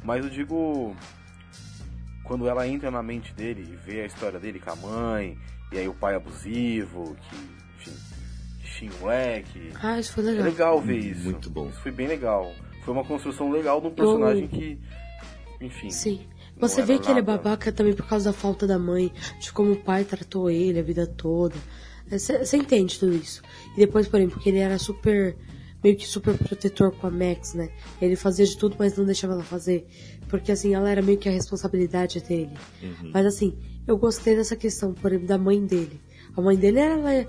Mas 0.04 0.24
eu 0.24 0.30
digo. 0.30 0.94
Quando 2.24 2.46
ela 2.48 2.66
entra 2.68 2.90
na 2.90 3.02
mente 3.02 3.32
dele 3.34 3.62
e 3.72 3.76
vê 3.76 4.02
a 4.02 4.06
história 4.06 4.38
dele 4.38 4.60
com 4.60 4.70
a 4.70 4.76
mãe, 4.76 5.36
e 5.72 5.78
aí 5.78 5.88
o 5.88 5.94
pai 5.94 6.14
abusivo, 6.14 7.16
que, 7.16 7.36
enfim, 7.76 7.96
que 8.60 8.66
xinga 8.68 8.94
o 8.96 9.00
moleque. 9.00 9.72
Ah, 9.82 9.98
isso 9.98 10.12
foi 10.12 10.22
É 10.24 10.26
legal. 10.28 10.44
legal 10.44 10.80
ver 10.80 10.98
isso. 10.98 11.24
Muito 11.24 11.50
bom. 11.50 11.68
Isso 11.70 11.80
foi 11.80 11.90
bem 11.90 12.06
legal. 12.06 12.52
Foi 12.84 12.94
uma 12.94 13.04
construção 13.04 13.50
legal 13.50 13.80
de 13.80 13.88
um 13.88 13.90
personagem 13.94 14.46
que, 14.46 14.78
enfim. 15.60 15.90
Sim. 15.90 16.26
Você 16.60 16.80
era 16.80 16.86
vê 16.86 16.98
que 16.98 17.06
ele 17.10 17.20
é 17.20 17.22
nada- 17.22 17.36
babaca 17.38 17.72
também 17.72 17.94
por 17.94 18.06
causa 18.06 18.26
da 18.30 18.32
falta 18.32 18.66
da 18.66 18.78
mãe, 18.78 19.12
de 19.40 19.52
como 19.52 19.72
o 19.72 19.76
pai 19.76 20.04
tratou 20.04 20.50
ele 20.50 20.78
a 20.78 20.82
vida 20.82 21.06
toda. 21.06 21.54
Você 22.08 22.56
entende 22.56 22.98
tudo 22.98 23.14
isso. 23.14 23.40
E 23.76 23.78
depois, 23.78 24.08
porém, 24.08 24.28
porque 24.28 24.48
ele 24.48 24.58
era 24.58 24.78
super. 24.78 25.36
meio 25.82 25.96
que 25.96 26.06
super 26.06 26.36
protetor 26.36 26.92
com 26.92 27.06
a 27.06 27.10
Max, 27.10 27.54
né? 27.54 27.70
Ele 28.02 28.14
fazia 28.14 28.44
de 28.44 28.54
tudo, 28.56 28.76
mas 28.78 28.96
não 28.98 29.04
deixava 29.06 29.32
ela 29.32 29.42
fazer. 29.42 29.86
Porque 30.28 30.52
assim, 30.52 30.74
ela 30.74 30.90
era 30.90 31.00
meio 31.00 31.16
que 31.16 31.26
a 31.28 31.32
responsabilidade 31.32 32.20
dele. 32.20 32.50
Mas 33.14 33.24
assim, 33.24 33.56
eu 33.86 33.96
gostei 33.96 34.36
dessa 34.36 34.54
questão, 34.56 34.92
por 34.92 35.10
exemplo, 35.10 35.28
da 35.28 35.38
mãe 35.38 35.64
dele. 35.64 35.98
A 36.36 36.40
mãe 36.42 36.54
dele, 36.56 36.80
ela 36.80 37.14
é, 37.14 37.26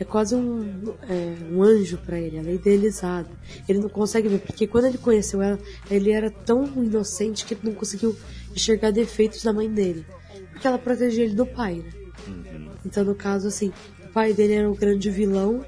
é 0.00 0.04
quase 0.04 0.34
um, 0.34 0.92
é, 1.08 1.54
um 1.54 1.62
anjo 1.62 1.96
pra 1.98 2.18
ele, 2.18 2.38
ela 2.38 2.48
é 2.48 2.54
idealizada. 2.54 3.30
Ele 3.68 3.78
não 3.78 3.88
consegue 3.88 4.26
ver, 4.28 4.40
porque 4.40 4.66
quando 4.66 4.86
ele 4.86 4.98
conheceu 4.98 5.40
ela, 5.40 5.58
ele 5.88 6.10
era 6.10 6.28
tão 6.28 6.64
inocente 6.82 7.44
que 7.44 7.54
ele 7.54 7.60
não 7.64 7.74
conseguiu 7.74 8.16
enxergar 8.54 8.90
defeitos 8.90 9.42
na 9.44 9.52
mãe 9.52 9.70
dele. 9.70 10.04
Porque 10.52 10.66
ela 10.66 10.78
protegia 10.78 11.24
ele 11.24 11.34
do 11.34 11.46
pai, 11.46 11.76
né? 11.76 11.92
Então, 12.84 13.04
no 13.04 13.14
caso, 13.14 13.48
assim, 13.48 13.72
o 14.04 14.08
pai 14.08 14.32
dele 14.32 14.54
era 14.54 14.70
o 14.70 14.74
grande 14.74 15.10
vilão 15.10 15.64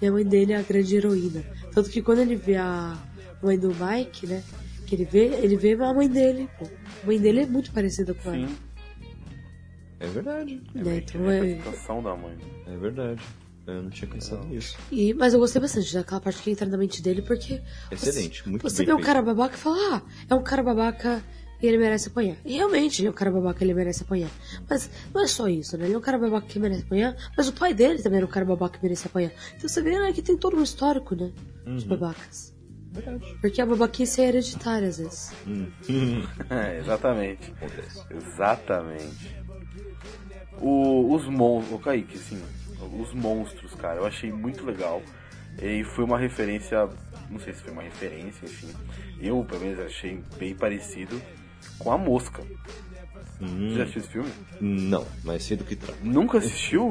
e 0.00 0.06
a 0.06 0.12
mãe 0.12 0.24
dele 0.24 0.52
é 0.52 0.56
a 0.56 0.62
grande 0.62 0.96
heroína. 0.96 1.44
Tanto 1.72 1.90
que 1.90 2.00
quando 2.02 2.20
ele 2.20 2.36
vê 2.36 2.56
a 2.56 2.96
mãe 3.42 3.58
do 3.58 3.68
Mike, 3.68 4.26
né? 4.26 4.42
Que 4.86 4.94
ele 4.94 5.04
vê, 5.04 5.26
ele 5.42 5.56
vê 5.56 5.74
a 5.74 5.92
mãe 5.92 6.08
dele, 6.08 6.48
pô. 6.58 6.66
A 7.02 7.06
mãe 7.06 7.18
dele 7.20 7.40
é 7.42 7.46
muito 7.46 7.70
parecida 7.72 8.14
com 8.14 8.32
ela. 8.32 8.48
Sim, 8.48 8.56
É 10.00 10.06
verdade. 10.06 10.62
é 10.74 10.78
Né? 10.78 10.84
meio 10.84 11.02
que 11.02 11.16
Então, 11.16 11.28
a 11.28 11.34
é, 11.34 11.40
representação 11.42 12.02
da 12.02 12.16
mãe. 12.16 12.36
É 12.66 12.76
verdade. 12.76 13.22
Eu 13.66 13.82
não 13.82 13.90
tinha 13.90 14.08
pensado 14.10 14.46
nisso. 14.46 14.78
e, 14.90 15.12
mas 15.12 15.34
eu 15.34 15.40
gostei 15.40 15.60
bastante 15.60 15.92
daquela 15.92 16.22
parte 16.22 16.40
que 16.42 16.50
entra 16.50 16.66
na 16.66 16.78
mente 16.78 17.02
dele, 17.02 17.20
porque. 17.20 17.60
Excelente, 17.92 18.42
você, 18.42 18.48
muito 18.48 18.62
Você 18.62 18.78
bem 18.78 18.86
vê 18.86 18.92
um 18.94 18.96
feito. 18.96 19.06
cara 19.06 19.20
babaca 19.20 19.54
e 19.56 19.58
fala, 19.58 19.76
ah, 19.96 20.02
é 20.30 20.34
um 20.34 20.42
cara 20.42 20.62
babaca 20.62 21.22
e 21.60 21.66
ele 21.66 21.78
merece 21.78 22.08
apanhar. 22.08 22.36
E 22.44 22.54
realmente, 22.54 23.00
ele 23.00 23.08
é 23.08 23.10
um 23.10 23.14
cara 23.14 23.30
babaca 23.30 23.64
ele 23.64 23.74
merece 23.74 24.02
apanhar. 24.02 24.30
Mas 24.68 24.90
não 25.12 25.22
é 25.22 25.26
só 25.26 25.48
isso, 25.48 25.76
né? 25.76 25.86
Ele 25.86 25.94
é 25.94 25.98
um 25.98 26.00
cara 26.00 26.18
babaca 26.18 26.46
que 26.46 26.58
merece 26.58 26.82
apanhar, 26.82 27.16
mas 27.36 27.48
o 27.48 27.52
pai 27.52 27.74
dele 27.74 28.02
também 28.02 28.18
era 28.18 28.26
um 28.26 28.30
cara 28.30 28.44
babaca 28.44 28.78
que 28.78 28.84
merece 28.84 29.06
apanhar. 29.06 29.32
Então 29.56 29.68
você 29.68 29.82
vê 29.82 29.98
né, 29.98 30.12
que 30.12 30.22
tem 30.22 30.36
todo 30.36 30.56
um 30.56 30.62
histórico, 30.62 31.14
né? 31.14 31.32
Uhum. 31.66 31.80
babacas. 31.86 32.56
Porque 33.40 33.60
a 33.60 33.66
babaquice 33.66 34.22
é 34.22 34.28
hereditária, 34.28 34.88
às 34.88 34.98
vezes. 34.98 35.32
É, 36.50 36.78
exatamente. 36.78 37.52
Exatamente. 38.10 39.36
O, 40.60 41.14
os 41.14 41.26
monstros, 41.26 41.74
o 41.74 41.78
Kaique, 41.78 42.16
assim, 42.16 42.42
os 42.98 43.12
monstros, 43.12 43.74
cara, 43.74 43.96
eu 44.00 44.06
achei 44.06 44.32
muito 44.32 44.64
legal. 44.64 45.02
E 45.60 45.84
foi 45.84 46.04
uma 46.04 46.18
referência, 46.18 46.88
não 47.30 47.38
sei 47.38 47.52
se 47.52 47.62
foi 47.62 47.72
uma 47.72 47.82
referência, 47.82 48.44
enfim. 48.44 48.68
Eu, 49.20 49.44
pelo 49.44 49.60
menos, 49.60 49.80
achei 49.80 50.22
bem 50.38 50.54
parecido 50.54 51.20
com 51.78 51.92
a 51.92 51.98
mosca. 51.98 52.42
Você 53.40 53.70
já 53.76 53.82
assistiu 53.84 54.00
esse 54.02 54.10
filme? 54.10 54.30
Não, 54.60 55.06
mas 55.22 55.44
sei 55.44 55.56
do 55.56 55.62
que 55.62 55.76
trata. 55.76 55.98
Nunca 56.02 56.38
assistiu? 56.38 56.90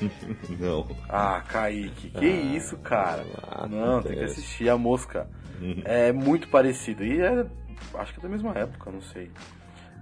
Não. 0.60 0.86
Ah, 1.08 1.42
Kaique, 1.48 2.10
que 2.10 2.26
isso, 2.26 2.76
cara? 2.78 3.24
ah, 3.42 3.66
Não, 3.66 4.02
tem 4.02 4.18
que 4.18 4.24
assistir 4.24 4.68
a 4.68 4.76
mosca. 4.76 5.26
Uhum. 5.60 5.80
É 5.84 6.12
muito 6.12 6.48
parecido. 6.48 7.02
E 7.04 7.20
é, 7.22 7.46
acho 7.94 8.12
que 8.12 8.20
é 8.20 8.22
da 8.22 8.28
mesma 8.28 8.52
época, 8.52 8.90
não 8.90 9.00
sei. 9.00 9.30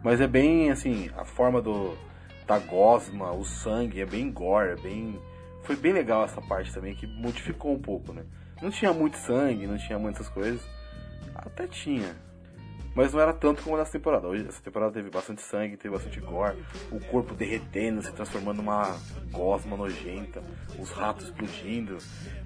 Mas 0.03 0.21
é 0.21 0.27
bem 0.27 0.71
assim, 0.71 1.09
a 1.17 1.25
forma 1.25 1.63
do. 1.63 1.97
da 2.49 2.59
gosma, 2.59 3.31
o 3.33 3.45
sangue, 3.45 4.01
é 4.01 4.07
bem 4.07 4.31
gore, 4.33 4.71
é 4.71 4.77
bem. 4.77 5.19
Foi 5.63 5.77
bem 5.77 5.93
legal 5.93 6.25
essa 6.25 6.41
parte 6.43 6.73
também, 6.73 6.95
que 6.95 7.07
modificou 7.07 7.73
um 7.73 7.79
pouco, 7.79 8.13
né? 8.13 8.25
Não 8.61 8.71
tinha 8.71 8.93
muito 8.93 9.17
sangue, 9.19 9.67
não 9.67 9.79
tinha 9.79 9.99
muitas 9.99 10.29
coisas. 10.29 10.61
Até 11.35 11.67
tinha. 11.69 12.17
Mas 12.97 13.13
não 13.13 13.21
era 13.21 13.35
tanto 13.35 13.63
como 13.63 13.77
nessa 13.77 13.93
temporada. 13.93 14.27
Hoje, 14.27 14.47
essa 14.49 14.63
temporada 14.63 14.91
teve 14.91 15.11
bastante 15.11 15.43
sangue, 15.43 15.77
teve 15.77 15.95
bastante 15.95 16.19
gore, 16.19 16.57
o 16.91 16.99
corpo 16.99 17.35
derretendo, 17.35 18.03
se 18.03 18.11
transformando 18.11 18.57
numa 18.57 18.97
gosma 19.31 19.77
nojenta, 19.77 20.43
os 20.79 20.91
ratos 20.91 21.27
explodindo. 21.27 21.99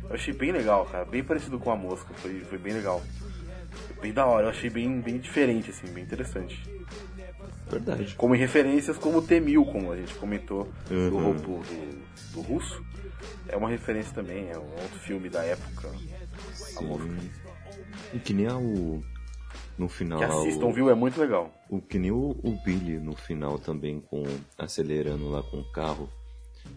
Eu 0.09 0.14
achei 0.16 0.35
bem 0.35 0.51
legal, 0.51 0.85
cara. 0.86 1.05
Bem 1.05 1.22
parecido 1.22 1.56
com 1.60 1.70
a 1.70 1.77
mosca. 1.77 2.12
Foi, 2.14 2.40
foi 2.40 2.59
bem 2.59 2.72
legal. 2.72 3.01
Bem 4.02 4.12
da 4.12 4.27
hora. 4.27 4.47
Eu 4.47 4.51
achei 4.51 4.68
bem, 4.68 5.01
bem 5.01 5.18
diferente, 5.18 5.70
assim, 5.70 5.86
bem 5.93 6.02
interessante. 6.02 6.60
Verdade. 7.70 8.16
Como 8.16 8.35
em 8.35 8.39
referências 8.39 8.98
como 8.98 9.18
o 9.18 9.22
T-1000, 9.22 9.70
como 9.70 9.93
a 9.93 9.97
gente 9.97 10.14
comentou 10.14 10.68
Uhum. 10.90 11.32
do, 11.35 11.59
do, 11.62 12.02
do 12.32 12.40
russo. 12.40 12.85
É 13.48 13.56
uma 13.56 13.68
referência 13.68 14.12
também, 14.12 14.51
é 14.51 14.59
um 14.59 14.62
outro 14.82 14.98
filme 14.98 15.28
da 15.28 15.44
época. 15.44 15.89
A 16.77 16.82
mosca. 16.82 17.09
E 18.12 18.18
que 18.18 18.32
nem 18.32 18.48
o. 18.48 19.01
No 19.81 19.89
final. 19.89 20.19
Que 20.19 20.24
assistam, 20.27 20.66
o, 20.66 20.73
viu? 20.73 20.90
É 20.90 20.94
muito 20.94 21.19
legal. 21.19 21.51
o 21.70 21.81
que 21.81 21.98
nem 21.98 22.11
o, 22.11 22.36
o 22.43 22.51
Billy 22.65 22.98
no 22.98 23.16
final 23.16 23.59
também, 23.59 24.01
com 24.01 24.23
acelerando 24.59 25.28
lá 25.31 25.43
com 25.43 25.59
o 25.61 25.73
carro, 25.73 26.09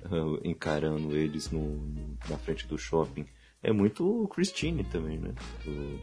ah, 0.05 0.39
encarando 0.43 1.15
eles 1.15 1.51
no, 1.51 1.59
no- 1.59 2.17
na 2.29 2.37
frente 2.37 2.65
do 2.65 2.77
shopping. 2.77 3.25
É 3.61 3.71
muito 3.73 4.27
Christine 4.33 4.83
também, 4.85 5.17
né? 5.17 5.33
Do- 5.65 5.99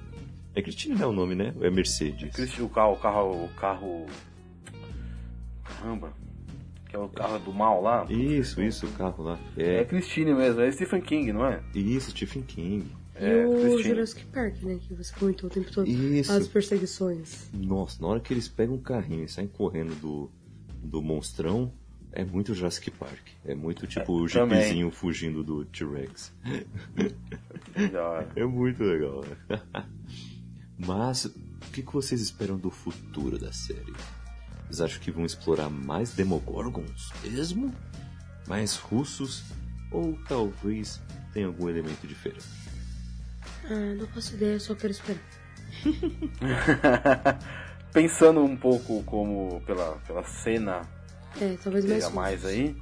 É 0.55 0.61
Christine 0.61 0.95
não 0.97 1.03
é 1.05 1.07
o 1.07 1.13
nome, 1.13 1.35
né? 1.35 1.55
É 1.61 1.71
Mercedes? 1.71 2.35
Cristi- 2.37 2.61
O 2.63 2.69
carro, 2.69 2.93
o 2.93 2.97
carro, 2.99 3.45
o 3.45 3.49
carro. 3.55 4.07
Caramba. 5.65 6.13
Que 6.89 6.97
é 6.97 6.99
o 6.99 7.09
carro 7.09 7.39
do 7.39 7.53
mal 7.53 7.81
lá. 7.81 8.05
Isso, 8.11 8.61
isso, 8.61 8.87
o 8.87 8.93
carro 8.93 9.23
lá. 9.23 9.39
É 9.57 9.77
É, 9.81 9.85
Christine 9.85 10.35
mesmo, 10.35 10.61
é 10.61 10.71
Stephen 10.73 11.01
King, 11.01 11.33
não 11.33 11.47
é? 11.47 11.63
isso, 11.75 12.11
Stephen 12.11 12.43
King. 12.43 12.85
E 13.21 13.25
É, 13.25 13.47
o 13.47 13.51
Christine. 13.61 13.83
Jurassic 13.83 14.25
Park, 14.27 14.63
né? 14.63 14.79
Que 14.81 14.95
você 14.95 15.15
comentou 15.15 15.51
o 15.51 15.53
tempo 15.53 15.71
todo. 15.71 15.87
Isso. 15.89 16.33
As 16.33 16.49
perseguições. 16.49 17.51
Nossa, 17.53 18.01
na 18.01 18.09
hora 18.09 18.21
que 18.21 18.33
eles 18.33 18.49
pegam 18.49 18.77
o 18.77 18.81
carrinho 18.81 19.25
e 19.25 19.29
saem 19.29 19.47
correndo 19.49 19.95
do, 20.01 20.31
do 20.83 21.03
monstrão, 21.03 21.73
é 22.13 22.25
muito 22.25 22.55
Jurassic 22.55 22.91
Park. 22.93 23.29
É 23.45 23.55
muito 23.55 23.87
tipo 23.87 24.13
o 24.25 24.29
também. 24.29 24.59
jeepzinho 24.61 24.91
fugindo 24.91 25.45
do 25.45 25.65
T-Rex. 25.67 26.33
Da 27.93 28.03
hora. 28.09 28.29
É 28.35 28.45
muito 28.45 28.83
legal. 28.83 29.23
né? 29.49 29.61
Mas, 30.79 31.27
o 31.27 31.33
que, 31.73 31.83
que 31.83 31.93
vocês 31.93 32.21
esperam 32.23 32.57
do 32.57 32.71
futuro 32.71 33.39
da 33.39 33.53
série? 33.53 33.93
Vocês 34.67 34.81
acham 34.81 35.01
que 35.01 35.11
vão 35.11 35.27
explorar 35.27 35.69
mais 35.69 36.15
Demogorgons 36.15 37.13
mesmo? 37.23 37.73
Mais 38.49 38.77
russos? 38.77 39.45
Ou 39.93 40.17
talvez 40.29 41.01
tenha 41.35 41.47
algum 41.49 41.69
elemento 41.69 42.07
diferente? 42.07 42.45
Ah, 43.71 43.95
não 43.97 44.07
faço 44.09 44.35
ideia, 44.35 44.59
só 44.59 44.75
quero 44.75 44.93
esperar. 44.93 45.23
Pensando 47.93 48.41
um 48.43 48.57
pouco 48.57 49.03
como 49.05 49.61
pela, 49.67 49.97
pela 50.07 50.23
cena 50.25 50.83
É, 51.41 51.57
talvez 51.63 51.85
mais. 51.85 52.05
pega 52.05 52.15
mais 52.15 52.45
aí, 52.45 52.77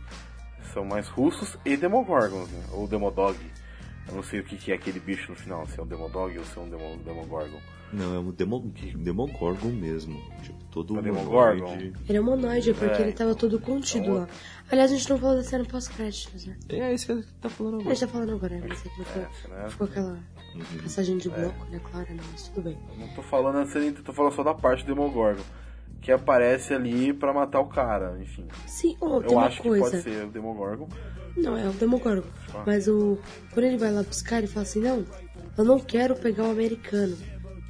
são 0.72 0.84
mais 0.84 1.08
russos 1.08 1.56
e 1.64 1.76
Demogorgons, 1.76 2.50
né? 2.50 2.62
Ou 2.72 2.86
Demodog. 2.86 3.36
Eu 4.06 4.14
não 4.14 4.22
sei 4.22 4.40
o 4.40 4.44
que, 4.44 4.56
que 4.56 4.72
é 4.72 4.74
aquele 4.74 5.00
bicho 5.00 5.30
no 5.30 5.36
final, 5.36 5.66
se 5.66 5.78
é 5.78 5.82
um 5.82 5.86
Demodog 5.86 6.38
ou 6.38 6.44
se 6.44 6.58
é 6.58 6.62
um 6.62 6.68
Demo, 6.68 6.96
Demogorgon. 7.04 7.58
Não, 7.90 8.14
é 8.14 8.18
um 8.18 8.30
demo, 8.30 8.60
Demogorgon 8.96 9.70
mesmo. 9.70 10.20
Tipo, 10.42 10.62
todo 10.70 10.96
É 10.96 11.00
humanoide. 11.00 11.60
Demogorgon? 11.62 11.92
Ele 12.08 12.18
é 12.18 12.20
humanoide, 12.20 12.74
porque 12.74 13.00
É, 13.02 13.02
ele 13.02 13.12
tava 13.12 13.34
todo 13.34 13.58
contido 13.58 14.02
Então, 14.04 14.14
lá. 14.16 14.28
Aliás, 14.70 14.92
a 14.92 14.94
gente 14.94 15.08
não 15.08 15.18
falou 15.18 15.36
da 15.36 15.42
cena 15.42 15.64
pós-créditos, 15.64 16.44
né? 16.46 16.56
É, 16.68 16.92
isso 16.92 17.06
que 17.06 17.22
tá 17.40 17.48
falando 17.48 17.76
A 17.76 17.80
agora. 17.80 17.94
gente 17.94 18.06
tá 18.06 18.12
falando 18.12 18.32
agora, 18.34 18.58
né? 18.58 18.66
Mas 18.68 18.84
é 18.84 18.88
que 18.90 18.98
não 18.98 19.04
foi- 19.06 19.22
Essa, 19.22 19.48
né? 19.48 19.70
ficou 19.70 19.86
aquela 19.86 20.18
Uhum. 20.54 20.82
passagem 20.82 21.16
É. 21.16 21.18
de 21.18 21.28
bloco, 21.28 21.66
né? 21.70 21.80
Claro, 21.90 22.06
não, 22.10 22.24
mas 22.32 22.48
tudo 22.48 22.62
bem. 22.64 22.78
Não 22.98 23.08
tô 23.08 23.22
falando 23.22 23.56
da 23.56 23.66
cena, 23.66 23.92
tô 24.04 24.12
falando 24.12 24.32
só 24.34 24.42
da 24.42 24.54
parte 24.54 24.84
do 24.84 24.94
Demogorgon. 24.94 25.42
Que 26.00 26.12
aparece 26.12 26.72
ali 26.74 27.12
pra 27.12 27.32
matar 27.32 27.60
o 27.60 27.66
cara, 27.66 28.16
enfim. 28.20 28.46
Sim, 28.66 28.96
oh, 29.00 29.20
tem 29.20 29.30
Eu 29.30 29.36
uma 29.38 29.46
acho 29.46 29.60
que 29.62 29.68
coisa. 29.68 29.90
pode 29.90 30.02
ser 30.02 30.24
o 30.24 30.30
Demogorgon. 30.30 30.88
Não, 31.36 31.56
é 31.56 31.68
o 31.68 31.72
Demogorgon. 31.72 32.26
Ah. 32.54 32.62
Mas 32.66 32.88
o. 32.88 33.18
Quando 33.52 33.66
ele 33.66 33.76
vai 33.76 33.92
lá 33.92 34.02
buscar, 34.02 34.38
ele 34.38 34.46
fala 34.46 34.62
assim, 34.62 34.80
não, 34.80 35.04
eu 35.56 35.64
não 35.64 35.78
quero 35.78 36.14
pegar 36.16 36.44
o 36.44 36.50
americano. 36.50 37.16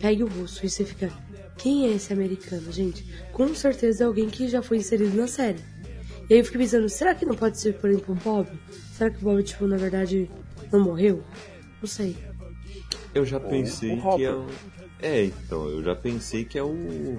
Pegue 0.00 0.22
o 0.22 0.26
russo. 0.28 0.64
E 0.64 0.70
você 0.70 0.84
fica. 0.84 1.10
Quem 1.56 1.86
é 1.86 1.90
esse 1.90 2.12
americano, 2.12 2.70
gente? 2.70 3.04
Com 3.32 3.52
certeza 3.54 4.04
é 4.04 4.06
alguém 4.06 4.28
que 4.28 4.46
já 4.46 4.62
foi 4.62 4.76
inserido 4.76 5.16
na 5.16 5.26
série. 5.26 5.58
E 6.30 6.34
aí 6.34 6.40
eu 6.40 6.44
fiquei 6.44 6.60
pensando, 6.60 6.88
será 6.88 7.14
que 7.14 7.24
não 7.24 7.34
pode 7.34 7.58
ser, 7.58 7.74
por 7.78 7.90
exemplo, 7.90 8.14
o 8.14 8.18
Bob? 8.18 8.46
Será 8.92 9.10
que 9.10 9.16
o 9.16 9.20
Bob, 9.22 9.42
tipo, 9.42 9.66
na 9.66 9.76
verdade, 9.76 10.30
não 10.70 10.80
morreu? 10.80 11.24
Não 11.80 11.88
sei. 11.88 12.16
Eu 13.14 13.24
já 13.24 13.40
pensei 13.40 13.98
o 13.98 14.16
que 14.16 14.24
é 14.24 14.32
o. 14.32 14.46
É, 15.00 15.24
então, 15.24 15.68
eu 15.68 15.82
já 15.82 15.94
pensei 15.94 16.44
que 16.44 16.58
é 16.58 16.62
o. 16.62 17.16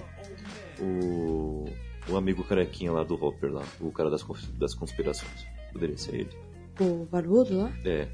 O. 0.80 1.66
O 2.10 2.18
amigo 2.18 2.44
carequinha 2.44 2.92
lá 2.92 3.04
do 3.04 3.14
Hopper 3.24 3.52
lá, 3.54 3.64
o 3.80 3.92
cara 3.92 4.10
das, 4.10 4.26
das 4.58 4.74
conspirações. 4.74 5.46
Poderia 5.72 5.98
ser 5.98 6.16
ele. 6.16 6.30
O 6.80 7.06
barbudo 7.06 7.56
lá? 7.56 7.72
É. 7.86 8.08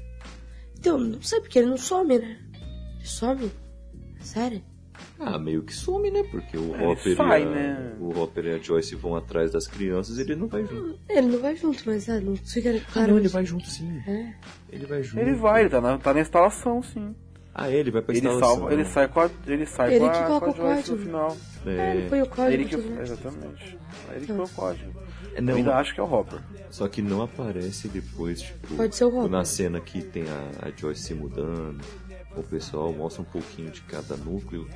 Então, 0.78 0.98
não 0.98 1.22
sei 1.22 1.40
porque 1.40 1.58
ele 1.58 1.68
não 1.68 1.78
some, 1.78 2.18
né? 2.18 2.38
Ele 2.98 3.06
some? 3.06 3.50
Sério? 4.20 4.62
Ah, 5.18 5.38
meio 5.38 5.62
que 5.62 5.72
some, 5.72 6.10
né? 6.10 6.22
Porque 6.30 6.58
o 6.58 6.74
É, 6.74 6.86
Hopper 6.86 7.16
sai, 7.16 7.42
e 7.42 7.46
a, 7.46 7.48
né? 7.50 7.96
o 7.98 8.18
Hopper 8.18 8.44
e 8.44 8.50
a 8.52 8.58
Joyce 8.58 8.94
vão 8.94 9.16
atrás 9.16 9.50
das 9.50 9.66
crianças, 9.66 10.18
ele 10.18 10.34
não 10.36 10.46
vai 10.48 10.66
junto. 10.66 10.98
Ele 11.08 11.26
não 11.28 11.40
vai 11.40 11.56
junto, 11.56 11.82
mas 11.86 12.06
é, 12.08 12.20
não 12.20 12.36
fica 12.36 12.70
Ah, 12.76 12.92
claro. 12.92 13.12
não, 13.12 13.18
ele 13.18 13.28
vai 13.28 13.46
junto 13.46 13.66
sim. 13.66 13.98
É. 14.06 14.34
Ele 14.70 14.84
vai 14.84 15.02
junto. 15.02 15.20
Ele 15.20 15.34
vai, 15.34 15.62
ele 15.62 15.70
tá 15.70 15.80
na, 15.80 15.96
tá 15.96 16.12
na 16.12 16.20
instalação, 16.20 16.82
sim. 16.82 17.14
Ah, 17.58 17.70
ele 17.70 17.90
vai 17.90 18.02
pra 18.02 18.14
Ele 18.14 18.26
instalação. 18.26 18.56
salva, 18.56 18.72
ele 18.74 18.84
sai 18.84 19.08
com 19.08 19.20
a, 19.20 19.30
ele 19.46 19.64
sai 19.66 19.94
Ele 19.94 20.04
com 20.04 20.10
que 20.10 20.18
a, 20.18 20.26
coloca 20.26 20.46
com 20.46 20.52
a 20.52 20.52
o 20.52 20.56
Joyce 20.74 20.90
no 20.90 20.96
código. 20.98 21.06
final. 21.06 21.36
É, 21.66 21.90
ele 21.96 22.02
É, 22.04 22.08
põe 22.10 22.20
o 22.22 22.26
código. 22.26 22.52
Ele 22.52 22.64
que, 22.66 22.74
exatamente. 23.02 23.78
Ele 24.14 24.26
que 24.26 24.32
foi 24.34 24.44
o 24.44 24.48
código. 24.48 24.92
é, 25.34 25.38
Eu 25.38 25.42
não, 25.42 25.54
ainda 25.54 25.74
acho 25.76 25.94
que 25.94 26.00
é 26.00 26.02
o 26.02 26.12
Hopper. 26.12 26.38
Só 26.70 26.86
que 26.86 27.00
não 27.00 27.22
aparece 27.22 27.88
depois, 27.88 28.42
tipo. 28.42 28.74
Pode 28.76 28.94
ser 28.94 29.04
o 29.04 29.16
Hopper. 29.16 29.30
Na 29.30 29.44
cena 29.46 29.80
que 29.80 30.02
tem 30.02 30.24
a, 30.24 30.66
a 30.68 30.70
Joyce 30.76 31.00
se 31.02 31.14
mudando, 31.14 31.80
o 32.36 32.42
pessoal 32.42 32.92
mostra 32.92 33.22
um 33.22 33.24
pouquinho 33.24 33.70
de 33.70 33.80
cada 33.80 34.18
núcleo, 34.18 34.68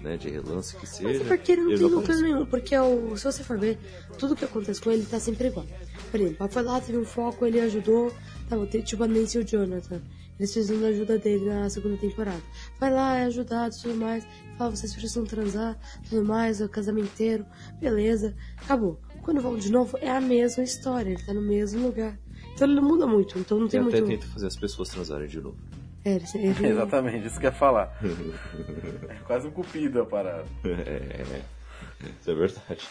né? 0.00 0.16
De 0.16 0.30
relance 0.30 0.74
que 0.76 0.86
seja. 0.86 1.06
Mas 1.18 1.20
é 1.20 1.24
porque 1.36 1.52
ele 1.52 1.60
não 1.60 1.68
tem 1.68 1.78
núcleo 1.80 1.98
aparece. 2.00 2.22
nenhum, 2.22 2.46
porque 2.46 2.78
o, 2.78 3.16
se 3.18 3.24
você 3.24 3.44
for 3.44 3.58
ver, 3.58 3.78
tudo 4.18 4.34
que 4.34 4.46
acontece 4.46 4.80
com 4.80 4.90
ele 4.90 5.04
tá 5.04 5.20
sempre 5.20 5.48
igual. 5.48 5.66
Por 6.10 6.18
exemplo, 6.20 6.48
foi 6.48 6.62
lá, 6.62 6.80
teve 6.80 6.96
um 6.96 7.04
foco, 7.04 7.44
ele 7.44 7.60
ajudou, 7.60 8.10
tá, 8.48 8.56
tem, 8.70 8.80
tipo 8.80 9.04
a 9.04 9.06
Nancy 9.06 9.36
e 9.36 9.40
o 9.42 9.44
Jonathan. 9.46 10.00
Eles 10.38 10.52
precisam 10.52 10.80
da 10.80 10.88
ajuda 10.88 11.18
dele 11.18 11.44
na 11.46 11.70
segunda 11.70 11.96
temporada. 11.96 12.40
Vai 12.80 12.92
lá, 12.92 13.16
é 13.18 13.24
ajudado 13.26 13.74
e 13.74 13.80
tudo 13.82 13.94
mais. 13.94 14.26
Fala, 14.58 14.70
vocês 14.74 14.92
precisam 14.92 15.24
transar, 15.24 15.76
tudo 16.08 16.24
mais, 16.24 16.60
é 16.60 16.64
o 16.64 16.68
casamenteiro, 16.68 17.44
beleza, 17.80 18.34
acabou. 18.56 19.00
Quando 19.22 19.40
vão 19.40 19.56
de 19.56 19.70
novo, 19.70 19.96
é 20.00 20.10
a 20.10 20.20
mesma 20.20 20.62
história, 20.64 21.10
ele 21.10 21.22
tá 21.22 21.32
no 21.32 21.40
mesmo 21.42 21.86
lugar. 21.86 22.18
Então 22.54 22.66
ele 22.68 22.76
não 22.76 22.82
muda 22.88 23.06
muito, 23.06 23.38
então 23.38 23.58
não 23.58 23.68
tem 23.68 23.80
até 23.80 24.00
muito. 24.00 24.06
tenta 24.20 24.26
fazer 24.32 24.46
as 24.46 24.56
pessoas 24.56 24.88
transarem 24.88 25.26
de 25.26 25.40
novo. 25.40 25.56
É, 26.04 26.16
ele, 26.16 26.24
ele- 26.34 26.66
Exatamente, 26.70 27.26
isso 27.26 27.40
que 27.40 27.46
eu 27.46 27.50
ia 27.50 27.56
falar. 27.56 27.96
é 29.08 29.14
quase 29.26 29.46
um 29.46 29.50
cupido 29.50 30.00
a 30.02 30.06
parada. 30.06 30.44
É, 30.64 31.42
isso 32.20 32.30
é 32.30 32.34
verdade. 32.34 32.88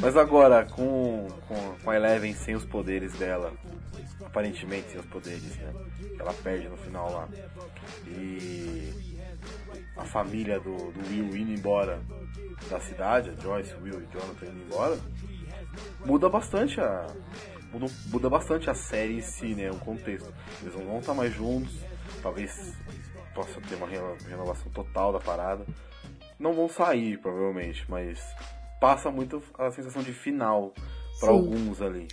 Mas 0.00 0.16
agora, 0.16 0.64
com, 0.64 1.28
com, 1.46 1.74
com 1.84 1.90
a 1.90 1.96
Eleven 1.96 2.34
sem 2.34 2.54
os 2.54 2.64
poderes 2.64 3.12
dela, 3.14 3.52
aparentemente 4.32 4.96
os 4.96 5.04
poderes, 5.04 5.56
né? 5.58 5.72
Que 6.16 6.20
ela 6.20 6.32
perde 6.32 6.66
no 6.66 6.76
final 6.78 7.12
lá. 7.12 7.28
E 8.08 8.90
a 9.94 10.04
família 10.06 10.58
do, 10.58 10.90
do 10.90 11.00
Will 11.10 11.36
indo 11.36 11.52
embora 11.52 12.02
da 12.70 12.80
cidade, 12.80 13.30
a 13.30 13.34
Joyce, 13.34 13.74
Will 13.74 14.00
e 14.02 14.06
Jonathan 14.10 14.46
indo 14.46 14.64
embora, 14.64 14.98
muda 16.04 16.30
bastante 16.30 16.80
a. 16.80 17.06
Muda, 17.70 17.86
muda 18.06 18.30
bastante 18.30 18.70
a 18.70 18.74
série 18.74 19.18
em 19.18 19.20
si, 19.20 19.54
né? 19.54 19.70
O 19.70 19.78
contexto. 19.78 20.32
Eles 20.62 20.74
não 20.74 20.86
vão 20.86 20.98
estar 21.00 21.14
mais 21.14 21.34
juntos, 21.34 21.74
talvez 22.22 22.74
possa 23.34 23.60
ter 23.60 23.74
uma 23.74 23.86
reno- 23.86 24.16
renovação 24.28 24.70
total 24.72 25.12
da 25.12 25.20
parada. 25.20 25.66
Não 26.38 26.54
vão 26.54 26.68
sair, 26.68 27.18
provavelmente, 27.18 27.84
mas 27.88 28.18
passa 28.80 29.10
muito 29.10 29.42
a 29.58 29.70
sensação 29.70 30.02
de 30.02 30.12
final 30.12 30.72
Sim. 31.20 31.28
alguns 31.28 31.80
ali. 31.82 32.08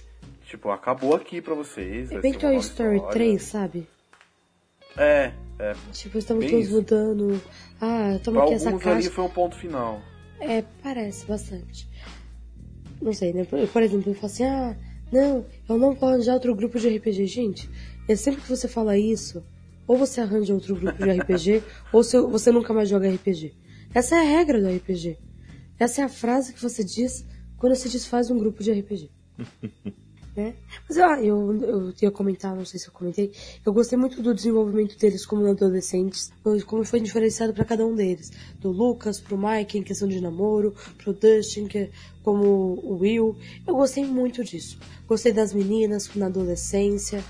Tipo, 0.49 0.71
acabou 0.71 1.15
aqui 1.15 1.39
pra 1.41 1.53
vocês. 1.53 2.11
É 2.11 2.19
bem 2.19 2.33
Toy 2.33 2.55
nova 2.55 2.65
Story 2.65 2.95
história. 2.95 3.13
3, 3.13 3.41
sabe? 3.43 3.87
É, 4.97 5.31
é. 5.59 5.75
Tipo, 5.93 6.17
estamos 6.17 6.43
Bem 6.43 6.51
todos 6.51 6.65
isso. 6.65 6.75
mudando. 6.75 7.41
Ah, 7.79 8.19
toma 8.23 8.37
Pra 8.37 8.45
aqui 8.45 8.53
essa 8.55 8.69
alguns 8.69 8.87
ali 8.87 8.95
caixa. 8.95 9.11
foi 9.11 9.23
um 9.25 9.29
ponto 9.29 9.55
final. 9.55 10.01
É, 10.39 10.63
parece 10.81 11.27
bastante. 11.27 11.87
Não 12.99 13.13
sei, 13.13 13.31
né? 13.31 13.45
Por, 13.45 13.83
exemplo, 13.83 14.11
eu 14.11 14.15
falo 14.15 14.25
assim, 14.25 14.43
ah, 14.43 14.75
não, 15.11 15.45
eu 15.69 15.77
não 15.77 15.93
vou 15.93 16.09
arranjar 16.09 16.33
outro 16.33 16.55
grupo 16.55 16.79
de 16.79 16.89
RPG. 16.97 17.27
Gente, 17.27 17.69
é 18.07 18.15
sempre 18.15 18.41
que 18.41 18.49
você 18.49 18.67
fala 18.67 18.97
isso, 18.97 19.45
ou 19.85 19.97
você 19.97 20.19
arranja 20.19 20.51
outro 20.55 20.75
grupo 20.75 20.97
de 20.97 21.11
RPG, 21.11 21.63
ou 21.93 22.01
você 22.03 22.51
nunca 22.51 22.73
mais 22.73 22.89
joga 22.89 23.07
RPG. 23.07 23.53
Essa 23.93 24.15
é 24.15 24.19
a 24.19 24.23
regra 24.23 24.59
do 24.59 24.67
RPG. 24.67 25.15
Essa 25.77 26.01
é 26.01 26.05
a 26.05 26.09
frase 26.09 26.53
que 26.53 26.61
você 26.61 26.83
diz 26.83 27.23
quando 27.55 27.75
se 27.75 27.87
desfaz 27.87 28.31
um 28.31 28.37
grupo 28.39 28.63
de 28.63 28.71
RPG. 28.71 29.11
né? 30.39 30.55
Mas 30.87 30.97
ah, 30.97 31.21
eu, 31.21 31.53
eu 31.61 31.93
ia 32.01 32.09
comentar, 32.09 32.55
não 32.55 32.63
sei 32.63 32.79
se 32.79 32.87
eu 32.87 32.93
comentei, 32.93 33.31
eu 33.65 33.73
gostei 33.73 33.97
muito 33.97 34.21
do 34.21 34.33
desenvolvimento 34.33 34.97
deles 34.97 35.25
como 35.25 35.45
adolescentes, 35.45 36.31
como 36.65 36.85
foi 36.85 37.01
diferenciado 37.01 37.53
para 37.53 37.65
cada 37.65 37.85
um 37.85 37.93
deles. 37.93 38.31
Do 38.59 38.71
Lucas 38.71 39.19
pro 39.19 39.37
Mike 39.37 39.77
em 39.77 39.83
questão 39.83 40.07
de 40.07 40.21
namoro, 40.21 40.73
pro 40.97 41.13
Dustin 41.13 41.67
que, 41.67 41.77
é 41.77 41.89
como 42.23 42.45
o 42.83 42.99
Will. 42.99 43.35
Eu 43.67 43.75
gostei 43.75 44.05
muito 44.05 44.43
disso. 44.43 44.79
Gostei 45.07 45.33
das 45.33 45.53
meninas 45.53 46.09
na 46.15 46.27
adolescência. 46.27 47.23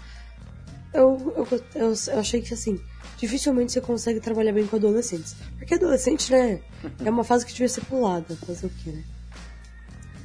Eu, 0.93 1.33
eu, 1.35 1.47
eu, 1.75 1.93
eu 2.13 2.19
achei 2.19 2.41
que 2.41 2.53
assim, 2.53 2.79
dificilmente 3.17 3.71
você 3.71 3.81
consegue 3.81 4.19
trabalhar 4.19 4.51
bem 4.51 4.67
com 4.67 4.75
adolescentes. 4.75 5.35
Porque 5.57 5.73
adolescente, 5.73 6.31
né, 6.31 6.61
é 7.03 7.09
uma 7.09 7.23
fase 7.23 7.45
que 7.45 7.51
devia 7.53 7.69
ser 7.69 7.85
pulada, 7.85 8.35
fazer 8.35 8.67
o 8.67 8.69
quê, 8.69 8.91
né? 8.91 9.03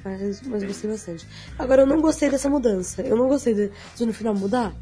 Mas, 0.04 0.42
mas 0.42 0.62
gostei 0.64 0.90
bastante. 0.90 1.26
Agora, 1.58 1.82
eu 1.82 1.86
não 1.86 2.00
gostei 2.00 2.28
dessa 2.30 2.50
mudança. 2.50 3.00
Eu 3.02 3.16
não 3.16 3.26
gostei 3.28 3.54
de, 3.54 3.70
de 3.96 4.04
no 4.06 4.12
final 4.12 4.34
mudar. 4.34 4.74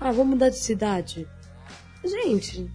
Ah, 0.00 0.10
vou 0.10 0.24
mudar 0.24 0.48
de 0.48 0.56
cidade. 0.58 1.28
Gente, 2.04 2.70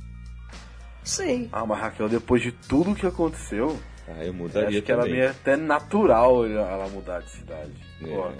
sei. 1.03 1.49
Ah, 1.51 1.65
mas 1.65 1.79
Raquel, 1.79 2.07
depois 2.09 2.41
de 2.41 2.51
tudo 2.51 2.95
que 2.95 3.05
aconteceu, 3.05 3.77
ah, 4.07 4.23
eu 4.23 4.33
mudaria 4.33 4.69
acho 4.69 4.81
que 4.81 4.87
também. 4.93 5.11
era 5.11 5.11
meio 5.19 5.29
até 5.31 5.55
natural 5.57 6.45
ela 6.45 6.87
mudar 6.89 7.19
de 7.21 7.29
cidade. 7.31 7.73
É. 8.01 8.05
Pô, 8.07 8.31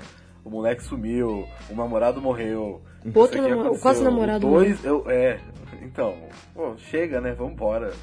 o 0.46 0.50
moleque 0.50 0.84
sumiu, 0.84 1.46
o 1.70 1.76
namorado 1.76 2.22
morreu. 2.22 2.82
Outro 3.14 3.34
sei 3.34 3.42
o 3.42 3.44
que 3.44 3.50
namora- 3.50 3.56
o 3.58 3.62
aconteceu. 3.62 3.82
quase 3.82 4.04
namorado 4.04 4.48
Dois, 4.48 4.84
eu, 4.86 5.04
é. 5.10 5.40
Então, 5.82 6.18
pô, 6.54 6.76
chega, 6.78 7.20
né? 7.22 7.34
Vambora. 7.34 7.94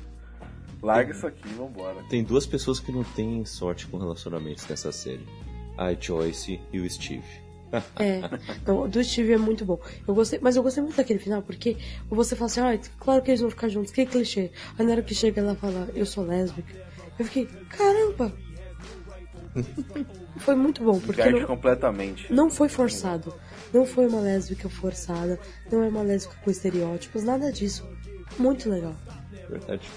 Larga 0.83 1.11
isso 1.13 1.27
aqui, 1.27 1.49
vambora. 1.55 1.97
Tem 2.09 2.23
duas 2.23 2.47
pessoas 2.47 2.79
que 2.79 2.93
não 2.93 3.03
têm 3.03 3.45
sorte 3.45 3.87
com 3.87 3.97
relacionamentos 3.99 4.67
nessa 4.69 4.93
série. 4.93 5.27
A 5.77 5.93
Joyce 5.95 6.61
e 6.73 6.81
o 6.81 6.91
Steve. 6.91 7.47
É, 7.99 8.21
não, 8.65 8.83
o 8.83 8.89
do 8.89 9.03
Steve 9.03 9.33
é 9.33 9.37
muito 9.37 9.65
bom. 9.65 9.79
Eu 10.07 10.15
gostei, 10.15 10.39
mas 10.41 10.57
eu 10.57 10.63
gostei 10.63 10.83
muito 10.83 10.97
daquele 10.97 11.19
final, 11.19 11.43
porque 11.43 11.77
você 12.09 12.37
fala 12.37 12.47
assim, 12.47 12.61
ah, 12.61 12.91
claro 12.99 13.23
que 13.23 13.31
eles 13.31 13.41
vão 13.41 13.51
ficar 13.51 13.69
juntos, 13.69 13.93
que 13.93 14.07
clichê. 14.07 14.51
Aí 14.79 14.87
na 14.87 14.93
hora 14.93 15.03
que 15.03 15.15
chega 15.15 15.41
ela 15.41 15.55
fala, 15.57 15.89
eu 15.95 16.07
sou 16.07 16.25
lésbica. 16.25 16.73
Eu 17.19 17.25
fiquei, 17.25 17.47
caramba! 17.69 18.33
Foi 20.39 20.55
muito 20.55 20.85
bom, 20.85 21.01
porque 21.01 21.29
não, 21.31 21.47
completamente. 21.47 22.33
não 22.33 22.51
foi 22.51 22.69
forçado. 22.69 23.35
Não 23.73 23.87
foi 23.87 24.07
uma 24.07 24.21
lésbica 24.21 24.69
forçada, 24.69 25.41
não 25.73 25.83
é 25.83 25.89
uma 25.89 26.03
lésbica 26.03 26.39
com 26.45 26.51
estereótipos, 26.51 27.25
nada 27.25 27.51
disso. 27.51 27.89
Muito 28.39 28.69
legal. 28.69 28.95
Verdade. 29.49 29.89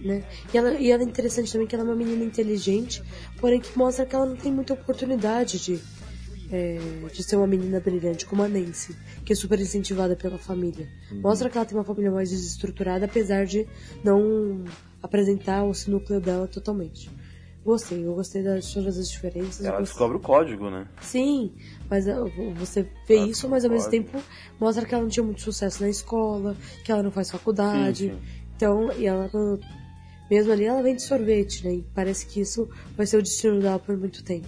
Né? 0.00 0.24
E 0.52 0.58
ela, 0.58 0.72
e 0.74 0.90
ela 0.90 1.02
é 1.02 1.06
interessante 1.06 1.52
também 1.52 1.66
que 1.66 1.74
ela 1.74 1.84
é 1.84 1.86
uma 1.86 1.96
menina 1.96 2.24
inteligente, 2.24 3.02
porém 3.40 3.60
que 3.60 3.76
mostra 3.76 4.06
que 4.06 4.14
ela 4.14 4.26
não 4.26 4.36
tem 4.36 4.52
muita 4.52 4.74
oportunidade 4.74 5.58
de, 5.58 5.80
é, 6.50 6.78
de 7.12 7.22
ser 7.22 7.36
uma 7.36 7.46
menina 7.46 7.80
brilhante 7.80 8.26
como 8.26 8.42
a 8.42 8.48
Nancy, 8.48 8.96
que 9.24 9.32
é 9.32 9.36
super 9.36 9.58
incentivada 9.60 10.16
pela 10.16 10.38
família. 10.38 10.88
Mostra 11.12 11.50
que 11.50 11.56
ela 11.56 11.66
tem 11.66 11.76
uma 11.76 11.84
família 11.84 12.10
mais 12.10 12.30
desestruturada, 12.30 13.06
apesar 13.06 13.44
de 13.44 13.66
não 14.04 14.64
apresentar 15.02 15.64
o 15.64 15.72
núcleo 15.88 16.20
dela 16.20 16.46
totalmente. 16.46 17.10
Gostei, 17.64 18.06
eu 18.06 18.14
gostei 18.14 18.42
das 18.42 18.72
todas 18.72 18.96
as 18.96 19.10
diferenças. 19.10 19.60
Ela 19.60 19.78
gostei. 19.78 19.92
descobre 19.92 20.16
o 20.16 20.20
código, 20.20 20.70
né? 20.70 20.86
Sim, 21.02 21.52
mas 21.90 22.08
ah, 22.08 22.24
você 22.56 22.86
vê 23.06 23.16
Ela 23.16 23.26
isso, 23.26 23.46
mas 23.48 23.64
ao 23.64 23.70
mesmo 23.70 23.90
tempo 23.90 24.22
mostra 24.58 24.86
que 24.86 24.94
ela 24.94 25.02
não 25.02 25.10
tinha 25.10 25.24
muito 25.24 25.42
sucesso 25.42 25.82
na 25.82 25.88
escola, 25.90 26.56
que 26.82 26.90
ela 26.90 27.02
não 27.02 27.10
faz 27.10 27.30
faculdade. 27.30 28.06
Sim, 28.06 28.10
sim. 28.12 28.38
Então, 28.56 28.90
e 28.92 29.06
ela 29.06 29.30
mesmo 30.30 30.52
ali 30.52 30.64
ela 30.64 30.82
vende 30.82 31.02
sorvete, 31.02 31.64
né? 31.66 31.74
E 31.74 31.86
parece 31.94 32.26
que 32.26 32.40
isso 32.40 32.68
vai 32.96 33.06
ser 33.06 33.18
o 33.18 33.22
destino 33.22 33.60
dela 33.60 33.78
por 33.78 33.96
muito 33.96 34.22
tempo. 34.22 34.46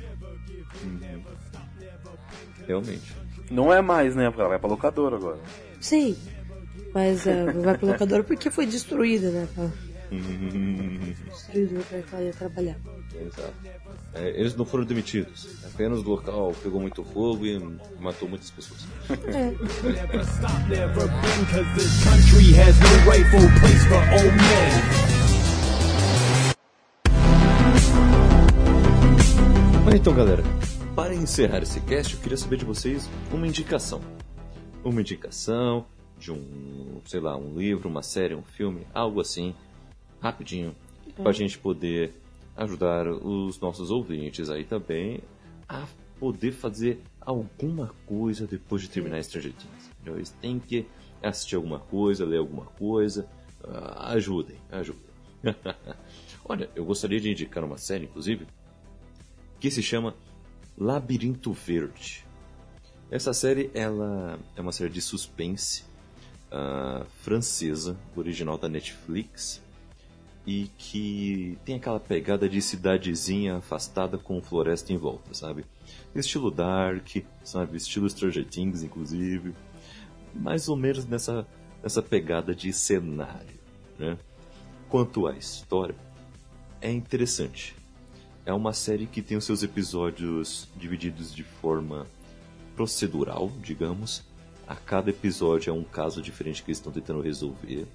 Realmente. 2.67 3.15
Não 3.51 3.73
é 3.73 3.81
mais, 3.83 4.15
né? 4.15 4.27
Porque 4.29 4.41
ela 4.41 4.51
vai 4.51 4.59
pra 4.59 4.69
locadora 4.69 5.17
agora. 5.17 5.39
Sim, 5.81 6.17
mas 6.95 7.27
ah, 7.27 7.51
vai 7.53 7.77
pro 7.77 7.87
locador 7.89 8.23
porque 8.25 8.51
foi 8.51 8.67
destruída, 8.67 9.31
né? 9.31 9.49
Ela- 9.57 9.73
Destruída 10.11 11.75
o 11.75 11.79
lugar 11.79 12.03
que 12.03 12.15
ela 12.15 12.25
ia 12.25 12.33
trabalhar. 12.33 12.77
Exato. 13.15 13.53
É, 14.15 14.29
eles 14.41 14.57
não 14.57 14.65
foram 14.65 14.85
demitidos. 14.85 15.49
Apenas 15.73 16.01
o 16.01 16.03
local 16.09 16.53
pegou 16.63 16.81
muito 16.81 17.05
fogo 17.05 17.47
e 17.47 17.59
matou 18.01 18.29
muitas 18.29 18.51
pessoas. 18.51 18.87
É, 19.09 19.55
então, 30.01 30.15
galera, 30.15 30.43
para 30.97 31.15
encerrar 31.15 31.63
esse 31.63 31.79
cast, 31.83 32.15
eu 32.15 32.21
queria 32.23 32.37
saber 32.39 32.57
de 32.57 32.65
vocês 32.65 33.07
uma 33.31 33.47
indicação. 33.47 34.01
Uma 34.83 35.03
indicação 35.03 35.85
de 36.19 36.33
um, 36.33 37.03
sei 37.05 37.21
lá, 37.21 37.37
um 37.37 37.55
livro, 37.59 37.87
uma 37.87 38.03
série, 38.03 38.35
um 38.35 38.43
filme, 38.43 38.87
algo 38.95 39.21
assim, 39.21 39.55
rapidinho, 40.19 40.75
para 41.17 41.29
a 41.29 41.35
gente 41.35 41.59
poder 41.59 42.15
ajudar 42.57 43.09
os 43.09 43.61
nossos 43.61 43.91
ouvintes 43.91 44.49
aí 44.49 44.65
também 44.65 45.21
a 45.69 45.87
poder 46.19 46.53
fazer 46.53 47.03
alguma 47.21 47.95
coisa 48.07 48.47
depois 48.47 48.81
de 48.81 48.89
terminar 48.89 49.23
Stranger 49.23 49.53
Things. 49.53 49.91
entendeu? 49.91 50.17
Eles 50.17 50.31
têm 50.41 50.59
que 50.59 50.87
assistir 51.23 51.57
alguma 51.57 51.79
coisa, 51.79 52.25
ler 52.25 52.39
alguma 52.39 52.65
coisa, 52.65 53.29
ah, 53.65 54.15
ajudem, 54.15 54.57
ajudem. 54.73 55.11
Olha, 56.43 56.71
eu 56.75 56.87
gostaria 56.87 57.21
de 57.21 57.31
indicar 57.31 57.63
uma 57.63 57.77
série, 57.77 58.07
inclusive, 58.07 58.47
que 59.61 59.71
se 59.71 59.83
chama 59.83 60.17
Labirinto 60.77 61.53
Verde. 61.53 62.25
Essa 63.11 63.33
série 63.33 63.71
ela 63.75 64.39
é 64.57 64.61
uma 64.61 64.73
série 64.73 64.91
de 64.91 65.03
suspense 65.03 65.85
ah, 66.51 67.05
francesa, 67.23 67.97
original 68.17 68.57
da 68.57 68.69
Netflix, 68.69 69.63
e 70.47 70.71
que 70.79 71.59
tem 71.65 71.77
aquela 71.77 72.01
pegada 72.01 72.49
de 72.49 72.63
cidadezinha 72.63 73.59
afastada 73.59 74.17
com 74.17 74.41
floresta 74.41 74.93
em 74.93 74.97
volta, 74.97 75.35
sabe? 75.35 75.65
Estilo 76.15 76.51
Dark, 76.51 77.09
sabe? 77.45 77.77
Estilo 77.77 78.09
Stranger 78.09 78.47
Things, 78.47 78.83
inclusive. 78.83 79.55
Mais 80.35 80.69
ou 80.69 80.77
menos 80.77 81.05
nessa, 81.05 81.47
nessa 81.83 82.01
pegada 82.01 82.55
de 82.55 82.73
cenário, 82.73 83.59
né? 83.99 84.17
Quanto 84.89 85.27
à 85.27 85.37
história, 85.37 85.95
é 86.81 86.91
interessante. 86.91 87.77
É 88.51 88.53
uma 88.53 88.73
série 88.73 89.07
que 89.07 89.23
tem 89.23 89.37
os 89.37 89.45
seus 89.45 89.63
episódios 89.63 90.67
divididos 90.75 91.33
de 91.33 91.45
forma 91.45 92.05
procedural, 92.75 93.49
digamos. 93.63 94.25
A 94.67 94.75
cada 94.75 95.09
episódio 95.09 95.71
é 95.71 95.73
um 95.73 95.85
caso 95.85 96.21
diferente 96.21 96.61
que 96.65 96.71
eles 96.73 96.79
estão 96.79 96.93
tentando 96.93 97.21
resolver. 97.21 97.87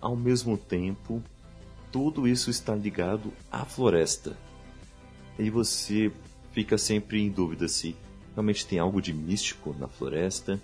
Ao 0.00 0.16
mesmo 0.16 0.56
tempo, 0.56 1.22
tudo 1.92 2.26
isso 2.26 2.48
está 2.48 2.74
ligado 2.74 3.30
à 3.52 3.66
floresta. 3.66 4.38
E 5.38 5.50
você 5.50 6.10
fica 6.52 6.78
sempre 6.78 7.20
em 7.20 7.28
dúvida 7.28 7.68
se 7.68 7.94
realmente 8.34 8.66
tem 8.66 8.78
algo 8.78 9.02
de 9.02 9.12
místico 9.12 9.76
na 9.78 9.86
floresta. 9.86 10.58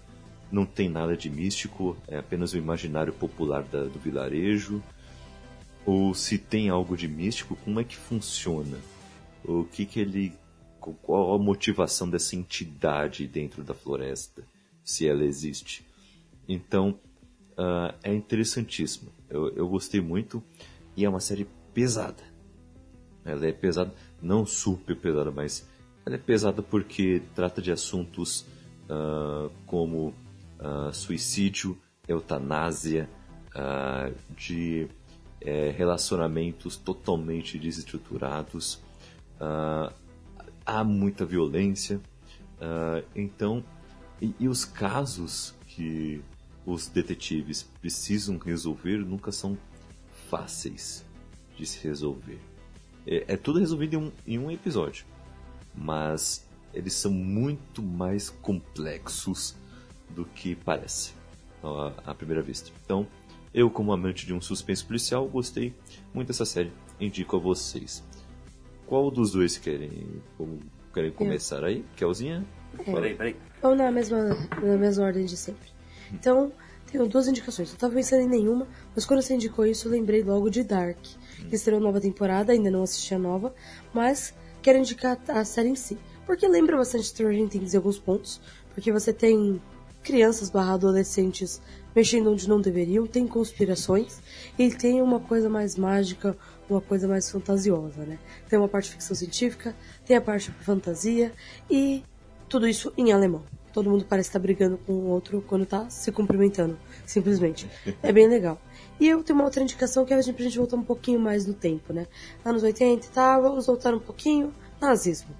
Não 0.50 0.64
tem 0.64 0.88
nada 0.88 1.14
de 1.14 1.28
místico, 1.28 1.94
é 2.08 2.16
apenas 2.16 2.54
o 2.54 2.56
imaginário 2.56 3.12
popular 3.12 3.64
da- 3.64 3.84
do 3.84 3.98
vilarejo. 3.98 4.82
Ou 5.84 6.14
se 6.14 6.38
tem 6.38 6.70
algo 6.70 6.96
de 6.96 7.06
místico, 7.06 7.54
como 7.56 7.80
é 7.80 7.84
que 7.84 7.98
funciona? 7.98 8.78
O 9.44 9.64
que 9.64 9.86
que 9.86 10.00
ele. 10.00 10.32
Qual 10.78 11.34
a 11.34 11.38
motivação 11.38 12.08
dessa 12.08 12.34
entidade 12.34 13.26
dentro 13.26 13.62
da 13.62 13.74
floresta? 13.74 14.42
Se 14.82 15.06
ela 15.06 15.24
existe. 15.24 15.84
Então, 16.48 16.98
ah, 17.56 17.94
é 18.02 18.14
interessantíssimo. 18.14 19.12
Eu, 19.28 19.48
eu 19.50 19.68
gostei 19.68 20.00
muito 20.00 20.42
e 20.96 21.04
é 21.04 21.08
uma 21.08 21.20
série 21.20 21.46
pesada. 21.74 22.22
Ela 23.24 23.46
é 23.46 23.52
pesada, 23.52 23.92
não 24.22 24.46
super 24.46 24.96
pesada, 24.96 25.30
mas 25.30 25.68
ela 26.06 26.14
é 26.14 26.18
pesada 26.18 26.62
porque 26.62 27.20
trata 27.34 27.60
de 27.60 27.70
assuntos 27.70 28.46
ah, 28.88 29.50
como 29.66 30.14
ah, 30.58 30.90
suicídio, 30.92 31.78
eutanásia, 32.08 33.08
de 34.36 34.88
eh, 35.40 35.74
relacionamentos 35.76 36.76
totalmente 36.76 37.58
desestruturados. 37.58 38.80
Ah, 39.40 39.92
há 40.64 40.84
muita 40.84 41.24
violência. 41.24 42.00
ah, 42.60 43.02
então, 43.14 43.64
e, 44.20 44.34
e 44.38 44.48
os 44.48 44.64
casos 44.64 45.54
que 45.66 46.22
os 46.66 46.88
detetives 46.88 47.62
precisam 47.80 48.36
resolver 48.38 48.98
nunca 48.98 49.32
são 49.32 49.56
fáceis 50.28 51.04
de 51.56 51.64
se 51.66 51.82
resolver. 51.86 52.38
É, 53.06 53.34
é 53.34 53.36
tudo 53.36 53.58
resolvido 53.58 53.94
em 53.94 53.96
um, 53.96 54.12
em 54.26 54.38
um 54.38 54.50
episódio, 54.50 55.04
mas 55.74 56.46
eles 56.72 56.92
são 56.92 57.10
muito 57.10 57.82
mais 57.82 58.30
complexos 58.30 59.56
do 60.10 60.24
que 60.24 60.54
parece 60.54 61.12
à, 61.62 62.10
à 62.10 62.14
primeira 62.14 62.42
vista. 62.42 62.70
Então, 62.84 63.06
eu, 63.52 63.70
como 63.70 63.92
amante 63.92 64.26
de 64.26 64.32
um 64.32 64.40
suspense 64.40 64.84
policial, 64.84 65.26
gostei 65.28 65.74
muito 66.14 66.28
dessa 66.28 66.44
série. 66.44 66.72
Indico 67.00 67.36
a 67.36 67.38
vocês. 67.40 68.04
Qual 68.90 69.08
dos 69.08 69.30
dois 69.30 69.56
querem 69.56 70.20
como 70.36 70.58
Querem 70.92 71.12
começar 71.12 71.62
aí? 71.62 71.84
Kelzinha? 71.94 72.44
Peraí, 72.84 73.14
peraí. 73.14 73.36
Vamos 73.62 73.78
na 73.78 73.92
mesma, 73.92 74.36
na 74.60 74.76
mesma 74.76 75.04
ordem 75.04 75.24
de 75.24 75.36
sempre. 75.36 75.68
Então, 76.12 76.52
tenho 76.90 77.06
duas 77.06 77.28
indicações. 77.28 77.70
Eu 77.70 77.78
tava 77.78 77.94
pensando 77.94 78.22
em 78.22 78.28
nenhuma, 78.28 78.66
mas 78.92 79.06
quando 79.06 79.22
você 79.22 79.34
indicou 79.34 79.64
isso, 79.64 79.86
eu 79.86 79.92
lembrei 79.92 80.24
logo 80.24 80.50
de 80.50 80.64
Dark. 80.64 80.98
Que 81.48 81.54
estreou 81.54 81.80
nova 81.80 82.00
temporada, 82.00 82.52
ainda 82.52 82.68
não 82.68 82.82
assisti 82.82 83.14
a 83.14 83.18
nova, 83.20 83.54
mas 83.94 84.34
quero 84.60 84.78
indicar 84.78 85.16
a 85.28 85.44
série 85.44 85.68
em 85.68 85.76
si. 85.76 85.96
Porque 86.26 86.48
lembra 86.48 86.76
bastante 86.76 87.04
Stranger 87.04 87.48
Things 87.48 87.72
em 87.72 87.76
alguns 87.76 88.00
pontos, 88.00 88.40
porque 88.74 88.90
você 88.90 89.12
tem 89.12 89.62
crianças 90.02 90.50
barra 90.50 90.74
adolescentes 90.74 91.62
mexendo 91.94 92.30
onde 92.30 92.48
não 92.48 92.60
deveriam, 92.60 93.06
tem 93.06 93.26
conspirações, 93.26 94.20
e 94.58 94.70
tem 94.70 95.02
uma 95.02 95.20
coisa 95.20 95.48
mais 95.48 95.76
mágica, 95.76 96.36
uma 96.68 96.80
coisa 96.80 97.08
mais 97.08 97.30
fantasiosa, 97.30 98.04
né? 98.04 98.18
Tem 98.48 98.58
uma 98.58 98.68
parte 98.68 98.86
de 98.86 98.92
ficção 98.92 99.16
científica, 99.16 99.74
tem 100.04 100.16
a 100.16 100.20
parte 100.20 100.50
de 100.50 100.64
fantasia, 100.64 101.32
e 101.70 102.02
tudo 102.48 102.66
isso 102.66 102.92
em 102.96 103.12
alemão. 103.12 103.42
Todo 103.72 103.88
mundo 103.88 104.04
parece 104.08 104.28
estar 104.28 104.40
brigando 104.40 104.76
com 104.78 104.92
o 104.92 105.06
outro 105.06 105.44
quando 105.46 105.64
tá 105.64 105.88
se 105.88 106.10
cumprimentando, 106.10 106.78
simplesmente. 107.06 107.68
É 108.02 108.12
bem 108.12 108.28
legal. 108.28 108.60
E 108.98 109.08
eu 109.08 109.22
tenho 109.22 109.38
uma 109.38 109.44
outra 109.44 109.62
indicação 109.62 110.04
que 110.04 110.12
é 110.12 110.16
a 110.16 110.20
gente, 110.20 110.34
pra 110.34 110.44
gente 110.44 110.58
voltar 110.58 110.76
um 110.76 110.82
pouquinho 110.82 111.20
mais 111.20 111.46
no 111.46 111.54
tempo, 111.54 111.92
né? 111.92 112.06
Anos 112.44 112.62
80 112.62 113.06
e 113.06 113.10
tal, 113.10 113.42
vamos 113.42 113.66
voltar 113.66 113.94
um 113.94 114.00
pouquinho. 114.00 114.52
Nazismo. 114.80 115.34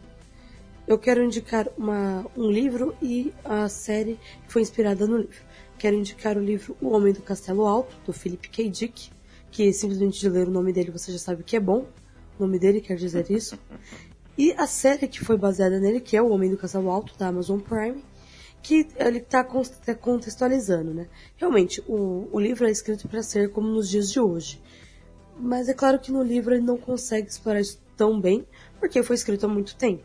Eu 0.87 0.99
quero 0.99 1.23
indicar 1.23 1.69
uma, 1.77 2.27
um 2.37 2.51
livro 2.51 2.95
e 3.03 3.33
a 3.45 3.69
série 3.69 4.19
que 4.47 4.53
foi 4.53 4.63
inspirada 4.63 5.07
no 5.07 5.19
livro. 5.19 5.50
Quero 5.81 5.97
indicar 5.97 6.37
o 6.37 6.41
livro 6.41 6.77
O 6.79 6.91
Homem 6.91 7.11
do 7.11 7.23
Castelo 7.23 7.65
Alto, 7.65 7.97
do 8.05 8.13
Philip 8.13 8.51
K. 8.51 8.69
Dick, 8.69 9.11
que 9.51 9.73
simplesmente 9.73 10.21
de 10.21 10.29
ler 10.29 10.47
o 10.47 10.51
nome 10.51 10.75
dele 10.75 10.91
você 10.91 11.11
já 11.11 11.17
sabe 11.19 11.43
que 11.43 11.57
é 11.57 11.61
bom. 11.61 11.87
O 12.39 12.43
nome 12.43 12.59
dele 12.59 12.83
quer 12.83 12.97
dizer 12.97 13.31
isso. 13.31 13.59
E 14.37 14.53
a 14.59 14.67
série 14.67 15.09
que 15.09 15.25
foi 15.25 15.39
baseada 15.39 15.81
nele, 15.81 15.99
que 15.99 16.19
é 16.19 16.21
O 16.21 16.29
Homem 16.29 16.51
do 16.51 16.59
Castelo 16.59 16.91
Alto, 16.91 17.17
da 17.17 17.29
Amazon 17.29 17.59
Prime, 17.61 18.05
que 18.63 18.89
ele 18.95 19.21
está 19.21 19.43
contextualizando, 19.43 20.93
né? 20.93 21.09
Realmente, 21.39 21.83
o, 21.89 22.29
o 22.31 22.39
livro 22.39 22.69
é 22.69 22.71
escrito 22.71 23.09
para 23.09 23.23
ser 23.23 23.51
como 23.51 23.67
nos 23.67 23.89
dias 23.89 24.13
de 24.13 24.21
hoje. 24.21 24.61
Mas 25.39 25.67
é 25.67 25.73
claro 25.73 25.99
que 25.99 26.13
no 26.13 26.23
livro 26.23 26.53
ele 26.53 26.63
não 26.63 26.77
consegue 26.77 27.27
explorar 27.27 27.63
isso 27.63 27.81
tão 27.97 28.21
bem, 28.21 28.47
porque 28.79 29.03
foi 29.03 29.17
escrito 29.17 29.47
há 29.47 29.49
muito 29.49 29.75
tempo, 29.77 30.05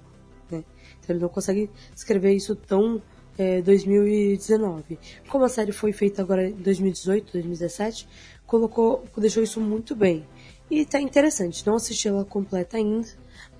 né? 0.49 0.63
Então 1.01 1.13
ele 1.13 1.19
não 1.19 1.27
consegue 1.27 1.69
escrever 1.93 2.31
isso 2.31 2.55
tão 2.55 3.01
é, 3.37 3.61
2019. 3.61 4.99
Como 5.29 5.45
a 5.45 5.49
série 5.49 5.71
foi 5.71 5.91
feita 5.91 6.21
agora 6.21 6.47
em 6.47 6.53
2018, 6.53 7.33
2017, 7.33 8.07
colocou, 8.45 9.03
deixou 9.17 9.43
isso 9.43 9.59
muito 9.59 9.95
bem. 9.95 10.25
E 10.69 10.85
tá 10.85 10.99
interessante. 10.99 11.65
Não 11.65 11.75
assisti 11.75 12.07
ela 12.07 12.25
completa 12.25 12.77
ainda, 12.77 13.07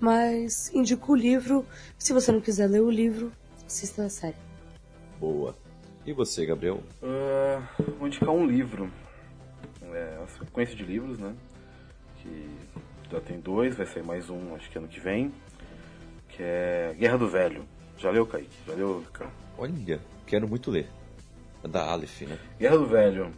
mas 0.00 0.72
indico 0.74 1.12
o 1.12 1.16
livro. 1.16 1.64
Se 1.98 2.12
você 2.12 2.32
não 2.32 2.40
quiser 2.40 2.66
ler 2.68 2.82
o 2.82 2.90
livro, 2.90 3.32
assista 3.66 4.04
a 4.04 4.08
série. 4.08 4.36
Boa. 5.20 5.54
E 6.04 6.12
você, 6.12 6.46
Gabriel? 6.46 6.82
Ah, 7.02 7.62
vou 7.98 8.06
indicar 8.06 8.30
um 8.30 8.46
livro. 8.46 8.90
É 9.82 10.18
uma 10.18 10.28
sequência 10.28 10.76
de 10.76 10.84
livros, 10.84 11.18
né? 11.18 11.34
Que 12.22 12.48
já 13.10 13.20
tem 13.20 13.40
dois, 13.40 13.76
vai 13.76 13.86
sair 13.86 14.02
mais 14.02 14.28
um, 14.28 14.54
acho 14.54 14.70
que 14.70 14.78
ano 14.78 14.88
que 14.88 15.00
vem. 15.00 15.32
Que 16.28 16.42
é 16.42 16.94
Guerra 16.98 17.18
do 17.18 17.28
Velho. 17.28 17.64
Já 17.98 18.10
leu, 18.10 18.26
Kaique? 18.26 18.50
Já 18.66 18.74
leu, 18.74 19.00
Ricardo? 19.00 19.45
Olha, 19.58 20.00
quero 20.26 20.46
muito 20.46 20.70
ler. 20.70 20.86
É 21.64 21.68
da 21.68 21.90
Aleph, 21.90 22.22
né? 22.22 22.38
Guerra 22.58 22.76
do 22.76 22.86
Velho. 22.86 23.32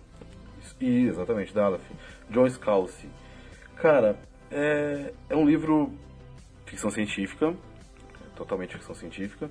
E, 0.80 1.06
exatamente, 1.06 1.54
da 1.54 1.66
Aleph. 1.66 1.90
John 2.28 2.48
Scalzi. 2.50 3.08
Cara, 3.76 4.18
é, 4.50 5.12
é 5.28 5.36
um 5.36 5.46
livro 5.46 5.92
ficção 6.66 6.90
científica, 6.90 7.54
totalmente 8.34 8.74
ficção 8.74 8.94
científica. 8.94 9.48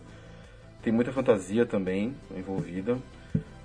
Tem 0.82 0.92
muita 0.92 1.12
fantasia 1.12 1.66
também 1.66 2.16
envolvida, 2.36 2.98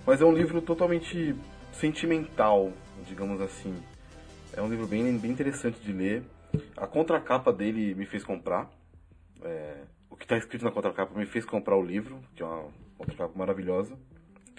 mas 0.06 0.20
é 0.20 0.24
um 0.24 0.32
livro 0.32 0.62
totalmente 0.62 1.34
sentimental, 1.72 2.72
digamos 3.06 3.40
assim. 3.40 3.74
É 4.52 4.62
um 4.62 4.68
livro 4.68 4.86
bem, 4.86 5.16
bem 5.18 5.30
interessante 5.30 5.80
de 5.80 5.92
ler. 5.92 6.22
A 6.76 6.86
contracapa 6.86 7.52
dele 7.52 7.94
me 7.94 8.06
fez 8.06 8.22
comprar. 8.24 8.70
É, 9.42 9.82
o 10.08 10.16
que 10.16 10.24
está 10.24 10.36
escrito 10.36 10.64
na 10.64 10.70
contracapa 10.70 11.18
me 11.18 11.26
fez 11.26 11.44
comprar 11.44 11.76
o 11.76 11.82
livro, 11.82 12.20
que 12.34 12.42
é 12.42 12.46
uma 12.46 12.68
contracapa 13.02 13.36
maravilhosa. 13.36 13.96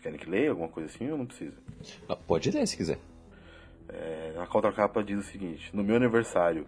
Querem 0.02 0.20
que 0.20 0.30
leia 0.30 0.50
alguma 0.50 0.68
coisa 0.68 0.90
assim 0.90 1.10
ou 1.10 1.18
não 1.18 1.26
precisa? 1.26 1.56
Ah, 2.10 2.16
pode 2.16 2.52
ler 2.52 2.68
se 2.68 2.76
quiser. 2.76 3.00
É, 3.88 4.36
a 4.38 4.46
contracapa 4.46 5.04
diz 5.04 5.20
o 5.20 5.24
seguinte: 5.24 5.74
No 5.74 5.84
meu 5.84 5.96
aniversário 5.96 6.68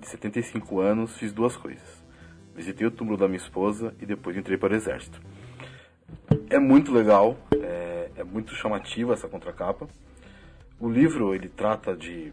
de 0.00 0.08
75 0.08 0.80
anos, 0.80 1.16
fiz 1.18 1.32
duas 1.32 1.56
coisas. 1.56 2.02
Visitei 2.54 2.86
o 2.86 2.90
túmulo 2.90 3.16
da 3.16 3.26
minha 3.26 3.38
esposa 3.38 3.94
e 4.00 4.06
depois 4.06 4.36
entrei 4.36 4.56
para 4.56 4.72
o 4.72 4.76
exército. 4.76 5.20
É 6.48 6.58
muito 6.58 6.92
legal, 6.92 7.36
é, 7.54 8.10
é 8.16 8.24
muito 8.24 8.54
chamativa 8.54 9.12
essa 9.14 9.28
contracapa. 9.28 9.88
O 10.78 10.88
livro 10.88 11.34
ele 11.34 11.48
trata 11.48 11.96
de 11.96 12.32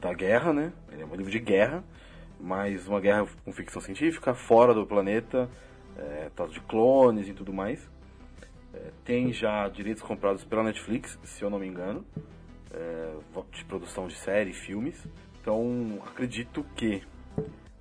da 0.00 0.14
guerra, 0.14 0.52
né? 0.52 0.72
Ele 0.90 1.02
é 1.02 1.06
um 1.06 1.14
livro 1.14 1.30
de 1.30 1.38
guerra, 1.38 1.84
mas 2.40 2.86
uma 2.88 3.00
guerra 3.00 3.26
com 3.44 3.52
ficção 3.52 3.82
científica, 3.82 4.34
fora 4.34 4.72
do 4.72 4.86
planeta, 4.86 5.48
é, 5.96 6.30
tal 6.34 6.48
de 6.48 6.60
clones 6.60 7.28
e 7.28 7.34
tudo 7.34 7.52
mais. 7.52 7.88
É, 8.78 8.90
tem 9.04 9.32
já 9.32 9.68
direitos 9.68 10.02
comprados 10.02 10.44
pela 10.44 10.62
Netflix, 10.62 11.18
se 11.24 11.42
eu 11.42 11.50
não 11.50 11.58
me 11.58 11.66
engano, 11.66 12.04
é, 12.70 13.12
de 13.52 13.64
produção 13.64 14.06
de 14.06 14.14
série, 14.16 14.52
filmes. 14.52 15.02
Então 15.40 15.98
acredito 16.06 16.64
que 16.76 17.02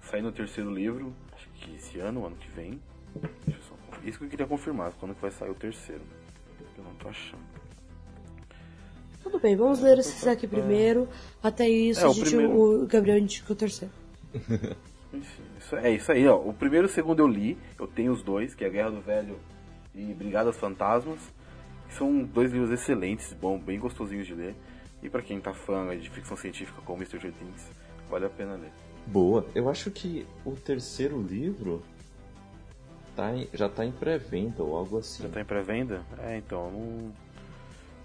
saindo 0.02 0.30
o 0.30 0.32
terceiro 0.32 0.72
livro, 0.72 1.14
acho 1.34 1.48
que 1.50 1.76
esse 1.76 2.00
ano, 2.00 2.26
ano 2.26 2.36
que 2.36 2.48
vem. 2.50 2.80
Deixa 3.46 3.60
eu 3.60 3.64
só. 3.64 3.76
Isso 4.04 4.18
que 4.20 4.26
eu 4.26 4.30
queria 4.30 4.48
confirmar, 4.48 4.94
quando 4.94 5.14
que 5.16 5.22
vai 5.22 5.32
sair 5.32 5.50
o 5.50 5.56
terceiro. 5.56 6.02
Eu 6.78 6.84
não 6.84 6.94
tô 6.96 7.10
achando. 7.10 7.42
Tudo 9.24 9.40
bem, 9.40 9.56
vamos 9.58 9.82
ler 9.82 9.98
esse 10.00 10.30
aqui 10.30 10.48
primeiro. 10.48 11.08
Até 11.44 11.68
isso, 11.68 12.00
É, 12.02 12.04
a 12.06 12.10
o 12.10 12.14
gente, 12.14 12.28
primeiro- 12.30 12.84
o 12.84 12.88
Gabriel 12.88 13.18
indica 13.18 13.52
o 13.52 13.56
terceiro. 13.56 13.94
Enfim, 15.14 15.44
isso, 15.58 15.76
é 15.76 15.92
isso 15.92 16.12
aí, 16.12 16.28
ó. 16.28 16.38
O 16.38 16.54
primeiro 16.54 16.86
e 16.88 16.90
o 16.90 16.94
segundo 16.94 17.20
eu 17.20 17.28
li, 17.28 17.58
eu 17.78 17.88
tenho 17.88 18.12
os 18.14 18.24
dois, 18.24 18.54
que 18.56 18.64
é 18.64 18.70
Guerra 18.70 18.92
do 18.92 19.02
Velho 19.02 19.38
e 19.96 20.14
Brigadas 20.14 20.58
Fantasmas. 20.58 21.20
que 21.88 21.96
São 21.96 22.24
dois 22.24 22.52
livros 22.52 22.72
excelentes, 22.72 23.34
bom, 23.34 23.58
bem 23.60 23.80
gostosinhos 23.80 24.28
de 24.28 24.34
ler. 24.34 24.56
E 25.02 25.10
pra 25.10 25.22
quem 25.22 25.40
tá 25.40 25.54
fã 25.54 25.96
de 25.98 26.10
ficção 26.10 26.36
científica 26.36 26.82
como 26.84 27.02
Mr. 27.02 27.32
Things, 27.32 27.72
vale 28.10 28.26
a 28.26 28.30
pena 28.30 28.56
ler. 28.56 28.72
Boa. 29.06 29.46
Eu 29.56 29.70
acho 29.70 29.90
que 29.92 30.26
o 30.44 30.52
terceiro 30.52 31.22
livro 31.22 31.82
tá 33.16 33.34
em- 33.34 33.48
já 33.54 33.70
tá 33.70 33.86
em 33.86 33.92
pré-venda 33.92 34.64
ou 34.64 34.76
algo 34.76 34.98
assim. 34.98 35.24
Já 35.24 35.30
tá 35.30 35.42
em 35.42 35.46
pré-venda? 35.46 36.02
É, 36.20 36.38
então, 36.38 36.66
eu 36.66 36.72
não. 36.72 37.12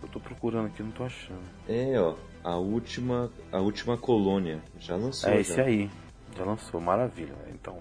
Eu 0.03 0.09
tô 0.09 0.19
procurando 0.21 0.67
aqui, 0.67 0.83
não 0.83 0.91
tô 0.91 1.05
achando. 1.05 1.41
É, 1.69 1.99
ó, 2.01 2.15
a 2.43 2.57
última, 2.57 3.31
a 3.53 3.59
última 3.59 3.97
colônia. 3.97 4.61
Já 4.79 4.97
lançou. 4.97 5.31
É 5.31 5.35
já. 5.35 5.41
esse 5.41 5.61
aí. 5.61 5.91
Já 6.37 6.45
lançou, 6.45 6.81
maravilha. 6.81 7.35
Então, 7.55 7.79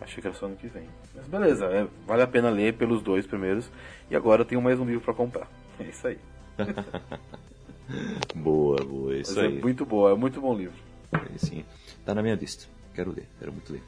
achei 0.00 0.20
que 0.20 0.26
era 0.28 0.36
só 0.36 0.46
ano 0.46 0.56
que 0.56 0.66
vem. 0.68 0.86
Mas 1.20 1.28
beleza, 1.28 1.66
é, 1.66 1.86
vale 2.06 2.22
a 2.22 2.26
pena 2.26 2.48
ler 2.48 2.74
pelos 2.74 3.02
dois 3.02 3.26
primeiros. 3.26 3.70
E 4.10 4.16
agora 4.16 4.42
eu 4.42 4.46
tenho 4.46 4.62
mais 4.62 4.80
um 4.80 4.84
livro 4.84 5.02
pra 5.02 5.12
comprar. 5.14 5.48
É 5.78 5.84
isso 5.84 6.06
aí. 6.06 6.18
Boa, 8.34 8.76
boa, 8.84 9.16
isso 9.16 9.34
Mas 9.34 9.44
aí. 9.44 9.58
é 9.58 9.60
muito 9.60 9.84
boa, 9.84 10.12
é 10.12 10.14
muito 10.14 10.40
bom 10.40 10.56
livro. 10.56 10.76
Aí 11.10 11.36
Sim, 11.38 11.64
tá 12.04 12.14
na 12.14 12.22
minha 12.22 12.36
lista. 12.36 12.66
Quero 12.94 13.10
ler, 13.10 13.26
quero 13.38 13.52
muito 13.52 13.72
ler. 13.72 13.82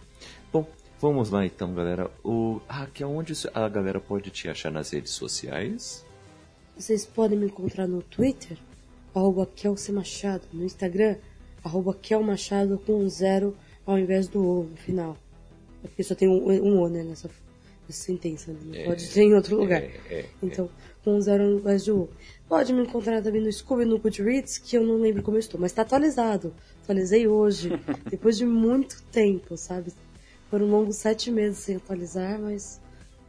Bom, 0.53 0.67
vamos 1.01 1.31
lá 1.31 1.47
então, 1.47 1.73
galera. 1.73 2.11
O... 2.25 2.61
Ah, 2.69 2.87
que 2.93 3.03
aonde 3.03 3.33
a 3.55 3.69
galera 3.69 4.01
pode 4.01 4.31
te 4.31 4.49
achar 4.49 4.73
nas 4.73 4.91
redes 4.91 5.13
sociais? 5.13 6.05
Vocês 6.77 7.05
podem 7.07 7.39
me 7.39 7.47
encontrar 7.47 7.87
no 7.87 8.03
Twitter, 8.03 8.59
arroba 9.15 9.47
Kelsey 9.47 9.95
Machado, 9.95 10.43
no 10.53 10.65
Instagram, 10.65 11.17
arroba 11.63 11.95
Kel 11.95 12.23
Machado 12.23 12.79
com 12.85 13.05
um 13.05 13.09
zero 13.09 13.57
ao 13.87 13.99
invés 13.99 14.27
do 14.27 14.43
O 14.43 14.65
no 14.65 14.77
final. 14.77 15.17
É 15.85 15.89
porque 15.89 16.03
só 16.03 16.15
tem 16.15 16.29
um, 16.29 16.51
um 16.51 16.81
O 16.81 16.89
né, 16.89 17.03
nessa, 17.03 17.29
nessa 17.89 18.03
sentença, 18.03 18.53
né? 18.53 18.59
não 18.65 18.85
pode 18.85 19.09
ter 19.09 19.23
em 19.23 19.35
outro 19.35 19.57
lugar. 19.57 19.83
é, 19.83 20.01
é. 20.11 20.25
então, 20.43 20.71
com 21.05 21.17
um 21.17 21.21
zero 21.21 21.45
ao 21.45 21.51
invés 21.53 21.85
do 21.85 22.03
O. 22.03 22.09
Pode 22.49 22.73
me 22.73 22.83
encontrar 22.83 23.23
também 23.23 23.43
no 23.43 23.53
Scooby 23.53 23.85
no 23.85 23.99
Goodreads, 23.99 24.59
que 24.59 24.77
eu 24.77 24.85
não 24.85 24.97
lembro 24.97 25.23
como 25.23 25.37
eu 25.37 25.41
estou, 25.41 25.61
mas 25.61 25.73
tá 25.73 25.83
atualizado. 25.83 26.55
Atualizei 26.83 27.27
hoje, 27.27 27.71
depois 28.09 28.37
de 28.37 28.45
muito 28.45 29.03
tempo, 29.05 29.57
sabe? 29.57 29.93
Foram 30.51 30.67
longos 30.67 30.97
sete 30.97 31.31
meses 31.31 31.59
sem 31.59 31.77
atualizar, 31.77 32.39
mas 32.39 32.81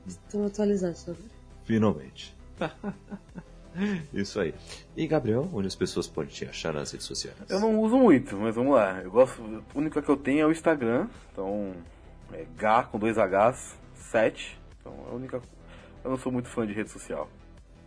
estão 0.06 0.46
atualizados 0.46 1.04
agora. 1.08 1.24
Finalmente. 1.64 2.36
Isso 4.14 4.40
aí. 4.40 4.54
E 4.96 5.08
Gabriel, 5.08 5.50
onde 5.54 5.68
as 5.68 5.76
pessoas 5.76 6.08
podem 6.08 6.30
te 6.30 6.46
achar 6.46 6.74
nas 6.74 6.92
redes 6.92 7.08
sociais? 7.08 7.38
Eu 7.50 7.60
não 7.60 7.80
uso 7.82 7.98
muito, 7.98 8.36
mas 8.36 8.54
vamos 8.54 8.76
lá. 8.76 9.02
Eu 9.02 9.10
gosto. 9.10 9.42
A 9.42 9.78
única 9.78 10.02
que 10.02 10.10
eu 10.10 10.18
tenho 10.18 10.42
é 10.42 10.46
o 10.46 10.52
Instagram. 10.52 11.08
Então. 11.32 11.74
É 12.34 12.46
H 12.58 12.84
com 12.84 13.00
dois 13.00 13.18
Hs, 13.18 13.76
7. 13.96 14.60
Então 14.80 14.94
é 15.08 15.12
a 15.12 15.14
única. 15.16 15.42
Eu 16.04 16.10
não 16.12 16.18
sou 16.18 16.32
muito 16.32 16.50
fã 16.50 16.66
de 16.68 16.74
rede 16.74 16.90
social. 16.90 17.30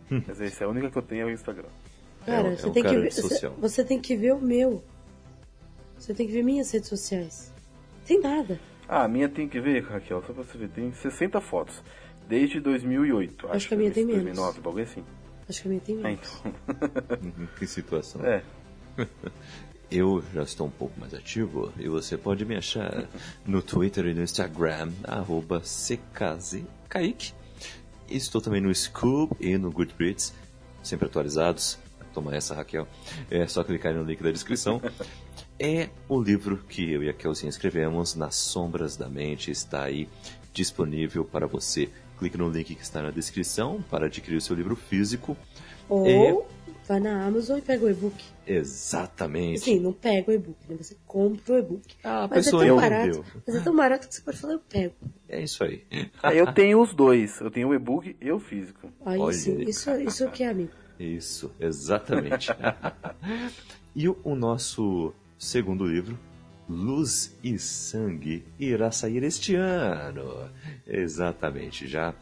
mas 0.09 0.39
essa 0.41 0.63
é 0.63 0.67
a 0.67 0.69
única 0.69 0.89
que 0.89 0.97
eu 0.97 1.01
tenho 1.01 1.23
é 1.23 1.25
o 1.25 1.31
Instagram. 1.31 1.69
Cara, 2.25 2.47
É 2.49 2.53
é 2.53 2.55
você, 2.57 2.67
um 2.67 2.71
tem 2.71 2.83
que 2.83 2.89
cara 2.89 3.01
ver, 3.01 3.09
de 3.09 3.21
você, 3.21 3.47
você 3.49 3.83
tem 3.85 3.99
que 3.99 4.15
ver 4.15 4.33
o 4.33 4.39
meu. 4.41 4.83
Você 5.97 6.13
tem 6.13 6.27
que 6.27 6.33
ver 6.33 6.43
minhas 6.43 6.71
redes 6.71 6.89
sociais. 6.89 7.53
Tem 8.05 8.19
nada. 8.19 8.59
Ah, 8.87 9.03
a 9.03 9.07
minha 9.07 9.27
tem 9.27 9.47
que 9.49 9.59
ver, 9.59 9.83
Raquel, 9.83 10.21
só 10.25 10.33
pra 10.33 10.43
você 10.43 10.57
ver, 10.57 10.69
tem 10.69 10.91
60 10.93 11.41
fotos. 11.41 11.81
Desde 12.27 12.59
2008. 12.59 13.47
Acho 13.51 13.67
que 13.67 13.73
a 13.73 13.77
minha 13.77 13.91
tem 13.91 14.05
menos. 14.05 14.23
2009, 14.23 14.61
bagulho 14.61 14.83
assim. 14.83 15.03
Acho 15.47 15.61
que 15.61 15.67
a 15.67 15.69
minha 15.69 15.81
tem 15.81 15.99
Ah, 15.99 16.03
menos. 16.03 16.41
então. 16.45 16.53
Uhum, 17.39 17.47
Que 17.57 17.65
situação. 17.67 18.25
É. 18.25 18.43
Eu 19.89 20.21
já 20.33 20.43
estou 20.43 20.67
um 20.67 20.71
pouco 20.71 20.99
mais 20.99 21.13
ativo 21.13 21.71
e 21.79 21.87
você 21.87 22.17
pode 22.17 22.43
me 22.43 22.55
achar 22.55 23.07
no 23.45 23.61
Twitter 23.61 24.05
e 24.07 24.13
no 24.13 24.21
Instagram, 24.21 24.91
arroba 25.03 25.61
ckzkaique. 25.61 27.33
Estou 28.09 28.41
também 28.41 28.61
no 28.61 28.73
Scoob 28.73 29.33
e 29.39 29.57
no 29.57 29.71
Goodreads, 29.71 30.33
sempre 30.83 31.07
atualizados. 31.07 31.77
Toma 32.13 32.35
essa, 32.35 32.55
Raquel. 32.55 32.87
É 33.29 33.45
só 33.47 33.63
clicar 33.63 33.93
no 33.93 34.03
link 34.03 34.21
da 34.21 34.31
descrição. 34.31 34.81
É 35.59 35.89
o 36.07 36.21
livro 36.21 36.57
que 36.69 36.91
eu 36.91 37.01
e 37.01 37.09
a 37.09 37.13
Kelzinha 37.13 37.49
escrevemos, 37.49 38.13
Nas 38.13 38.35
Sombras 38.35 38.95
da 38.95 39.09
Mente, 39.09 39.49
está 39.49 39.85
aí 39.85 40.07
disponível 40.53 41.25
para 41.25 41.47
você. 41.47 41.89
Clique 42.19 42.37
no 42.37 42.47
link 42.47 42.75
que 42.75 42.81
está 42.81 43.01
na 43.01 43.09
descrição 43.09 43.83
para 43.89 44.05
adquirir 44.05 44.37
o 44.37 44.41
seu 44.41 44.55
livro 44.55 44.75
físico. 44.75 45.35
Ou 45.89 46.07
É. 46.07 46.56
vai 46.87 46.99
na 46.99 47.25
Amazon 47.25 47.57
e 47.57 47.61
pega 47.61 47.85
o 47.85 47.89
e-book. 47.89 48.15
Exatamente. 48.45 49.59
Sim, 49.59 49.79
não 49.79 49.91
pega 49.91 50.31
o 50.31 50.33
e-book, 50.33 50.57
né? 50.69 50.77
Você 50.79 50.95
compra 51.05 51.55
o 51.55 51.57
e-book. 51.57 51.95
Ah, 52.03 52.23
a 52.23 52.27
mas 52.27 52.31
é 52.31 52.35
pessoa 52.35 52.65
tão 52.65 52.77
entendeu. 52.77 53.21
barato. 53.21 53.41
Mas 53.45 53.55
é 53.55 53.59
tão 53.59 53.75
barato 53.75 54.07
que 54.07 54.15
você 54.15 54.21
pode 54.21 54.37
falar, 54.37 54.53
eu 54.53 54.59
pego. 54.59 54.95
É 55.27 55.43
isso 55.43 55.63
aí. 55.63 55.83
Ah, 56.23 56.33
eu 56.33 56.53
tenho 56.53 56.81
os 56.81 56.93
dois. 56.93 57.39
Eu 57.41 57.51
tenho 57.51 57.67
o 57.67 57.75
e-book 57.75 58.15
e 58.19 58.31
o 58.31 58.39
físico. 58.39 58.87
Sim, 59.33 59.57
aí. 59.57 59.69
isso, 59.69 59.91
isso 59.99 60.29
que 60.31 60.43
é 60.43 60.49
amigo. 60.49 60.71
Isso, 60.97 61.51
exatamente. 61.59 62.49
e 63.93 64.07
o, 64.07 64.17
o 64.23 64.33
nosso 64.33 65.13
segundo 65.37 65.85
livro, 65.85 66.17
Luz 66.69 67.37
e 67.43 67.59
Sangue, 67.59 68.45
irá 68.57 68.91
sair 68.91 69.23
este 69.23 69.55
ano. 69.55 70.49
Exatamente, 70.87 71.87
já 71.87 72.15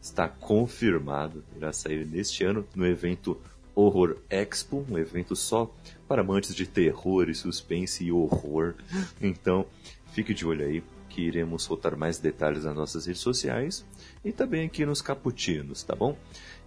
está 0.00 0.28
confirmado. 0.28 1.44
Irá 1.56 1.72
sair 1.72 2.06
neste 2.06 2.44
ano 2.44 2.66
no 2.74 2.86
evento 2.86 3.40
Horror 3.78 4.16
Expo, 4.28 4.84
um 4.90 4.98
evento 4.98 5.36
só 5.36 5.72
para 6.08 6.22
amantes 6.22 6.52
de 6.52 6.66
terror 6.66 7.28
e 7.30 7.34
suspense 7.34 8.04
e 8.04 8.10
horror. 8.10 8.74
Então, 9.20 9.66
fique 10.12 10.34
de 10.34 10.44
olho 10.44 10.66
aí 10.66 10.82
que 11.08 11.22
iremos 11.22 11.62
soltar 11.62 11.96
mais 11.96 12.18
detalhes 12.18 12.64
nas 12.64 12.74
nossas 12.74 13.06
redes 13.06 13.22
sociais 13.22 13.86
e 14.24 14.32
também 14.32 14.66
aqui 14.66 14.84
nos 14.84 15.00
caputinos, 15.00 15.84
tá 15.84 15.94
bom? 15.94 16.16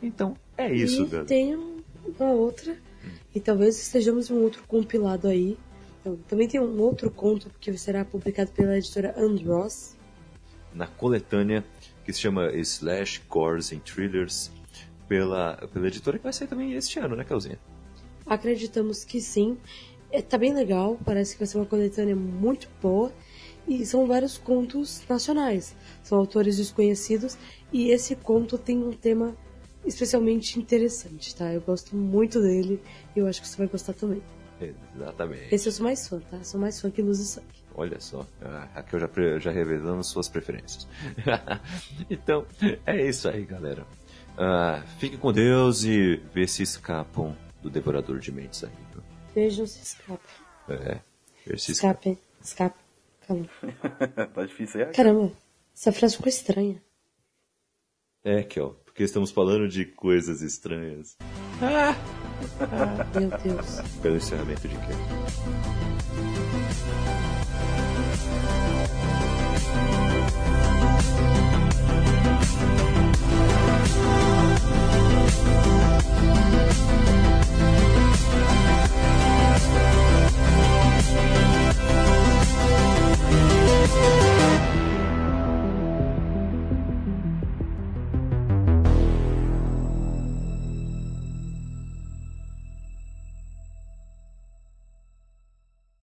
Então, 0.01 0.38
é 0.57 0.73
isso, 0.73 1.03
e 1.03 1.05
galera. 1.07 1.25
tem 1.25 1.53
uma 1.55 2.31
outra, 2.31 2.77
e 3.35 3.41
talvez 3.41 3.77
estejamos 3.77 4.29
em 4.29 4.33
um 4.33 4.41
outro 4.41 4.63
compilado 4.65 5.27
aí. 5.27 5.57
Então, 5.99 6.17
também 6.29 6.47
tem 6.47 6.61
um 6.61 6.79
outro 6.79 7.11
conto 7.11 7.51
que 7.59 7.77
será 7.77 8.05
publicado 8.05 8.51
pela 8.51 8.77
editora 8.77 9.13
Andross. 9.17 9.97
na 10.73 10.88
coletânea 10.88 11.61
que 12.05 12.13
se 12.13 12.21
chama 12.21 12.51
Slash 12.53 13.19
Cores 13.27 13.73
and 13.73 13.79
Thrillers 13.79 14.49
pela, 15.11 15.57
pela 15.73 15.88
editora 15.88 16.17
que 16.17 16.23
vai 16.23 16.31
sair 16.31 16.47
também 16.47 16.71
este 16.71 16.97
ano, 16.97 17.17
né, 17.17 17.25
Calzinha? 17.25 17.59
Acreditamos 18.25 19.03
que 19.03 19.19
sim. 19.19 19.57
É, 20.09 20.21
tá 20.21 20.38
bem 20.38 20.53
legal, 20.53 20.97
parece 21.03 21.33
que 21.33 21.39
vai 21.39 21.47
ser 21.47 21.57
uma 21.57 21.65
coletânea 21.65 22.15
muito 22.15 22.69
boa. 22.81 23.11
E 23.67 23.85
são 23.85 24.07
vários 24.07 24.38
contos 24.38 25.03
nacionais. 25.09 25.75
São 26.01 26.17
autores 26.17 26.55
desconhecidos. 26.55 27.38
E 27.73 27.89
esse 27.89 28.15
conto 28.15 28.57
tem 28.57 28.77
um 28.77 28.93
tema 28.93 29.35
especialmente 29.85 30.57
interessante, 30.57 31.35
tá? 31.35 31.51
Eu 31.53 31.59
gosto 31.59 31.93
muito 31.93 32.39
dele 32.41 32.81
e 33.13 33.19
eu 33.19 33.27
acho 33.27 33.41
que 33.41 33.47
você 33.49 33.57
vai 33.57 33.67
gostar 33.67 33.91
também. 33.91 34.21
Exatamente. 34.95 35.53
Esse 35.53 35.67
eu 35.67 35.73
sou 35.73 35.83
mais 35.83 36.07
fã, 36.07 36.21
tá? 36.31 36.41
Sou 36.41 36.57
mais 36.59 36.79
fã 36.79 36.89
que 36.89 37.01
Luz 37.01 37.19
e 37.19 37.25
Sangue. 37.25 37.47
Olha 37.75 37.99
só, 37.99 38.25
a 38.41 38.65
Raquel 38.75 38.99
já, 38.99 39.07
pre- 39.09 39.39
já 39.41 39.51
revelando 39.51 40.03
suas 40.03 40.29
preferências. 40.29 40.88
então, 42.09 42.45
é 42.85 43.07
isso 43.07 43.27
aí, 43.27 43.43
galera. 43.45 43.85
Ah, 44.43 44.81
fique 44.97 45.18
com 45.18 45.31
Deus 45.31 45.84
e 45.84 46.15
vê 46.34 46.47
se 46.47 46.63
escapam 46.63 47.38
do 47.61 47.69
Devorador 47.69 48.18
de 48.18 48.31
Mentes 48.31 48.63
aí. 48.63 48.72
viu? 48.91 49.03
Beijam, 49.35 49.68
se 49.68 49.84
escapem. 49.84 50.31
É, 50.68 50.99
vê 51.45 51.57
se 51.59 51.73
escapam. 51.73 52.18
Escapem, 52.41 52.81
escapem. 52.81 52.81
Calma. 53.27 53.47
tá 54.34 54.43
difícil 54.43 54.84
aí? 54.84 54.91
Caramba, 54.93 55.31
essa 55.76 55.91
frase 55.91 56.15
ficou 56.15 56.30
estranha. 56.30 56.81
É, 58.23 58.41
Kel, 58.41 58.81
porque 58.84 59.03
estamos 59.03 59.30
falando 59.30 59.68
de 59.69 59.85
coisas 59.85 60.41
estranhas. 60.41 61.15
Meu 63.13 63.30
Deus. 63.43 63.80
Pelo 64.01 64.15
encerramento 64.15 64.68
de 64.68 64.76
Kel. 64.76 65.80